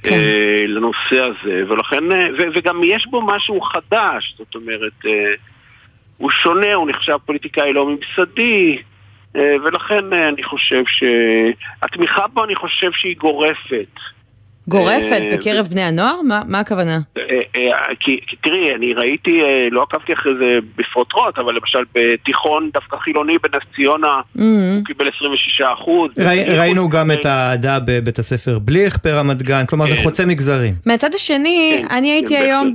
כן. 0.03 0.19
לנושא 0.67 1.21
הזה, 1.21 1.63
ולכן, 1.67 2.03
ו, 2.11 2.41
וגם 2.53 2.81
יש 2.83 3.07
בו 3.09 3.21
משהו 3.21 3.61
חדש, 3.61 4.35
זאת 4.37 4.55
אומרת, 4.55 5.05
הוא 6.17 6.31
שונה, 6.31 6.73
הוא 6.73 6.89
נחשב 6.89 7.17
פוליטיקאי 7.25 7.73
לא 7.73 7.87
ממסדי, 7.89 8.77
ולכן 9.35 10.13
אני 10.13 10.43
חושב 10.43 10.83
שהתמיכה 10.87 12.27
בו, 12.27 12.43
אני 12.43 12.55
חושב 12.55 12.91
שהיא 12.91 13.17
גורפת. 13.17 13.99
גורפת 14.67 15.21
אה, 15.21 15.37
בקרב 15.37 15.67
בני 15.67 15.81
הנוער? 15.81 16.15
מה 16.23 16.59
הכוונה? 16.59 16.99
אה, 17.17 17.21
אה, 17.55 17.95
כי 17.99 18.19
תראי, 18.41 18.75
אני 18.75 18.93
ראיתי, 18.93 19.39
לא 19.71 19.81
עקבתי 19.81 20.13
אחרי 20.13 20.31
זה 20.39 20.59
בפרוטרוט, 20.75 21.39
אבל 21.39 21.53
למשל 21.55 21.79
בתיכון 21.95 22.69
דווקא 22.73 22.97
חילוני 22.97 23.37
בנס 23.43 23.63
ציונה, 23.75 24.07
mm-hmm. 24.07 24.41
הוא 24.75 24.85
קיבל 24.85 25.09
26 25.15 25.61
אחוז. 25.61 26.11
ראינו 26.57 26.89
גם 26.89 27.11
את 27.11 27.25
האהדה 27.25 27.79
בבית 27.85 28.19
הספר 28.19 28.59
בליך 28.59 28.97
ברמת 29.03 29.41
גן, 29.41 29.65
כלומר 29.65 29.87
זה 29.87 29.95
כן. 29.95 30.03
חוצה 30.03 30.25
מגזרים. 30.25 30.73
מהצד 30.85 31.13
השני, 31.13 31.81
כן, 31.81 31.95
אני 31.95 32.11
הייתי 32.11 32.35
כן, 32.35 32.41
היום, 32.41 32.73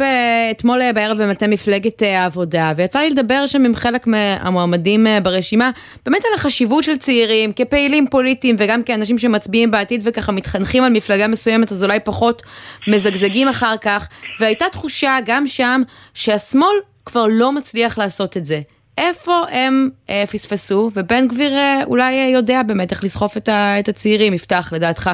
אתמול 0.51 0.81
בערב 0.95 1.23
במטה 1.23 1.47
מפלגת 1.47 2.03
העבודה, 2.03 2.73
ויצא 2.77 2.99
לי 2.99 3.11
לדבר 3.11 3.47
שם 3.47 3.65
עם 3.65 3.75
חלק 3.75 4.07
מהמועמדים 4.07 5.07
ברשימה, 5.23 5.71
באמת 6.07 6.25
על 6.25 6.35
החשיבות 6.35 6.85
של 6.85 6.97
צעירים 6.97 7.53
כפעילים 7.53 8.07
פוליטיים 8.11 8.57
וגם 8.59 8.83
כאנשים 8.83 9.19
שמצביעים 9.19 9.71
בעתיד 9.71 10.01
וככה 10.05 10.33
מתחנכים 10.33 10.83
על 10.83 10.93
מפלגה 10.93 11.29
מסוימת. 11.29 11.73
אז 11.79 11.85
אולי 11.85 12.01
פחות 12.01 12.43
מזגזגים 12.89 13.49
אחר 13.49 13.75
כך, 13.81 14.09
והייתה 14.41 14.65
תחושה 14.73 15.17
גם 15.27 15.47
שם 15.47 15.81
שהשמאל 16.15 16.77
כבר 17.07 17.27
לא 17.31 17.53
מצליח 17.53 17.99
לעשות 17.99 18.37
את 18.37 18.45
זה. 18.45 18.61
איפה 18.99 19.43
הם 19.51 19.91
אה, 20.11 20.25
פספסו, 20.33 20.91
ובן 20.95 21.29
גביר 21.29 21.53
אה, 21.53 21.85
אולי 21.85 22.15
יודע 22.15 22.63
באמת 22.63 22.91
איך 22.91 23.05
לסחוף 23.05 23.37
את, 23.37 23.49
ה, 23.49 23.81
את 23.81 23.89
הצעירים, 23.89 24.35
יפתח, 24.35 24.73
לדעתך. 24.77 25.11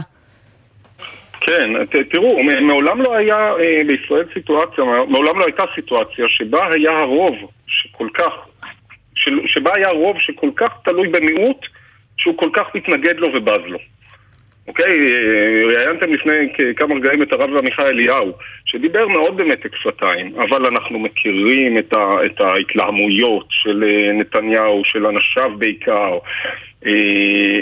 כן, 1.40 1.84
ת, 1.84 1.96
תראו, 2.10 2.42
מעולם 2.62 3.02
לא 3.02 3.14
היה 3.14 3.36
אה, 3.36 3.82
בישראל 3.86 4.24
סיטואציה, 4.34 4.84
מעולם 5.08 5.38
לא 5.38 5.44
הייתה 5.44 5.62
סיטואציה 5.74 6.24
שבה 6.28 6.72
היה 6.72 6.98
הרוב 6.98 7.34
שכל 7.66 8.08
כך, 8.14 8.32
של, 9.14 9.38
שבה 9.46 9.74
היה 9.74 9.88
רוב 9.88 10.16
שכל 10.20 10.50
כך 10.56 10.72
תלוי 10.84 11.08
במיעוט, 11.08 11.66
שהוא 12.16 12.38
כל 12.38 12.50
כך 12.52 12.66
מתנגד 12.74 13.16
לו 13.16 13.28
ובז 13.34 13.60
לו. 13.66 13.78
אוקיי, 14.68 14.94
ראיינתם 15.64 16.12
לפני 16.12 16.52
כמה 16.76 16.94
רגעים 16.94 17.22
את 17.22 17.32
הרב 17.32 17.56
עמיחי 17.56 17.82
אליהו, 17.82 18.32
שדיבר 18.64 19.08
מאוד 19.08 19.36
במתק 19.36 19.76
שפתיים, 19.76 20.32
אבל 20.36 20.66
אנחנו 20.66 20.98
מכירים 20.98 21.78
את, 21.78 21.92
ה, 21.92 22.26
את 22.26 22.40
ההתלהמויות 22.40 23.46
של 23.50 23.84
אה, 23.84 24.12
נתניהו, 24.12 24.82
של 24.84 25.06
אנשיו 25.06 25.50
בעיקר, 25.58 26.18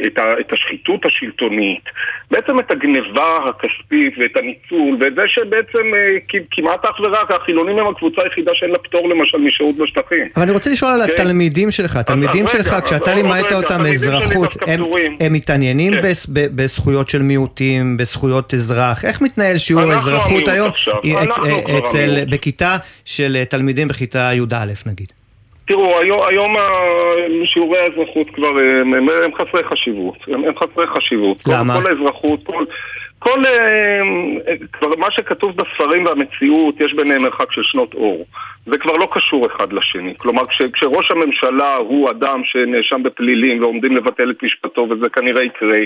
את, 0.06 0.18
ה, 0.18 0.40
את 0.40 0.52
השחיתות 0.52 1.06
השלטונית, 1.06 1.84
בעצם 2.30 2.60
את 2.60 2.70
הגניבה 2.70 3.38
הכספית 3.48 4.14
ואת 4.18 4.36
הניצול, 4.36 4.96
ואת 5.00 5.14
זה 5.14 5.22
שבעצם 5.26 5.94
אה, 5.94 6.38
כמעט 6.50 6.84
אך 6.84 7.00
ורק 7.00 7.30
החילונים 7.30 7.78
הם 7.78 7.86
הקבוצה 7.86 8.22
היחידה 8.22 8.52
שאין 8.54 8.70
לה 8.70 8.78
פטור 8.78 9.08
למשל 9.08 9.38
משירות 9.38 9.76
בשטחים. 9.76 10.28
אבל 10.36 10.42
אני 10.42 10.52
רוצה 10.52 10.70
לשאול 10.70 10.90
על 10.90 11.06
כן. 11.06 11.12
התלמידים 11.12 11.70
שלך, 11.70 11.96
התלמידים 11.96 12.46
שלך, 12.46 12.76
כשאתה 12.84 13.14
לימדת 13.14 13.52
אותם 13.52 13.86
אזרחות, 13.86 14.56
הם, 14.66 14.82
הם 15.20 15.32
מתעניינים 15.32 15.92
כן. 15.92 16.00
בזכויות 16.34 17.08
של 17.08 17.22
מיעוטים, 17.22 17.96
בזכויות 17.96 18.54
אזרח, 18.54 19.04
איך 19.04 19.20
מתנהל 19.20 19.56
שיעור 19.56 19.92
אזרחות 19.92 20.48
היום 20.48 20.70
אצל, 21.78 22.24
בכיתה 22.30 22.76
של 23.04 23.44
תלמידים 23.48 23.88
בכיתה 23.88 24.30
י"א 24.34 24.64
נגיד? 24.86 25.21
תראו, 25.66 25.98
היום, 25.98 26.20
היום 26.28 26.54
שיעורי 27.44 27.78
האזרחות 27.78 28.30
כבר 28.30 28.48
הם, 28.48 28.94
הם, 28.94 29.08
הם 29.24 29.34
חסרי 29.34 29.64
חשיבות. 29.64 30.16
הם, 30.28 30.44
הם 30.44 30.54
חסרי 30.56 30.86
חשיבות. 30.86 31.44
למה? 31.46 31.74
כל, 31.74 31.80
כל 31.80 31.90
האזרחות, 31.90 32.40
כל... 32.46 32.64
כל 33.22 33.42
כבר 34.72 34.88
מה 34.98 35.10
שכתוב 35.10 35.56
בספרים 35.56 36.04
והמציאות, 36.04 36.80
יש 36.80 36.94
ביניהם 36.94 37.22
מרחק 37.22 37.52
של 37.52 37.62
שנות 37.62 37.94
אור. 37.94 38.26
זה 38.66 38.78
כבר 38.78 38.92
לא 38.92 39.08
קשור 39.12 39.46
אחד 39.46 39.72
לשני. 39.72 40.14
כלומר, 40.16 40.46
כש, 40.46 40.62
כשראש 40.62 41.10
הממשלה 41.10 41.76
הוא 41.76 42.10
אדם 42.10 42.42
שנאשם 42.44 43.02
בפלילים 43.02 43.62
ועומדים 43.62 43.96
לבטל 43.96 44.30
את 44.30 44.42
משפטו, 44.42 44.86
וזה 44.90 45.08
כנראה 45.08 45.42
יקרה, 45.42 45.78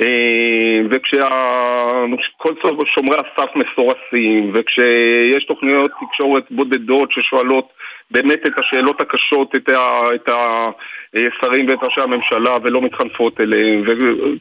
אה, 0.00 0.80
וכשכל 0.90 2.54
שומרי 2.94 3.16
הסף 3.18 3.50
מסורסים, 3.56 4.50
וכשיש 4.54 5.44
תוכניות 5.48 5.90
תקשורת 6.00 6.44
בודדות 6.50 7.12
ששואלות 7.12 7.68
באמת 8.10 8.46
את 8.46 8.52
השאלות 8.58 9.00
הקשות, 9.00 9.54
את, 9.56 9.68
ה, 9.68 10.00
את 10.14 10.28
השרים 11.14 11.68
ואת 11.68 11.78
ראשי 11.82 12.00
הממשלה 12.00 12.56
ולא 12.62 12.82
מתחנפות 12.82 13.40
אליהם 13.40 13.82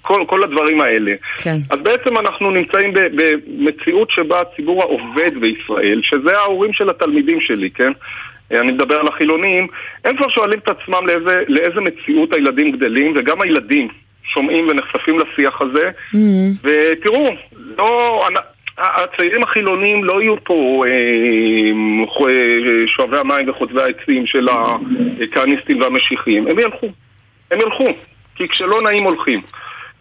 וכל 0.03 0.43
הדברים 0.43 0.81
האלה. 0.81 1.11
כן. 1.43 1.57
אז 1.69 1.79
בעצם 1.83 2.17
אנחנו 2.17 2.51
נמצאים 2.51 2.93
במציאות 2.93 4.11
שבה 4.11 4.41
הציבור 4.41 4.81
העובד 4.81 5.31
בישראל, 5.39 6.01
שזה 6.03 6.37
ההורים 6.37 6.73
של 6.73 6.89
התלמידים 6.89 7.41
שלי, 7.41 7.69
כן? 7.69 7.91
אני 8.51 8.71
מדבר 8.71 8.95
על 8.95 9.07
החילונים, 9.07 9.67
הם 10.05 10.17
כבר 10.17 10.29
שואלים 10.29 10.59
את 10.59 10.67
עצמם 10.67 11.07
לאיזה, 11.07 11.43
לאיזה 11.47 11.81
מציאות 11.81 12.33
הילדים 12.33 12.71
גדלים 12.71 13.13
וגם 13.15 13.41
הילדים 13.41 13.87
שומעים 14.23 14.67
ונחשפים 14.67 15.19
לשיח 15.19 15.61
הזה 15.61 15.89
mm-hmm. 15.89 16.17
ותראו, 16.63 17.29
לא, 17.77 18.27
הצעירים 18.79 19.43
החילונים 19.43 20.03
לא 20.03 20.21
יהיו 20.21 20.43
פה 20.43 20.83
אה, 20.87 21.71
שואבי 22.87 23.17
המים 23.17 23.49
וחוטבי 23.49 23.81
העצים 23.81 24.25
של 24.25 24.47
הכהניסטים 25.23 25.81
והמשיחיים, 25.81 26.47
הם 26.47 26.59
ילכו, 26.59 26.87
הם 27.51 27.59
ילכו, 27.61 27.87
כי 28.35 28.47
כשלא 28.47 28.81
נעים 28.81 29.03
הולכים. 29.03 29.41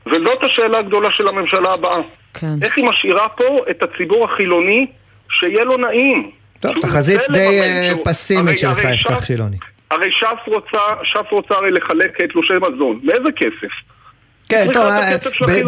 וזאת 0.07 0.43
השאלה 0.43 0.79
הגדולה 0.79 1.11
של 1.11 1.29
הממשלה 1.29 1.73
הבאה. 1.73 2.01
כן. 2.35 2.47
איך 2.63 2.77
היא 2.77 2.85
משאירה 2.85 3.29
פה 3.29 3.45
את 3.71 3.83
הציבור 3.83 4.25
החילוני 4.25 4.87
שיהיה 5.31 5.65
לו 5.65 5.77
נעים? 5.77 6.31
טוב, 6.61 6.73
תחזית 6.81 7.21
די 7.33 7.61
אה, 7.61 7.93
פסימית 8.05 8.59
שלך, 8.59 8.79
יפתח 8.95 9.21
ש"ס- 9.21 9.27
שילוני. 9.27 9.57
הרי 9.91 10.11
ש"ס 10.13 10.25
רוצה, 10.47 10.79
ש"ס 11.05 11.31
רוצה 11.31 11.55
הרי 11.55 11.71
לחלק 11.71 12.23
תלושי 12.23 12.53
מזון. 12.55 13.01
מאיזה 13.03 13.29
כסף? 13.37 13.73
כן, 14.49 14.66
טוב, 14.73 14.83
אה, 14.83 15.16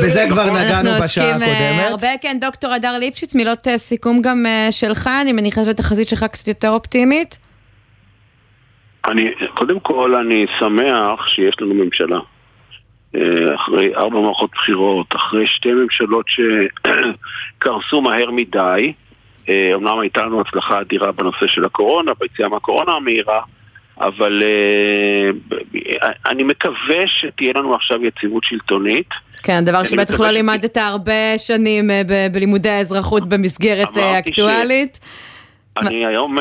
בזה 0.03 0.27
כבר? 0.31 0.51
נגענו 0.51 0.91
אנחנו 0.91 1.05
בשעה 1.05 1.35
עוסקים 1.35 1.43
אה, 1.43 1.71
הקודמת. 1.71 1.91
הרבה, 1.91 2.09
כן, 2.21 2.37
דוקטור 2.41 2.73
הדר 2.73 2.99
ליפשיץ, 2.99 3.35
מילות 3.35 3.69
אה, 3.69 3.79
סיכום 3.79 4.23
גם 4.23 4.47
שלך, 4.71 5.11
אני 5.21 5.33
מניחה 5.33 5.65
שהתחזית 5.65 6.09
שלך 6.09 6.25
קצת 6.25 6.49
יותר 6.49 6.71
אופטימית. 6.71 7.39
אני, 9.09 9.31
קודם 9.55 9.81
כל 9.81 10.15
אני 10.15 10.47
שמח 10.59 11.29
שיש 11.29 11.55
לנו 11.61 11.75
ממשלה. 11.75 12.19
אחרי 13.55 13.97
ארבע 13.97 14.21
מערכות 14.21 14.51
בחירות, 14.53 15.07
אחרי 15.17 15.47
שתי 15.47 15.73
ממשלות 15.73 16.27
שקרסו 17.59 18.01
מהר 18.01 18.31
מדי, 18.31 18.93
אמנם 19.49 19.99
הייתה 20.01 20.23
לנו 20.23 20.41
הצלחה 20.41 20.81
אדירה 20.81 21.13
בנושא 21.13 21.47
של 21.47 21.65
הקורונה, 21.65 22.13
ביציאה 22.21 22.49
מהקורונה 22.49 22.93
המהירה, 22.93 23.41
אבל 24.01 24.43
אה, 24.43 26.09
אני 26.27 26.43
מקווה 26.43 27.07
שתהיה 27.07 27.53
לנו 27.57 27.75
עכשיו 27.75 28.05
יציבות 28.05 28.45
שלטונית. 28.45 29.09
כן, 29.43 29.65
דבר 29.65 29.85
שבטח 29.85 30.21
לא 30.21 30.31
לימדת 30.31 30.77
הרבה 30.77 31.39
שנים 31.39 31.91
אה, 31.91 32.03
בלימודי 32.33 32.69
האזרחות 32.69 33.29
במסגרת 33.29 33.97
אה, 33.97 34.19
אקטואלית. 34.19 35.01
אני 35.79 36.07
היום 36.07 36.39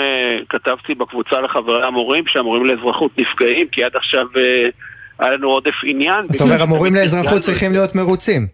כתבתי 0.50 0.96
בקבוצה 0.96 1.42
לחברי 1.42 1.88
המורים 1.88 2.24
שהמורים 2.28 2.66
לאזרחות 2.66 3.12
נפגעים 3.18 3.68
כי 3.68 3.84
עד 3.84 3.96
עכשיו 3.96 4.26
היה 5.20 5.32
לנו 5.32 5.48
עודף 5.50 5.76
עניין. 5.84 6.26
זאת 6.30 6.42
אומרת, 6.42 6.62
המורים 6.62 6.96
לאזרחות 7.00 7.42
צריכים 7.42 7.72
להיות 7.72 7.96
מרוצים. 7.96 8.48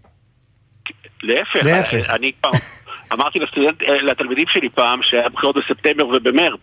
להפך, 1.23 1.65
להפך. 1.65 2.09
אני 2.09 2.31
פעם, 2.41 2.53
אמרתי 3.13 3.39
לסטודנט, 3.39 3.81
לתלמידים 3.81 4.45
שלי 4.47 4.69
פעם 4.69 4.99
שהיה 5.03 5.29
בחירות 5.29 5.55
בספטמבר 5.55 6.07
ובמרץ. 6.07 6.61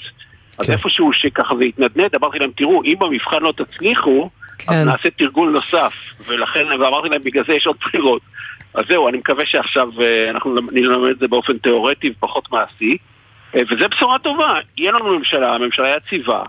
אז 0.58 0.66
כן. 0.66 0.72
איפשהו 0.72 1.12
שככה 1.12 1.54
זה 1.58 1.64
התנדנד, 1.64 2.14
אמרתי 2.14 2.38
להם, 2.38 2.50
תראו, 2.56 2.82
אם 2.84 2.94
במבחן 2.98 3.42
לא 3.42 3.52
תצליחו, 3.56 4.30
כן. 4.58 4.72
אז 4.72 4.86
נעשה 4.86 5.10
תרגול 5.10 5.50
נוסף. 5.50 5.92
ולכן, 6.26 6.66
ואמרתי 6.80 7.08
להם, 7.08 7.22
בגלל 7.24 7.44
זה 7.46 7.52
יש 7.52 7.66
עוד 7.66 7.76
בחירות. 7.80 8.22
אז 8.74 8.84
זהו, 8.88 9.08
אני 9.08 9.18
מקווה 9.18 9.46
שעכשיו 9.46 9.88
אה, 10.00 10.30
אנחנו 10.30 10.56
נלמד 10.72 11.10
את 11.10 11.18
זה 11.18 11.28
באופן 11.28 11.58
תיאורטי 11.58 12.10
ופחות 12.10 12.52
מעשי. 12.52 12.96
אה, 13.54 13.60
וזה 13.70 13.88
בשורה 13.88 14.18
טובה, 14.18 14.54
יהיה 14.76 14.92
לנו 14.92 15.18
ממשלה, 15.18 15.58
ממשלה 15.58 15.96
יציבה. 15.96 16.42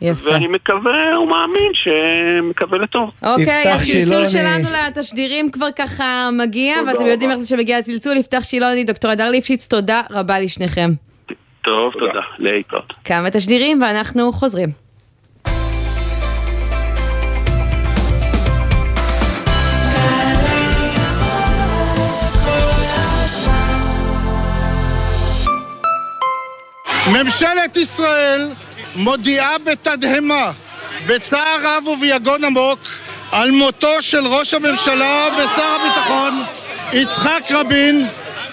יפה. 0.00 0.30
ואני 0.30 0.46
מקווה 0.46 1.20
ומאמין 1.20 1.72
שמקווה 1.74 2.78
לטוב. 2.78 3.10
אוקיי, 3.22 3.72
הצלצול. 3.72 4.28
שלנו 4.28 4.68
לתשדירים 4.70 5.50
כבר 5.50 5.68
ככה 5.76 6.28
מגיע, 6.32 6.76
ואתם 6.86 7.06
יודעים 7.06 7.30
רבה. 7.30 7.38
איך 7.38 7.46
זה 7.46 7.56
שמגיע 7.56 7.78
הצלצול. 7.78 8.16
יפתח 8.16 8.44
שילוני, 8.44 8.84
דוקטור 8.84 9.10
הדר 9.10 9.30
ליפשיץ, 9.30 9.66
תודה 9.66 10.02
רבה 10.10 10.40
לשניכם. 10.40 10.90
טוב, 11.64 11.92
תודה. 11.92 12.20
להתראות. 12.38 12.92
כמה 13.04 13.30
תשדירים 13.30 13.82
ואנחנו 13.82 14.32
חוזרים. 14.32 14.68
ממשלת 27.06 27.76
ישראל 27.76 28.48
מודיעה 28.96 29.58
בתדהמה, 29.58 30.52
בצער 31.06 31.58
רב 31.62 31.86
וביגון 31.86 32.44
עמוק, 32.44 32.78
על 33.32 33.50
מותו 33.50 34.02
של 34.02 34.26
ראש 34.26 34.54
הממשלה 34.54 35.28
ושר 35.38 35.76
הביטחון 35.80 36.42
יצחק 36.92 37.42
רבין, 37.50 38.06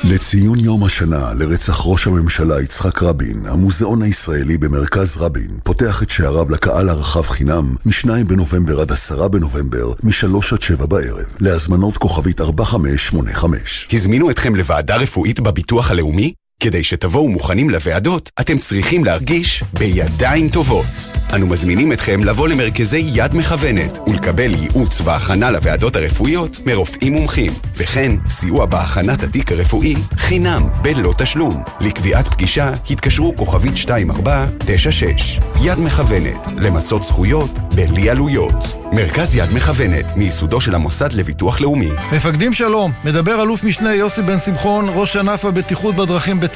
לציון 0.04 0.60
יום 0.60 0.84
השנה 0.84 1.34
לרצח 1.34 1.82
ראש 1.86 2.08
הממשלה 2.08 2.62
יצחק 2.62 3.04
רבין, 3.04 3.46
המוזיאון 3.46 4.02
הישראלי 4.02 4.58
במרכז 4.58 5.18
רבין 5.18 5.60
פותח 5.64 6.04
את 6.04 6.10
שעריו 6.10 6.52
לקהל 6.52 6.90
הרחב 6.90 7.22
חינם 7.22 7.76
מ-2 7.86 8.10
בנובמבר 8.28 8.82
עד 8.82 8.92
10 8.92 9.28
בנובמבר, 9.28 9.94
מ-3 10.04 10.54
עד 10.54 10.62
7 10.62 10.86
בערב, 10.86 11.26
להזמנות 11.40 11.98
כוכבית 11.98 12.42
4585. 12.42 13.88
הזמינו 13.94 14.32
אתכם 14.32 14.56
לוועדה 14.56 14.96
רפואית 14.96 15.40
בביטוח 15.40 15.92
הלאומי? 15.92 16.34
כדי 16.62 16.84
שתבואו 16.84 17.30
מוכנים 17.30 17.70
לוועדות, 17.70 18.32
אתם 18.40 18.58
צריכים 18.58 19.06
להרגיש 19.06 19.64
בידיים 19.74 20.50
טובות. 20.50 20.86
אנו 21.36 21.48
מזמינים 21.48 21.92
אתכם 21.92 22.24
לבוא 22.24 22.48
למרכזי 22.48 23.04
יד 23.14 23.36
מכוונת 23.36 24.00
ולקבל 24.08 24.54
ייעוץ 24.54 25.02
והכנה 25.02 25.52
לוועדות 25.52 25.96
הרפואיות 25.96 26.58
מרופאים 26.66 27.14
מומחים, 27.14 27.52
וכן 27.76 28.12
סיוע 28.28 28.66
בהכנת 28.66 29.24
התיק 29.24 29.52
הרפואי 29.52 29.96
חינם 30.18 30.70
בלא 30.82 31.14
תשלום. 31.18 31.64
לקביעת 31.82 32.28
פגישה 32.28 32.72
התקשרו 32.90 33.36
כוכבית 33.36 33.74
2496. 33.74 35.40
יד 35.62 35.80
מכוונת, 35.80 36.52
למצות 36.58 37.04
זכויות 37.04 37.50
בלי 37.76 38.10
עלויות. 38.10 38.82
מרכז 38.94 39.36
יד 39.36 39.54
מכוונת, 39.54 40.18
מייסודו 40.18 40.62
של 40.62 40.76
המוסד 40.76 41.14
לביטוח 41.14 41.62
לאומי. 41.62 41.90
מפקדים 42.12 42.54
שלום, 42.54 42.92
מדבר 43.06 43.42
אלוף 43.42 43.64
משנה 43.64 43.96
יוסי 43.96 44.22
בן 44.22 44.40
שמחון, 44.40 44.90
ראש 44.96 45.16
ענף 45.16 45.46
הבטיחות 45.46 45.96
בדרכים 45.96 46.40
בצה"ל. 46.40 46.51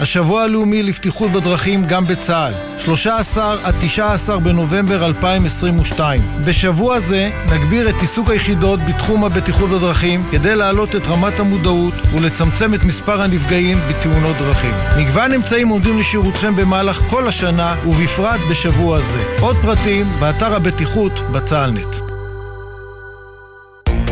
השבוע 0.00 0.42
הלאומי 0.42 0.82
לבטיחות 0.82 1.30
בדרכים 1.30 1.84
גם 1.84 2.04
בצה"ל. 2.04 2.52
13 2.78 3.56
עד 3.64 3.74
19 3.80 4.38
בנובמבר 4.38 5.06
2022. 5.06 6.20
בשבוע 6.46 7.00
זה 7.00 7.30
נגביר 7.54 7.90
את 7.90 7.94
עיסוק 8.00 8.30
היחידות 8.30 8.80
בתחום 8.80 9.24
הבטיחות 9.24 9.70
בדרכים 9.70 10.22
כדי 10.30 10.56
להעלות 10.56 10.96
את 10.96 11.06
רמת 11.06 11.40
המודעות 11.40 11.94
ולצמצם 12.14 12.74
את 12.74 12.84
מספר 12.84 13.22
הנפגעים 13.22 13.78
בתאונות 13.88 14.36
דרכים. 14.36 14.74
מגוון 14.98 15.32
אמצעים 15.32 15.68
עומדים 15.68 15.98
לשירותכם 15.98 16.56
במהלך 16.56 16.96
כל 16.96 17.28
השנה 17.28 17.76
ובפרט 17.86 18.40
בשבוע 18.50 19.00
זה. 19.00 19.24
עוד 19.40 19.56
פרטים 19.62 20.06
באתר 20.20 20.54
הבטיחות 20.54 21.12
בצה"לנט. 21.32 22.10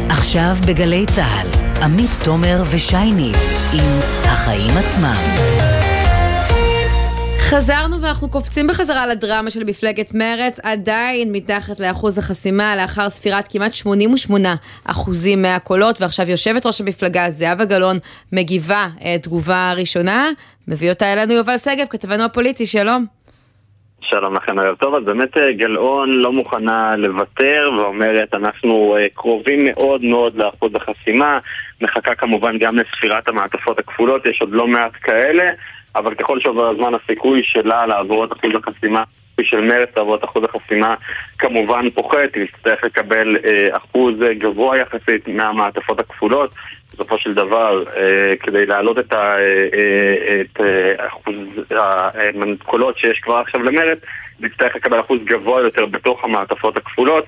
עכשיו 0.08 0.56
בגלי 0.66 1.06
צה"ל, 1.06 1.57
עמית 1.82 2.10
תומר 2.24 2.62
ושי 2.70 3.12
ניב 3.16 3.36
עם 3.74 4.00
החיים 4.24 4.70
עצמם. 4.76 5.16
חזרנו 7.40 8.02
ואנחנו 8.02 8.28
קופצים 8.28 8.66
בחזרה 8.66 9.06
לדרמה 9.06 9.50
של 9.50 9.64
מפלגת 9.64 10.14
מרץ, 10.14 10.60
עדיין 10.62 11.32
מתחת 11.32 11.80
לאחוז 11.80 12.18
החסימה 12.18 12.76
לאחר 12.76 13.10
ספירת 13.10 13.48
כמעט 13.48 13.74
88 13.74 14.54
אחוזים 14.84 15.42
מהקולות, 15.42 16.00
ועכשיו 16.00 16.30
יושבת 16.30 16.66
ראש 16.66 16.80
המפלגה 16.80 17.30
זהבה 17.30 17.64
גלאון 17.64 17.98
מגיבה 18.32 18.88
אה, 19.04 19.16
תגובה 19.22 19.72
ראשונה, 19.76 20.30
מביא 20.68 20.90
אותה 20.90 21.12
אלינו 21.12 21.32
יובל 21.32 21.58
שגב, 21.58 21.86
כתבנו 21.90 22.24
הפוליטי, 22.24 22.66
שלום. 22.66 23.17
שלום 24.10 24.34
לכם, 24.34 24.58
ערב 24.58 24.76
טוב. 24.76 24.94
אז 24.94 25.04
באמת 25.04 25.36
אה, 25.36 25.52
גלאון 25.52 26.10
לא 26.10 26.32
מוכנה 26.32 26.96
לוותר 26.96 27.70
ואומרת 27.76 28.34
אנחנו 28.34 28.96
אה, 28.96 29.06
קרובים 29.14 29.64
מאוד 29.64 30.04
מאוד 30.04 30.36
לאחוז 30.36 30.72
החסימה. 30.74 31.38
מחכה 31.80 32.14
כמובן 32.14 32.58
גם 32.58 32.76
לספירת 32.76 33.28
המעטפות 33.28 33.78
הכפולות, 33.78 34.26
יש 34.26 34.40
עוד 34.40 34.52
לא 34.52 34.66
מעט 34.66 34.92
כאלה, 35.02 35.44
אבל 35.96 36.14
ככל 36.14 36.40
שעובר 36.40 36.68
הזמן 36.68 36.92
הסיכוי 36.94 37.42
שלה 37.44 37.86
לעבור 37.86 38.24
את 38.24 38.32
אחוז 38.32 38.52
החסימה, 38.54 39.04
של 39.42 39.60
מרצ 39.60 39.88
לעבור 39.96 40.14
את 40.14 40.24
אחוז 40.24 40.44
החסימה 40.44 40.94
כמובן 41.38 41.90
פוחת, 41.90 42.34
היא 42.34 42.46
תצטרך 42.56 42.84
לקבל 42.84 43.36
אה, 43.44 43.76
אחוז 43.76 44.14
גבוה 44.38 44.76
יחסית 44.78 45.28
מהמעטפות 45.28 46.00
הכפולות. 46.00 46.50
בסופו 46.98 47.18
של 47.18 47.34
דבר, 47.34 47.84
אה, 47.96 48.34
כדי 48.40 48.66
להעלות 48.66 48.98
את, 48.98 49.12
אה, 49.12 49.38
אה, 50.60 51.06
אחוז 51.06 51.34
הקולות 52.60 52.98
שיש 52.98 53.18
כבר 53.18 53.36
עכשיו 53.36 53.62
למרץ, 53.62 53.98
נצטרך 54.40 54.76
לקבל 54.76 55.00
אחוז 55.00 55.18
גבוה 55.24 55.60
יותר 55.60 55.86
בתוך 55.86 56.24
המעטפות 56.24 56.76
הכפולות, 56.76 57.24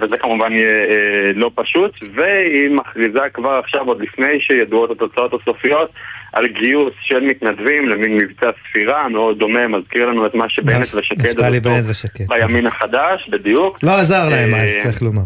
וזה 0.00 0.18
כמובן 0.18 0.52
יהיה 0.52 0.86
לא 1.34 1.50
פשוט, 1.54 1.98
והיא 2.14 2.70
מכריזה 2.70 3.20
כבר 3.34 3.50
עכשיו, 3.50 3.86
עוד 3.86 4.00
לפני 4.00 4.40
שידועות 4.40 4.90
התוצאות 4.90 5.34
הסופיות, 5.34 5.90
על 6.32 6.46
גיוס 6.46 6.92
של 7.00 7.20
מתנדבים 7.20 7.88
למין 7.88 8.16
מבצע 8.16 8.50
ספירה 8.68 9.08
מאוד 9.08 9.38
דומה, 9.38 9.68
מזכיר 9.68 10.06
לנו 10.06 10.26
את 10.26 10.34
מה 10.34 10.48
שבנט 10.48 10.94
ושקד 10.94 11.26
נפתלי 11.26 11.60
בנט 11.60 11.84
ושקד. 11.88 12.24
בימין 12.28 12.66
החדש, 12.66 13.28
בדיוק. 13.28 13.78
לא 13.82 13.90
עזר 13.90 14.28
להם 14.28 14.54
אז, 14.54 14.76
צריך 14.76 15.02
לומר. 15.02 15.22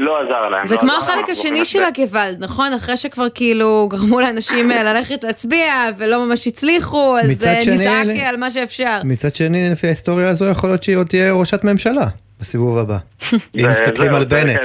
לא 0.00 0.20
עזר 0.20 0.48
להם. 0.48 0.66
זה 0.66 0.74
לא 0.74 0.80
כמו 0.80 0.92
החלק 0.92 1.30
השני 1.30 1.64
של 1.64 1.82
הגוואלד, 1.84 2.44
נכון? 2.44 2.72
אחרי 2.72 2.96
שכבר 2.96 3.26
כאילו 3.34 3.88
גרמו 3.90 4.20
לאנשים 4.20 4.70
אה, 4.70 4.82
ללכת 4.82 5.24
להצביע 5.24 5.74
ולא 5.98 6.26
ממש 6.26 6.46
הצליחו, 6.46 7.18
אז 7.18 7.46
אה, 7.46 7.58
נזעק 7.58 8.06
על 8.26 8.36
מה 8.36 8.50
שאפשר. 8.50 9.00
מצד 9.04 9.34
שני, 9.34 9.70
לפי 9.70 9.86
ההיסטוריה 9.86 10.28
הזו, 10.28 10.44
יכול 10.44 10.70
להיות 10.70 10.82
שהיא 10.82 10.96
עוד 10.96 11.06
תהיה 11.06 11.32
ראשת 11.32 11.64
ממשלה 11.64 12.06
בסיבוב 12.40 12.78
הבא. 12.78 12.96
אם 13.32 13.68
מסתכלים 13.70 14.14
על 14.14 14.24
בנט. 14.24 14.60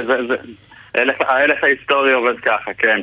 ההלך 1.20 1.64
ההיסטורי 1.64 2.12
עובד 2.12 2.34
ככה, 2.44 2.70
כן. 2.78 3.00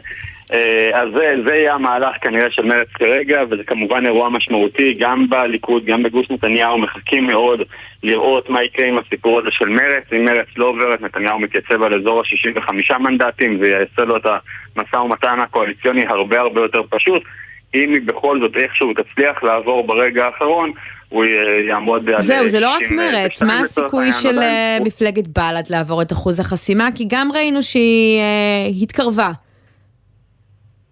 אה, 0.51 1.01
אז 1.01 1.09
זה, 1.15 1.35
זה 1.47 1.55
יהיה 1.55 1.73
המהלך 1.73 2.15
כנראה 2.21 2.51
של 2.51 2.65
מרצ 2.65 2.87
כרגע, 2.93 3.41
וזה 3.49 3.63
כמובן 3.63 4.05
אירוע 4.05 4.29
משמעותי, 4.29 4.93
גם 4.99 5.29
בליכוד, 5.29 5.85
גם 5.85 6.03
בגוש 6.03 6.29
נתניהו, 6.29 6.77
מחכים 6.77 7.27
מאוד 7.27 7.61
לראות 8.03 8.49
מה 8.49 8.63
יקרה 8.63 8.87
עם 8.87 8.97
הסיפור 8.97 9.39
הזה 9.39 9.49
של 9.51 9.69
מרצ. 9.69 10.03
אם 10.13 10.25
מרצ 10.25 10.47
לא 10.57 10.65
עוברת, 10.65 11.01
נתניהו 11.01 11.39
מתייצב 11.39 11.83
על 11.83 11.93
אזור 11.93 12.19
ה-65 12.19 12.97
מנדטים, 12.97 13.57
ויעשה 13.61 14.01
לו 14.01 14.17
את 14.17 14.25
המשא 14.75 14.95
ומתן 14.95 15.39
הקואליציוני 15.39 16.05
הרבה 16.07 16.39
הרבה 16.39 16.61
יותר 16.61 16.81
פשוט. 16.89 17.23
אם 17.75 17.93
היא 17.93 18.01
בכל 18.05 18.39
זאת 18.39 18.57
איכשהו 18.57 18.93
תצליח 18.93 19.43
לעבור 19.43 19.87
ברגע 19.87 20.25
האחרון, 20.25 20.71
הוא 21.09 21.25
יעמוד 21.69 22.09
על... 22.09 22.21
זהו, 22.21 22.47
זה 22.47 22.59
לא 22.59 22.69
רק 22.69 22.91
מרץ, 22.91 23.43
מה 23.43 23.59
הסיכוי 23.59 24.13
של 24.13 24.39
אה, 24.39 24.77
מפלגת 24.81 25.27
בל"ד 25.27 25.63
לעבור 25.69 26.01
את 26.01 26.11
אחוז 26.11 26.39
החסימה? 26.39 26.89
כי 26.95 27.05
גם 27.07 27.31
ראינו 27.31 27.63
שהיא 27.63 28.19
אה, 28.19 28.67
התקרבה. 28.81 29.31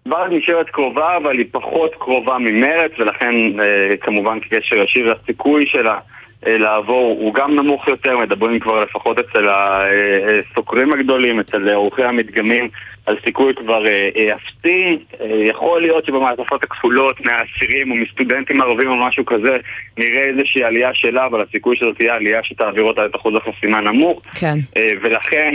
בל"ד 0.06 0.28
נשארת 0.30 0.70
קרובה, 0.70 1.16
אבל 1.16 1.38
היא 1.38 1.46
פחות 1.50 1.94
קרובה 1.98 2.38
ממרץ, 2.38 2.92
ולכן 2.98 3.34
אה, 3.60 3.96
כמובן 4.00 4.40
כקשר 4.40 4.76
ישיר 4.76 5.12
הסיכוי 5.12 5.66
שלה 5.66 5.98
אה, 6.46 6.58
לעבור 6.58 7.16
הוא 7.20 7.34
גם 7.34 7.54
נמוך 7.54 7.88
יותר, 7.88 8.18
מדברים 8.18 8.60
כבר 8.60 8.80
לפחות 8.80 9.18
אצל 9.18 9.48
הסוקרים 9.48 10.92
הגדולים, 10.92 11.40
אצל 11.40 11.68
עורכי 11.68 12.04
המדגמים, 12.04 12.68
על 13.06 13.16
סיכוי 13.24 13.54
כבר 13.54 13.86
אה, 13.86 14.08
אפסי. 14.34 14.98
יכול 15.46 15.82
להיות 15.82 16.04
שבמעטפות 16.04 16.64
הכפולות 16.64 17.20
מהאסירים 17.20 17.90
או 17.90 17.96
מסטודנטים 17.96 18.60
ערבים 18.60 18.88
או 18.88 18.96
משהו 18.96 19.24
כזה 19.26 19.56
נראה 19.98 20.24
איזושהי 20.24 20.64
עלייה 20.64 20.90
שלה, 20.94 21.26
אבל 21.26 21.40
הסיכוי 21.40 21.76
שזאת 21.76 21.96
תהיה 21.96 22.14
עלייה 22.14 22.40
שתעביר 22.42 22.84
אותה 22.84 23.06
את 23.06 23.16
אחוז 23.16 23.34
החסימה 23.36 23.80
נמוך. 23.80 24.22
כן. 24.34 24.56
ולכן 25.02 25.52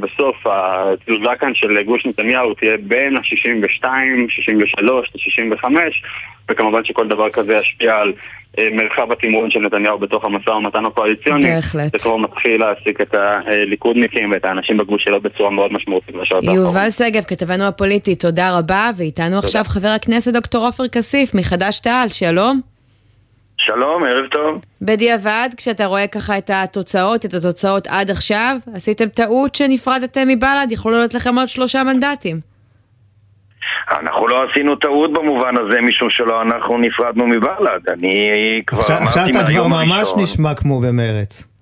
בסוף 0.00 0.36
התזוזה 0.46 1.30
כאן 1.40 1.54
של 1.54 1.82
גוש 1.82 2.06
נתניהו 2.06 2.54
תהיה 2.54 2.76
בין 2.76 3.16
ה-62, 3.16 3.88
63 4.28 5.10
ל-65, 5.14 5.64
וכמובן 6.50 6.84
שכל 6.84 7.08
דבר 7.08 7.30
כזה 7.30 7.54
ישפיע 7.54 7.94
על 7.94 8.12
מרחב 8.72 9.12
התמרון 9.12 9.50
של 9.50 9.58
נתניהו 9.58 9.98
בתוך 9.98 10.24
המשא 10.24 10.50
ומתן 10.50 10.84
הקואליציוני. 10.84 11.54
בהחלט. 11.54 11.92
זה 11.92 11.98
כבר 11.98 12.16
מתחיל 12.16 12.60
להעסיק 12.60 13.00
את 13.00 13.14
הליכודניקים 13.14 14.30
ואת 14.30 14.44
האנשים 14.44 14.76
בגוש 14.76 15.04
שלו 15.04 15.20
בצורה 15.20 15.50
מאוד 15.50 15.72
משמעותית 15.72 16.14
בשעות 16.14 16.44
האחרונות. 16.44 16.66
יובל 16.66 16.90
שגב, 16.90 17.22
כתבנו 17.22 17.64
הפוליטי, 17.64 18.14
תודה 18.14 18.58
רבה, 18.58 18.90
ואיתנו 18.96 19.38
עכשיו 19.38 19.64
חבר 19.64 19.88
הכנסת 19.88 20.32
דוקטור 20.32 20.66
עופר 20.66 20.88
כסיף 20.88 21.34
מחד"ש 21.34 21.80
תע"ל, 21.80 22.08
שלום. 22.08 22.60
שלום, 23.58 24.04
ערב 24.04 24.26
טוב. 24.26 24.60
בדיעבד, 24.82 25.48
כשאתה 25.56 25.86
רואה 25.86 26.06
ככה 26.06 26.38
את 26.38 26.50
התוצאות, 26.54 27.24
את 27.24 27.34
התוצאות 27.34 27.86
עד 27.86 28.10
עכשיו, 28.10 28.56
עשיתם 28.74 29.08
טעות 29.08 29.54
שנפרדתם 29.54 30.28
מבל"ד, 30.28 30.66
יכולו 30.72 30.96
להיות 30.96 31.14
לכם 31.14 31.38
עוד 31.38 31.48
שלושה 31.48 31.82
מנדטים. 31.82 32.55
אנחנו 33.90 34.28
לא 34.28 34.44
עשינו 34.50 34.76
טעות 34.76 35.12
במובן 35.12 35.54
הזה, 35.56 35.80
משום 35.80 36.10
שלא 36.10 36.42
אנחנו 36.42 36.78
נפרדנו 36.78 37.26
מבל"ד. 37.26 37.88
אני 37.92 38.30
כבר 38.66 38.80
עכשיו, 38.80 38.96
אמרתי 38.96 39.08
עכשיו 39.08 39.26
אתה 39.42 39.50
כבר 39.52 39.66
ממש 39.66 39.90
הראשון- 39.90 40.22
נשמע 40.22 40.54
כמו 40.54 40.80
במרץ. 40.80 41.55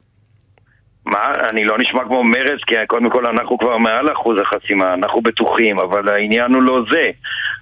מה? 1.07 1.33
אני 1.51 1.65
לא 1.65 1.79
נשמע 1.79 2.05
כמו 2.05 2.25
מרץ, 2.25 2.61
כי 2.67 2.75
קודם 2.87 3.11
כל 3.11 3.27
אנחנו 3.27 3.59
כבר 3.59 3.79
מעל 3.79 4.13
אחוז 4.13 4.41
החסימה, 4.41 4.95
אנחנו 4.95 5.21
בטוחים, 5.21 5.79
אבל 5.79 6.09
העניין 6.09 6.55
הוא 6.55 6.63
לא 6.63 6.81
זה. 6.91 7.11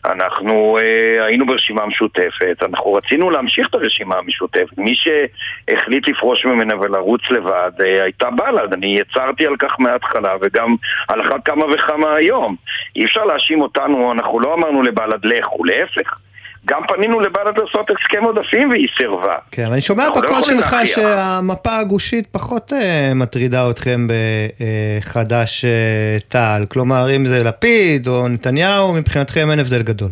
אנחנו 0.05 0.79
אה, 0.79 1.25
היינו 1.25 1.47
ברשימה 1.47 1.87
משותפת, 1.87 2.57
אנחנו 2.63 2.93
רצינו 2.93 3.31
להמשיך 3.31 3.69
את 3.69 3.75
הרשימה 3.75 4.17
המשותפת. 4.17 4.79
מי 4.79 4.95
שהחליט 4.95 6.09
לפרוש 6.09 6.45
ממנה 6.45 6.81
ולרוץ 6.81 7.31
לבד 7.31 7.71
אה, 7.85 8.03
הייתה 8.03 8.31
בל"ד. 8.31 8.73
אני 8.73 8.99
יצרתי 9.01 9.47
על 9.47 9.57
כך 9.57 9.81
מההתחלה, 9.81 10.35
וגם 10.41 10.77
על 11.09 11.21
אחת 11.21 11.45
כמה 11.45 11.65
וכמה 11.65 12.15
היום. 12.15 12.57
אי 12.97 13.05
אפשר 13.05 13.25
להאשים 13.25 13.61
אותנו, 13.61 14.13
אנחנו 14.13 14.41
לא 14.41 14.55
אמרנו 14.55 14.83
לבל"ד 14.83 15.25
לכו, 15.25 15.65
להפך. 15.65 16.19
גם 16.67 16.81
פנינו 16.89 17.21
לבל"ד 17.21 17.59
לעשות 17.59 17.91
הסכם 17.91 18.25
עודפים 18.25 18.71
והיא 18.71 18.89
סירבה. 18.97 19.35
כן, 19.51 19.63
אבל 19.65 19.73
אני 19.73 19.81
שומע 19.81 20.05
לא 20.09 20.11
בקול 20.11 20.25
יכולים 20.25 20.43
שלך 20.43 20.73
להכריח. 20.73 20.87
שהמפה 20.87 21.79
הגושית 21.79 22.27
פחות 22.27 22.73
אה, 22.73 23.13
מטרידה 23.15 23.71
אתכם 23.71 24.07
בחד"ש 24.09 25.65
אה, 25.65 26.17
תע"ל. 26.29 26.67
כלומר, 26.69 27.17
אם 27.17 27.27
זה 27.27 27.45
לפיד 27.45 28.07
או 28.07 28.29
נתניהו, 28.29 28.95
מבחינתכם 28.95 29.51
אין 29.51 29.59
הבדל 29.59 29.83
גדול. 29.83 30.11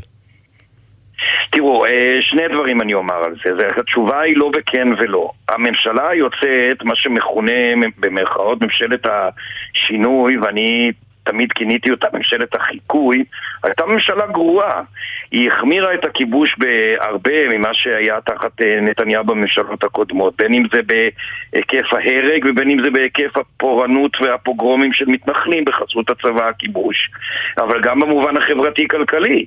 תראו, 1.50 1.86
אה, 1.86 2.18
שני 2.20 2.48
דברים 2.52 2.80
אני 2.80 2.94
אומר 2.94 3.24
על 3.24 3.34
זה. 3.44 3.50
זה. 3.56 3.68
התשובה 3.80 4.20
היא 4.20 4.36
לא 4.36 4.50
בכן 4.52 4.88
ולא. 4.98 5.30
הממשלה 5.48 6.08
היוצאת, 6.08 6.82
מה 6.84 6.96
שמכונה 6.96 7.52
במרכאות 7.98 8.62
ממשלת 8.62 9.06
השינוי, 9.06 10.38
ואני 10.38 10.92
תמיד 11.24 11.52
כיניתי 11.52 11.90
אותה 11.90 12.06
ממשלת 12.12 12.54
החיקוי, 12.54 13.24
הייתה 13.62 13.86
ממשלה 13.86 14.26
גרועה. 14.26 14.82
היא 15.30 15.50
החמירה 15.50 15.94
את 15.94 16.04
הכיבוש 16.04 16.56
בהרבה 16.58 17.48
ממה 17.48 17.74
שהיה 17.74 18.20
תחת 18.20 18.62
אה, 18.62 18.80
נתניהו 18.80 19.24
בממשלות 19.24 19.84
הקודמות, 19.84 20.36
בין 20.36 20.54
אם 20.54 20.62
זה 20.72 20.80
בהיקף 20.82 21.92
ההרג 21.92 22.44
ובין 22.48 22.70
אם 22.70 22.82
זה 22.84 22.90
בהיקף 22.90 23.36
הפורענות 23.36 24.20
והפוגרומים 24.20 24.92
של 24.92 25.04
מתנחלים 25.08 25.64
בחסות 25.64 26.10
הצבא 26.10 26.48
הכיבוש. 26.48 27.10
אבל 27.58 27.80
גם 27.80 28.00
במובן 28.00 28.36
החברתי-כלכלי. 28.36 29.44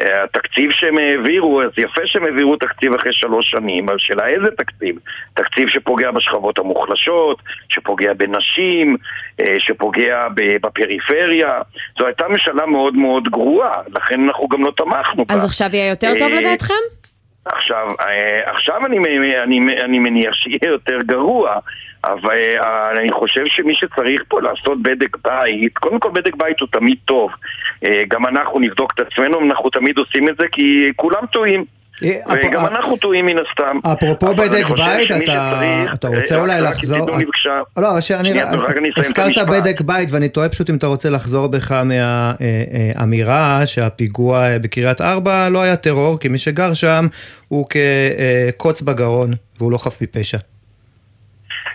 אה, 0.00 0.24
התקציב 0.24 0.70
שהם 0.70 0.98
העבירו, 0.98 1.62
אז 1.62 1.70
יפה 1.78 2.02
שהם 2.04 2.24
העבירו 2.24 2.56
תקציב 2.56 2.94
אחרי 2.94 3.12
שלוש 3.12 3.50
שנים, 3.50 3.88
אבל 3.88 3.98
שאלה 3.98 4.26
איזה 4.26 4.50
תקציב? 4.50 4.96
תקציב 5.34 5.68
שפוגע 5.68 6.10
בשכבות 6.10 6.58
המוחלשות, 6.58 7.42
שפוגע 7.68 8.12
בנשים, 8.12 8.96
אה, 9.40 9.56
שפוגע 9.58 10.28
בפריפריה. 10.34 11.60
זו 11.98 12.06
הייתה 12.06 12.28
ממשלה 12.28 12.66
מאוד 12.66 12.94
מאוד 12.94 13.28
גרועה, 13.28 13.80
לכן 13.94 14.24
אנחנו 14.24 14.48
גם 14.48 14.64
לא 14.64 14.72
תמכנו 14.76 15.23
בה. 15.24 15.34
אז 15.34 15.44
עכשיו 15.44 15.68
יהיה 15.72 15.88
יותר 15.88 16.12
טוב 16.18 16.32
אה, 16.32 16.40
לדעתכם? 16.40 16.74
עכשיו, 17.44 17.88
אה, 18.00 18.40
עכשיו 18.54 18.86
אני, 18.86 18.98
אני, 19.42 19.58
אני 19.84 19.98
מניח 19.98 20.34
שיהיה 20.34 20.72
יותר 20.72 20.98
גרוע, 21.06 21.58
אבל 22.04 22.38
אה, 22.62 22.90
אני 22.90 23.12
חושב 23.12 23.44
שמי 23.46 23.74
שצריך 23.74 24.22
פה 24.28 24.40
לעשות 24.40 24.82
בדק 24.82 25.16
בית, 25.24 25.78
קודם 25.78 26.00
כל 26.00 26.10
בדק 26.14 26.34
בית 26.36 26.60
הוא 26.60 26.68
תמיד 26.72 26.96
טוב. 27.04 27.30
גם 28.08 28.26
אנחנו 28.26 28.60
נבדוק 28.60 28.92
את 28.94 29.00
עצמנו, 29.00 29.40
אנחנו 29.40 29.70
תמיד 29.70 29.98
עושים 29.98 30.28
את 30.28 30.36
זה 30.38 30.46
כי 30.52 30.92
כולם 30.96 31.26
טועים. 31.26 31.64
וגם 32.02 32.66
אנחנו 32.66 32.96
טועים 32.96 33.26
מן 33.26 33.36
הסתם. 33.38 33.78
אה, 33.86 33.92
אפרופו 33.92 34.34
בדק 34.34 34.68
בית, 34.70 35.10
אתה 35.10 35.84
אתה 35.94 36.08
רוצה 36.08 36.34
אה, 36.34 36.40
אולי 36.40 36.60
רק 36.60 36.70
לחזור... 36.70 37.10
לא, 37.76 38.00
שאני... 38.00 38.42
הזכרת. 38.96 39.48
בדק 39.48 39.80
בית, 39.80 40.08
ואני 40.12 40.28
תוהה 40.28 40.48
פשוט 40.48 40.70
אם 40.70 40.76
אתה 40.76 40.86
רוצה 40.86 41.10
לחזור 41.10 41.46
בך 41.46 41.82
מהאמירה 41.84 43.66
שהפיגוע 43.66 44.38
אה, 44.38 44.58
בקריית 44.58 45.00
ארבע 45.00 45.48
לא 45.48 45.62
היה 45.62 45.76
טרור, 45.76 46.20
כי 46.20 46.28
מי 46.28 46.38
שגר 46.38 46.74
שם 46.74 47.06
הוא 47.48 47.66
כקוץ 47.68 48.82
בגרון, 48.82 49.28
והוא 49.58 49.72
לא 49.72 49.78
חף 49.78 50.02
מפשע. 50.02 50.38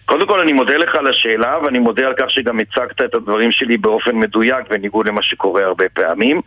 קודם 0.06 0.28
כל 0.28 0.40
אני 0.40 0.54
מודה 0.54 0.78
לך 0.78 0.96
על 0.96 1.08
השאלה 1.08 1.58
ואני 1.64 1.80
מודה 1.80 2.08
על 2.08 2.14
כך 2.18 2.30
שגם 2.30 2.60
הצגת 2.60 3.02
את 3.02 3.16
הדברים 3.16 3.52
שלי 3.52 3.78
באופן 3.78 4.16
מדויק 4.16 4.70
בניגוד 4.70 5.08
למה 5.08 5.22
שקורה 5.22 5.64
הרבה 5.64 5.86
פעמים. 5.94 6.42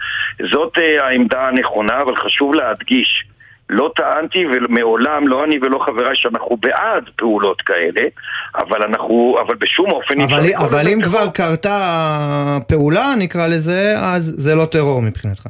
זאת 0.52 0.76
uh, 0.76 1.02
העמדה 1.02 1.42
הנכונה 1.42 2.00
אבל 2.02 2.16
חשוב 2.16 2.54
להדגיש 2.54 3.24
לא 3.72 3.90
טענתי 3.96 4.44
ומעולם, 4.46 5.28
לא 5.28 5.44
אני 5.44 5.58
ולא 5.62 5.78
חבריי, 5.86 6.16
שאנחנו 6.16 6.56
בעד 6.56 7.04
פעולות 7.16 7.60
כאלה, 7.60 8.08
אבל 8.56 8.82
אנחנו, 8.82 9.36
אבל 9.46 9.54
בשום 9.54 9.90
אופן 9.90 10.20
אי 10.20 10.24
אפשר 10.24 10.36
אבל, 10.36 10.54
אבל 10.54 10.88
אם. 10.88 11.02
כבר 11.02 11.28
קרתה 11.28 12.58
פעולה, 12.68 13.14
נקרא 13.18 13.46
לזה, 13.46 13.94
אז 13.98 14.34
זה 14.38 14.54
לא 14.54 14.64
טרור 14.64 15.02
מבחינתך. 15.02 15.46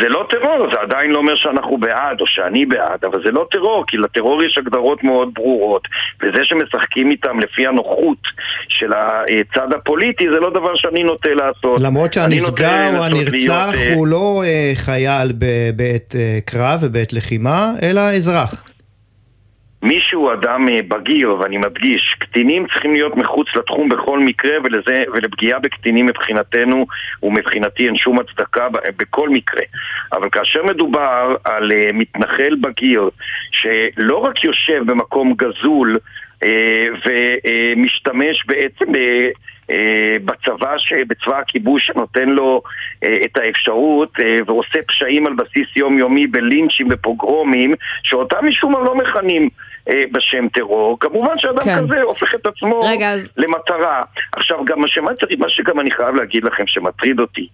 זה 0.00 0.08
לא 0.08 0.26
טרור, 0.30 0.70
זה 0.72 0.80
עדיין 0.80 1.10
לא 1.10 1.18
אומר 1.18 1.36
שאנחנו 1.36 1.78
בעד 1.78 2.20
או 2.20 2.26
שאני 2.26 2.66
בעד, 2.66 3.04
אבל 3.04 3.22
זה 3.24 3.30
לא 3.30 3.46
טרור, 3.50 3.84
כי 3.86 3.96
לטרור 3.96 4.42
יש 4.42 4.58
הגדרות 4.58 5.04
מאוד 5.04 5.30
ברורות, 5.34 5.88
וזה 6.22 6.44
שמשחקים 6.44 7.10
איתם 7.10 7.40
לפי 7.40 7.66
הנוחות 7.66 8.18
של 8.68 8.92
הצד 8.92 9.72
הפוליטי 9.72 10.24
זה 10.32 10.40
לא 10.40 10.50
דבר 10.50 10.74
שאני 10.74 11.02
נוטה 11.02 11.30
לעשות. 11.34 11.80
למרות 11.80 12.12
שהנפגע 12.12 12.98
או 12.98 13.04
הנרצח 13.04 13.32
להיות, 13.32 13.74
אה, 13.74 13.94
הוא 13.94 14.06
לא 14.06 14.42
אה, 14.46 14.72
חייל 14.74 15.32
בעת 15.76 16.14
אה, 16.18 16.38
קרב 16.44 16.78
ובעת 16.82 17.12
לחימה, 17.12 17.72
אלא 17.82 18.00
אזרח. 18.00 18.73
מי 19.84 20.00
שהוא 20.00 20.32
אדם 20.32 20.68
אה, 20.68 20.80
בגיר, 20.88 21.36
ואני 21.40 21.56
מדגיש, 21.58 22.16
קטינים 22.18 22.66
צריכים 22.66 22.92
להיות 22.92 23.16
מחוץ 23.16 23.48
לתחום 23.56 23.88
בכל 23.88 24.18
מקרה, 24.18 24.56
ולזה, 24.64 25.04
ולפגיעה 25.14 25.58
בקטינים 25.58 26.06
מבחינתנו 26.06 26.86
ומבחינתי 27.22 27.86
אין 27.86 27.96
שום 27.96 28.18
הצדקה 28.18 28.68
בכל 28.96 29.28
מקרה. 29.28 29.62
אבל 30.12 30.30
כאשר 30.30 30.62
מדובר 30.64 31.36
על 31.44 31.72
אה, 31.72 31.90
מתנחל 31.92 32.54
בגיר, 32.60 33.10
שלא 33.50 34.16
רק 34.16 34.44
יושב 34.44 34.82
במקום 34.86 35.34
גזול, 35.36 35.98
אה, 36.44 36.86
ומשתמש 37.04 38.44
בעצם 38.46 38.92
ב... 38.92 38.98
בצבא. 40.24 40.76
בצבא 41.08 41.38
הכיבוש 41.38 41.86
שנותן 41.86 42.28
לו 42.28 42.62
את 43.24 43.36
האפשרות 43.36 44.18
ועושה 44.46 44.78
פשעים 44.88 45.26
על 45.26 45.32
בסיס 45.32 45.76
יומיומי 45.76 46.26
בלינצ'ים 46.26 46.88
ופוגרומים 46.90 47.74
שאותם 48.02 48.46
משום 48.46 48.72
מה 48.72 48.78
לא 48.80 48.94
מכנים 48.96 49.48
בשם 50.12 50.48
טרור, 50.48 51.00
כמובן 51.00 51.38
שאדם 51.38 51.60
כן. 51.64 51.78
כזה 51.78 52.02
הופך 52.02 52.34
את 52.34 52.46
עצמו 52.46 52.80
רגע, 52.80 53.12
אז- 53.12 53.30
למטרה. 53.36 54.02
עכשיו, 54.32 54.64
גם 54.64 54.80
מה, 54.80 54.88
שמטריד, 54.88 55.40
מה 55.40 55.48
שגם 55.48 55.80
אני 55.80 55.90
חייב 55.90 56.14
להגיד 56.14 56.44
לכם 56.44 56.66
שמטריד 56.66 57.20
אותי, 57.20 57.48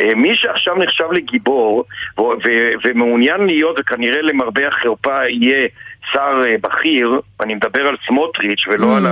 אה, 0.00 0.14
מי 0.14 0.36
שעכשיו 0.36 0.74
נחשב 0.74 1.12
לגיבור 1.12 1.84
ו- 2.18 2.22
ו- 2.22 2.72
ומעוניין 2.84 3.46
להיות, 3.46 3.76
וכנראה 3.80 4.22
למרבה 4.22 4.68
החרפה 4.68 5.28
יהיה 5.28 5.68
שר 6.12 6.42
אה, 6.46 6.54
בכיר, 6.60 7.20
אני 7.40 7.54
מדבר 7.54 7.86
על 7.88 7.96
סמוטריץ' 8.06 8.64
ולא 8.68 8.96
על 8.96 9.06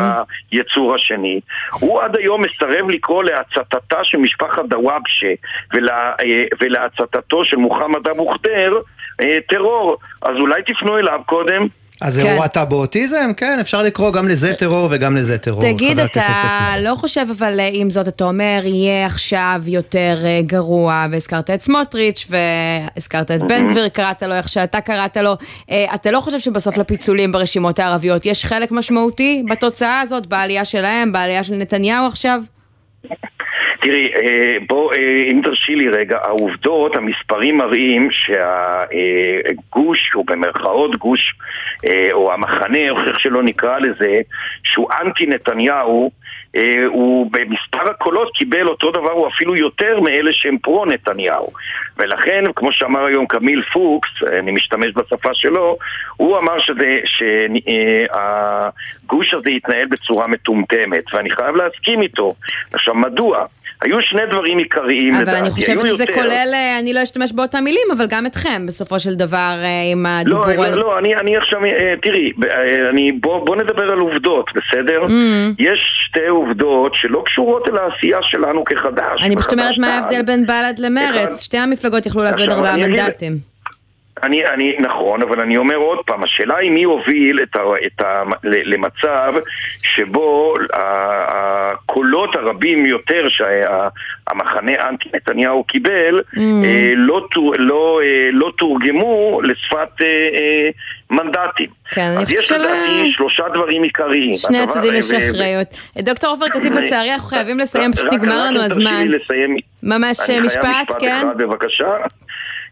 היצור 0.52 0.94
השני, 0.94 1.40
הוא 1.72 2.02
עד 2.02 2.16
היום 2.16 2.42
מסרב 2.42 2.90
לקרוא 2.90 3.24
להצתתה 3.24 4.04
של 4.04 4.18
משפחת 4.18 4.64
דוואבשה 4.68 5.32
ולה, 5.74 6.12
אה, 6.20 6.44
ולהצתתו 6.60 7.44
של 7.44 7.56
מוחמד 7.56 8.08
אבו 8.08 8.26
ח'דיר 8.28 8.80
אה, 9.22 9.38
טרור. 9.48 9.96
אז 10.22 10.36
אולי 10.36 10.62
תפנו 10.62 10.98
אליו 10.98 11.20
קודם. 11.26 11.66
אז 12.00 12.14
זה 12.14 12.22
כן. 12.22 12.28
אירוע 12.28 12.64
באוטיזם? 12.64 13.30
כן, 13.36 13.58
אפשר 13.60 13.82
לקרוא 13.82 14.12
גם 14.12 14.28
לזה 14.28 14.54
טרור 14.54 14.88
וגם 14.90 15.16
לזה 15.16 15.38
טרור. 15.38 15.62
תגיד, 15.62 15.98
אתה. 15.98 16.74
לא 16.80 16.94
חושב, 16.94 17.26
אבל 17.38 17.60
אה, 17.60 17.68
עם 17.72 17.90
זאת, 17.90 18.08
אתה 18.08 18.24
אומר, 18.24 18.60
יהיה 18.64 19.06
עכשיו 19.06 19.62
יותר 19.66 20.18
אה, 20.24 20.40
גרוע, 20.42 21.06
והזכרת 21.10 21.50
את 21.50 21.60
סמוטריץ', 21.60 22.26
והזכרת 22.30 23.30
את 23.30 23.42
בן 23.42 23.70
גביר, 23.70 23.88
קראת 23.88 24.22
לו 24.22 24.34
איך 24.34 24.48
שאתה 24.48 24.80
קראת 24.80 25.16
לו. 25.16 25.36
אה, 25.70 25.94
אתה 25.94 26.10
לא 26.10 26.20
חושב 26.20 26.38
שבסוף 26.38 26.76
לפיצולים 26.76 27.32
ברשימות 27.32 27.78
הערביות 27.78 28.26
יש 28.26 28.44
חלק 28.44 28.72
משמעותי 28.72 29.42
בתוצאה 29.50 30.00
הזאת, 30.00 30.26
בעלייה 30.26 30.64
שלהם, 30.64 31.12
בעלייה 31.12 31.44
של 31.44 31.54
נתניהו 31.54 32.06
עכשיו? 32.06 32.40
תראי, 33.80 34.10
אה, 34.14 34.56
בוא, 34.68 34.92
אה, 34.92 35.24
אם 35.32 35.40
תרשי 35.44 35.74
לי 35.74 35.88
רגע, 35.88 36.18
העובדות, 36.22 36.96
המספרים 36.96 37.56
מראים 37.56 38.08
שהגוש, 38.10 40.10
או 40.14 40.24
במרכאות 40.24 40.96
גוש, 40.96 41.34
אה, 41.88 42.08
או 42.12 42.32
המחנה, 42.32 42.90
או 42.90 42.96
איך 43.06 43.20
שלא 43.20 43.42
נקרא 43.42 43.78
לזה, 43.78 44.20
שהוא 44.64 44.88
אנטי 45.00 45.26
נתניהו, 45.26 46.10
אה, 46.56 46.86
הוא 46.86 47.30
במספר 47.32 47.90
הקולות 47.90 48.30
קיבל 48.34 48.68
אותו 48.68 48.90
דבר, 48.90 49.10
הוא 49.10 49.28
אפילו 49.28 49.56
יותר 49.56 50.00
מאלה 50.00 50.32
שהם 50.32 50.58
פרו 50.58 50.86
נתניהו. 50.86 51.52
ולכן, 51.96 52.44
כמו 52.56 52.72
שאמר 52.72 53.04
היום 53.04 53.26
קמיל 53.26 53.62
פוקס, 53.62 54.08
אני 54.38 54.52
משתמש 54.52 54.92
בשפה 54.94 55.34
שלו, 55.34 55.76
הוא 56.16 56.38
אמר 56.38 56.56
שהגוש 59.04 59.34
הזה 59.34 59.50
יתנהל 59.50 59.86
בצורה 59.86 60.26
מטומטמת, 60.26 61.14
ואני 61.14 61.30
חייב 61.30 61.56
להסכים 61.56 62.02
איתו. 62.02 62.32
עכשיו, 62.72 62.94
מדוע? 62.94 63.46
היו 63.82 64.02
שני 64.02 64.22
דברים 64.30 64.58
עיקריים 64.58 65.14
אבל 65.14 65.22
לדעתי, 65.22 65.38
אני 65.38 65.46
היו 65.46 65.52
חושבת 65.52 65.88
שזה 65.88 66.02
יותר. 66.02 66.14
כולל, 66.14 66.50
אה, 66.54 66.78
אני 66.78 66.92
לא 66.92 67.02
אשתמש 67.02 67.32
באותן 67.32 67.64
מילים, 67.64 67.86
אבל 67.96 68.06
גם 68.06 68.26
אתכם, 68.26 68.66
בסופו 68.66 69.00
של 69.00 69.14
דבר, 69.14 69.54
אה, 69.62 69.92
עם 69.92 70.06
הדיבור 70.06 70.46
לא, 70.46 70.64
על... 70.64 70.74
לא, 70.74 70.76
לא, 70.76 70.98
אני, 70.98 71.16
אני 71.16 71.36
עכשיו, 71.36 71.64
אה, 71.64 71.94
תראי, 72.02 72.32
אני, 72.90 73.12
בוא, 73.12 73.46
בוא 73.46 73.56
נדבר 73.56 73.92
על 73.92 73.98
עובדות, 73.98 74.50
בסדר? 74.54 75.04
Mm. 75.06 75.10
יש 75.58 76.06
שתי 76.06 76.26
עובדות 76.26 76.94
שלא 76.94 77.22
קשורות 77.26 77.68
אל 77.68 77.78
העשייה 77.78 78.18
שלנו 78.22 78.64
כחדש. 78.64 79.22
אני 79.22 79.36
פשוט 79.36 79.52
אומרת 79.52 79.78
מה. 79.78 79.94
ההבדל 79.94 80.22
בין 80.22 80.46
בל"ד 80.46 80.78
למרץ, 80.78 81.42
שתי 81.42 81.58
המפלגות 81.58 82.06
יכלו 82.06 82.22
להביא 82.22 82.44
ארבעה 82.44 82.74
אני 82.74 82.86
מנדטים. 82.86 83.55
אני, 84.22 84.46
אני, 84.46 84.76
נכון, 84.80 85.22
אבל 85.22 85.40
אני 85.40 85.56
אומר 85.56 85.74
עוד 85.76 85.98
פעם, 86.06 86.22
השאלה 86.24 86.56
היא 86.56 86.70
מי 86.70 86.82
הוביל 86.84 87.40
את 87.42 87.56
ה, 87.56 87.60
את 87.86 88.00
ה, 88.00 88.22
למצב 88.42 89.34
שבו 89.82 90.54
הקולות 90.72 92.36
הרבים 92.36 92.86
יותר 92.86 93.26
שהמחנה 93.28 94.88
אנטי 94.88 95.08
נתניהו 95.14 95.64
קיבל 95.64 96.20
Mm. 96.34 96.38
אה, 96.64 96.92
לא, 96.96 97.26
לא, 97.58 98.00
אה, 98.02 98.28
לא 98.32 98.52
תורגמו 98.58 99.40
לשפת 99.42 99.76
אה, 100.02 100.06
אה, 100.06 100.68
מנדטים. 101.10 101.66
כן, 101.90 102.00
אני 102.02 102.22
אז 102.22 102.30
יש 102.32 102.40
חושבת 102.40 102.58
לדעתי 102.60 103.12
שלושה 103.12 103.44
דברים 103.54 103.82
עיקריים. 103.82 104.36
שני 104.36 104.58
הצדדים 104.60 104.94
יש 104.94 105.12
אחריות. 105.12 105.68
דוקטור 105.98 106.30
עופר 106.30 106.48
כסיף, 106.48 106.72
לצערי 106.72 107.12
אנחנו 107.12 107.28
חייבים 107.28 107.58
לסיים, 107.58 107.92
פשוט 107.92 108.06
רק- 108.06 108.12
נגמר 108.12 108.40
רק 108.40 108.50
לנו 108.50 108.60
אם 108.62 108.68
תרשי 108.68 108.72
הזמן. 108.80 109.08
לי 109.08 109.18
לסיים. 109.18 109.56
ממש 109.82 110.18
אני 110.30 110.40
משפט, 110.40 110.62
חייב 110.62 110.76
משפט 110.82 110.96
כן? 111.00 111.22
אחד 111.26 111.38
בבקשה. 111.38 111.90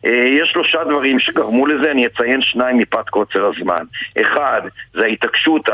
אה, 0.07 0.11
יש 0.43 0.49
שלושה 0.53 0.85
דברים 0.85 1.19
שגרמו 1.19 1.67
לזה, 1.67 1.91
אני 1.91 2.07
אציין 2.07 2.43
שניים 2.43 2.79
מפאת 2.79 3.09
קוצר 3.09 3.51
הזמן. 3.57 3.85
אחד, 4.23 4.61
זה 4.95 5.05
ההתעקשות 5.05 5.69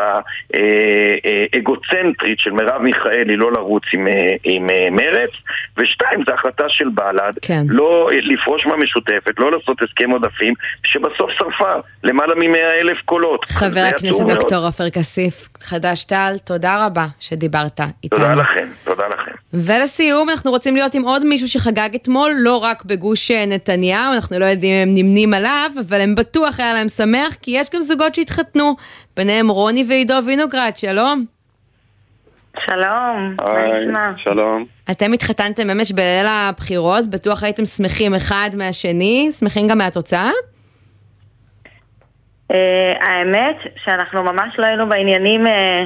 האגוצנטרית 1.54 2.38
של 2.38 2.50
מרב 2.50 2.82
מיכאלי 2.82 3.36
לא 3.36 3.52
לרוץ 3.52 3.82
עם, 3.92 4.06
אה, 4.08 4.34
עם 4.44 4.70
אה, 4.70 4.88
מרץ, 4.90 5.30
ושתיים, 5.78 6.24
זה 6.26 6.34
החלטה 6.34 6.64
של 6.68 6.88
בל"ד, 6.88 7.32
כן. 7.42 7.62
לא 7.68 8.10
אה, 8.12 8.16
לפרוש 8.22 8.66
מהמשותפת, 8.66 9.34
לא 9.38 9.52
לעשות 9.52 9.82
הסכם 9.82 10.10
עודפים, 10.10 10.54
שבסוף 10.84 11.30
שרפה 11.30 11.74
למעלה 12.02 12.34
מ-100 12.34 12.80
אלף 12.80 13.00
קולות. 13.04 13.44
חבר 13.44 13.80
הכנסת. 13.80 14.26
דוקטור 14.26 14.66
עופר 14.66 14.90
כסיף, 14.90 15.48
חד"ש-תע"ל, 15.60 16.38
תודה 16.38 16.86
רבה 16.86 17.06
שדיברת 17.20 17.80
איתנו. 18.04 18.18
תודה 18.18 18.34
לכם, 18.34 18.68
תודה 18.84 19.08
לכם. 19.08 19.39
ולסיום, 19.54 20.30
אנחנו 20.30 20.50
רוצים 20.50 20.76
להיות 20.76 20.94
עם 20.94 21.02
עוד 21.02 21.24
מישהו 21.24 21.48
שחגג 21.48 21.88
אתמול, 21.94 22.32
לא 22.38 22.56
רק 22.56 22.84
בגוש 22.84 23.30
אה, 23.30 23.46
נתניהו, 23.46 24.14
אנחנו 24.14 24.38
לא 24.38 24.44
יודעים 24.44 24.72
אם 24.74 24.88
הם 24.88 24.94
נמנים 24.94 25.34
עליו, 25.34 25.70
אבל 25.88 26.00
הם 26.00 26.14
בטוח 26.14 26.60
היה 26.60 26.74
להם 26.74 26.88
שמח, 26.88 27.34
כי 27.42 27.50
יש 27.50 27.70
גם 27.70 27.82
זוגות 27.82 28.14
שהתחתנו, 28.14 28.76
ביניהם 29.16 29.48
רוני 29.48 29.84
ועידו 29.88 30.14
וינוגרד, 30.26 30.72
שלום. 30.76 31.24
שלום, 32.66 33.36
היי, 33.38 33.86
שלום. 34.16 34.64
אתם 34.90 35.12
התחתנתם 35.12 35.70
אמש 35.70 35.92
בליל 35.92 36.26
הבחירות, 36.26 37.06
בטוח 37.06 37.42
הייתם 37.42 37.64
שמחים 37.64 38.14
אחד 38.14 38.50
מהשני, 38.56 39.28
שמחים 39.38 39.68
גם 39.68 39.78
מהתוצאה? 39.78 40.30
אה, 42.50 42.92
האמת 43.00 43.56
שאנחנו 43.84 44.22
ממש 44.22 44.54
לא 44.58 44.66
היינו 44.66 44.88
בעניינים, 44.88 45.46
אה, 45.46 45.84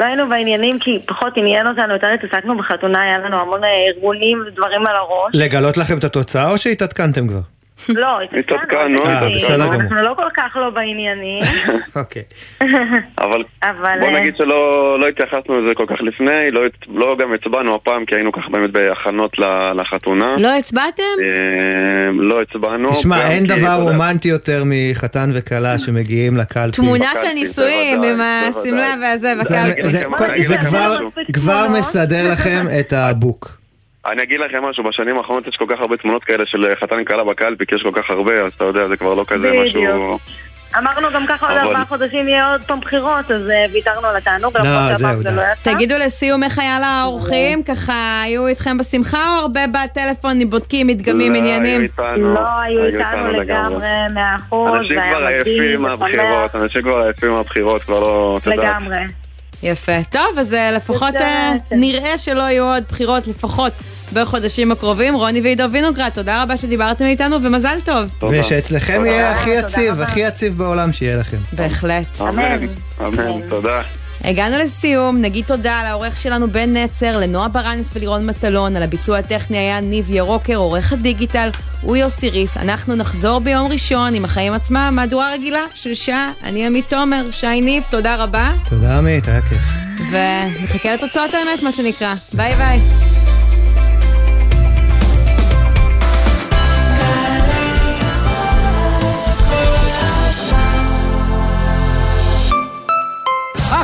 לא 0.00 0.04
היינו 0.04 0.28
בעניינים 0.28 0.78
כי 0.78 0.98
פחות 1.06 1.32
עניין 1.36 1.66
אותנו, 1.66 1.92
יותר 1.92 2.06
התעסקנו 2.06 2.58
בחתונה, 2.58 3.02
היה 3.02 3.18
לנו 3.18 3.36
המון 3.36 3.64
אה, 3.64 3.68
ארגונים 3.88 4.42
ודברים 4.46 4.86
על 4.86 4.96
הראש. 4.96 5.30
לגלות 5.34 5.76
לכם 5.76 5.98
את 5.98 6.04
התוצאה 6.04 6.50
או 6.50 6.58
שהתעדכנתם 6.58 7.28
כבר? 7.28 7.59
לא, 7.88 8.18
התעדכנו, 8.38 8.98
גמור. 9.04 9.74
אנחנו 9.74 9.96
לא 9.96 10.14
כל 10.16 10.28
כך 10.36 10.56
לא 10.56 10.70
בעניינים, 10.70 11.42
אוקיי. 12.00 12.22
אבל 13.24 13.44
אבל... 13.62 13.98
בוא 14.00 14.08
אה, 14.08 14.20
נגיד 14.20 14.36
שלא 14.36 14.60
לא 15.00 15.06
התייחסנו 15.08 15.60
לזה 15.60 15.74
כל 15.74 15.84
כך 15.88 16.00
לפני, 16.02 16.50
לא, 16.52 16.60
לא 16.94 17.16
גם 17.20 17.32
הצבענו 17.32 17.74
הפעם 17.74 18.04
כי 18.04 18.14
היינו 18.14 18.32
ככה 18.32 18.50
באמת 18.50 18.70
בהכנות 18.70 19.32
לחתונה. 19.74 20.34
לא 20.40 20.56
הצבעתם? 20.58 21.02
אה, 21.22 21.26
לא 22.12 22.42
הצבענו. 22.42 22.90
תשמע, 22.90 23.30
אין 23.30 23.46
דבר 23.46 23.74
רומנטי 23.80 24.28
יותר 24.28 24.62
מחתן 24.66 25.30
וכלה 25.34 25.78
שמגיעים 25.78 26.36
לקלפי. 26.36 26.76
תמונת 26.76 27.16
הנישואים 27.30 28.02
עם 28.02 28.20
השמלה 28.20 28.94
והזה 29.02 29.34
זה- 29.42 29.54
בקלפי. 29.70 29.82
זה- 29.90 30.48
זה 30.48 30.56
כבר- 30.58 30.98
כבר 31.32 31.66
מסדר 31.78 32.32
לכם 32.32 32.66
את 32.80 32.92
הבוק. 32.92 33.59
אני 34.06 34.22
אגיד 34.22 34.40
לכם 34.40 34.64
משהו, 34.64 34.84
בשנים 34.84 35.18
האחרונות 35.18 35.46
יש 35.46 35.56
כל 35.56 35.64
כך 35.68 35.80
הרבה 35.80 35.96
תמונות 35.96 36.24
כאלה 36.24 36.46
של 36.46 36.74
חתן 36.80 37.04
כלה 37.04 37.24
בקלפי, 37.24 37.66
כי 37.66 37.74
יש 37.74 37.82
כל 37.82 37.92
כך 37.94 38.10
הרבה, 38.10 38.42
אז 38.42 38.52
אתה 38.52 38.64
יודע, 38.64 38.88
זה 38.88 38.96
כבר 38.96 39.14
לא 39.14 39.24
כזה 39.28 39.50
בדיוק. 39.50 39.66
משהו... 39.66 40.18
אמרנו 40.78 41.08
גם 41.14 41.26
ככה 41.26 41.48
עוד 41.48 41.58
ארבעה 41.58 41.84
חודשים 41.84 42.28
יהיה 42.28 42.52
עוד 42.52 42.62
פעם 42.62 42.80
בחירות, 42.80 43.30
אז 43.30 43.50
אה, 43.50 43.64
ויתרנו 43.72 44.06
על 44.06 44.16
התענוג, 44.16 44.56
לא, 44.56 44.62
למרות 44.64 44.98
שהפעם 44.98 45.22
זה. 45.22 45.30
לא 45.30 45.42
יצא. 45.52 45.74
תגידו 45.74 45.94
לסיום 45.98 46.42
איך 46.42 46.58
היה 46.58 46.78
לאורחים, 46.80 47.62
ככה 47.62 48.22
היו 48.22 48.46
איתכם 48.46 48.78
בשמחה 48.78 49.24
או 49.28 49.40
הרבה 49.40 49.60
בטלפון, 49.66 50.50
בודקים, 50.50 50.86
מדגמים, 50.86 51.32
לא, 51.32 51.38
עניינים? 51.38 51.80
היו 51.80 51.82
איתנו, 51.82 52.34
לא, 52.34 52.60
היו 52.60 52.84
איתנו 52.84 53.40
לגמרי, 53.40 53.88
מאה 54.14 54.36
אחוז, 54.36 54.70
אנשים 54.74 54.98
כבר 55.10 55.26
עייפים. 55.26 55.82
מהבחירות, 55.82 56.54
אנשים 56.54 56.82
כבר 56.82 57.02
עייפים 57.02 57.30
מהבחירות, 57.30 57.82
כבר 57.82 58.00
לא. 58.00 58.38
לגמרי. 58.46 58.96
יפה. 59.62 60.02
טוב, 60.10 60.38
אז 60.38 60.54
אה, 60.54 60.70
לפחות. 60.72 61.14
אה, 61.14 61.52
נראה 61.70 62.18
שלא 62.18 62.42
יהיו 62.42 62.64
עוד 62.64 62.84
בחירות, 62.88 63.26
לפחות 63.26 63.72
בחודשים 64.12 64.72
הקרובים. 64.72 65.14
רוני 65.14 65.40
ועידו 65.40 65.64
וינוגרד, 65.72 66.10
תודה 66.14 66.42
רבה 66.42 66.56
שדיברתם 66.56 67.04
איתנו 67.04 67.42
ומזל 67.42 67.78
טוב. 67.84 68.30
ושאצלכם 68.30 69.06
יהיה 69.06 69.32
הכי 69.32 69.50
יציב, 69.50 70.00
הכי 70.00 70.20
יציב 70.20 70.58
בעולם 70.58 70.92
שיהיה 70.92 71.16
לכם. 71.16 71.36
בהחלט. 71.52 72.20
אמן, 72.20 72.66
אמן, 73.00 73.48
תודה. 73.48 73.82
הגענו 74.24 74.58
לסיום, 74.58 75.20
נגיד 75.20 75.44
תודה 75.44 75.82
לעורך 75.84 76.16
שלנו 76.16 76.50
בן 76.50 76.76
נצר, 76.76 77.16
לנועה 77.16 77.48
ברנס 77.48 77.90
ולירון 77.94 78.26
מטלון, 78.26 78.76
על 78.76 78.82
הביצוע 78.82 79.18
הטכני 79.18 79.58
היה 79.58 79.80
ניב 79.80 80.10
ירוקר, 80.10 80.56
עורך 80.56 80.92
הדיגיטל 80.92 81.50
הוא 81.80 81.96
יוסי 81.96 82.30
ריס. 82.30 82.56
אנחנו 82.56 82.94
נחזור 82.94 83.40
ביום 83.40 83.72
ראשון 83.72 84.14
עם 84.14 84.24
החיים 84.24 84.52
עצמם, 84.52 84.92
מהדורה 84.96 85.32
רגילה 85.32 85.64
של 85.74 85.94
שעה. 85.94 86.30
אני 86.44 86.66
עמית 86.66 86.88
תומר, 86.88 87.30
שי 87.30 87.60
ניב, 87.60 87.84
תודה 87.90 88.16
רבה, 88.16 88.50
תודה 88.68 88.98
עמית, 88.98 89.28
היה 89.28 89.42
כיף. 89.42 89.62
ונחכה 90.10 90.94
לתוצאות 90.94 91.34
האמת, 91.34 91.62
מה 91.62 91.72
שנקרא. 91.72 92.14
ביי 92.32 92.54
ביי. 92.54 93.19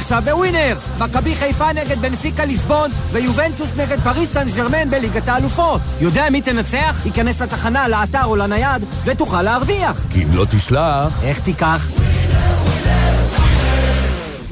עכשיו 0.06 0.22
בווינר! 0.24 0.76
מכבי 0.98 1.34
חיפה 1.34 1.72
נגד 1.72 1.98
בנפיקה 1.98 2.44
ליסבון 2.44 2.90
ויובנטוס 3.12 3.68
נגד 3.76 4.00
פריס 4.00 4.32
סן 4.32 4.46
ג'רמן 4.56 4.90
בליגת 4.90 5.28
האלופות. 5.28 5.80
יודע 6.00 6.30
מי 6.30 6.40
תנצח? 6.40 7.02
ייכנס 7.04 7.42
לתחנה, 7.42 7.88
לאתר 7.88 8.24
או 8.24 8.36
לנייד 8.36 8.84
ותוכל 9.04 9.42
להרוויח. 9.42 10.06
כי 10.10 10.22
אם 10.22 10.28
לא 10.34 10.44
תשלח... 10.50 11.22
איך 11.22 11.40
תיקח? 11.40 11.88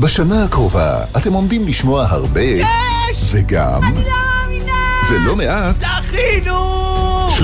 בשנה 0.00 0.44
הקרובה 0.44 1.04
אתם 1.16 1.32
עומדים 1.32 1.66
לשמוע 1.66 2.06
הרבה... 2.08 2.40
יש! 2.40 3.30
וגם... 3.30 3.84
אני 3.84 4.04
לא 4.04 4.10
מאמינה! 4.46 4.72
ולא 5.10 5.36
מעט... 5.36 5.74
זכינו! 5.74 6.93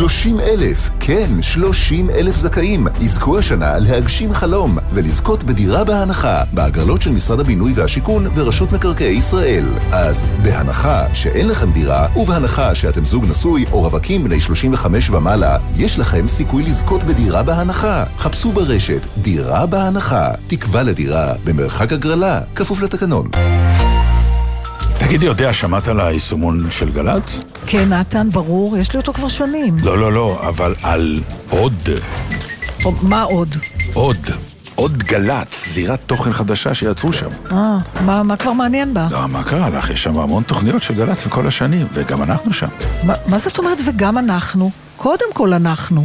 30 0.00 0.40
אלף, 0.40 0.90
כן, 1.00 1.42
30 1.42 2.10
אלף 2.10 2.36
זכאים, 2.36 2.86
יזכו 3.00 3.38
השנה 3.38 3.78
להגשים 3.78 4.32
חלום 4.32 4.78
ולזכות 4.92 5.44
בדירה 5.44 5.84
בהנחה 5.84 6.42
בהגרלות 6.52 7.02
של 7.02 7.12
משרד 7.12 7.40
הבינוי 7.40 7.72
והשיכון 7.74 8.26
ורשות 8.34 8.72
מקרקעי 8.72 9.16
ישראל. 9.16 9.64
אז 9.92 10.26
בהנחה 10.42 11.14
שאין 11.14 11.48
לכם 11.48 11.72
דירה, 11.72 12.08
ובהנחה 12.16 12.74
שאתם 12.74 13.04
זוג 13.04 13.24
נשוי 13.28 13.64
או 13.72 13.80
רווקים 13.80 14.24
בני 14.24 14.40
35 14.40 15.10
ומעלה, 15.10 15.56
יש 15.76 15.98
לכם 15.98 16.28
סיכוי 16.28 16.62
לזכות 16.62 17.04
בדירה 17.04 17.42
בהנחה. 17.42 18.04
חפשו 18.18 18.52
ברשת 18.52 19.06
דירה 19.18 19.66
בהנחה, 19.66 20.30
תקווה 20.46 20.82
לדירה 20.82 21.34
במרחק 21.44 21.92
הגרלה, 21.92 22.40
כפוף 22.54 22.82
לתקנון. 22.82 23.30
תגידי, 25.10 25.26
יודע, 25.26 25.52
שמעת 25.52 25.88
על 25.88 26.00
היישומון 26.00 26.66
של 26.70 26.92
גל"צ? 26.92 27.40
כן, 27.66 27.92
נתן, 27.92 28.28
ברור, 28.32 28.76
יש 28.76 28.92
לי 28.92 28.98
אותו 28.98 29.12
כבר 29.12 29.28
שנים. 29.28 29.76
לא, 29.82 29.98
לא, 29.98 30.12
לא, 30.12 30.42
אבל 30.48 30.74
על 30.82 31.20
עוד. 31.48 31.88
או, 32.84 32.92
מה 33.02 33.22
עוד? 33.22 33.56
עוד. 33.94 34.26
עוד 34.74 35.02
גל"צ, 35.02 35.68
זירת 35.68 36.00
תוכן 36.06 36.32
חדשה 36.32 36.74
שיצרו 36.74 37.12
שם. 37.12 37.28
אה, 37.50 37.78
מה, 38.00 38.22
מה 38.22 38.36
כבר 38.36 38.52
מעניין 38.52 38.94
בה? 38.94 39.08
לא, 39.10 39.26
מה 39.26 39.44
קרה 39.44 39.70
לך? 39.70 39.90
יש 39.90 40.02
שם 40.02 40.18
המון 40.18 40.42
תוכניות 40.42 40.82
של 40.82 40.94
גל"צ 40.94 41.26
וכל 41.26 41.46
השנים, 41.46 41.86
וגם 41.92 42.22
אנחנו 42.22 42.52
שם. 42.52 42.68
מה, 43.02 43.14
מה 43.26 43.38
זאת 43.38 43.58
אומרת 43.58 43.78
וגם 43.86 44.18
אנחנו? 44.18 44.70
קודם 44.96 45.32
כל 45.34 45.52
אנחנו. 45.52 46.04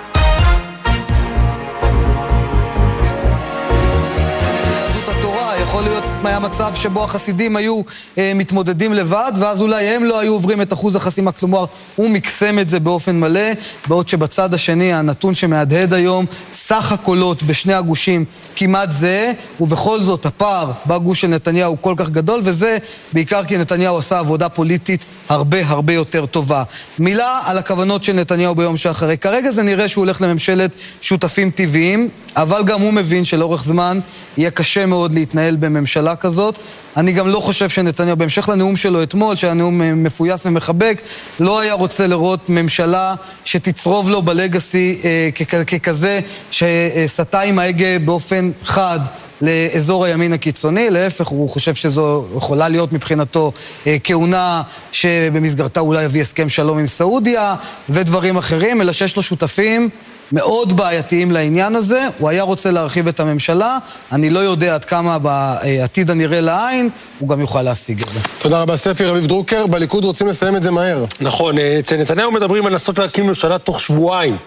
היה 6.25 6.39
מצב 6.39 6.75
שבו 6.75 7.03
החסידים 7.03 7.55
היו 7.55 7.81
אה, 8.17 8.31
מתמודדים 8.35 8.93
לבד, 8.93 9.31
ואז 9.39 9.61
אולי 9.61 9.85
הם 9.85 10.03
לא 10.03 10.19
היו 10.19 10.33
עוברים 10.33 10.61
את 10.61 10.73
אחוז 10.73 10.95
החסימה. 10.95 11.31
כלומר, 11.31 11.65
הוא 11.95 12.09
מקסם 12.09 12.59
את 12.59 12.69
זה 12.69 12.79
באופן 12.79 13.19
מלא, 13.19 13.51
בעוד 13.87 14.07
שבצד 14.07 14.53
השני, 14.53 14.93
הנתון 14.93 15.33
שמהדהד 15.33 15.93
היום, 15.93 16.25
סך 16.53 16.91
הקולות 16.91 17.43
בשני 17.43 17.73
הגושים 17.73 18.25
כמעט 18.55 18.91
זהה, 18.91 19.31
ובכל 19.59 20.01
זאת 20.01 20.25
הפער 20.25 20.71
בגוש 20.85 21.21
של 21.21 21.27
נתניהו 21.27 21.71
הוא 21.71 21.77
כל 21.81 21.93
כך 21.97 22.09
גדול, 22.09 22.41
וזה 22.43 22.77
בעיקר 23.13 23.43
כי 23.43 23.57
נתניהו 23.57 23.97
עשה 23.97 24.19
עבודה 24.19 24.49
פוליטית 24.49 25.05
הרבה 25.29 25.57
הרבה 25.65 25.93
יותר 25.93 26.25
טובה. 26.25 26.63
מילה 26.99 27.41
על 27.45 27.57
הכוונות 27.57 28.03
של 28.03 28.13
נתניהו 28.13 28.55
ביום 28.55 28.77
שאחרי. 28.77 29.17
כרגע 29.17 29.51
זה 29.51 29.63
נראה 29.63 29.87
שהוא 29.87 30.01
הולך 30.01 30.21
לממשלת 30.21 30.71
שותפים 31.01 31.51
טבעיים, 31.51 32.09
אבל 32.35 32.63
גם 32.63 32.81
הוא 32.81 32.93
מבין 32.93 33.23
שלאורך 33.23 33.63
זמן 33.63 33.99
יהיה 34.37 34.51
קשה 34.51 34.85
מאוד 34.85 35.13
להתנהל 35.13 35.55
בממשלה 35.55 36.10
כזאת. 36.15 36.57
אני 36.97 37.11
גם 37.11 37.27
לא 37.27 37.39
חושב 37.39 37.69
שנתניהו, 37.69 38.17
בהמשך 38.17 38.49
לנאום 38.49 38.75
שלו 38.75 39.03
אתמול, 39.03 39.35
שהיה 39.35 39.53
נאום 39.53 39.81
אה, 39.81 39.95
מפויס 39.95 40.45
ומחבק, 40.45 41.01
לא 41.39 41.59
היה 41.59 41.73
רוצה 41.73 42.07
לראות 42.07 42.49
ממשלה 42.49 43.15
שתצרוב 43.45 44.09
לו 44.09 44.21
בלגאסי 44.21 45.01
אה, 45.03 45.29
ככזה 45.65 46.19
שסטה 46.51 47.41
עם 47.41 47.59
ההגה 47.59 47.99
באופן 47.99 48.51
חד. 48.63 48.99
לאזור 49.41 50.05
הימין 50.05 50.33
הקיצוני, 50.33 50.89
להפך, 50.89 51.27
הוא 51.27 51.49
חושב 51.49 51.75
שזו 51.75 52.25
יכולה 52.37 52.69
להיות 52.69 52.93
מבחינתו 52.93 53.51
אה, 53.87 53.97
כהונה 54.03 54.61
שבמסגרתה 54.91 55.79
אולי 55.79 56.03
יביא 56.03 56.21
הסכם 56.21 56.49
שלום 56.49 56.77
עם 56.77 56.87
סעודיה 56.87 57.55
ודברים 57.89 58.37
אחרים, 58.37 58.81
אלא 58.81 58.91
שיש 58.91 59.15
לו 59.15 59.21
שותפים 59.21 59.89
מאוד 60.31 60.77
בעייתיים 60.77 61.31
לעניין 61.31 61.75
הזה. 61.75 62.07
הוא 62.17 62.29
היה 62.29 62.43
רוצה 62.43 62.71
להרחיב 62.71 63.07
את 63.07 63.19
הממשלה, 63.19 63.77
אני 64.11 64.29
לא 64.29 64.39
יודע 64.39 64.75
עד 64.75 64.85
כמה 64.85 65.19
בעתיד 65.19 66.09
הנראה 66.09 66.41
לעין, 66.41 66.89
הוא 67.19 67.29
גם 67.29 67.39
יוכל 67.39 67.61
להשיג 67.61 68.01
את 68.01 68.07
זה. 68.13 68.19
תודה 68.39 68.61
רבה, 68.61 68.75
ספי 68.75 69.05
רביב 69.05 69.27
דרוקר. 69.27 69.67
בליכוד 69.67 70.03
רוצים 70.03 70.27
לסיים 70.27 70.55
את 70.55 70.63
זה 70.63 70.71
מהר. 70.71 71.05
נכון, 71.21 71.57
אה, 71.57 71.79
אצל 71.79 71.97
נתניהו 71.97 72.31
מדברים 72.31 72.65
על 72.65 72.71
לנסות 72.71 72.99
להקים 72.99 73.27
ממשלה 73.27 73.57
תוך 73.57 73.81
שבועיים. 73.81 74.37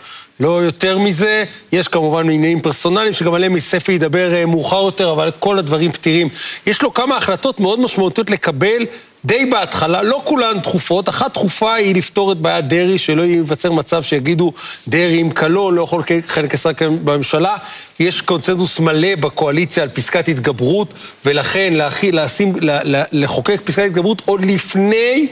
לא 0.40 0.64
יותר 0.64 0.98
מזה, 0.98 1.44
יש 1.72 1.88
כמובן 1.88 2.20
עניינים 2.20 2.60
פרסונליים 2.60 3.12
שגם 3.12 3.34
עליהם 3.34 3.58
ספי 3.58 3.92
ידבר 3.92 4.34
אה, 4.34 4.46
מאוחר 4.46 4.82
יותר, 4.82 5.12
אבל 5.12 5.30
כל 5.38 5.58
הדברים 5.58 5.92
פתירים. 5.92 6.28
יש 6.66 6.82
לו 6.82 6.94
כמה 6.94 7.16
החלטות 7.16 7.60
מאוד 7.60 7.80
משמעותיות 7.80 8.30
לקבל 8.30 8.82
די 9.24 9.44
בהתחלה, 9.44 10.02
לא 10.02 10.20
כולן 10.24 10.58
דחופות, 10.60 11.08
אחת 11.08 11.34
דחופה 11.34 11.74
היא 11.74 11.94
לפתור 11.94 12.32
את 12.32 12.36
בעיית 12.36 12.68
דרעי, 12.68 12.98
שלא 12.98 13.22
ייווצר 13.22 13.72
מצב 13.72 14.02
שיגידו 14.02 14.52
דרעי 14.88 15.18
עם 15.20 15.30
כלו, 15.30 15.70
לא 15.70 15.82
יכול 15.82 16.02
חלק 16.26 16.54
עשרה 16.54 16.72
בממשלה. 17.04 17.56
יש 18.00 18.20
קונצנזוס 18.20 18.78
מלא 18.80 19.14
בקואליציה 19.14 19.82
על 19.82 19.88
פסקת 19.88 20.28
התגברות, 20.28 20.94
ולכן 21.26 21.72
להכיל, 21.72 22.24
לשים, 22.24 22.52
לחוקק 23.12 23.60
פסקת 23.64 23.84
התגברות 23.84 24.22
עוד 24.24 24.44
לפני 24.44 25.26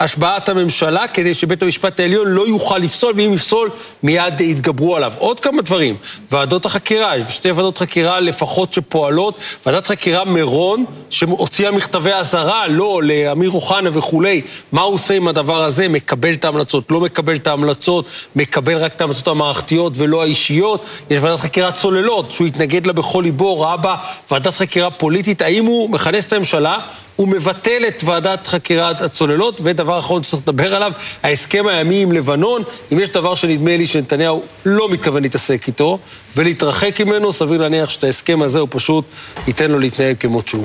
השבעת 0.00 0.48
הממשלה, 0.48 1.08
כדי 1.08 1.34
שבית 1.34 1.62
המשפט 1.62 2.00
העליון 2.00 2.28
לא 2.28 2.48
יוכל 2.48 2.78
לפסול, 2.78 3.12
ואם 3.16 3.32
יפסול, 3.34 3.70
מיד 4.02 4.40
יתגברו 4.40 4.96
עליו. 4.96 5.12
עוד 5.18 5.40
כמה 5.40 5.62
דברים, 5.62 5.96
ועדות 6.30 6.66
החקירה, 6.66 7.16
יש 7.16 7.24
שתי 7.28 7.50
ועדות 7.50 7.78
חקירה 7.78 8.20
לפחות 8.20 8.72
שפועלות, 8.72 9.38
ועדת 9.66 9.86
חקירה 9.86 10.24
מירון, 10.24 10.84
שהוציאה 11.10 11.70
מכתבי 11.70 12.12
אזהרה, 12.12 12.68
לא, 12.68 13.00
לאמיר 13.04 13.50
אוחנה 13.50 13.90
וכולי, 13.92 14.42
מה 14.72 14.82
הוא 14.82 14.94
עושה 14.94 15.14
עם 15.14 15.28
הדבר 15.28 15.64
הזה, 15.64 15.88
מקבל 15.88 16.32
את 16.32 16.44
ההמלצות, 16.44 16.90
לא 16.90 17.00
מקבל 17.00 17.36
את 17.36 17.46
ההמלצות, 17.46 18.04
מקבל 18.36 18.76
רק 18.76 18.94
את 18.94 19.00
ההמלצות 19.00 19.28
המערכתיות 19.28 19.92
ולא 19.96 20.22
האישיות. 20.22 20.84
יש 21.10 21.22
ועדת 21.22 21.40
חקירת 21.40 21.74
צוללות, 21.74 22.32
שהוא 22.32 22.46
התנגד 22.46 22.86
לה 22.86 22.92
בכל 22.92 23.22
ליבו, 23.22 23.60
ראה 23.60 23.76
בה 23.76 23.96
ועדת 24.30 24.54
חקירה 24.54 24.90
פוליטית, 24.90 25.42
האם 25.42 25.64
הוא 25.64 25.90
מכנס 25.90 26.26
את 26.26 26.32
הממשלה? 26.32 26.78
הוא 27.18 27.28
מבטל 27.28 27.82
את 27.88 28.02
ועדת 28.04 28.46
חקירת 28.46 29.02
הצוללות, 29.02 29.60
ודבר 29.64 29.87
אחרון 29.90 30.22
שצריך 30.22 30.42
לדבר 30.42 30.74
עליו, 30.74 30.92
ההסכם 31.22 31.66
הימי 31.66 32.02
עם 32.02 32.12
לבנון, 32.12 32.62
אם 32.92 32.98
יש 32.98 33.10
דבר 33.10 33.34
שנדמה 33.34 33.76
לי 33.76 33.86
שנתניהו 33.86 34.42
לא 34.64 34.88
מתכוון 34.88 35.22
להתעסק 35.22 35.66
איתו 35.66 35.98
ולהתרחק 36.36 37.00
ממנו, 37.00 37.32
סביר 37.32 37.60
להניח 37.60 37.90
שאת 37.90 38.04
ההסכם 38.04 38.42
הזה 38.42 38.58
הוא 38.58 38.68
פשוט 38.70 39.04
ייתן 39.46 39.70
לו 39.70 39.78
להתנהל 39.78 40.14
כמות 40.20 40.48
שהוא. 40.48 40.56